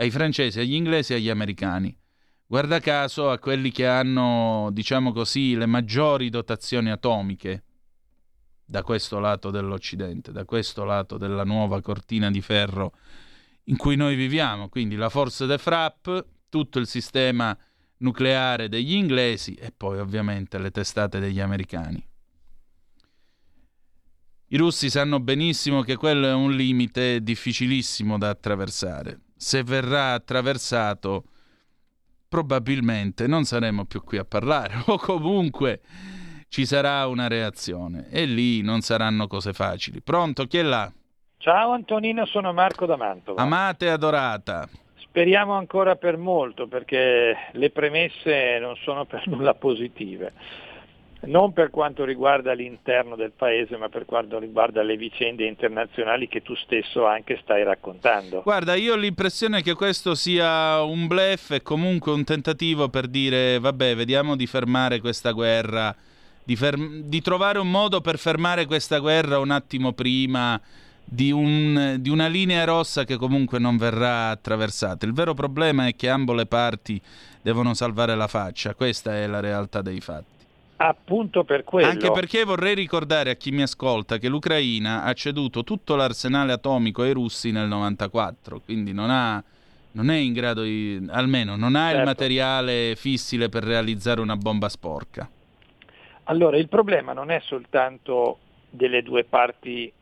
Ai 0.00 0.10
francesi, 0.10 0.58
agli 0.58 0.72
inglesi 0.72 1.12
e 1.12 1.16
agli 1.16 1.28
americani. 1.28 1.94
Guarda 2.46 2.80
caso 2.80 3.30
a 3.30 3.38
quelli 3.38 3.70
che 3.70 3.86
hanno, 3.86 4.70
diciamo 4.72 5.12
così, 5.12 5.54
le 5.54 5.66
maggiori 5.66 6.30
dotazioni 6.30 6.90
atomiche, 6.90 7.64
da 8.64 8.82
questo 8.82 9.18
lato 9.18 9.50
dell'Occidente, 9.50 10.32
da 10.32 10.46
questo 10.46 10.84
lato 10.84 11.18
della 11.18 11.44
nuova 11.44 11.82
cortina 11.82 12.30
di 12.30 12.40
ferro 12.40 12.94
in 13.64 13.76
cui 13.76 13.94
noi 13.94 14.16
viviamo, 14.16 14.70
quindi 14.70 14.96
la 14.96 15.10
Force 15.10 15.44
de 15.44 15.58
Frappe, 15.58 16.24
tutto 16.48 16.78
il 16.78 16.86
sistema 16.86 17.56
nucleare 17.98 18.70
degli 18.70 18.94
inglesi 18.94 19.52
e 19.52 19.70
poi 19.70 19.98
ovviamente 19.98 20.58
le 20.58 20.70
testate 20.70 21.20
degli 21.20 21.40
americani. 21.40 22.02
I 24.46 24.56
russi 24.56 24.88
sanno 24.88 25.20
benissimo 25.20 25.82
che 25.82 25.96
quello 25.96 26.26
è 26.26 26.32
un 26.32 26.52
limite 26.52 27.22
difficilissimo 27.22 28.16
da 28.16 28.30
attraversare. 28.30 29.20
Se 29.42 29.62
verrà 29.62 30.12
attraversato, 30.12 31.24
probabilmente 32.28 33.26
non 33.26 33.44
saremo 33.44 33.86
più 33.86 34.04
qui 34.04 34.18
a 34.18 34.24
parlare, 34.26 34.74
o 34.84 34.98
comunque 34.98 35.80
ci 36.50 36.66
sarà 36.66 37.06
una 37.06 37.26
reazione 37.26 38.08
e 38.10 38.26
lì 38.26 38.60
non 38.60 38.82
saranno 38.82 39.26
cose 39.26 39.54
facili. 39.54 40.02
Pronto? 40.02 40.44
Chi 40.44 40.58
è 40.58 40.62
là? 40.62 40.92
Ciao 41.38 41.70
Antonino, 41.70 42.26
sono 42.26 42.52
Marco 42.52 42.84
da 42.84 42.96
Mantova. 42.96 43.40
Amate 43.40 43.86
e 43.86 43.88
adorata. 43.88 44.68
Speriamo 44.96 45.54
ancora 45.54 45.96
per 45.96 46.18
molto 46.18 46.66
perché 46.66 47.34
le 47.52 47.70
premesse 47.70 48.58
non 48.60 48.76
sono 48.76 49.06
per 49.06 49.26
nulla 49.26 49.54
positive. 49.54 50.34
Non 51.22 51.52
per 51.52 51.70
quanto 51.70 52.04
riguarda 52.04 52.52
l'interno 52.52 53.14
del 53.14 53.32
paese, 53.36 53.76
ma 53.76 53.88
per 53.88 54.06
quanto 54.06 54.38
riguarda 54.38 54.82
le 54.82 54.96
vicende 54.96 55.46
internazionali 55.46 56.28
che 56.28 56.42
tu 56.42 56.54
stesso 56.54 57.06
anche 57.06 57.38
stai 57.42 57.62
raccontando. 57.62 58.40
Guarda, 58.42 58.74
io 58.74 58.94
ho 58.94 58.96
l'impressione 58.96 59.62
che 59.62 59.74
questo 59.74 60.14
sia 60.14 60.82
un 60.82 61.06
blef 61.06 61.50
e 61.50 61.62
comunque 61.62 62.12
un 62.12 62.24
tentativo 62.24 62.88
per 62.88 63.06
dire 63.06 63.58
vabbè, 63.58 63.94
vediamo 63.96 64.34
di 64.34 64.46
fermare 64.46 65.00
questa 65.00 65.32
guerra 65.32 65.94
di, 66.42 66.56
ferm- 66.56 67.02
di 67.02 67.20
trovare 67.20 67.58
un 67.58 67.70
modo 67.70 68.00
per 68.00 68.18
fermare 68.18 68.66
questa 68.66 68.98
guerra 68.98 69.38
un 69.38 69.50
attimo 69.50 69.92
prima 69.92 70.60
di, 71.04 71.30
un, 71.30 71.96
di, 72.00 72.08
una 72.08 72.26
linea 72.28 72.64
rossa 72.64 73.04
che 73.04 73.16
comunque 73.16 73.58
non 73.58 73.76
verrà 73.76 74.30
attraversata. 74.30 75.06
Il 75.06 75.12
vero 75.12 75.34
problema 75.34 75.86
è 75.86 75.94
che 75.94 76.08
ambo 76.08 76.32
le 76.32 76.46
parti 76.46 77.00
devono 77.42 77.74
salvare 77.74 78.14
la 78.16 78.26
faccia, 78.26 78.74
questa 78.74 79.14
è 79.14 79.26
la 79.26 79.40
realtà 79.40 79.82
dei 79.82 80.00
fatti. 80.00 80.39
Appunto 80.82 81.44
per 81.44 81.62
quello. 81.62 81.88
Anche 81.88 82.10
perché 82.10 82.42
vorrei 82.42 82.74
ricordare 82.74 83.28
a 83.28 83.34
chi 83.34 83.50
mi 83.50 83.60
ascolta 83.60 84.16
che 84.16 84.28
l'Ucraina 84.28 85.02
ha 85.02 85.12
ceduto 85.12 85.62
tutto 85.62 85.94
l'arsenale 85.94 86.52
atomico 86.52 87.02
ai 87.02 87.12
russi 87.12 87.50
nel 87.50 87.68
94, 87.68 88.60
quindi 88.60 88.94
non, 88.94 89.10
ha, 89.10 89.44
non 89.92 90.08
è 90.08 90.16
in 90.16 90.32
grado 90.32 90.62
di, 90.62 91.06
almeno 91.10 91.54
non 91.56 91.74
ha 91.74 91.88
certo. 91.88 91.98
il 91.98 92.04
materiale 92.04 92.94
fissile 92.96 93.50
per 93.50 93.62
realizzare 93.62 94.22
una 94.22 94.36
bomba 94.36 94.70
sporca. 94.70 95.28
Allora, 96.24 96.56
il 96.56 96.68
problema 96.68 97.12
non 97.12 97.30
è 97.30 97.40
soltanto 97.40 98.38
delle 98.70 99.02
due 99.02 99.24
parti 99.24 99.92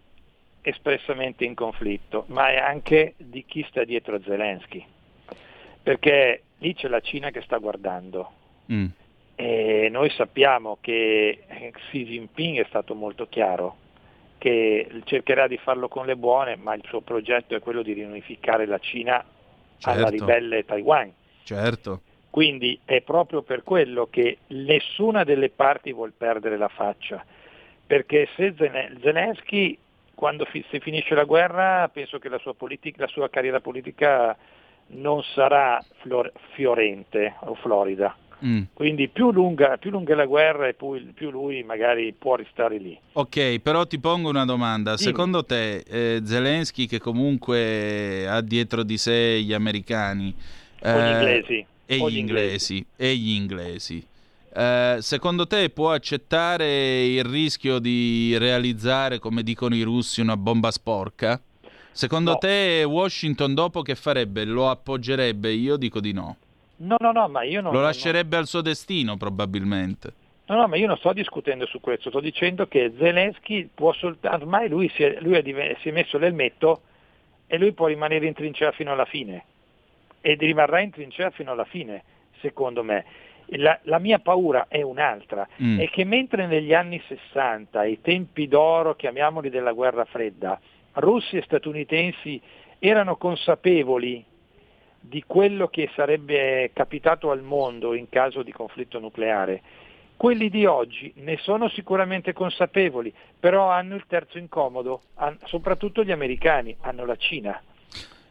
espressamente 0.61 1.45
in 1.45 1.55
conflitto, 1.55 2.25
ma 2.29 2.51
è 2.51 2.57
anche 2.57 3.15
di 3.17 3.45
chi 3.45 3.67
sta 3.69 3.83
dietro 3.83 4.15
a 4.15 4.21
Zelensky. 4.25 4.87
Perché 5.83 6.43
lì 6.59 6.73
c'è 6.75 6.87
la 6.87 7.01
Cina 7.01 7.31
che 7.31 7.43
sta 7.43 7.59
guardando. 7.59 8.31
Mm. 8.73 8.87
E 9.41 9.89
noi 9.89 10.11
sappiamo 10.11 10.79
che 10.81 11.45
Xi 11.71 12.05
Jinping 12.05 12.59
è 12.59 12.67
stato 12.67 12.97
molto 12.97 13.29
chiaro, 13.29 13.77
che 14.37 14.89
cercherà 15.05 15.47
di 15.47 15.57
farlo 15.59 15.87
con 15.87 16.07
le 16.07 16.17
buone, 16.17 16.57
ma 16.57 16.75
il 16.75 16.83
suo 16.89 17.03
progetto 17.03 17.55
è 17.55 17.61
quello 17.61 17.83
di 17.83 17.93
riunificare 17.93 18.67
la 18.67 18.81
Cina 18.81 19.25
certo. 19.79 19.97
alla 19.97 20.09
ribelle 20.09 20.65
Taiwan. 20.65 21.13
Certo. 21.45 22.01
Quindi 22.31 22.81
è 22.85 23.01
proprio 23.03 23.43
per 23.43 23.63
quello 23.63 24.09
che 24.11 24.39
nessuna 24.49 25.23
delle 25.23 25.51
parti 25.51 25.93
vuole 25.93 26.13
perdere 26.17 26.57
la 26.57 26.67
faccia, 26.67 27.25
perché 27.87 28.29
se 28.35 28.53
Zelensky 28.57 29.79
quando 30.17 30.47
fi- 30.47 30.65
si 30.69 30.81
finisce 30.81 31.15
la 31.15 31.23
guerra 31.23 31.89
penso 31.93 32.19
che 32.19 32.29
la 32.29 32.39
sua, 32.39 32.55
politica, 32.55 33.03
la 33.03 33.07
sua 33.07 33.31
carriera 33.31 33.61
politica 33.61 34.37
non 34.89 35.23
sarà 35.23 35.81
flor- 36.01 36.33
fiorente 36.55 37.37
o 37.43 37.55
florida. 37.55 38.17
Mm. 38.45 38.63
Quindi 38.73 39.09
più 39.09 39.33
lunga, 39.33 39.77
più 39.79 39.91
lunga, 39.91 40.13
è 40.13 40.17
la 40.17 40.27
guerra 40.27 40.69
e 40.69 40.75
più, 40.75 41.13
più, 41.13 41.31
lui 41.31 41.63
magari 41.63 42.15
può 42.17 42.37
restare 42.37 42.79
lì. 42.79 42.99
Ok, 43.15 43.59
però 43.59 43.87
ti 43.87 43.99
pongo 43.99 44.29
una 44.29 44.45
domanda. 44.45 44.95
Dimmi. 44.95 45.09
Secondo 45.09 45.45
te 45.45 45.79
eh, 45.79 46.21
Zelensky 46.25 46.87
che 46.87 46.99
comunque 46.99 48.29
ha 48.29 48.41
dietro 48.41 48.83
di 48.83 48.97
sé 48.97 49.41
gli 49.41 49.53
americani... 49.53 50.35
Eh, 50.81 50.93
gli 50.93 51.13
inglesi 51.13 51.67
e 51.91 51.97
gli 51.97 52.19
inglesi. 52.19 52.87
E 52.97 53.17
gli 53.17 53.31
inglesi. 53.31 54.07
Eh, 54.55 54.97
secondo 55.01 55.47
te 55.47 55.71
può 55.71 55.93
accettare 55.93 57.07
il 57.07 57.25
rischio 57.25 57.79
di 57.79 58.37
realizzare, 58.37 59.19
come 59.19 59.43
dicono 59.43 59.75
i 59.75 59.83
russi, 59.83 60.21
una 60.21 60.37
bomba 60.37 60.71
sporca? 60.71 61.41
Secondo 61.91 62.33
no. 62.33 62.39
te 62.39 62.85
Washington 62.85 63.55
dopo 63.55 63.81
che 63.81 63.95
farebbe? 63.95 64.45
Lo 64.45 64.69
appoggerebbe? 64.69 65.51
Io 65.51 65.77
dico 65.77 65.99
di 65.99 66.13
no. 66.13 66.37
No, 66.79 66.97
no, 66.99 67.13
no, 67.13 67.29
ma 67.29 67.43
io 67.43 67.61
non... 67.61 67.73
Lo 67.73 67.81
lascerebbe 67.81 68.37
no. 68.37 68.43
al 68.43 68.47
suo 68.47 68.61
destino 68.61 69.17
probabilmente. 69.17 70.13
No, 70.47 70.57
no, 70.57 70.69
ma 70.69 70.77
io 70.77 70.87
non 70.87 70.97
sto 70.97 71.13
discutendo 71.13 71.67
su 71.67 71.81
questo, 71.81 72.09
sto 72.09 72.21
dicendo 72.21 72.67
che 72.67 72.93
Zelensky 72.97 73.69
può 73.73 73.93
soltanto... 73.93 74.45
Ormai 74.45 74.69
lui, 74.69 74.89
si 74.95 75.03
è, 75.03 75.19
lui 75.21 75.35
è, 75.35 75.77
si 75.81 75.89
è 75.89 75.93
messo 75.93 76.19
l'elmetto 76.19 76.83
e 77.47 77.59
lui 77.59 77.73
può 77.73 77.87
rimanere 77.87 78.27
in 78.27 78.35
trincea 78.35 78.73
fino 78.73 78.93
alla 78.93 79.05
fine 79.05 79.45
ed 80.21 80.41
rimarrà 80.41 80.81
in 80.81 80.91
trincea 80.91 81.31
fino 81.31 81.53
alla 81.53 81.65
fine, 81.65 82.03
secondo 82.41 82.83
me. 82.83 83.05
La, 83.53 83.79
la 83.85 83.99
mia 83.99 84.19
paura 84.19 84.67
è 84.69 84.83
un'altra, 84.83 85.49
mm. 85.63 85.81
è 85.81 85.89
che 85.89 86.05
mentre 86.05 86.47
negli 86.47 86.75
anni 86.75 87.01
60, 87.07 87.79
ai 87.79 88.01
tempi 88.03 88.47
d'oro, 88.47 88.95
chiamiamoli 88.95 89.49
della 89.49 89.73
guerra 89.73 90.05
fredda, 90.05 90.61
russi 90.95 91.37
e 91.37 91.43
statunitensi 91.43 92.41
erano 92.79 93.17
consapevoli 93.17 94.23
di 95.09 95.25
quello 95.27 95.69
che 95.69 95.91
sarebbe 95.95 96.71
capitato 96.75 97.31
al 97.31 97.43
mondo 97.43 97.95
in 97.95 98.09
caso 98.09 98.43
di 98.43 98.53
conflitto 98.53 98.99
nucleare. 98.99 99.63
Quelli 100.17 100.51
di 100.51 100.67
oggi 100.67 101.13
ne 101.17 101.37
sono 101.39 101.69
sicuramente 101.69 102.33
consapevoli, 102.33 103.13
però 103.39 103.71
hanno 103.71 103.95
il 103.95 104.05
terzo 104.07 104.37
incomodo, 104.37 105.03
soprattutto 105.45 106.03
gli 106.03 106.11
americani, 106.11 106.77
hanno 106.81 107.07
la 107.07 107.17
Cina, 107.17 107.61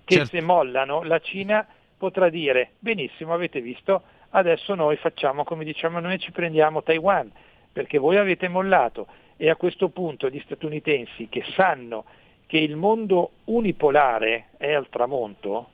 che 0.04 0.16
certo. 0.16 0.30
se 0.30 0.42
mollano 0.42 1.04
la 1.04 1.20
Cina 1.20 1.66
potrà 1.98 2.30
dire 2.30 2.74
benissimo 2.80 3.34
avete 3.34 3.60
visto 3.60 4.04
adesso 4.30 4.76
noi 4.76 4.96
facciamo 4.98 5.44
come 5.44 5.64
diciamo 5.64 6.00
noi 6.00 6.20
ci 6.20 6.32
prendiamo 6.32 6.84
Taiwan 6.84 7.30
perché 7.74 7.98
voi 7.98 8.18
avete 8.18 8.48
mollato 8.48 9.08
e 9.36 9.50
a 9.50 9.56
questo 9.56 9.90
punto 9.90 10.30
gli 10.30 10.40
statunitensi 10.46 11.28
che 11.28 11.44
sanno 11.56 12.06
che 12.46 12.58
il 12.58 12.76
mondo 12.76 13.32
unipolare 13.46 14.50
è 14.58 14.72
al 14.74 14.88
tramonto 14.90 15.70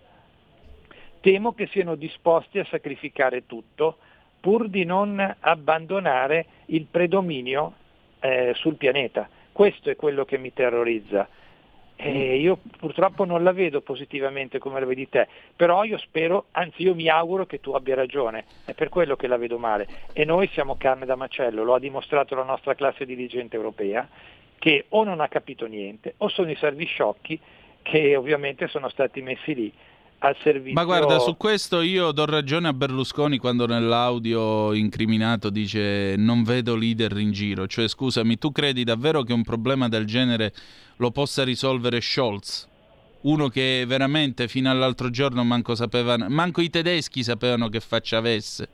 temo 1.23 1.53
che 1.53 1.67
siano 1.67 1.95
disposti 1.95 2.59
a 2.59 2.65
sacrificare 2.65 3.45
tutto 3.45 3.95
pur 4.41 4.67
di 4.67 4.83
non 4.83 5.35
abbandonare 5.39 6.45
il 6.65 6.85
predominio 6.91 7.75
eh, 8.19 8.51
sul 8.55 8.75
pianeta. 8.75 9.29
Questo 9.53 9.89
è 9.89 9.95
quello 9.95 10.25
che 10.25 10.37
mi 10.37 10.51
terrorizza. 10.51 11.25
E 11.95 12.35
io 12.35 12.59
purtroppo 12.77 13.23
non 13.23 13.41
la 13.41 13.53
vedo 13.53 13.79
positivamente 13.79 14.59
come 14.59 14.81
la 14.81 14.85
vedi 14.85 15.07
te, 15.07 15.29
però 15.55 15.85
io 15.85 15.97
spero, 15.97 16.47
anzi 16.51 16.81
io 16.81 16.93
mi 16.93 17.07
auguro 17.07 17.45
che 17.45 17.61
tu 17.61 17.71
abbia 17.71 17.95
ragione, 17.95 18.43
è 18.65 18.73
per 18.73 18.89
quello 18.89 19.15
che 19.15 19.27
la 19.27 19.37
vedo 19.37 19.57
male. 19.57 19.87
E 20.11 20.25
noi 20.25 20.49
siamo 20.49 20.75
carne 20.75 21.05
da 21.05 21.15
macello, 21.15 21.63
lo 21.63 21.73
ha 21.73 21.79
dimostrato 21.79 22.35
la 22.35 22.43
nostra 22.43 22.75
classe 22.75 23.05
dirigente 23.05 23.55
europea, 23.55 24.09
che 24.59 24.87
o 24.89 25.05
non 25.05 25.21
ha 25.21 25.29
capito 25.29 25.67
niente, 25.67 26.15
o 26.17 26.27
sono 26.27 26.51
i 26.51 26.55
servi 26.57 26.83
sciocchi 26.83 27.39
che 27.81 28.17
ovviamente 28.17 28.67
sono 28.67 28.89
stati 28.89 29.21
messi 29.21 29.55
lì 29.55 29.73
al 30.25 30.37
servizio. 30.41 30.73
Ma 30.73 30.85
guarda, 30.85 31.19
su 31.19 31.35
questo 31.35 31.81
io 31.81 32.11
do 32.11 32.25
ragione 32.25 32.69
a 32.69 32.73
Berlusconi 32.73 33.37
quando 33.37 33.65
nell'audio 33.65 34.73
incriminato 34.73 35.49
dice 35.49 36.15
non 36.17 36.43
vedo 36.43 36.75
leader 36.75 37.17
in 37.17 37.31
giro. 37.31 37.67
Cioè, 37.67 37.87
scusami, 37.87 38.37
tu 38.37 38.51
credi 38.51 38.85
davvero 38.85 39.23
che 39.23 39.33
un 39.33 39.43
problema 39.43 39.89
del 39.89 40.05
genere 40.05 40.53
lo 40.97 41.11
possa 41.11 41.43
risolvere 41.43 41.99
Scholz? 41.99 42.69
Uno 43.21 43.49
che 43.49 43.83
veramente 43.85 44.47
fino 44.47 44.69
all'altro 44.69 45.09
giorno 45.09 45.43
manco 45.43 45.75
sapevano, 45.75 46.29
manco 46.29 46.61
i 46.61 46.69
tedeschi 46.69 47.21
sapevano 47.21 47.67
che 47.67 47.81
faccia 47.81 48.17
avesse. 48.17 48.69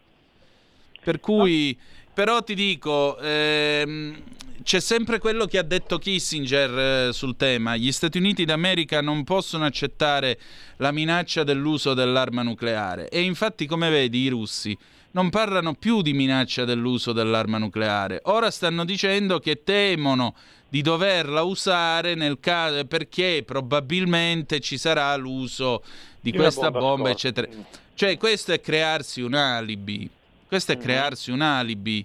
Per 1.04 1.20
cui, 1.20 1.78
però 2.20 2.44
ti 2.44 2.54
dico, 2.54 3.18
ehm, 3.18 4.14
c'è 4.62 4.82
sempre 4.82 5.20
quello 5.20 5.46
che 5.46 5.58
ha 5.58 5.64
detto 5.64 5.98
Kissinger 5.98 7.08
eh, 7.08 7.14
sul 7.14 7.38
tema. 7.38 7.78
Gli 7.78 7.94
Stati 7.94 8.18
Uniti 8.18 8.44
d'America 8.44 9.00
non 9.00 9.24
possono 9.24 9.64
accettare 9.64 10.38
la 10.80 10.92
minaccia 10.92 11.46
dell'uso 11.46 11.94
dell'arma 11.94 12.42
nucleare. 12.42 13.08
E 13.08 13.22
infatti, 13.22 13.66
come 13.66 13.90
vedi, 13.90 14.20
i 14.20 14.28
russi 14.28 14.78
non 15.12 15.30
parlano 15.30 15.76
più 15.76 16.02
di 16.02 16.12
minaccia 16.12 16.66
dell'uso 16.66 17.14
dell'arma 17.14 17.58
nucleare. 17.58 18.20
Ora 18.24 18.52
stanno 18.52 18.84
dicendo 18.84 19.40
che 19.40 19.64
temono 19.64 20.36
di 20.68 20.82
doverla 20.82 21.44
usare 21.44 22.16
nel 22.16 22.40
caso 22.42 22.84
perché 22.84 23.44
probabilmente 23.46 24.60
ci 24.60 24.78
sarà 24.78 25.16
l'uso 25.16 25.84
di 26.20 26.32
Di 26.32 26.38
questa 26.38 26.70
bomba 26.70 26.80
bomba, 26.80 27.10
eccetera. 27.12 27.48
Cioè, 27.94 28.18
questo 28.18 28.52
è 28.52 28.60
crearsi 28.60 29.22
un 29.22 29.36
alibi. 29.36 30.18
Questo 30.50 30.72
è 30.72 30.76
Mhm. 30.76 30.82
crearsi 30.82 31.30
un 31.30 31.42
alibi. 31.42 32.04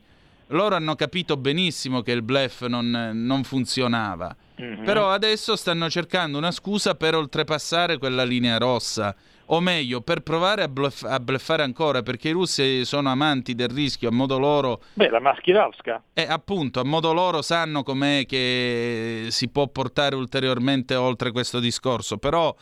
Loro 0.48 0.74
hanno 0.74 0.94
capito 0.96 1.38
benissimo 1.38 2.02
che 2.02 2.12
il 2.12 2.20
bluff 2.20 2.66
non, 2.66 3.10
non 3.14 3.42
funzionava. 3.42 4.36
Mhm. 4.56 4.84
Però 4.84 5.10
adesso 5.10 5.56
stanno 5.56 5.88
cercando 5.88 6.36
una 6.36 6.50
scusa 6.50 6.94
per 6.94 7.14
oltrepassare 7.14 7.96
quella 7.96 8.22
linea 8.22 8.58
rossa. 8.58 9.16
O 9.46 9.60
meglio, 9.60 10.02
per 10.02 10.20
provare 10.20 10.62
a, 10.62 10.68
bluff- 10.68 11.04
a 11.04 11.18
bluffare 11.20 11.62
ancora, 11.62 12.02
perché 12.02 12.28
i 12.28 12.32
russi 12.32 12.84
sono 12.84 13.10
amanti 13.10 13.54
del 13.54 13.68
rischio 13.68 14.10
a 14.10 14.12
modo 14.12 14.38
loro. 14.38 14.82
Beh, 14.92 15.08
la 15.08 15.20
Maskirovska. 15.20 16.02
E 16.12 16.26
appunto, 16.28 16.80
a 16.80 16.84
modo 16.84 17.12
loro 17.14 17.40
sanno 17.40 17.82
com'è 17.82 18.24
che 18.26 19.26
si 19.30 19.48
può 19.48 19.66
portare 19.68 20.14
ulteriormente 20.16 20.94
oltre 20.94 21.30
questo 21.32 21.60
discorso. 21.60 22.18
Però 22.18 22.54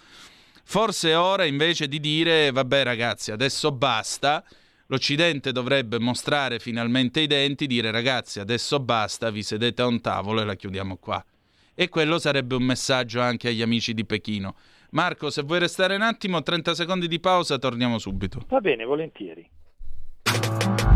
forse 0.65 1.11
è 1.11 1.19
ora 1.19 1.45
invece 1.45 1.89
di 1.89 1.99
dire, 2.01 2.53
vabbè 2.53 2.85
ragazzi, 2.85 3.33
adesso 3.33 3.73
basta. 3.73 4.43
L'Occidente 4.93 5.53
dovrebbe 5.53 5.99
mostrare 5.99 6.59
finalmente 6.59 7.21
i 7.21 7.27
denti, 7.27 7.67
dire 7.67 7.91
ragazzi, 7.91 8.41
adesso 8.41 8.79
basta, 8.79 9.31
vi 9.31 9.43
sedete 9.43 9.81
a 9.81 9.87
un 9.87 10.03
tavolo 10.03 10.43
e 10.43 10.45
la 10.45 10.55
chiudiamo 10.55 10.99
qua. 10.99 11.25
E 11.75 11.89
quello 11.89 12.19
sarebbe 12.19 12.57
un 12.57 12.63
messaggio 12.63 13.23
anche 13.23 13.49
agli 13.49 13.63
amici 13.63 13.95
di 13.95 14.05
Pechino. 14.05 14.55
Marco, 14.91 15.31
se 15.31 15.41
vuoi 15.45 15.61
restare 15.61 15.95
un 15.95 16.03
attimo, 16.03 16.43
30 16.43 16.75
secondi 16.75 17.09
di 17.09 17.21
pausa, 17.21 17.57
torniamo 17.57 17.97
subito. 17.97 18.43
Va 18.49 18.61
bene, 18.61 18.85
volentieri. 18.85 19.49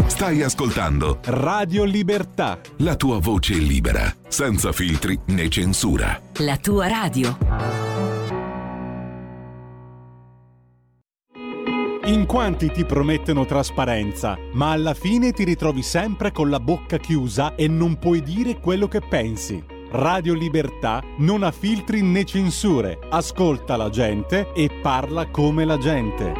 Stai 0.08 0.42
ascoltando 0.42 1.20
Radio 1.24 1.84
Libertà. 1.84 2.60
la 2.80 2.96
tua 2.96 3.18
voce 3.18 3.54
libera, 3.54 4.14
senza 4.28 4.72
filtri 4.72 5.18
né 5.28 5.48
censura. 5.48 6.20
La 6.40 6.58
tua 6.58 6.86
radio. 6.86 7.95
In 12.06 12.24
quanti 12.24 12.70
ti 12.70 12.84
promettono 12.84 13.44
trasparenza, 13.46 14.38
ma 14.52 14.70
alla 14.70 14.94
fine 14.94 15.32
ti 15.32 15.42
ritrovi 15.42 15.82
sempre 15.82 16.30
con 16.30 16.48
la 16.50 16.60
bocca 16.60 16.98
chiusa 16.98 17.56
e 17.56 17.66
non 17.66 17.98
puoi 17.98 18.22
dire 18.22 18.60
quello 18.60 18.86
che 18.86 19.00
pensi. 19.00 19.60
Radio 19.90 20.34
Libertà 20.34 21.02
non 21.18 21.42
ha 21.42 21.50
filtri 21.50 22.02
né 22.02 22.22
censure, 22.22 23.00
ascolta 23.10 23.76
la 23.76 23.90
gente 23.90 24.52
e 24.54 24.70
parla 24.80 25.26
come 25.30 25.64
la 25.64 25.78
gente. 25.78 26.32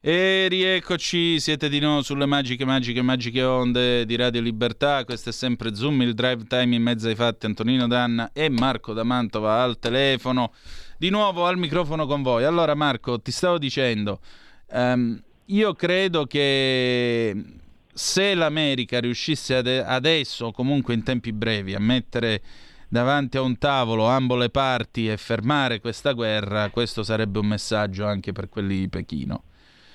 E 0.00 0.48
rieccoci, 0.48 1.38
siete 1.38 1.68
di 1.68 1.78
nuovo 1.78 2.02
sulle 2.02 2.26
magiche, 2.26 2.64
magiche, 2.64 3.02
magiche 3.02 3.44
onde 3.44 4.04
di 4.06 4.16
Radio 4.16 4.40
Libertà. 4.40 5.04
Questo 5.04 5.28
è 5.28 5.32
sempre 5.32 5.76
Zoom, 5.76 6.02
il 6.02 6.14
drive 6.14 6.46
time 6.48 6.74
in 6.74 6.82
mezzo 6.82 7.06
ai 7.06 7.14
fatti. 7.14 7.46
Antonino 7.46 7.86
Danna 7.86 8.30
e 8.32 8.48
Marco 8.48 8.92
da 8.92 9.04
Mantova 9.04 9.62
al 9.62 9.78
telefono. 9.78 10.52
Di 11.00 11.10
nuovo 11.10 11.46
al 11.46 11.56
microfono 11.58 12.06
con 12.06 12.22
voi. 12.22 12.42
Allora, 12.42 12.74
Marco, 12.74 13.20
ti 13.20 13.30
stavo 13.30 13.56
dicendo, 13.56 14.18
ehm, 14.68 15.22
io 15.44 15.72
credo 15.74 16.24
che 16.24 17.40
se 17.92 18.34
l'America 18.34 18.98
riuscisse 18.98 19.54
ade- 19.54 19.84
adesso, 19.84 20.46
o 20.46 20.52
comunque 20.52 20.94
in 20.94 21.04
tempi 21.04 21.32
brevi, 21.32 21.76
a 21.76 21.78
mettere 21.78 22.42
davanti 22.88 23.36
a 23.36 23.42
un 23.42 23.58
tavolo 23.58 24.06
ambo 24.06 24.34
le 24.34 24.50
parti 24.50 25.08
e 25.08 25.16
fermare 25.16 25.78
questa 25.80 26.10
guerra, 26.14 26.68
questo 26.70 27.04
sarebbe 27.04 27.38
un 27.38 27.46
messaggio 27.46 28.04
anche 28.04 28.32
per 28.32 28.48
quelli 28.48 28.80
di 28.80 28.88
Pechino. 28.88 29.44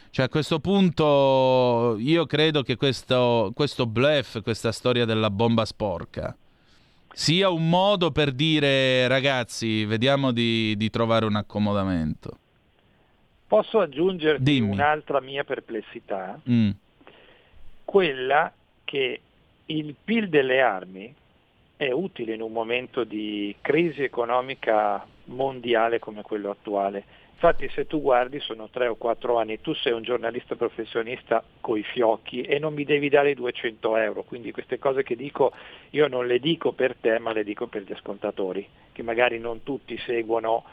Cioè 0.09 0.23
a 0.23 0.29
questo 0.29 0.61
punto 0.61 1.97
io 1.99 2.25
credo 2.25 2.61
che 2.63 2.77
questo, 2.77 3.51
questo 3.53 3.87
bluff, 3.87 4.41
questa 4.41 4.71
storia 4.71 5.03
della 5.03 5.29
bomba 5.29 5.65
sporca, 5.65 6.33
sia 7.13 7.49
un 7.49 7.69
modo 7.69 8.11
per 8.11 8.31
dire 8.31 9.07
ragazzi, 9.07 9.85
vediamo 9.85 10.31
di, 10.31 10.75
di 10.75 10.89
trovare 10.89 11.25
un 11.25 11.35
accomodamento. 11.35 12.37
Posso 13.47 13.79
aggiungerti 13.79 14.41
Dimmi. 14.41 14.71
un'altra 14.71 15.21
mia 15.21 15.43
perplessità? 15.43 16.39
Mm. 16.49 16.71
quella 17.85 18.51
che 18.83 19.21
il 19.67 19.95
PIL 20.03 20.27
delle 20.29 20.61
armi 20.61 21.13
è 21.77 21.91
utile 21.91 22.33
in 22.33 22.41
un 22.41 22.51
momento 22.51 23.03
di 23.03 23.55
crisi 23.61 24.03
economica 24.03 25.05
mondiale 25.25 25.99
come 25.99 26.21
quello 26.21 26.49
attuale. 26.49 27.03
Infatti 27.43 27.69
se 27.75 27.87
tu 27.87 27.99
guardi 27.99 28.39
sono 28.39 28.69
tre 28.69 28.87
o 28.87 28.95
quattro 28.95 29.37
anni, 29.37 29.59
tu 29.59 29.73
sei 29.73 29.91
un 29.91 30.01
giornalista 30.01 30.55
professionista 30.55 31.43
coi 31.59 31.83
fiocchi 31.83 32.41
e 32.43 32.57
non 32.57 32.73
mi 32.73 32.85
devi 32.85 33.09
dare 33.09 33.33
200 33.33 33.97
euro, 33.97 34.23
quindi 34.23 34.53
queste 34.53 34.79
cose 34.79 35.03
che 35.03 35.17
dico 35.17 35.51
io 35.89 36.07
non 36.07 36.25
le 36.25 36.39
dico 36.39 36.71
per 36.71 36.95
te 36.95 37.19
ma 37.19 37.33
le 37.33 37.43
dico 37.43 37.67
per 37.67 37.83
gli 37.83 37.91
ascoltatori, 37.91 38.65
che 38.93 39.03
magari 39.03 39.39
non 39.39 39.61
tutti 39.61 39.97
seguono 40.05 40.63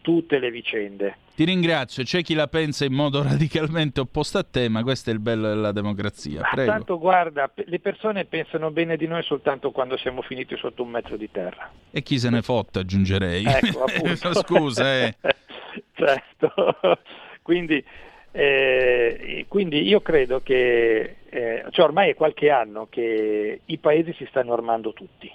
tutte 0.00 0.38
le 0.38 0.52
vicende. 0.52 1.16
Ti 1.34 1.44
ringrazio, 1.44 2.04
c'è 2.04 2.22
chi 2.22 2.34
la 2.34 2.46
pensa 2.46 2.84
in 2.84 2.92
modo 2.92 3.22
radicalmente 3.26 3.98
opposto 3.98 4.38
a 4.38 4.44
te, 4.44 4.68
ma 4.68 4.84
questo 4.84 5.10
è 5.10 5.12
il 5.12 5.18
bello 5.18 5.48
della 5.48 5.72
democrazia. 5.72 6.42
Prego. 6.52 6.70
tanto 6.70 6.98
guarda, 7.00 7.50
le 7.52 7.80
persone 7.80 8.26
pensano 8.26 8.70
bene 8.70 8.96
di 8.96 9.08
noi 9.08 9.24
soltanto 9.24 9.72
quando 9.72 9.96
siamo 9.96 10.22
finiti 10.22 10.56
sotto 10.56 10.84
un 10.84 10.90
metro 10.90 11.16
di 11.16 11.28
terra. 11.32 11.68
E 11.90 12.02
chi 12.02 12.16
se 12.16 12.30
ne 12.30 12.42
fotte, 12.42 12.78
aggiungerei. 12.78 13.44
Ecco, 13.44 13.82
appunto. 13.90 14.34
Scusa, 14.34 14.96
eh. 15.00 15.16
certo. 15.94 16.52
quindi, 17.42 17.84
eh, 18.32 19.44
quindi 19.48 19.86
io 19.86 20.00
credo 20.00 20.40
che, 20.40 21.16
eh, 21.28 21.64
cioè 21.70 21.84
ormai 21.84 22.10
è 22.10 22.14
qualche 22.14 22.50
anno 22.50 22.86
che 22.88 23.60
i 23.64 23.78
paesi 23.78 24.12
si 24.14 24.26
stanno 24.26 24.52
armando 24.52 24.92
tutti, 24.92 25.30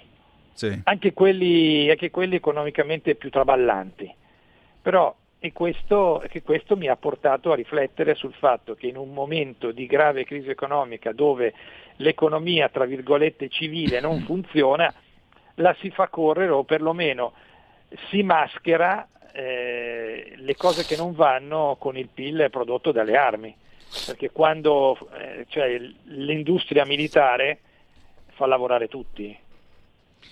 Sì. 0.52 0.80
anche 0.84 1.12
quelli, 1.12 1.90
anche 1.90 2.10
quelli 2.10 2.36
economicamente 2.36 3.14
più 3.14 3.30
traballanti. 3.30 4.12
Però 4.82 5.14
e 5.38 5.52
questo, 5.52 6.24
che 6.28 6.42
questo 6.42 6.76
mi 6.76 6.88
ha 6.88 6.96
portato 6.96 7.52
a 7.52 7.56
riflettere 7.56 8.14
sul 8.14 8.32
fatto 8.32 8.74
che 8.74 8.86
in 8.86 8.96
un 8.96 9.12
momento 9.12 9.70
di 9.70 9.86
grave 9.86 10.24
crisi 10.24 10.48
economica 10.48 11.12
dove 11.12 11.52
l'economia, 11.96 12.68
tra 12.68 12.84
virgolette, 12.84 13.48
civile 13.48 14.00
non 14.00 14.20
funziona, 14.26 14.92
la 15.56 15.76
si 15.80 15.90
fa 15.90 16.08
correre 16.08 16.50
o 16.50 16.64
perlomeno 16.64 17.32
si 18.08 18.22
maschera 18.22 19.06
eh, 19.32 20.32
le 20.36 20.56
cose 20.56 20.84
che 20.84 20.96
non 20.96 21.14
vanno 21.14 21.76
con 21.78 21.96
il 21.96 22.08
PIL 22.12 22.48
prodotto 22.50 22.92
dalle 22.92 23.16
armi. 23.16 23.54
Perché 24.06 24.30
quando 24.30 24.98
eh, 25.18 25.46
cioè, 25.48 25.78
l'industria 26.04 26.84
militare 26.84 27.58
fa 28.34 28.46
lavorare 28.46 28.88
tutti, 28.88 29.36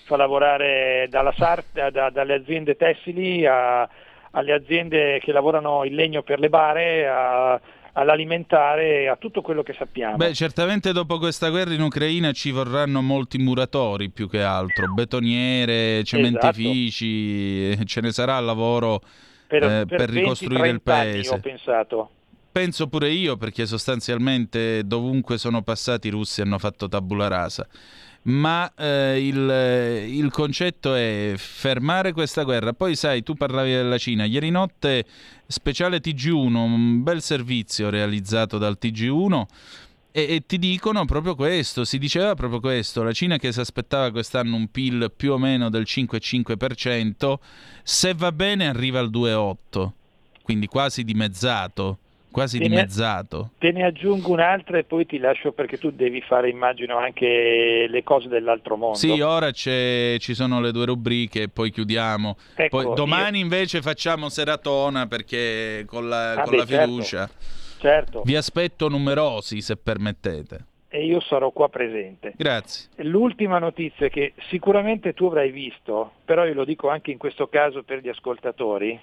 fa 0.04 0.16
lavorare 0.16 1.06
dalla 1.08 1.32
SAR, 1.32 1.62
da- 1.72 1.90
da- 1.90 2.10
dalle 2.10 2.34
aziende 2.34 2.76
tessili 2.76 3.46
a- 3.46 3.88
alle 4.32 4.52
aziende 4.52 5.20
che 5.20 5.32
lavorano 5.32 5.84
il 5.84 5.94
legno 5.94 6.22
per 6.22 6.40
le 6.40 6.48
bare, 6.48 7.06
a- 7.08 7.60
all'alimentare, 7.94 9.08
a 9.08 9.16
tutto 9.16 9.42
quello 9.42 9.62
che 9.62 9.72
sappiamo. 9.72 10.16
Beh, 10.16 10.34
certamente 10.34 10.92
dopo 10.92 11.18
questa 11.18 11.48
guerra 11.48 11.74
in 11.74 11.80
Ucraina 11.80 12.32
ci 12.32 12.50
vorranno 12.50 13.02
molti 13.02 13.38
muratori 13.38 14.10
più 14.10 14.28
che 14.28 14.42
altro, 14.42 14.92
betoniere, 14.92 16.02
cementifici, 16.04 17.70
eh, 17.70 17.84
ce 17.84 18.00
ne 18.00 18.12
sarà 18.12 18.38
lavoro 18.40 19.00
per, 19.46 19.62
eh, 19.62 19.86
per 19.86 19.98
per 19.98 20.10
ricostruire 20.10 20.68
il 20.68 20.80
20-30 20.84 20.90
anni 20.92 21.12
paese. 21.12 21.34
ho 21.34 21.40
pensato. 21.40 22.10
Penso 22.50 22.88
pure 22.88 23.08
io 23.10 23.36
perché 23.36 23.66
sostanzialmente 23.66 24.84
dovunque 24.84 25.38
sono 25.38 25.62
passati 25.62 26.06
i 26.06 26.10
russi 26.10 26.40
hanno 26.40 26.58
fatto 26.58 26.88
tabula 26.88 27.26
rasa. 27.26 27.66
Ma 28.24 28.72
eh, 28.74 29.26
il, 29.26 30.14
il, 30.14 30.30
concetto 30.30 30.94
è 30.94 31.34
fermare 31.36 32.12
questa 32.12 32.42
guerra. 32.42 32.72
Poi 32.72 32.96
sai, 32.96 33.22
tu 33.22 33.34
parlavi 33.34 33.72
della 33.72 33.98
Cina, 33.98 34.24
ieri 34.24 34.50
notte 34.50 35.04
speciale 35.46 36.00
TG1, 36.00 36.54
un 36.54 37.02
bel 37.02 37.20
servizio 37.22 37.90
realizzato 37.90 38.58
dal 38.58 38.78
TG1 38.80 39.44
e, 40.16 40.34
e, 40.36 40.42
ti 40.46 40.58
dicono 40.58 41.04
proprio 41.06 41.34
questo, 41.34 41.84
si 41.84 41.98
diceva 41.98 42.34
proprio 42.34 42.60
questo, 42.60 43.02
la 43.02 43.12
Cina 43.12 43.36
che 43.36 43.50
si 43.50 43.58
aspettava 43.58 44.12
quest'anno 44.12 44.54
un 44.54 44.68
PIL 44.68 45.12
più 45.14 45.32
o 45.32 45.38
meno 45.38 45.68
del 45.70 45.82
5,5%, 45.84 47.34
se 47.82 48.14
va 48.14 48.30
bene 48.30 48.68
arriva 48.68 49.00
al 49.00 49.10
2,8%, 49.10 49.90
quindi 50.42 50.66
quasi 50.66 51.02
dimezzato 51.02 51.98
quasi 52.34 52.58
te 52.58 52.66
dimezzato. 52.66 53.38
Ne, 53.38 53.50
te 53.58 53.70
ne 53.70 53.84
aggiungo 53.84 54.32
un'altra 54.32 54.76
e 54.78 54.82
poi 54.82 55.06
ti 55.06 55.18
lascio 55.18 55.52
perché 55.52 55.78
tu 55.78 55.92
devi 55.92 56.20
fare, 56.20 56.50
immagino, 56.50 56.96
anche 56.96 57.86
le 57.88 58.02
cose 58.02 58.26
dell'altro 58.26 58.76
mondo. 58.76 58.98
Sì, 58.98 59.20
ora 59.20 59.52
ci 59.52 60.18
sono 60.18 60.60
le 60.60 60.72
due 60.72 60.86
rubriche 60.86 61.42
e 61.42 61.48
poi 61.48 61.70
chiudiamo. 61.70 62.36
Ecco, 62.56 62.82
poi, 62.82 62.94
domani 62.96 63.38
io... 63.38 63.44
invece 63.44 63.80
facciamo 63.82 64.28
seratona 64.28 65.06
perché 65.06 65.84
con 65.86 66.08
la, 66.08 66.32
ah, 66.32 66.42
con 66.42 66.50
beh, 66.50 66.56
la 66.56 66.66
certo. 66.66 66.90
fiducia. 66.90 67.30
Certo. 67.78 68.22
Vi 68.24 68.34
aspetto 68.34 68.88
numerosi, 68.88 69.60
se 69.60 69.76
permettete. 69.76 70.64
E 70.88 71.04
io 71.04 71.20
sarò 71.20 71.50
qua 71.50 71.68
presente. 71.68 72.34
Grazie. 72.36 72.88
L'ultima 73.04 73.60
notizia 73.60 74.08
che 74.08 74.32
sicuramente 74.48 75.12
tu 75.12 75.26
avrai 75.26 75.52
visto, 75.52 76.14
però 76.24 76.44
io 76.46 76.54
lo 76.54 76.64
dico 76.64 76.88
anche 76.88 77.12
in 77.12 77.18
questo 77.18 77.46
caso 77.46 77.84
per 77.84 78.00
gli 78.00 78.08
ascoltatori, 78.08 78.98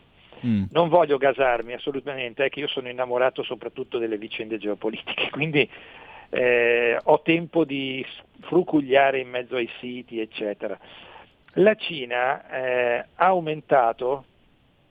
Mm. 0.45 0.63
Non 0.71 0.89
voglio 0.89 1.17
gasarmi 1.17 1.73
assolutamente, 1.73 2.45
è 2.45 2.49
che 2.49 2.61
io 2.61 2.67
sono 2.67 2.89
innamorato 2.89 3.43
soprattutto 3.43 3.97
delle 3.97 4.17
vicende 4.17 4.57
geopolitiche, 4.57 5.29
quindi 5.31 5.69
eh, 6.29 6.97
ho 7.01 7.21
tempo 7.21 7.63
di 7.63 8.05
frucugliare 8.41 9.19
in 9.19 9.29
mezzo 9.29 9.55
ai 9.55 9.69
siti, 9.79 10.19
eccetera. 10.19 10.77
La 11.55 11.75
Cina 11.75 12.49
eh, 12.49 13.05
ha 13.15 13.25
aumentato 13.25 14.25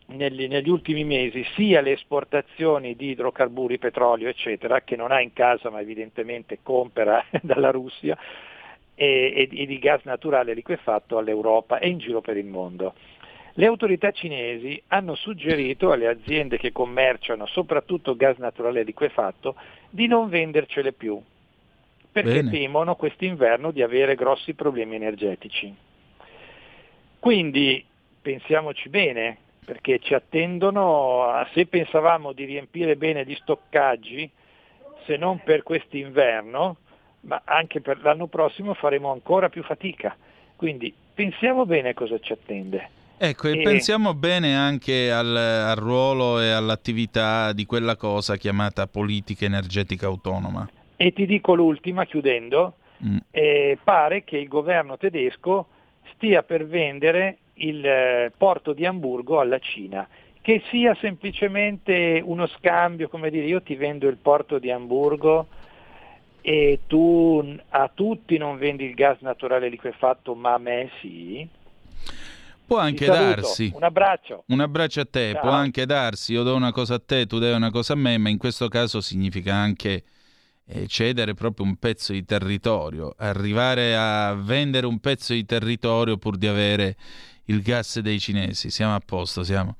negli, 0.07 0.47
negli, 0.49 0.69
ultimi 0.69 1.05
mesi 1.05 1.45
sia 1.55 1.81
le 1.81 1.93
esportazioni 1.93 2.95
di 2.97 3.11
idrocarburi, 3.11 3.79
petrolio, 3.79 4.29
eccetera, 4.29 4.83
che 4.83 4.97
non 4.97 5.13
ha 5.13 5.21
in 5.21 5.33
casa 5.33 5.71
ma 5.71 5.81
evidentemente 5.81 6.59
compra 6.63 7.25
dalla 7.41 7.71
Russia, 7.71 8.17
e, 8.95 9.49
e, 9.51 9.63
e 9.63 9.67
di 9.67 9.79
gas 9.79 10.03
naturale 10.05 10.53
liquefatto 10.53 11.17
all'Europa 11.17 11.79
e 11.79 11.89
in 11.89 11.99
giro 11.99 12.21
per 12.21 12.37
il 12.37 12.45
mondo. 12.45 12.93
Le 13.55 13.67
autorità 13.67 14.13
cinesi 14.13 14.81
hanno 14.89 15.15
suggerito 15.15 15.91
alle 15.91 16.07
aziende 16.07 16.57
che 16.57 16.73
commerciano 16.73 17.47
soprattutto 17.47 18.15
gas 18.15 18.37
naturale 18.39 18.83
liquefatto 18.83 19.57
di 19.89 20.07
non 20.07 20.29
vendercele 20.29 20.93
più, 20.93 21.21
perché 22.13 22.43
Bene. 22.43 22.51
temono 22.51 22.95
quest'inverno 22.95 23.71
di 23.73 23.83
avere 23.83 24.15
grossi 24.15 24.55
problemi 24.55 24.95
energetici. 24.95 25.75
Quindi 27.19 27.85
pensiamoci 28.23 28.89
bene, 28.89 29.37
perché 29.65 29.99
ci 29.99 30.15
attendono, 30.15 31.47
se 31.53 31.67
pensavamo 31.67 32.33
di 32.33 32.45
riempire 32.45 32.97
bene 32.97 33.25
gli 33.25 33.35
stoccaggi, 33.35 34.31
se 35.05 35.17
non 35.17 35.43
per 35.43 35.63
quest'inverno, 35.63 36.77
ma 37.23 37.43
anche 37.45 37.81
per 37.81 38.01
l'anno 38.03 38.27
prossimo 38.27 38.75
faremo 38.75 39.11
ancora 39.11 39.49
più 39.49 39.63
fatica. 39.63 40.17
Quindi 40.57 40.95
pensiamo 41.15 41.67
bene 41.67 41.95
cosa 41.95 42.19
ci 42.19 42.33
attende. 42.33 42.99
Ecco, 43.23 43.49
e, 43.49 43.61
e 43.61 43.63
pensiamo 43.63 44.15
bene 44.15 44.57
anche 44.57 45.13
al, 45.13 45.37
al, 45.37 45.77
ruolo 45.77 46.41
e 46.41 46.53
all'attività 46.53 47.53
di 47.53 47.67
quella 47.67 47.95
cosa 47.95 48.39
chiamata 48.39 48.87
politica 48.87 49.45
energetica 49.45 50.07
autonoma. 50.07 50.67
E 50.97 51.13
ti 51.13 51.27
dico 51.27 51.55
l'ultima, 51.55 52.07
chiudendo, 52.07 52.77
mm. 53.05 53.17
eh, 53.31 53.77
pare 53.85 54.25
che 54.25 54.39
il 54.39 54.49
governo 54.49 54.97
tedesco 54.97 55.67
stia 56.15 56.43
per 56.43 56.67
vendere 56.67 57.37
il 57.57 57.85
eh, 57.85 58.33
porto 58.35 58.73
di 58.73 58.87
Amburgo 58.87 59.39
alla 59.39 59.59
Cina, 59.59 60.09
che 60.41 60.63
sia 60.71 60.95
semplicemente 60.95 62.23
uno 62.25 62.47
scambio, 62.47 63.11
come 63.11 63.29
dire, 63.29 63.45
io 63.45 63.61
ti 63.61 63.75
vendo 63.75 64.09
il 64.09 64.17
porto 64.17 64.59
di 64.59 64.71
Amburgo 64.71 65.47
e 66.41 66.81
tu 66.87 67.55
a 67.69 67.91
tutti 67.93 68.39
non 68.39 68.57
vendi 68.57 68.87
il 68.87 68.95
gas 68.95 69.21
naturale 69.21 69.69
liquefatto, 69.69 70.35
ma 70.35 70.55
a 70.55 70.59
me 70.59 70.89
sì 71.03 71.47
Può 72.71 72.79
anche 72.79 73.07
darsi. 73.07 73.73
Un 73.75 73.83
abbraccio. 73.83 74.45
Un 74.47 74.61
abbraccio 74.61 75.01
a 75.01 75.05
te. 75.05 75.33
Ciao. 75.33 75.41
Può 75.41 75.51
anche 75.51 75.87
darsi. 75.87 76.35
Io 76.35 76.45
do 76.45 76.55
una 76.55 76.71
cosa 76.71 76.95
a 76.95 77.03
te, 77.05 77.27
tu 77.27 77.41
dai 77.41 77.53
una 77.53 77.73
cosa 77.73 77.95
a 77.95 77.97
me, 77.97 78.17
ma 78.17 78.29
in 78.29 78.39
questo 78.39 78.69
caso 78.69 79.01
significa 79.01 79.53
anche 79.53 80.05
eh, 80.67 80.87
cedere 80.87 81.35
proprio 81.35 81.67
un 81.67 81.75
pezzo 81.79 82.13
di 82.13 82.25
territorio. 82.25 83.13
Arrivare 83.19 83.97
a 83.97 84.35
vendere 84.35 84.87
un 84.87 85.01
pezzo 85.01 85.33
di 85.33 85.45
territorio 85.45 86.17
pur 86.17 86.37
di 86.37 86.47
avere 86.47 86.95
il 87.47 87.61
gas 87.61 87.99
dei 87.99 88.21
cinesi. 88.21 88.71
Siamo 88.71 88.95
a 88.95 89.01
posto, 89.05 89.43
siamo. 89.43 89.77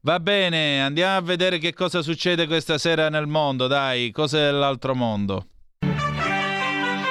Va 0.00 0.18
bene, 0.18 0.80
andiamo 0.80 1.18
a 1.18 1.20
vedere 1.20 1.58
che 1.58 1.74
cosa 1.74 2.00
succede 2.00 2.46
questa 2.46 2.78
sera 2.78 3.10
nel 3.10 3.26
mondo, 3.26 3.66
dai, 3.66 4.10
cose 4.12 4.38
dell'altro 4.38 4.94
mondo. 4.94 5.46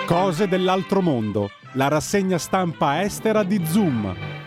Cose 0.07 0.47
dell'altro 0.47 1.03
mondo, 1.03 1.51
la 1.73 1.87
rassegna 1.87 2.39
stampa 2.39 3.03
estera 3.03 3.43
di 3.43 3.63
Zoom. 3.63 4.38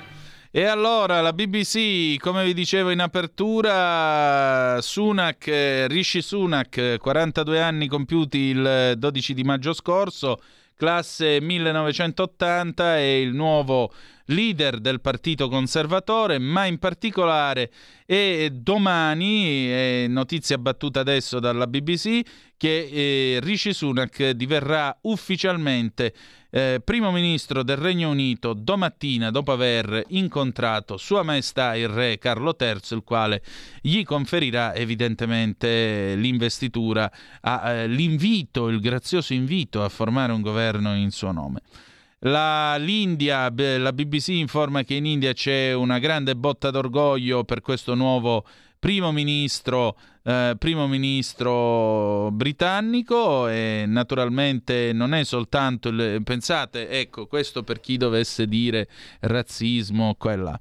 E 0.55 0.65
allora 0.65 1.23
la 1.23 1.33
BBC, 1.33 2.19
come 2.19 2.45
vi 2.45 2.53
dicevo 2.53 2.91
in 2.91 3.01
apertura, 3.01 4.79
Sunak, 4.83 5.47
Rishi 5.89 6.21
Sunak, 6.21 6.99
42 6.99 7.63
anni 7.63 7.87
compiuti 7.87 8.37
il 8.37 8.93
12 8.99 9.33
di 9.33 9.45
maggio 9.45 9.73
scorso, 9.73 10.43
classe 10.77 11.41
1980, 11.41 12.97
è 12.99 13.01
il 13.01 13.33
nuovo 13.33 13.95
leader 14.27 14.81
del 14.81 15.01
Partito 15.01 15.49
Conservatore, 15.49 16.39
ma 16.39 16.67
in 16.67 16.79
particolare 16.79 17.71
è 18.07 18.49
domani, 18.53 19.67
è 19.67 20.07
notizia 20.09 20.59
battuta 20.59 21.01
adesso 21.01 21.41
dalla 21.41 21.67
BBC, 21.67 22.21
che 22.57 22.89
eh, 22.93 23.41
Rishi 23.43 23.73
Sunak 23.73 24.31
diverrà 24.31 24.97
ufficialmente 25.03 26.15
eh, 26.55 26.83
primo 26.85 27.11
ministro 27.11 27.63
del 27.63 27.79
Regno 27.79 28.11
Unito 28.11 28.53
domattina 28.53 29.31
dopo 29.31 29.53
aver 29.53 30.05
incontrato 30.09 30.99
Sua 30.99 31.23
Maestà 31.23 31.75
il 31.77 31.89
Re 31.89 32.19
Carlo 32.19 32.55
III, 32.59 32.79
il 32.91 33.03
quale 33.03 33.43
gli 33.81 34.05
conferirà 34.05 34.75
evidentemente 34.75 36.15
l'investitura, 36.15 37.11
a, 37.41 37.71
eh, 37.71 37.87
l'invito, 37.89 38.69
il 38.69 38.81
grazioso 38.81 39.33
invito 39.33 39.83
a 39.83 39.89
formare 39.89 40.33
un 40.33 40.43
governo 40.43 40.95
in 40.95 41.11
suo 41.11 41.33
nome. 41.33 41.63
La, 42.25 42.77
L'India, 42.77 43.53
la 43.53 43.93
BBC 43.93 44.29
informa 44.29 44.85
che 44.85 44.95
in 44.95 45.07
India 45.07 45.33
c'è 45.33 45.73
una 45.73 45.99
grande 45.99 46.37
botta 46.37 46.71
d'orgoglio 46.71 47.43
per 47.43 47.61
questo 47.61 47.95
nuovo 47.97 48.45
primo 48.79 49.11
ministro, 49.11 49.97
eh, 50.23 50.55
primo 50.57 50.87
ministro 50.87 52.31
britannico 52.33 53.49
e 53.49 53.85
naturalmente 53.87 54.93
non 54.93 55.15
è 55.15 55.25
soltanto 55.25 55.89
il, 55.89 56.21
pensate 56.23 56.89
ecco 56.89 57.27
questo 57.27 57.65
per 57.65 57.81
chi 57.81 57.97
dovesse 57.97 58.47
dire 58.47 58.89
razzismo 59.21 60.15
quella. 60.17 60.59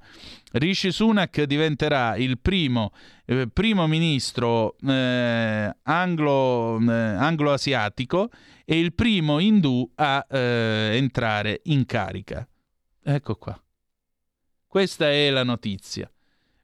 Rishi 0.52 0.90
Sunak 0.90 1.42
diventerà 1.44 2.16
il 2.16 2.38
primo 2.38 2.92
eh, 3.24 3.48
primo 3.52 3.86
ministro 3.86 4.76
eh, 4.84 5.74
anglo, 5.82 6.80
eh, 6.80 6.92
anglo-asiatico 6.92 8.30
e 8.64 8.78
il 8.78 8.92
primo 8.94 9.38
indù 9.38 9.90
a 9.96 10.26
eh, 10.28 10.90
entrare 10.94 11.60
in 11.64 11.84
carica 11.86 12.46
ecco 13.02 13.36
qua 13.36 13.60
questa 14.66 15.10
è 15.10 15.30
la 15.30 15.44
notizia 15.44 16.10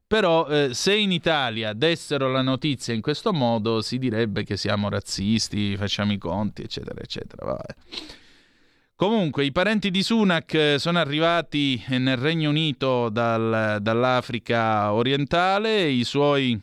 però 0.08 0.48
eh, 0.48 0.72
se 0.72 0.96
in 0.96 1.12
Italia 1.12 1.74
dessero 1.74 2.30
la 2.30 2.40
notizia 2.40 2.94
in 2.94 3.02
questo 3.02 3.34
modo 3.34 3.82
si 3.82 3.98
direbbe 3.98 4.42
che 4.42 4.56
siamo 4.56 4.88
razzisti, 4.88 5.76
facciamo 5.76 6.12
i 6.12 6.16
conti, 6.16 6.62
eccetera, 6.62 6.98
eccetera. 6.98 7.44
Vabbè. 7.44 7.74
Comunque, 8.96 9.44
i 9.44 9.52
parenti 9.52 9.90
di 9.90 10.02
Sunak 10.02 10.54
eh, 10.54 10.78
sono 10.78 10.98
arrivati 10.98 11.84
nel 11.88 12.16
Regno 12.16 12.48
Unito 12.48 13.10
dal, 13.10 13.80
dall'Africa 13.82 14.94
orientale, 14.94 15.90
i 15.90 16.04
suoi 16.04 16.58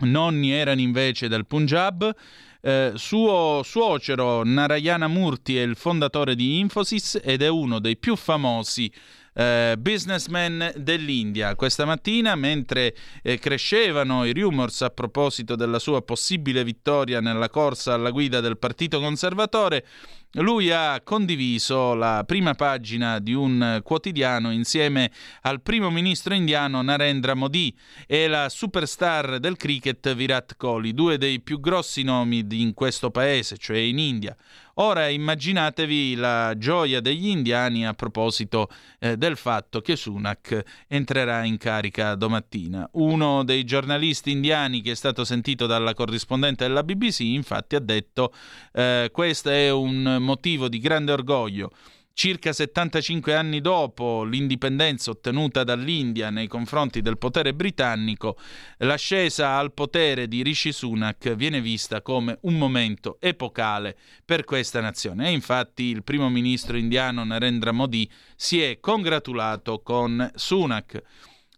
nonni 0.00 0.50
erano 0.50 0.80
invece 0.80 1.28
del 1.28 1.46
Punjab. 1.46 2.12
Eh, 2.60 2.92
suo 2.96 3.62
suocero 3.62 4.42
Narayana 4.42 5.06
Murti 5.06 5.56
è 5.56 5.62
il 5.62 5.76
fondatore 5.76 6.34
di 6.34 6.58
Infosys 6.58 7.20
ed 7.22 7.40
è 7.40 7.48
uno 7.48 7.78
dei 7.78 7.96
più 7.96 8.16
famosi 8.16 8.92
eh, 9.38 9.76
businessman 9.78 10.72
dell'India. 10.74 11.54
Questa 11.54 11.84
mattina, 11.84 12.34
mentre 12.34 12.96
eh, 13.22 13.38
crescevano 13.38 14.24
i 14.24 14.32
rumors 14.32 14.82
a 14.82 14.90
proposito 14.90 15.54
della 15.54 15.78
sua 15.78 16.02
possibile 16.02 16.64
vittoria 16.64 17.20
nella 17.20 17.48
corsa 17.48 17.94
alla 17.94 18.10
guida 18.10 18.40
del 18.40 18.58
Partito 18.58 18.98
Conservatore, 18.98 19.86
lui 20.32 20.70
ha 20.70 21.00
condiviso 21.02 21.94
la 21.94 22.22
prima 22.26 22.54
pagina 22.54 23.18
di 23.18 23.32
un 23.32 23.80
quotidiano 23.82 24.50
insieme 24.52 25.10
al 25.42 25.62
primo 25.62 25.90
ministro 25.90 26.34
indiano 26.34 26.82
Narendra 26.82 27.32
Modi 27.32 27.74
e 28.06 28.28
la 28.28 28.50
superstar 28.50 29.38
del 29.40 29.56
cricket 29.56 30.14
Virat 30.14 30.56
Kohli, 30.56 30.92
due 30.92 31.16
dei 31.16 31.40
più 31.40 31.60
grossi 31.60 32.02
nomi 32.02 32.46
in 32.50 32.74
questo 32.74 33.10
paese, 33.10 33.56
cioè 33.56 33.78
in 33.78 33.98
India. 33.98 34.36
Ora 34.80 35.08
immaginatevi 35.08 36.14
la 36.14 36.54
gioia 36.56 37.00
degli 37.00 37.26
indiani 37.26 37.84
a 37.84 37.94
proposito 37.94 38.68
eh, 39.00 39.16
del 39.16 39.36
fatto 39.36 39.80
che 39.80 39.96
Sunak 39.96 40.84
entrerà 40.86 41.42
in 41.42 41.56
carica 41.56 42.14
domattina. 42.14 42.88
Uno 42.92 43.42
dei 43.42 43.64
giornalisti 43.64 44.30
indiani 44.30 44.80
che 44.80 44.92
è 44.92 44.94
stato 44.94 45.24
sentito 45.24 45.66
dalla 45.66 45.94
corrispondente 45.94 46.64
della 46.64 46.84
BBC 46.84 47.20
infatti 47.20 47.74
ha 47.74 47.80
detto 47.80 48.32
eh, 48.72 49.08
questo 49.10 49.50
è 49.50 49.72
un 49.72 50.17
motivo 50.22 50.68
di 50.68 50.78
grande 50.78 51.12
orgoglio 51.12 51.72
circa 52.18 52.52
75 52.52 53.32
anni 53.32 53.60
dopo 53.60 54.24
l'indipendenza 54.24 55.12
ottenuta 55.12 55.62
dall'India 55.62 56.30
nei 56.30 56.48
confronti 56.48 57.00
del 57.00 57.16
potere 57.16 57.54
britannico, 57.54 58.36
l'ascesa 58.78 59.56
al 59.56 59.72
potere 59.72 60.26
di 60.26 60.42
Rishi 60.42 60.72
Sunak 60.72 61.36
viene 61.36 61.60
vista 61.60 62.02
come 62.02 62.38
un 62.40 62.58
momento 62.58 63.18
epocale 63.20 63.96
per 64.24 64.42
questa 64.42 64.80
nazione 64.80 65.28
e 65.28 65.30
infatti 65.30 65.84
il 65.84 66.02
primo 66.02 66.28
ministro 66.28 66.76
indiano 66.76 67.22
Narendra 67.22 67.70
Modi 67.70 68.10
si 68.34 68.60
è 68.62 68.80
congratulato 68.80 69.80
con 69.80 70.28
Sunak. 70.34 71.00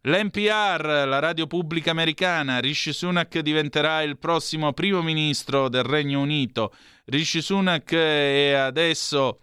L'NPR, 0.05 1.05
la 1.07 1.19
radio 1.19 1.47
pubblica 1.47 1.91
americana, 1.91 2.59
Rishi 2.59 2.91
Sunak 2.91 3.39
diventerà 3.41 4.01
il 4.01 4.17
prossimo 4.17 4.73
primo 4.73 5.03
ministro 5.03 5.69
del 5.69 5.83
Regno 5.83 6.23
Unito. 6.23 6.73
Rishi 7.05 7.43
Sunak 7.43 7.93
è 7.93 8.53
adesso 8.53 9.41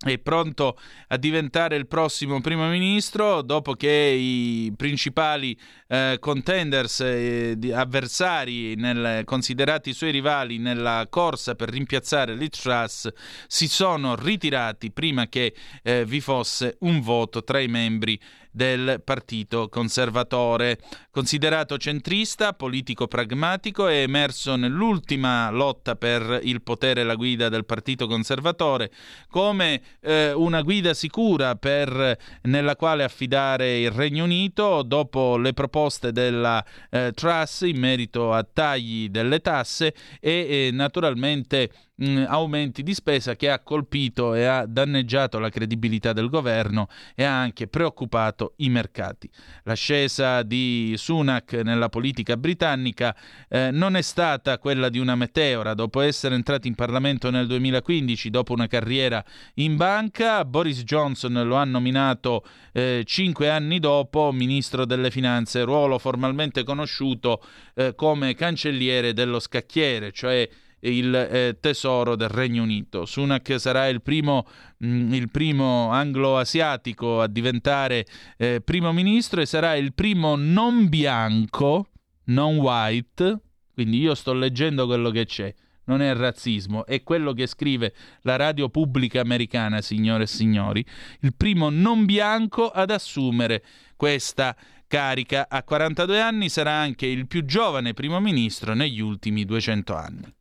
è 0.00 0.16
pronto 0.18 0.78
a 1.08 1.16
diventare 1.16 1.74
il 1.74 1.88
prossimo 1.88 2.40
primo 2.40 2.68
ministro 2.68 3.42
dopo 3.42 3.74
che 3.74 3.90
i 3.90 4.72
principali 4.76 5.58
eh, 5.88 6.18
contenders 6.20 7.00
eh, 7.00 7.58
avversari 7.72 8.76
nel, 8.76 9.24
considerati 9.24 9.92
suoi 9.92 10.12
rivali 10.12 10.58
nella 10.58 11.08
corsa 11.10 11.56
per 11.56 11.70
rimpiazzare 11.70 12.36
Liz 12.36 12.60
Truss 12.60 13.08
si 13.48 13.66
sono 13.66 14.14
ritirati 14.14 14.92
prima 14.92 15.26
che 15.26 15.52
eh, 15.82 16.04
vi 16.04 16.20
fosse 16.20 16.76
un 16.80 17.00
voto 17.00 17.42
tra 17.42 17.58
i 17.58 17.66
membri 17.66 18.18
del 18.58 19.00
Partito 19.04 19.68
Conservatore. 19.68 20.80
Considerato 21.12 21.78
centrista, 21.78 22.54
politico 22.54 23.06
pragmatico, 23.06 23.86
è 23.86 24.02
emerso 24.02 24.56
nell'ultima 24.56 25.48
lotta 25.50 25.94
per 25.94 26.40
il 26.42 26.60
potere 26.62 27.02
e 27.02 27.04
la 27.04 27.14
guida 27.14 27.48
del 27.48 27.64
Partito 27.64 28.08
Conservatore 28.08 28.90
come 29.30 29.80
eh, 30.00 30.32
una 30.32 30.62
guida 30.62 30.92
sicura 30.92 31.54
per, 31.54 32.18
nella 32.42 32.74
quale 32.74 33.04
affidare 33.04 33.78
il 33.78 33.92
Regno 33.92 34.24
Unito 34.24 34.82
dopo 34.82 35.36
le 35.36 35.52
proposte 35.52 36.10
della 36.10 36.64
eh, 36.90 37.12
Truss 37.14 37.60
in 37.60 37.78
merito 37.78 38.32
a 38.32 38.44
tagli 38.44 39.08
delle 39.08 39.38
tasse 39.38 39.94
e 40.18 40.66
eh, 40.66 40.70
naturalmente 40.72 41.70
mh, 41.98 42.24
aumenti 42.28 42.82
di 42.82 42.94
spesa 42.94 43.36
che 43.36 43.50
ha 43.50 43.60
colpito 43.60 44.34
e 44.34 44.44
ha 44.44 44.66
danneggiato 44.66 45.38
la 45.38 45.50
credibilità 45.50 46.12
del 46.12 46.28
governo 46.28 46.88
e 47.14 47.24
ha 47.24 47.40
anche 47.40 47.66
preoccupato 47.66 48.54
i 48.56 48.68
mercati. 48.68 49.28
L'ascesa 49.64 50.42
di 50.42 50.94
Sunak 50.96 51.52
nella 51.54 51.88
politica 51.88 52.36
britannica 52.36 53.14
eh, 53.48 53.70
non 53.70 53.96
è 53.96 54.02
stata 54.02 54.58
quella 54.58 54.88
di 54.88 54.98
una 54.98 55.14
meteora. 55.14 55.74
Dopo 55.74 56.00
essere 56.00 56.34
entrato 56.34 56.66
in 56.66 56.74
Parlamento 56.74 57.30
nel 57.30 57.46
2015, 57.46 58.30
dopo 58.30 58.52
una 58.52 58.66
carriera 58.66 59.24
in 59.54 59.76
banca, 59.76 60.44
Boris 60.44 60.82
Johnson 60.84 61.32
lo 61.44 61.56
ha 61.56 61.64
nominato 61.64 62.44
eh, 62.72 63.02
cinque 63.04 63.50
anni 63.50 63.78
dopo 63.78 64.30
ministro 64.32 64.84
delle 64.84 65.10
finanze, 65.10 65.62
ruolo 65.62 65.98
formalmente 65.98 66.64
conosciuto 66.64 67.42
eh, 67.74 67.94
come 67.94 68.34
cancelliere 68.34 69.12
dello 69.12 69.40
scacchiere, 69.40 70.12
cioè 70.12 70.48
il 70.80 71.14
eh, 71.14 71.56
tesoro 71.60 72.16
del 72.16 72.28
Regno 72.28 72.62
Unito. 72.62 73.04
Sunak 73.04 73.58
sarà 73.58 73.88
il 73.88 74.02
primo, 74.02 74.46
mh, 74.78 74.88
mm, 74.88 75.12
il 75.12 75.30
primo 75.30 75.90
anglo-asiatico 75.90 77.20
a 77.20 77.26
diventare 77.26 78.06
eh, 78.36 78.60
primo 78.60 78.92
ministro 78.92 79.40
e 79.40 79.46
sarà 79.46 79.74
il 79.74 79.92
primo 79.94 80.36
non 80.36 80.88
bianco, 80.88 81.88
non 82.24 82.56
white, 82.56 83.40
quindi 83.74 83.98
io 83.98 84.14
sto 84.14 84.32
leggendo 84.32 84.86
quello 84.86 85.10
che 85.10 85.24
c'è. 85.24 85.52
Non 85.84 86.02
è 86.02 86.14
razzismo, 86.14 86.84
è 86.84 87.02
quello 87.02 87.32
che 87.32 87.46
scrive 87.46 87.94
la 88.22 88.36
radio 88.36 88.68
pubblica 88.68 89.22
americana, 89.22 89.80
signore 89.80 90.24
e 90.24 90.26
signori, 90.26 90.84
il 91.20 91.34
primo 91.34 91.70
non 91.70 92.04
bianco 92.04 92.68
ad 92.68 92.90
assumere 92.90 93.64
questa 93.96 94.54
carica. 94.86 95.46
A 95.48 95.62
42 95.62 96.20
anni 96.20 96.50
sarà 96.50 96.72
anche 96.72 97.06
il 97.06 97.26
più 97.26 97.44
giovane 97.46 97.94
primo 97.94 98.20
ministro 98.20 98.74
negli 98.74 99.00
ultimi 99.00 99.46
200 99.46 99.96
anni. 99.96 100.36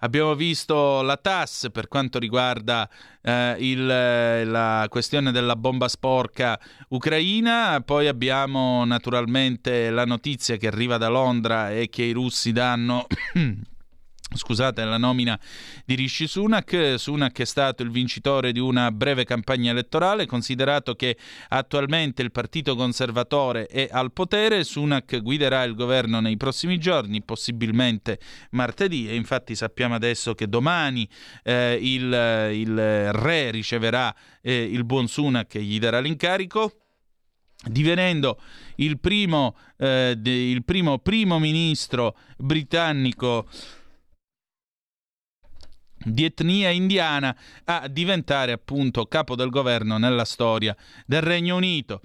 Abbiamo 0.00 0.34
visto 0.34 1.02
la 1.02 1.16
TAS 1.16 1.68
per 1.72 1.88
quanto 1.88 2.18
riguarda 2.18 2.88
eh, 3.20 3.56
il, 3.58 3.84
la 3.84 4.86
questione 4.88 5.32
della 5.32 5.56
bomba 5.56 5.88
sporca 5.88 6.58
ucraina, 6.90 7.80
poi 7.84 8.06
abbiamo 8.06 8.84
naturalmente 8.84 9.90
la 9.90 10.04
notizia 10.04 10.56
che 10.56 10.68
arriva 10.68 10.98
da 10.98 11.08
Londra 11.08 11.72
e 11.72 11.88
che 11.88 12.04
i 12.04 12.12
russi 12.12 12.52
danno 12.52 13.06
Scusate, 14.30 14.84
la 14.84 14.98
nomina 14.98 15.40
di 15.86 15.94
Rishi 15.94 16.26
Sunak. 16.26 16.94
Sunak 16.98 17.40
è 17.40 17.46
stato 17.46 17.82
il 17.82 17.90
vincitore 17.90 18.52
di 18.52 18.60
una 18.60 18.92
breve 18.92 19.24
campagna 19.24 19.70
elettorale, 19.70 20.26
considerato 20.26 20.94
che 20.94 21.16
attualmente 21.48 22.20
il 22.20 22.30
Partito 22.30 22.76
Conservatore 22.76 23.66
è 23.66 23.88
al 23.90 24.12
potere. 24.12 24.64
Sunak 24.64 25.22
guiderà 25.22 25.62
il 25.62 25.74
governo 25.74 26.20
nei 26.20 26.36
prossimi 26.36 26.78
giorni, 26.78 27.22
possibilmente 27.22 28.20
martedì, 28.50 29.08
e 29.08 29.14
infatti 29.14 29.54
sappiamo 29.54 29.94
adesso 29.94 30.34
che 30.34 30.46
domani 30.46 31.08
eh, 31.42 31.78
il, 31.80 32.50
il, 32.52 33.12
re 33.14 33.50
riceverà 33.50 34.14
eh, 34.42 34.62
il 34.62 34.84
buon 34.84 35.08
Sunak 35.08 35.54
e 35.54 35.62
gli 35.62 35.78
darà 35.78 36.00
l'incarico 36.00 36.74
divenendo 37.64 38.40
il 38.76 39.00
primo, 39.00 39.56
eh, 39.78 40.14
de, 40.16 40.30
il 40.30 40.64
primo 40.64 40.98
primo 40.98 41.38
ministro 41.40 42.16
britannico 42.36 43.48
di 46.04 46.24
etnia 46.24 46.70
indiana 46.70 47.36
a 47.64 47.88
diventare 47.88 48.52
appunto 48.52 49.06
capo 49.06 49.34
del 49.34 49.50
governo 49.50 49.98
nella 49.98 50.24
storia 50.24 50.76
del 51.06 51.22
Regno 51.22 51.56
Unito. 51.56 52.02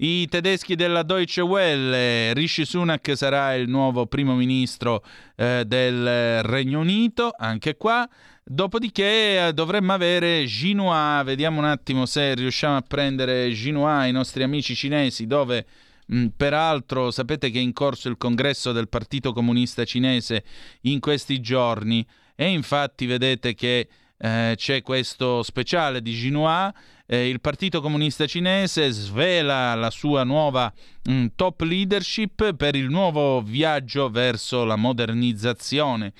I 0.00 0.26
tedeschi 0.28 0.74
della 0.74 1.02
Deutsche 1.02 1.40
Welle, 1.40 2.32
Rishi 2.32 2.64
Sunak 2.64 3.16
sarà 3.16 3.54
il 3.54 3.68
nuovo 3.68 4.06
primo 4.06 4.34
ministro 4.34 5.04
eh, 5.36 5.64
del 5.66 6.42
Regno 6.42 6.80
Unito, 6.80 7.32
anche 7.36 7.76
qua. 7.76 8.08
Dopodiché 8.44 9.48
eh, 9.48 9.52
dovremmo 9.52 9.92
avere 9.92 10.44
Jinhua, 10.44 11.22
vediamo 11.24 11.58
un 11.58 11.66
attimo 11.66 12.06
se 12.06 12.34
riusciamo 12.34 12.76
a 12.76 12.82
prendere 12.86 13.50
Jinhua, 13.50 14.06
i 14.06 14.12
nostri 14.12 14.42
amici 14.42 14.74
cinesi, 14.74 15.26
dove 15.26 15.66
mh, 16.06 16.26
peraltro 16.36 17.10
sapete 17.10 17.50
che 17.50 17.58
è 17.58 17.62
in 17.62 17.72
corso 17.72 18.08
il 18.08 18.16
congresso 18.16 18.72
del 18.72 18.88
Partito 18.88 19.32
Comunista 19.32 19.84
Cinese 19.84 20.44
in 20.82 20.98
questi 20.98 21.40
giorni 21.40 22.06
e 22.40 22.50
infatti 22.50 23.04
vedete 23.06 23.52
che 23.54 23.88
eh, 24.16 24.54
c'è 24.56 24.82
questo 24.82 25.42
speciale 25.42 26.00
di 26.00 26.12
Jinhua, 26.12 26.72
eh, 27.04 27.28
il 27.28 27.40
Partito 27.40 27.80
Comunista 27.80 28.26
Cinese 28.26 28.90
svela 28.90 29.74
la 29.74 29.90
sua 29.90 30.22
nuova 30.22 30.72
mh, 31.02 31.12
mm, 31.12 31.26
top 31.34 31.62
leadership 31.62 32.54
per 32.54 32.76
il 32.76 32.88
nuovo 32.90 33.42
viaggio 33.42 34.08
verso 34.08 34.64
la 34.64 34.76
modernizzazione. 34.76 36.12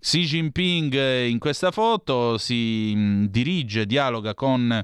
Xi 0.00 0.20
Jinping 0.20 0.94
eh, 0.94 1.28
in 1.28 1.38
questa 1.38 1.70
foto 1.70 2.38
si 2.38 2.94
mh, 2.94 2.98
mm, 2.98 3.24
dirige, 3.26 3.84
dialoga 3.84 4.32
con 4.32 4.82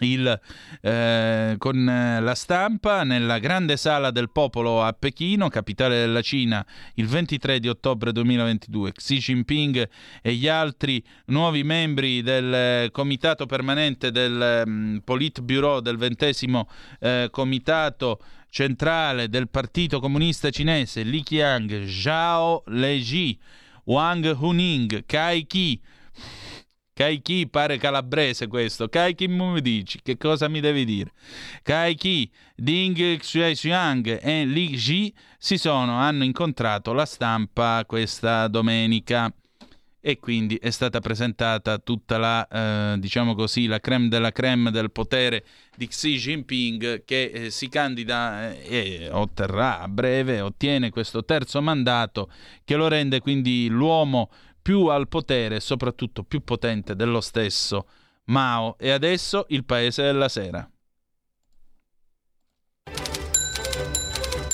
il, 0.00 0.40
eh, 0.80 1.54
con 1.58 1.88
eh, 1.88 2.20
la 2.20 2.34
stampa 2.34 3.04
nella 3.04 3.38
grande 3.38 3.76
sala 3.76 4.10
del 4.10 4.30
popolo 4.30 4.82
a 4.82 4.92
Pechino, 4.92 5.48
capitale 5.48 5.98
della 5.98 6.22
Cina, 6.22 6.64
il 6.94 7.06
23 7.06 7.60
di 7.60 7.68
ottobre 7.68 8.12
2022. 8.12 8.92
Xi 8.92 9.18
Jinping 9.18 9.88
e 10.22 10.34
gli 10.34 10.48
altri 10.48 11.02
nuovi 11.26 11.62
membri 11.62 12.22
del 12.22 12.52
eh, 12.52 12.88
comitato 12.92 13.46
permanente 13.46 14.10
del 14.10 14.62
um, 14.66 15.00
Politburo 15.04 15.80
del 15.80 15.96
ventesimo 15.96 16.68
eh, 17.00 17.28
comitato 17.30 18.20
centrale 18.50 19.28
del 19.28 19.48
Partito 19.48 20.00
Comunista 20.00 20.50
Cinese, 20.50 21.02
Li 21.02 21.22
Qiang, 21.22 21.84
Zhao 21.84 22.62
Leji, 22.66 23.38
Wang 23.84 24.34
Huning, 24.38 25.04
Kai 25.04 25.46
Qi, 25.46 25.80
Kaiki 26.96 27.46
pare 27.50 27.76
calabrese 27.76 28.46
questo. 28.46 28.88
Kaiki 28.88 29.28
mi 29.28 29.60
dici, 29.60 30.00
che 30.02 30.16
cosa 30.16 30.48
mi 30.48 30.60
devi 30.60 30.86
dire? 30.86 31.12
Kaiki, 31.62 32.30
Ding 32.56 33.18
Xuexiang 33.18 34.18
e 34.22 34.46
Li 34.46 34.68
Ji 34.70 35.12
si 35.36 35.58
sono, 35.58 35.98
hanno 35.98 36.24
incontrato 36.24 36.94
la 36.94 37.04
stampa 37.04 37.84
questa 37.86 38.48
domenica. 38.48 39.30
e 40.00 40.20
quindi 40.20 40.54
è 40.54 40.70
stata 40.70 41.00
presentata 41.00 41.78
tutta 41.78 42.16
la, 42.16 42.46
eh, 42.46 42.98
diciamo 42.98 43.34
così, 43.34 43.66
la 43.66 43.80
creme 43.80 44.06
della 44.06 44.30
creme 44.30 44.70
del 44.70 44.92
potere 44.92 45.44
di 45.76 45.88
Xi 45.88 46.16
Jinping 46.16 47.04
che 47.04 47.24
eh, 47.24 47.50
si 47.50 47.68
candida 47.68 48.52
eh, 48.52 49.02
e 49.02 49.08
otterrà 49.10 49.80
a 49.80 49.88
breve, 49.88 50.40
ottiene 50.40 50.90
questo 50.90 51.24
terzo 51.24 51.60
mandato 51.60 52.30
che 52.62 52.76
lo 52.76 52.86
rende 52.86 53.18
quindi 53.18 53.66
l'uomo 53.68 54.30
più 54.66 54.86
al 54.86 55.06
potere 55.06 55.56
e 55.56 55.60
soprattutto 55.60 56.24
più 56.24 56.42
potente 56.42 56.96
dello 56.96 57.20
stesso 57.20 57.86
Mao. 58.24 58.76
E 58.80 58.90
adesso 58.90 59.46
il 59.50 59.64
paese 59.64 60.02
della 60.02 60.28
sera. 60.28 60.68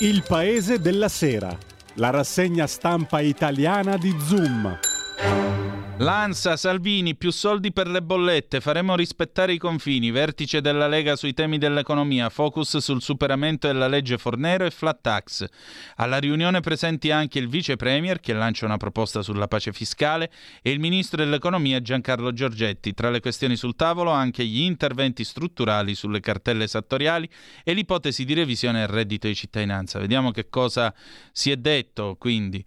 Il 0.01 0.22
paese 0.28 0.80
della 0.80 1.09
sera, 1.09 1.56
la 1.94 2.10
rassegna 2.10 2.66
stampa 2.66 3.20
italiana 3.20 3.97
di 3.97 4.14
Zoom. 4.20 5.61
Lanza, 6.02 6.56
Salvini, 6.56 7.14
più 7.14 7.30
soldi 7.30 7.72
per 7.72 7.86
le 7.86 8.02
bollette, 8.02 8.60
faremo 8.60 8.96
rispettare 8.96 9.52
i 9.52 9.58
confini, 9.58 10.10
vertice 10.10 10.60
della 10.60 10.88
Lega 10.88 11.14
sui 11.14 11.32
temi 11.32 11.58
dell'economia, 11.58 12.28
focus 12.28 12.78
sul 12.78 13.00
superamento 13.00 13.68
della 13.68 13.86
legge 13.86 14.18
Fornero 14.18 14.64
e 14.64 14.72
flat 14.72 14.98
tax. 15.00 15.46
Alla 15.94 16.18
riunione 16.18 16.58
presenti 16.58 17.12
anche 17.12 17.38
il 17.38 17.48
vice 17.48 17.76
premier 17.76 18.18
che 18.18 18.32
lancia 18.32 18.66
una 18.66 18.78
proposta 18.78 19.22
sulla 19.22 19.46
pace 19.46 19.72
fiscale 19.72 20.32
e 20.60 20.72
il 20.72 20.80
ministro 20.80 21.22
dell'economia 21.22 21.80
Giancarlo 21.80 22.32
Giorgetti. 22.32 22.94
Tra 22.94 23.08
le 23.08 23.20
questioni 23.20 23.54
sul 23.54 23.76
tavolo 23.76 24.10
anche 24.10 24.44
gli 24.44 24.62
interventi 24.62 25.22
strutturali 25.22 25.94
sulle 25.94 26.18
cartelle 26.18 26.64
esattoriali 26.64 27.30
e 27.62 27.74
l'ipotesi 27.74 28.24
di 28.24 28.34
revisione 28.34 28.80
del 28.80 28.88
reddito 28.88 29.28
di 29.28 29.36
cittadinanza. 29.36 30.00
Vediamo 30.00 30.32
che 30.32 30.48
cosa 30.48 30.92
si 31.30 31.52
è 31.52 31.56
detto 31.56 32.16
quindi. 32.18 32.64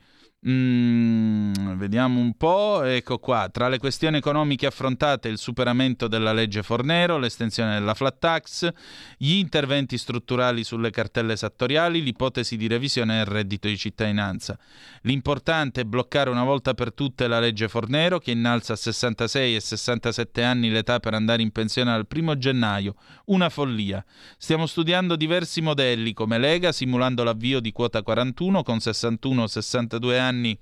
Mm, 0.47 1.75
vediamo 1.75 2.19
un 2.19 2.37
po', 2.37 2.83
ecco 2.83 3.17
qua, 3.17 3.49
tra 3.51 3.67
le 3.67 3.79
questioni 3.79 4.17
economiche 4.17 4.67
affrontate 4.67 5.27
il 5.27 5.39
superamento 5.39 6.07
della 6.07 6.33
legge 6.33 6.61
Fornero, 6.61 7.17
l'estensione 7.17 7.79
della 7.79 7.95
flat 7.95 8.19
tax, 8.19 8.71
gli 9.17 9.33
interventi 9.37 9.97
strutturali 9.97 10.63
sulle 10.63 10.91
cartelle 10.91 11.33
esattoriali, 11.33 12.03
l'ipotesi 12.03 12.57
di 12.57 12.67
revisione 12.67 13.17
del 13.17 13.25
reddito 13.25 13.67
di 13.67 13.75
cittadinanza. 13.75 14.55
L'importante 15.01 15.81
è 15.81 15.83
bloccare 15.83 16.29
una 16.29 16.43
volta 16.43 16.75
per 16.75 16.93
tutte 16.93 17.27
la 17.27 17.39
legge 17.39 17.67
Fornero 17.67 18.19
che 18.19 18.29
innalza 18.29 18.73
a 18.73 18.75
66 18.75 19.55
e 19.55 19.59
67 19.59 20.43
anni 20.43 20.69
l'età 20.69 20.99
per 20.99 21.15
andare 21.15 21.41
in 21.41 21.49
pensione 21.49 21.91
al 21.91 22.05
primo 22.05 22.37
gennaio, 22.37 22.93
una 23.25 23.49
follia. 23.49 24.05
Stiamo 24.37 24.67
studiando 24.67 25.15
diversi 25.15 25.61
modelli 25.61 26.13
come 26.13 26.37
Lega 26.37 26.71
simulando 26.71 27.23
l'avvio 27.23 27.59
di 27.59 27.71
quota 27.71 28.03
41 28.03 28.61
con 28.61 28.77
61-62 28.77 30.19
anni 30.19 30.33
anni 30.35 30.59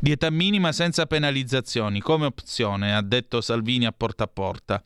di 0.00 0.12
età 0.12 0.30
minima 0.30 0.70
senza 0.70 1.06
penalizzazioni 1.06 2.00
come 2.00 2.26
opzione, 2.26 2.94
ha 2.94 3.02
detto 3.02 3.40
Salvini 3.40 3.86
a 3.86 3.92
porta 3.92 4.24
a 4.24 4.28
porta. 4.28 4.82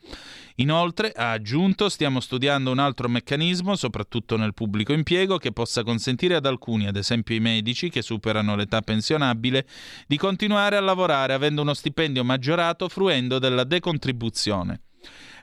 Inoltre, 0.56 1.12
ha 1.12 1.32
aggiunto, 1.32 1.90
stiamo 1.90 2.20
studiando 2.20 2.70
un 2.70 2.78
altro 2.78 3.08
meccanismo, 3.08 3.76
soprattutto 3.76 4.36
nel 4.36 4.54
pubblico 4.54 4.92
impiego, 4.92 5.36
che 5.36 5.52
possa 5.52 5.82
consentire 5.82 6.34
ad 6.36 6.46
alcuni, 6.46 6.86
ad 6.86 6.96
esempio 6.96 7.34
i 7.34 7.40
medici 7.40 7.90
che 7.90 8.00
superano 8.00 8.56
l'età 8.56 8.80
pensionabile, 8.80 9.66
di 10.06 10.16
continuare 10.16 10.76
a 10.76 10.80
lavorare 10.80 11.34
avendo 11.34 11.60
uno 11.60 11.74
stipendio 11.74 12.24
maggiorato 12.24 12.88
fruendo 12.88 13.38
della 13.38 13.64
decontribuzione. 13.64 14.80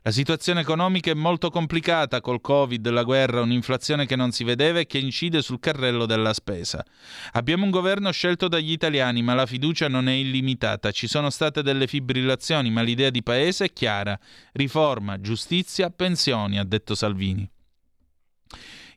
La 0.03 0.11
situazione 0.11 0.61
economica 0.61 1.11
è 1.11 1.13
molto 1.13 1.49
complicata 1.49 2.21
col 2.21 2.39
Covid, 2.39 2.87
la 2.89 3.03
guerra, 3.03 3.41
un'inflazione 3.41 4.05
che 4.05 4.15
non 4.15 4.31
si 4.31 4.45
vedeva 4.45 4.79
e 4.79 4.87
che 4.87 4.97
incide 4.97 5.41
sul 5.41 5.59
carrello 5.59 6.05
della 6.05 6.33
spesa. 6.33 6.85
Abbiamo 7.33 7.65
un 7.65 7.69
governo 7.69 8.09
scelto 8.11 8.47
dagli 8.47 8.71
italiani, 8.71 9.21
ma 9.21 9.33
la 9.33 9.45
fiducia 9.45 9.89
non 9.89 10.07
è 10.07 10.13
illimitata. 10.13 10.91
Ci 10.91 11.07
sono 11.07 11.29
state 11.29 11.61
delle 11.61 11.85
fibrillazioni, 11.85 12.71
ma 12.71 12.81
l'idea 12.81 13.09
di 13.09 13.21
paese 13.21 13.65
è 13.65 13.73
chiara. 13.73 14.17
Riforma, 14.53 15.19
giustizia, 15.19 15.89
pensioni, 15.89 16.57
ha 16.57 16.63
detto 16.63 16.95
Salvini 16.95 17.49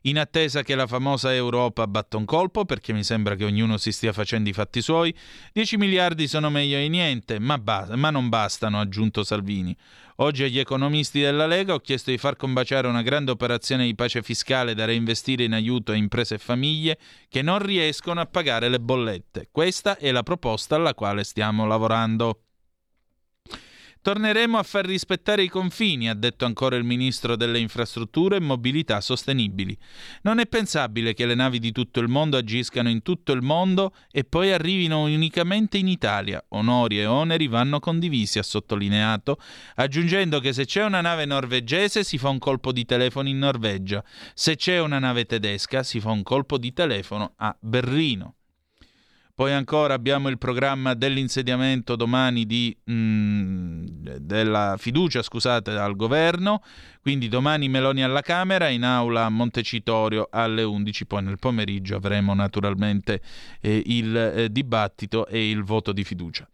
in 0.05 0.19
attesa 0.19 0.63
che 0.63 0.75
la 0.75 0.87
famosa 0.87 1.33
Europa 1.33 1.87
batta 1.87 2.17
un 2.17 2.25
colpo, 2.25 2.65
perché 2.65 2.93
mi 2.93 3.03
sembra 3.03 3.35
che 3.35 3.45
ognuno 3.45 3.77
si 3.77 3.91
stia 3.91 4.11
facendo 4.13 4.49
i 4.49 4.53
fatti 4.53 4.81
suoi, 4.81 5.13
10 5.53 5.77
miliardi 5.77 6.27
sono 6.27 6.49
meglio 6.49 6.77
di 6.77 6.89
niente, 6.89 7.39
ma, 7.39 7.57
ba- 7.57 7.87
ma 7.95 8.09
non 8.09 8.29
bastano, 8.29 8.79
ha 8.79 8.81
aggiunto 8.81 9.23
Salvini. 9.23 9.75
Oggi 10.17 10.43
agli 10.43 10.59
economisti 10.59 11.21
della 11.21 11.47
Lega 11.47 11.73
ho 11.73 11.79
chiesto 11.79 12.11
di 12.11 12.17
far 12.17 12.35
combaciare 12.35 12.87
una 12.87 13.01
grande 13.01 13.31
operazione 13.31 13.85
di 13.85 13.95
pace 13.95 14.21
fiscale 14.21 14.75
da 14.75 14.85
reinvestire 14.85 15.43
in 15.43 15.53
aiuto 15.53 15.91
a 15.91 15.95
imprese 15.95 16.35
e 16.35 16.37
famiglie 16.37 16.99
che 17.29 17.41
non 17.41 17.59
riescono 17.59 18.21
a 18.21 18.25
pagare 18.25 18.69
le 18.69 18.79
bollette. 18.79 19.47
Questa 19.51 19.97
è 19.97 20.11
la 20.11 20.21
proposta 20.21 20.75
alla 20.75 20.93
quale 20.93 21.23
stiamo 21.23 21.65
lavorando. 21.65 22.42
Torneremo 24.03 24.57
a 24.57 24.63
far 24.63 24.85
rispettare 24.85 25.43
i 25.43 25.47
confini, 25.47 26.09
ha 26.09 26.13
detto 26.13 26.43
ancora 26.43 26.75
il 26.75 26.83
ministro 26.83 27.37
delle 27.37 27.57
infrastrutture 27.57 28.35
e 28.35 28.41
mobilità 28.41 28.99
sostenibili. 28.99 29.77
Non 30.23 30.39
è 30.39 30.45
pensabile 30.45 31.13
che 31.13 31.25
le 31.25 31.35
navi 31.35 31.57
di 31.57 31.71
tutto 31.71 32.01
il 32.01 32.09
mondo 32.09 32.35
agiscano 32.35 32.89
in 32.89 33.01
tutto 33.01 33.31
il 33.31 33.41
mondo 33.41 33.93
e 34.11 34.25
poi 34.25 34.51
arrivino 34.51 35.03
unicamente 35.03 35.77
in 35.77 35.87
Italia. 35.87 36.43
Onori 36.49 36.99
e 36.99 37.05
oneri 37.05 37.47
vanno 37.47 37.79
condivisi, 37.79 38.39
ha 38.39 38.43
sottolineato, 38.43 39.37
aggiungendo 39.75 40.41
che 40.41 40.51
se 40.51 40.65
c'è 40.65 40.83
una 40.83 40.99
nave 40.99 41.23
norvegese 41.23 42.03
si 42.03 42.17
fa 42.17 42.27
un 42.27 42.39
colpo 42.39 42.73
di 42.73 42.83
telefono 42.83 43.29
in 43.29 43.37
Norvegia, 43.37 44.03
se 44.33 44.57
c'è 44.57 44.81
una 44.81 44.99
nave 44.99 45.25
tedesca 45.25 45.81
si 45.81 46.01
fa 46.01 46.11
un 46.11 46.23
colpo 46.23 46.57
di 46.57 46.73
telefono 46.73 47.35
a 47.37 47.55
Berlino. 47.57 48.35
Poi 49.35 49.51
ancora 49.51 49.95
abbiamo 49.95 50.29
il 50.29 50.37
programma 50.37 50.93
dell'insediamento 50.93 51.95
domani 51.95 52.45
di, 52.45 52.77
mh, 52.83 52.93
mm, 52.93 53.85
della 54.19 54.75
fiducia 54.77 55.23
scusate, 55.23 55.71
al 55.71 55.95
governo, 55.95 56.61
quindi 57.01 57.29
domani 57.29 57.67
Meloni 57.67 58.03
alla 58.03 58.21
Camera, 58.21 58.67
in 58.67 58.83
aula 58.83 59.25
a 59.25 59.29
Montecitorio 59.29 60.27
alle 60.29 60.61
11, 60.61 61.07
poi 61.07 61.23
nel 61.23 61.39
pomeriggio 61.39 61.95
avremo 61.95 62.35
naturalmente 62.35 63.21
eh, 63.59 63.81
il 63.87 64.15
eh, 64.15 64.51
dibattito 64.51 65.25
e 65.25 65.49
il 65.49 65.63
voto 65.63 65.93
di 65.93 66.03
fiducia. 66.03 66.47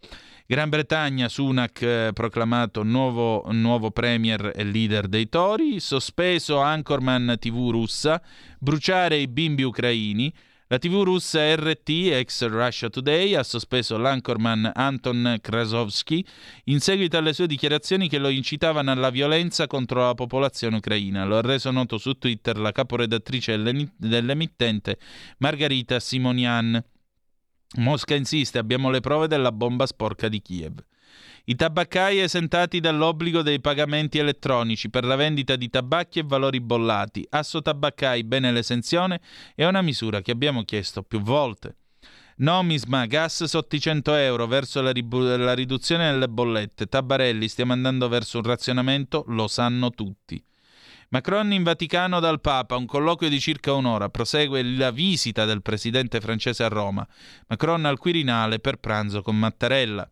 Gran 0.46 0.70
Bretagna, 0.70 1.28
Sunak 1.28 1.82
eh, 1.82 2.12
proclamato 2.14 2.84
nuovo, 2.84 3.46
nuovo 3.52 3.92
premier 3.92 4.54
e 4.56 4.64
leader 4.64 5.10
dei 5.10 5.28
Tori, 5.28 5.82
sospeso 5.82 6.60
Anchorman 6.60 7.36
TV 7.40 7.72
russa, 7.72 8.22
bruciare 8.58 9.18
i 9.18 9.28
bimbi 9.28 9.64
ucraini, 9.64 10.34
la 10.72 10.78
TV 10.78 11.02
russa 11.02 11.56
RT, 11.56 11.90
ex 12.12 12.48
Russia 12.48 12.92
Today, 12.92 13.34
ha 13.34 13.42
sospeso 13.42 13.98
l'anchorman 13.98 14.72
Anton 14.76 15.38
Krasovsky 15.42 16.24
in 16.66 16.80
seguito 16.80 17.18
alle 17.18 17.34
sue 17.34 17.48
dichiarazioni 17.48 18.08
che 18.08 18.20
lo 18.20 18.30
incitavano 18.30 18.92
alla 18.92 19.10
violenza 19.10 19.66
contro 19.66 20.06
la 20.06 20.14
popolazione 20.14 20.76
ucraina. 20.76 21.26
Lo 21.26 21.38
ha 21.38 21.42
reso 21.42 21.72
noto 21.72 21.98
su 21.98 22.14
Twitter 22.20 22.60
la 22.60 22.72
caporedattrice 22.72 23.60
dell'emittente 23.98 25.00
Margarita 25.40 26.00
Simonian. 26.00 26.80
Mosca 27.78 28.14
insiste, 28.14 28.60
abbiamo 28.60 28.92
le 28.92 29.00
prove 29.00 29.28
della 29.28 29.52
bomba 29.52 29.88
sporca 29.88 30.28
di 30.28 30.40
Kiev. 30.40 30.84
I 31.50 31.56
tabaccai 31.56 32.20
esentati 32.20 32.80
dall'obbligo 32.80 33.42
dei 33.42 33.60
pagamenti 33.60 34.20
elettronici 34.20 34.92
per 34.92 35.04
la 35.04 35.16
vendita 35.16 35.56
di 35.56 35.68
tabacchi 35.68 36.20
e 36.20 36.24
valori 36.24 36.62
bollati. 36.62 37.26
Asso 37.32 37.64
tabaccai, 37.64 38.24
bene 38.24 38.52
l'esenzione, 38.52 39.20
è 39.56 39.66
una 39.66 39.82
misura 39.82 40.22
che 40.22 40.30
abbiamo 40.30 40.62
chiesto 40.62 41.02
più 41.02 41.20
volte. 41.22 41.78
Nomisma, 42.36 43.08
gas 43.08 43.46
sotto 43.46 43.76
i 43.76 43.80
100 43.80 44.14
euro 44.14 44.46
verso 44.46 44.80
la, 44.84 44.92
ribu- 44.92 45.24
la 45.24 45.56
riduzione 45.56 46.12
delle 46.12 46.30
bollette. 46.30 46.86
Tabarelli, 46.86 47.48
stiamo 47.48 47.74
andando 47.74 48.08
verso 48.08 48.38
un 48.38 48.44
razionamento, 48.44 49.24
lo 49.30 49.48
sanno 49.48 49.90
tutti. 49.90 50.40
Macron 51.10 51.52
in 51.52 51.64
Vaticano 51.64 52.20
dal 52.20 52.42
Papa, 52.42 52.76
un 52.76 52.86
colloquio 52.86 53.28
di 53.28 53.40
circa 53.40 53.74
un'ora, 53.74 54.10
prosegue 54.10 54.62
la 54.62 54.92
visita 54.92 55.46
del 55.46 55.64
presidente 55.64 56.22
francese 56.22 56.64
a 56.64 56.68
Roma. 56.68 57.08
Macron 57.48 57.86
al 57.86 57.98
Quirinale 57.98 58.60
per 58.60 58.76
pranzo 58.76 59.24
con 59.24 59.36
Mattarella. 59.36 60.08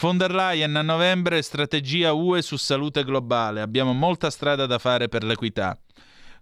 Von 0.00 0.16
der 0.16 0.32
Leyen 0.32 0.76
a 0.76 0.82
novembre, 0.82 1.42
strategia 1.42 2.12
UE 2.12 2.40
su 2.40 2.56
salute 2.56 3.02
globale. 3.02 3.60
Abbiamo 3.60 3.92
molta 3.92 4.30
strada 4.30 4.64
da 4.64 4.78
fare 4.78 5.08
per 5.08 5.24
l'equità. 5.24 5.76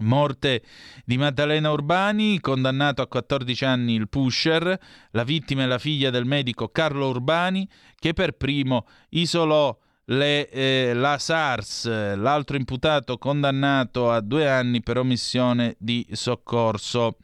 Morte 0.00 0.62
di 1.04 1.18
Maddalena 1.18 1.70
Urbani, 1.70 2.40
condannato 2.40 3.02
a 3.02 3.06
14 3.06 3.64
anni 3.64 3.94
il 3.94 4.08
pusher, 4.08 4.78
la 5.10 5.24
vittima 5.24 5.62
è 5.62 5.66
la 5.66 5.78
figlia 5.78 6.10
del 6.10 6.24
medico 6.24 6.68
Carlo 6.68 7.08
Urbani 7.08 7.68
che 7.98 8.12
per 8.14 8.32
primo 8.32 8.86
isolò 9.10 9.76
le, 10.06 10.48
eh, 10.48 10.92
la 10.94 11.18
SARS, 11.18 11.86
l'altro 12.16 12.56
imputato 12.56 13.18
condannato 13.18 14.10
a 14.10 14.20
due 14.20 14.48
anni 14.48 14.82
per 14.82 14.98
omissione 14.98 15.76
di 15.78 16.06
soccorso. 16.12 17.16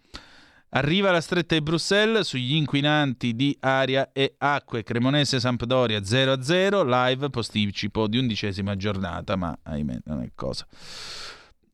Arriva 0.70 1.10
la 1.10 1.22
stretta 1.22 1.54
di 1.54 1.62
Bruxelles 1.62 2.26
sugli 2.26 2.54
inquinanti 2.54 3.34
di 3.34 3.56
aria 3.60 4.10
e 4.12 4.34
acque. 4.36 4.82
Cremonese 4.82 5.40
Sampdoria 5.40 6.00
0-0, 6.00 6.86
live 6.86 7.30
posticipo 7.30 8.06
di 8.06 8.18
undicesima 8.18 8.76
giornata, 8.76 9.34
ma 9.36 9.58
ahimè 9.62 10.00
non 10.04 10.20
è 10.20 10.30
cosa. 10.34 10.66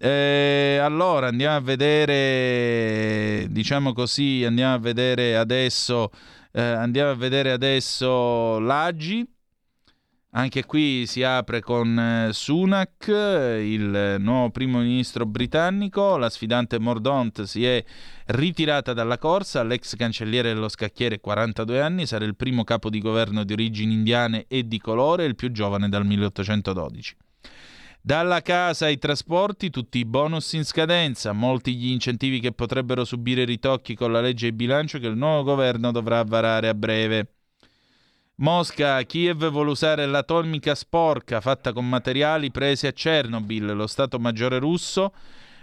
Eh, 0.04 0.76
allora 0.82 1.28
andiamo 1.28 1.56
a 1.56 1.60
vedere, 1.60 3.46
diciamo 3.48 3.94
così, 3.94 4.44
andiamo 4.44 4.74
a 4.74 4.78
vedere 4.78 5.34
adesso, 5.34 6.10
eh, 6.52 6.60
andiamo 6.60 7.10
a 7.10 7.14
vedere 7.14 7.50
adesso 7.50 8.58
l'Agi 8.58 9.26
anche 10.36 10.64
qui 10.66 11.06
si 11.06 11.22
apre 11.22 11.60
con 11.60 11.98
eh, 11.98 12.32
Sunak, 12.32 13.06
il 13.06 14.16
nuovo 14.18 14.50
primo 14.50 14.80
ministro 14.80 15.26
britannico. 15.26 16.16
La 16.16 16.28
sfidante 16.28 16.80
Mordaunt 16.80 17.44
si 17.44 17.64
è 17.64 17.82
ritirata 18.26 18.92
dalla 18.92 19.16
corsa. 19.16 19.62
L'ex 19.62 19.94
cancelliere 19.94 20.52
dello 20.52 20.68
scacchiere, 20.68 21.20
42 21.20 21.80
anni, 21.80 22.04
sarà 22.04 22.24
il 22.24 22.34
primo 22.34 22.64
capo 22.64 22.90
di 22.90 22.98
governo 22.98 23.44
di 23.44 23.52
origini 23.52 23.94
indiane 23.94 24.46
e 24.48 24.66
di 24.66 24.78
colore, 24.80 25.24
il 25.24 25.36
più 25.36 25.52
giovane 25.52 25.88
dal 25.88 26.04
1812. 26.04 27.16
Dalla 28.06 28.42
casa 28.42 28.84
ai 28.84 28.98
trasporti, 28.98 29.70
tutti 29.70 29.96
i 29.96 30.04
bonus 30.04 30.52
in 30.52 30.66
scadenza, 30.66 31.32
molti 31.32 31.74
gli 31.74 31.90
incentivi 31.90 32.38
che 32.38 32.52
potrebbero 32.52 33.02
subire 33.02 33.46
ritocchi 33.46 33.94
con 33.94 34.12
la 34.12 34.20
legge 34.20 34.50
di 34.50 34.54
bilancio 34.54 34.98
che 34.98 35.06
il 35.06 35.16
nuovo 35.16 35.42
governo 35.44 35.90
dovrà 35.90 36.22
varare 36.22 36.68
a 36.68 36.74
breve. 36.74 37.28
Mosca, 38.34 39.02
Kiev 39.04 39.48
vuole 39.48 39.70
usare 39.70 40.04
l'atomica 40.04 40.74
sporca 40.74 41.40
fatta 41.40 41.72
con 41.72 41.88
materiali 41.88 42.50
presi 42.50 42.86
a 42.86 42.92
Chernobyl. 42.92 43.74
Lo 43.74 43.86
Stato 43.86 44.18
Maggiore 44.18 44.58
russo, 44.58 45.14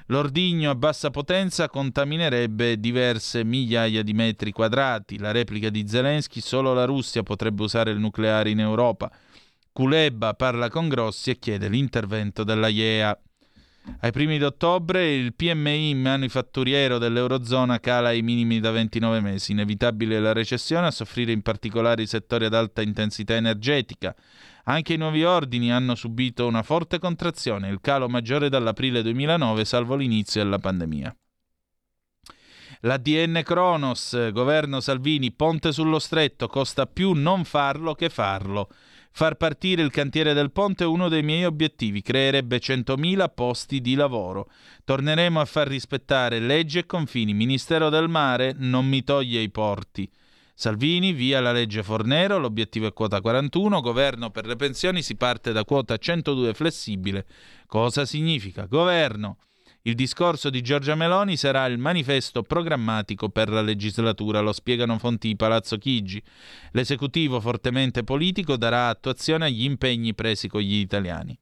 l'ordigno 0.08 0.72
a 0.72 0.76
bassa 0.76 1.12
potenza 1.12 1.70
contaminerebbe 1.70 2.80
diverse 2.80 3.44
migliaia 3.44 4.02
di 4.02 4.14
metri 4.14 4.52
quadrati. 4.52 5.20
La 5.20 5.30
replica 5.30 5.70
di 5.70 5.88
Zelensky, 5.88 6.42
solo 6.42 6.74
la 6.74 6.86
Russia 6.86 7.22
potrebbe 7.22 7.62
usare 7.62 7.92
il 7.92 8.00
nucleare 8.00 8.50
in 8.50 8.62
Europa. 8.62 9.12
Kuleba 9.74 10.34
parla 10.34 10.70
con 10.70 10.90
Grossi 10.90 11.30
e 11.30 11.40
chiede 11.40 11.70
l'intervento 11.70 12.44
della 12.44 12.68
IEA. 12.68 13.18
Ai 14.02 14.12
primi 14.12 14.38
d'ottobre 14.38 15.14
il 15.14 15.34
PMI 15.34 15.96
manifatturiero 15.96 16.98
dell'Eurozona 16.98 17.80
cala 17.80 18.10
ai 18.10 18.22
minimi 18.22 18.60
da 18.60 18.72
29 18.72 19.22
mesi. 19.22 19.54
Inevitabile 19.54 20.20
la 20.20 20.34
recessione, 20.34 20.88
a 20.88 20.92
soffrire 20.92 21.32
in 21.32 21.42
particolare 21.42 22.02
i 22.02 22.08
settori 22.08 22.46
ad 22.46 22.54
alta 22.54 22.82
intensità 22.82 23.36
energetica. 23.36 24.14
Anche 24.66 24.94
i 24.94 24.98
nuovi 24.98 25.24
ordini 25.24 25.72
hanno 25.72 25.96
subito 25.96 26.46
una 26.46 26.64
forte 26.64 27.00
contrazione, 27.00 27.70
il 27.70 27.80
calo 27.82 28.10
maggiore 28.10 28.50
dall'aprile 28.50 29.02
2009, 29.02 29.66
salvo 29.66 29.96
l'inizio 29.96 30.44
della 30.44 30.60
pandemia. 30.60 31.16
L'ADN 32.82 33.42
Kronos, 33.44 34.32
governo 34.32 34.80
Salvini, 34.80 35.32
ponte 35.32 35.72
sullo 35.72 35.98
stretto, 35.98 36.48
costa 36.48 36.86
più 36.88 37.14
non 37.14 37.46
farlo 37.46 37.96
che 37.96 38.10
farlo. 38.10 38.68
Far 39.14 39.36
partire 39.36 39.82
il 39.84 39.92
cantiere 39.92 40.34
del 40.34 40.52
ponte 40.52 40.86
è 40.86 40.88
uno 40.88 41.10
dei 41.10 41.22
miei 41.22 41.46
obiettivi, 41.46 42.02
creerebbe 42.02 42.58
100.000 42.58 43.30
posti 43.34 43.82
di 43.82 43.94
lavoro. 43.96 44.50
Torneremo 44.86 45.40
a 45.40 45.46
far 45.46 45.68
rispettare 45.68 46.40
leggi 46.40 46.80
e 46.80 46.86
confini. 46.86 47.34
Ministero 47.34 47.90
del 47.90 48.08
Mare 48.08 48.54
non 48.58 48.88
mi 48.88 49.04
toglie 49.04 49.42
i 49.42 49.50
porti. 49.50 50.10
Salvini, 50.54 51.12
via 51.12 51.42
la 51.42 51.52
legge 51.52 51.84
Fornero, 51.84 52.38
l'obiettivo 52.38 52.88
è 52.88 52.94
quota 52.94 53.20
41, 53.20 53.82
governo 53.82 54.30
per 54.30 54.46
le 54.46 54.56
pensioni 54.56 55.02
si 55.02 55.16
parte 55.16 55.52
da 55.52 55.66
quota 55.66 55.98
102 55.98 56.54
flessibile. 56.54 57.26
Cosa 57.66 58.06
significa? 58.06 58.66
Governo 58.66 59.38
il 59.84 59.96
discorso 59.96 60.52
di 60.52 60.62
Giorgia 60.62 60.94
Meloni 60.94 61.36
sarà 61.36 61.66
il 61.66 61.80
manifesto 61.80 62.44
programmatico 62.44 63.30
per 63.30 63.50
la 63.50 63.62
legislatura, 63.62 64.40
lo 64.40 64.54
spiegano 64.54 65.00
fonti 65.00 65.30
di 65.30 65.36
Palazzo 65.36 65.78
Chigi. 65.78 66.22
L'esecutivo 66.74 67.40
fortemente 67.40 68.04
politico 68.04 68.58
darà 68.58 68.90
attuazione 68.90 69.46
agli 69.46 69.64
impegni 69.64 70.14
presi 70.14 70.48
con 70.48 70.62
gli 70.62 70.76
italiani. 70.76 71.36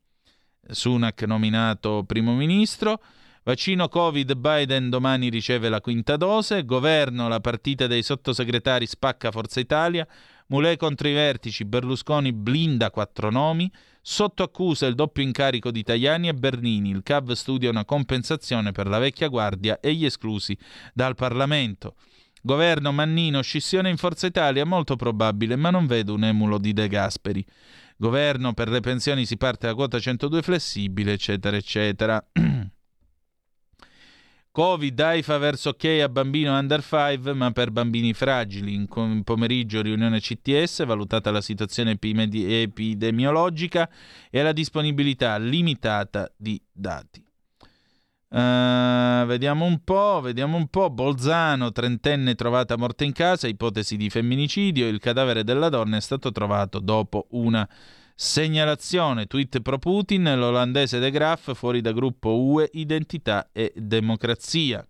Sunak 0.69 1.23
nominato 1.23 2.03
primo 2.05 2.33
ministro. 2.33 3.01
Vaccino 3.43 3.89
Covid, 3.89 4.35
Biden 4.35 4.89
domani 4.89 5.29
riceve 5.29 5.67
la 5.67 5.81
quinta 5.81 6.15
dose. 6.15 6.63
Governo, 6.63 7.27
la 7.27 7.41
partita 7.41 7.87
dei 7.87 8.03
sottosegretari 8.03 8.85
spacca 8.85 9.31
Forza 9.31 9.59
Italia. 9.59 10.07
Mulè 10.47 10.77
contro 10.77 11.07
i 11.07 11.13
vertici, 11.13 11.65
Berlusconi 11.65 12.31
blinda 12.31 12.89
quattro 12.89 13.29
nomi. 13.29 13.69
Sotto 14.11 14.41
accusa 14.41 14.87
il 14.87 14.95
doppio 14.95 15.21
incarico 15.21 15.69
di 15.69 15.83
Tajani 15.83 16.29
e 16.29 16.33
Bernini. 16.33 16.89
Il 16.89 17.03
CAV 17.03 17.33
studia 17.33 17.69
una 17.69 17.85
compensazione 17.85 18.71
per 18.71 18.87
la 18.87 18.97
vecchia 18.97 19.27
guardia 19.27 19.79
e 19.79 19.93
gli 19.93 20.03
esclusi 20.03 20.57
dal 20.95 21.13
Parlamento. 21.13 21.93
Governo 22.41 22.91
Mannino, 22.91 23.43
scissione 23.43 23.87
in 23.87 23.97
Forza 23.97 24.25
Italia 24.25 24.65
molto 24.65 24.95
probabile, 24.95 25.55
ma 25.55 25.69
non 25.69 25.85
vedo 25.85 26.15
un 26.15 26.23
emulo 26.23 26.57
di 26.57 26.73
De 26.73 26.87
Gasperi. 26.87 27.45
Governo 27.97 28.55
per 28.55 28.69
le 28.69 28.79
pensioni 28.79 29.27
si 29.27 29.37
parte 29.37 29.67
da 29.67 29.75
quota 29.75 29.99
102 29.99 30.41
flessibile, 30.41 31.13
eccetera, 31.13 31.55
eccetera. 31.55 32.29
Covid, 34.51 34.99
AIFA 34.99 35.37
verso 35.37 35.69
ok 35.69 35.99
a 36.01 36.09
bambino 36.09 36.57
under 36.57 36.83
5, 36.83 37.33
ma 37.33 37.51
per 37.51 37.71
bambini 37.71 38.13
fragili. 38.13 38.73
In 38.73 39.23
pomeriggio 39.23 39.81
riunione 39.81 40.19
CTS, 40.19 40.85
valutata 40.85 41.29
la 41.31 41.41
situazione 41.41 41.97
epidemiologica 41.99 43.89
e 44.29 44.41
la 44.41 44.51
disponibilità 44.51 45.37
limitata 45.37 46.31
di 46.35 46.59
dati. 46.71 47.23
Uh, 48.31 49.25
vediamo 49.25 49.65
un 49.65 49.83
po', 49.83 50.21
vediamo 50.21 50.57
un 50.57 50.67
po'. 50.67 50.89
Bolzano, 50.89 51.71
trentenne 51.71 52.35
trovata 52.35 52.77
morta 52.77 53.03
in 53.03 53.11
casa, 53.11 53.47
ipotesi 53.47 53.97
di 53.97 54.09
femminicidio. 54.09 54.87
Il 54.87 54.99
cadavere 54.99 55.43
della 55.43 55.69
donna 55.69 55.97
è 55.97 56.01
stato 56.01 56.31
trovato 56.31 56.79
dopo 56.79 57.27
una 57.31 57.67
Segnalazione, 58.21 59.27
tweet 59.27 59.61
pro 59.61 59.77
Putin, 59.79 60.23
l'olandese 60.35 60.99
De 60.99 61.09
Graaf 61.09 61.55
fuori 61.55 61.79
da 61.79 61.93
gruppo 61.93 62.37
UE, 62.37 62.69
identità 62.73 63.47
e 63.53 63.71
democrazia. 63.73 64.85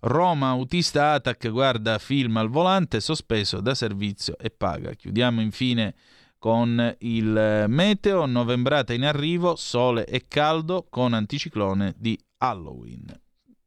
Roma, 0.00 0.50
autista 0.50 1.12
Atac 1.12 1.48
guarda 1.48 1.96
film 1.96 2.36
al 2.36 2.50
volante, 2.50 3.00
sospeso 3.00 3.62
da 3.62 3.74
servizio 3.74 4.36
e 4.36 4.50
paga. 4.50 4.92
Chiudiamo 4.92 5.40
infine 5.40 5.94
con 6.38 6.96
il 6.98 7.64
meteo, 7.68 8.26
novembrata 8.26 8.92
in 8.92 9.06
arrivo, 9.06 9.56
sole 9.56 10.04
e 10.04 10.26
caldo 10.28 10.86
con 10.90 11.14
anticiclone 11.14 11.94
di 11.96 12.14
Halloween. 12.36 13.06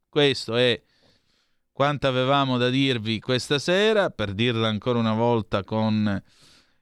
Questo 0.08 0.54
è 0.54 0.80
quanto 1.72 2.06
avevamo 2.06 2.58
da 2.58 2.68
dirvi 2.68 3.18
questa 3.18 3.58
sera, 3.58 4.10
per 4.10 4.34
dirla 4.34 4.68
ancora 4.68 5.00
una 5.00 5.14
volta 5.14 5.64
con 5.64 6.22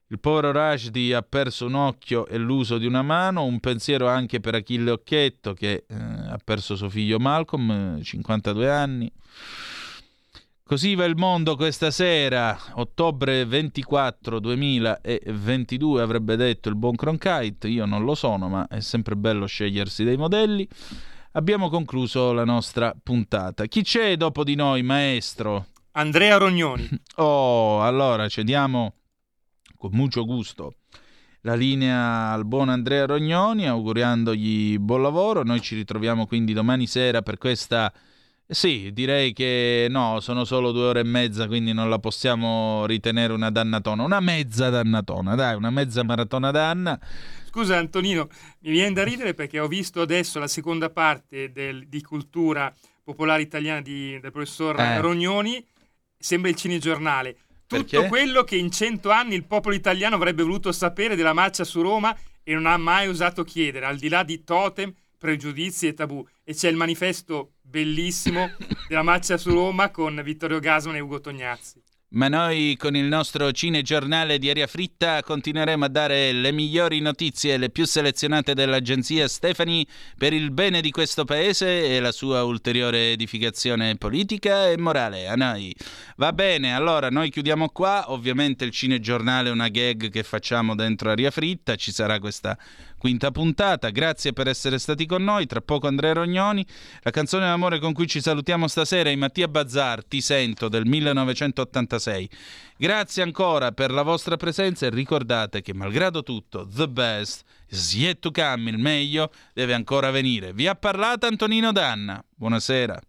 il 0.09 0.21
povero 0.21 0.53
Rashdi 0.53 1.13
ha 1.13 1.23
perso 1.23 1.67
un 1.67 1.75
occhio 1.75 2.27
e 2.27 2.39
l'uso 2.39 2.79
di 2.79 2.87
una 2.87 3.03
mano, 3.03 3.45
un 3.45 3.59
pensiero 3.59 4.07
anche 4.07 4.39
per 4.39 4.55
Achille 4.55 4.93
Occhetto 4.93 5.53
che 5.53 5.85
eh, 5.89 5.95
ha 5.95 6.39
perso 6.45 6.77
suo 6.77 6.89
figlio 6.89 7.19
Malcolm, 7.19 8.01
52 8.01 8.71
anni. 8.71 9.13
Così 10.63 10.95
va 10.95 11.05
il 11.05 11.17
mondo 11.17 11.55
questa 11.55 11.91
sera, 11.91 12.57
ottobre 12.75 13.45
24 13.45 14.41
2022, 14.41 16.03
avrebbe 16.03 16.35
detto 16.35 16.69
il 16.69 16.75
buon 16.75 16.97
Cronkite, 16.97 17.69
io 17.69 17.85
non 17.85 18.05
lo 18.05 18.17
sono, 18.17 18.49
ma 18.49 18.67
è 18.67 18.81
sempre 18.81 19.17
bello 19.17 19.47
scegliersi 19.47 20.03
dei 20.03 20.17
modelli. 20.17 20.69
Abbiamo 21.33 21.69
concluso 21.69 22.33
la 22.33 22.45
nostra 22.45 22.95
puntata. 23.01 23.67
Chi 23.67 23.83
c'è 23.83 24.17
dopo 24.17 24.43
di 24.43 24.55
noi, 24.55 24.83
maestro? 24.83 25.67
Andrea 25.93 26.37
Rognoni. 26.37 26.89
Oh, 27.19 27.83
allora 27.83 28.29
cediamo 28.29 28.93
con 29.77 29.91
mucho 29.93 30.25
gusto 30.25 30.75
la 31.47 31.55
linea 31.55 32.33
al 32.33 32.45
buon 32.45 32.69
Andrea 32.69 33.07
Rognoni, 33.07 33.69
augurandogli 33.69 34.79
buon 34.79 35.01
lavoro. 35.01 35.45
Noi 35.45 35.61
ci 35.61 35.77
ritroviamo 35.77 36.27
quindi 36.27 36.53
domani 36.53 36.87
sera 36.87 37.23
per 37.23 37.39
questa... 37.39 37.93
Sì, 38.49 38.91
direi 38.93 39.33
che 39.33 39.87
no, 39.89 40.21
sono 40.21 40.45
solo 40.45 40.71
due 40.73 40.87
ore 40.87 41.01
e 41.01 41.05
mezza, 41.05 41.47
quindi 41.47 41.73
non 41.73 41.89
la 41.89 41.99
possiamo 41.99 42.85
ritenere 42.87 43.33
una 43.33 43.51
dannatona. 43.51 44.03
Una 44.03 44.21
mezza 44.21 44.71
dannatona, 44.71 45.37
dai, 45.37 45.55
una 45.55 45.71
mezza 45.71 46.03
maratona 46.03 46.51
danna. 46.51 46.99
Scusa 47.49 47.77
Antonino, 47.77 48.29
mi 48.61 48.71
viene 48.71 48.93
da 48.93 49.05
ridere 49.05 49.35
perché 49.35 49.61
ho 49.61 49.69
visto 49.69 50.01
adesso 50.01 50.41
la 50.41 50.49
seconda 50.49 50.91
parte 50.91 51.53
del, 51.53 51.87
di 51.87 52.03
cultura 52.03 52.73
popolare 53.05 53.43
italiana 53.43 53.81
di, 53.81 54.19
del 54.21 54.33
professor 54.33 54.79
eh. 54.81 55.01
Rognoni, 55.01 55.65
sembra 56.19 56.51
il 56.51 56.57
cinegiornale 56.57 57.37
tutto 57.67 57.85
Perché? 57.85 58.09
quello 58.09 58.45
che 58.45 58.57
in 58.57 58.71
cento 58.71 59.11
anni 59.11 59.35
il 59.35 59.45
popolo 59.45 59.75
italiano 59.75 60.15
avrebbe 60.15 60.43
voluto 60.43 60.73
sapere 60.73 61.17
della 61.17 61.33
marcia 61.33 61.65
su 61.65 61.83
Roma 61.83 62.17
e 62.43 62.55
non 62.55 62.67
ha 62.67 62.77
mai 62.77 63.09
osato 63.09 63.43
chiedere, 63.45 63.87
al 63.87 63.97
di 63.97 64.09
là 64.09 64.23
di 64.23 64.45
totem, 64.45 64.93
pregiudizi 65.19 65.89
e 65.89 65.95
tabù. 65.95 66.25
E 66.45 66.55
c'è 66.55 66.69
il 66.69 66.77
manifesto 66.77 67.55
bellissimo 67.61 68.51
della 68.87 69.03
marcia 69.03 69.37
su 69.37 69.51
Roma 69.51 69.91
con 69.91 70.21
Vittorio 70.23 70.61
Gasman 70.61 70.97
e 70.97 71.01
Ugo 71.01 71.21
Tognazzi. 71.21 71.83
Ma 72.11 72.29
noi 72.29 72.77
con 72.79 72.95
il 72.95 73.07
nostro 73.07 73.51
cinegiornale 73.51 74.39
di 74.39 74.49
aria 74.49 74.69
fritta 74.69 75.23
continueremo 75.23 75.85
a 75.85 75.89
dare 75.89 76.31
le 76.31 76.53
migliori 76.53 77.01
notizie, 77.01 77.57
le 77.57 77.71
più 77.71 77.85
selezionate 77.85 78.55
dell'agenzia 78.55 79.27
Stefani 79.27 79.85
per 80.17 80.33
il 80.33 80.53
bene 80.53 80.81
di 80.81 80.93
questo 80.93 81.25
paese 81.25 81.97
e 81.97 81.99
la 81.99 82.13
sua 82.13 82.45
ulteriore 82.45 83.11
edificazione 83.11 83.97
politica 83.97 84.69
e 84.69 84.79
morale. 84.79 85.27
A 85.27 85.35
noi. 85.35 85.75
Va 86.17 86.33
bene, 86.33 86.75
allora 86.75 87.11
noi 87.11 87.31
chiudiamo 87.31 87.71
qua, 87.71 88.13
ovviamente 88.13 88.65
il 88.65 88.71
cinegiornale 88.71 89.49
è 89.49 89.53
una 89.53 89.69
gag 89.69 90.09
che 90.09 90.23
facciamo 90.23 90.77
dentro 90.77 91.11
aria 91.11 91.33
fritta, 91.33 91.75
ci 91.75 91.91
sarà 91.91 92.21
questa 92.21 92.57
quinta 92.99 93.31
puntata. 93.31 93.91
Grazie 93.91 94.33
per 94.33 94.49
essere 94.49 94.79
stati 94.79 95.07
con 95.07 95.23
noi. 95.23 95.47
Tra 95.47 95.61
poco 95.61 95.87
Andrea 95.87 96.13
Rognoni. 96.13 96.67
La 97.03 97.11
canzone 97.11 97.47
d'amore 97.47 97.79
con 97.79 97.93
cui 97.93 98.07
ci 98.07 98.21
salutiamo 98.21 98.69
stasera 98.69 99.11
è 99.11 99.17
Mattia 99.17 99.49
Bazzar, 99.49 100.05
Ti 100.05 100.21
sento 100.21 100.69
del 100.69 100.87
1986. 100.87 102.31
Grazie 102.79 103.23
ancora 103.23 103.73
per 103.73 103.91
la 103.91 104.03
vostra 104.03 104.37
presenza 104.37 104.87
e 104.87 104.91
ricordate 104.91 105.63
che 105.63 105.73
malgrado 105.73 106.23
tutto, 106.23 106.69
the 106.69 106.89
best 106.89 107.43
is 107.71 107.95
yet 107.95 108.19
to 108.19 108.31
come, 108.31 108.71
il 108.71 108.79
meglio 108.79 109.31
deve 109.55 109.73
ancora 109.73 110.11
venire. 110.11 110.53
Vi 110.53 110.67
ha 110.67 110.75
parlato 110.75 111.27
Antonino 111.27 111.73
Danna. 111.73 112.23
Buonasera. 112.35 113.01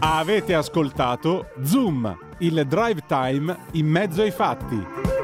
Avete 0.00 0.54
ascoltato 0.54 1.48
Zoom, 1.62 2.16
il 2.38 2.66
drive 2.66 3.04
time 3.06 3.56
in 3.72 3.86
mezzo 3.86 4.22
ai 4.22 4.30
fatti. 4.30 5.15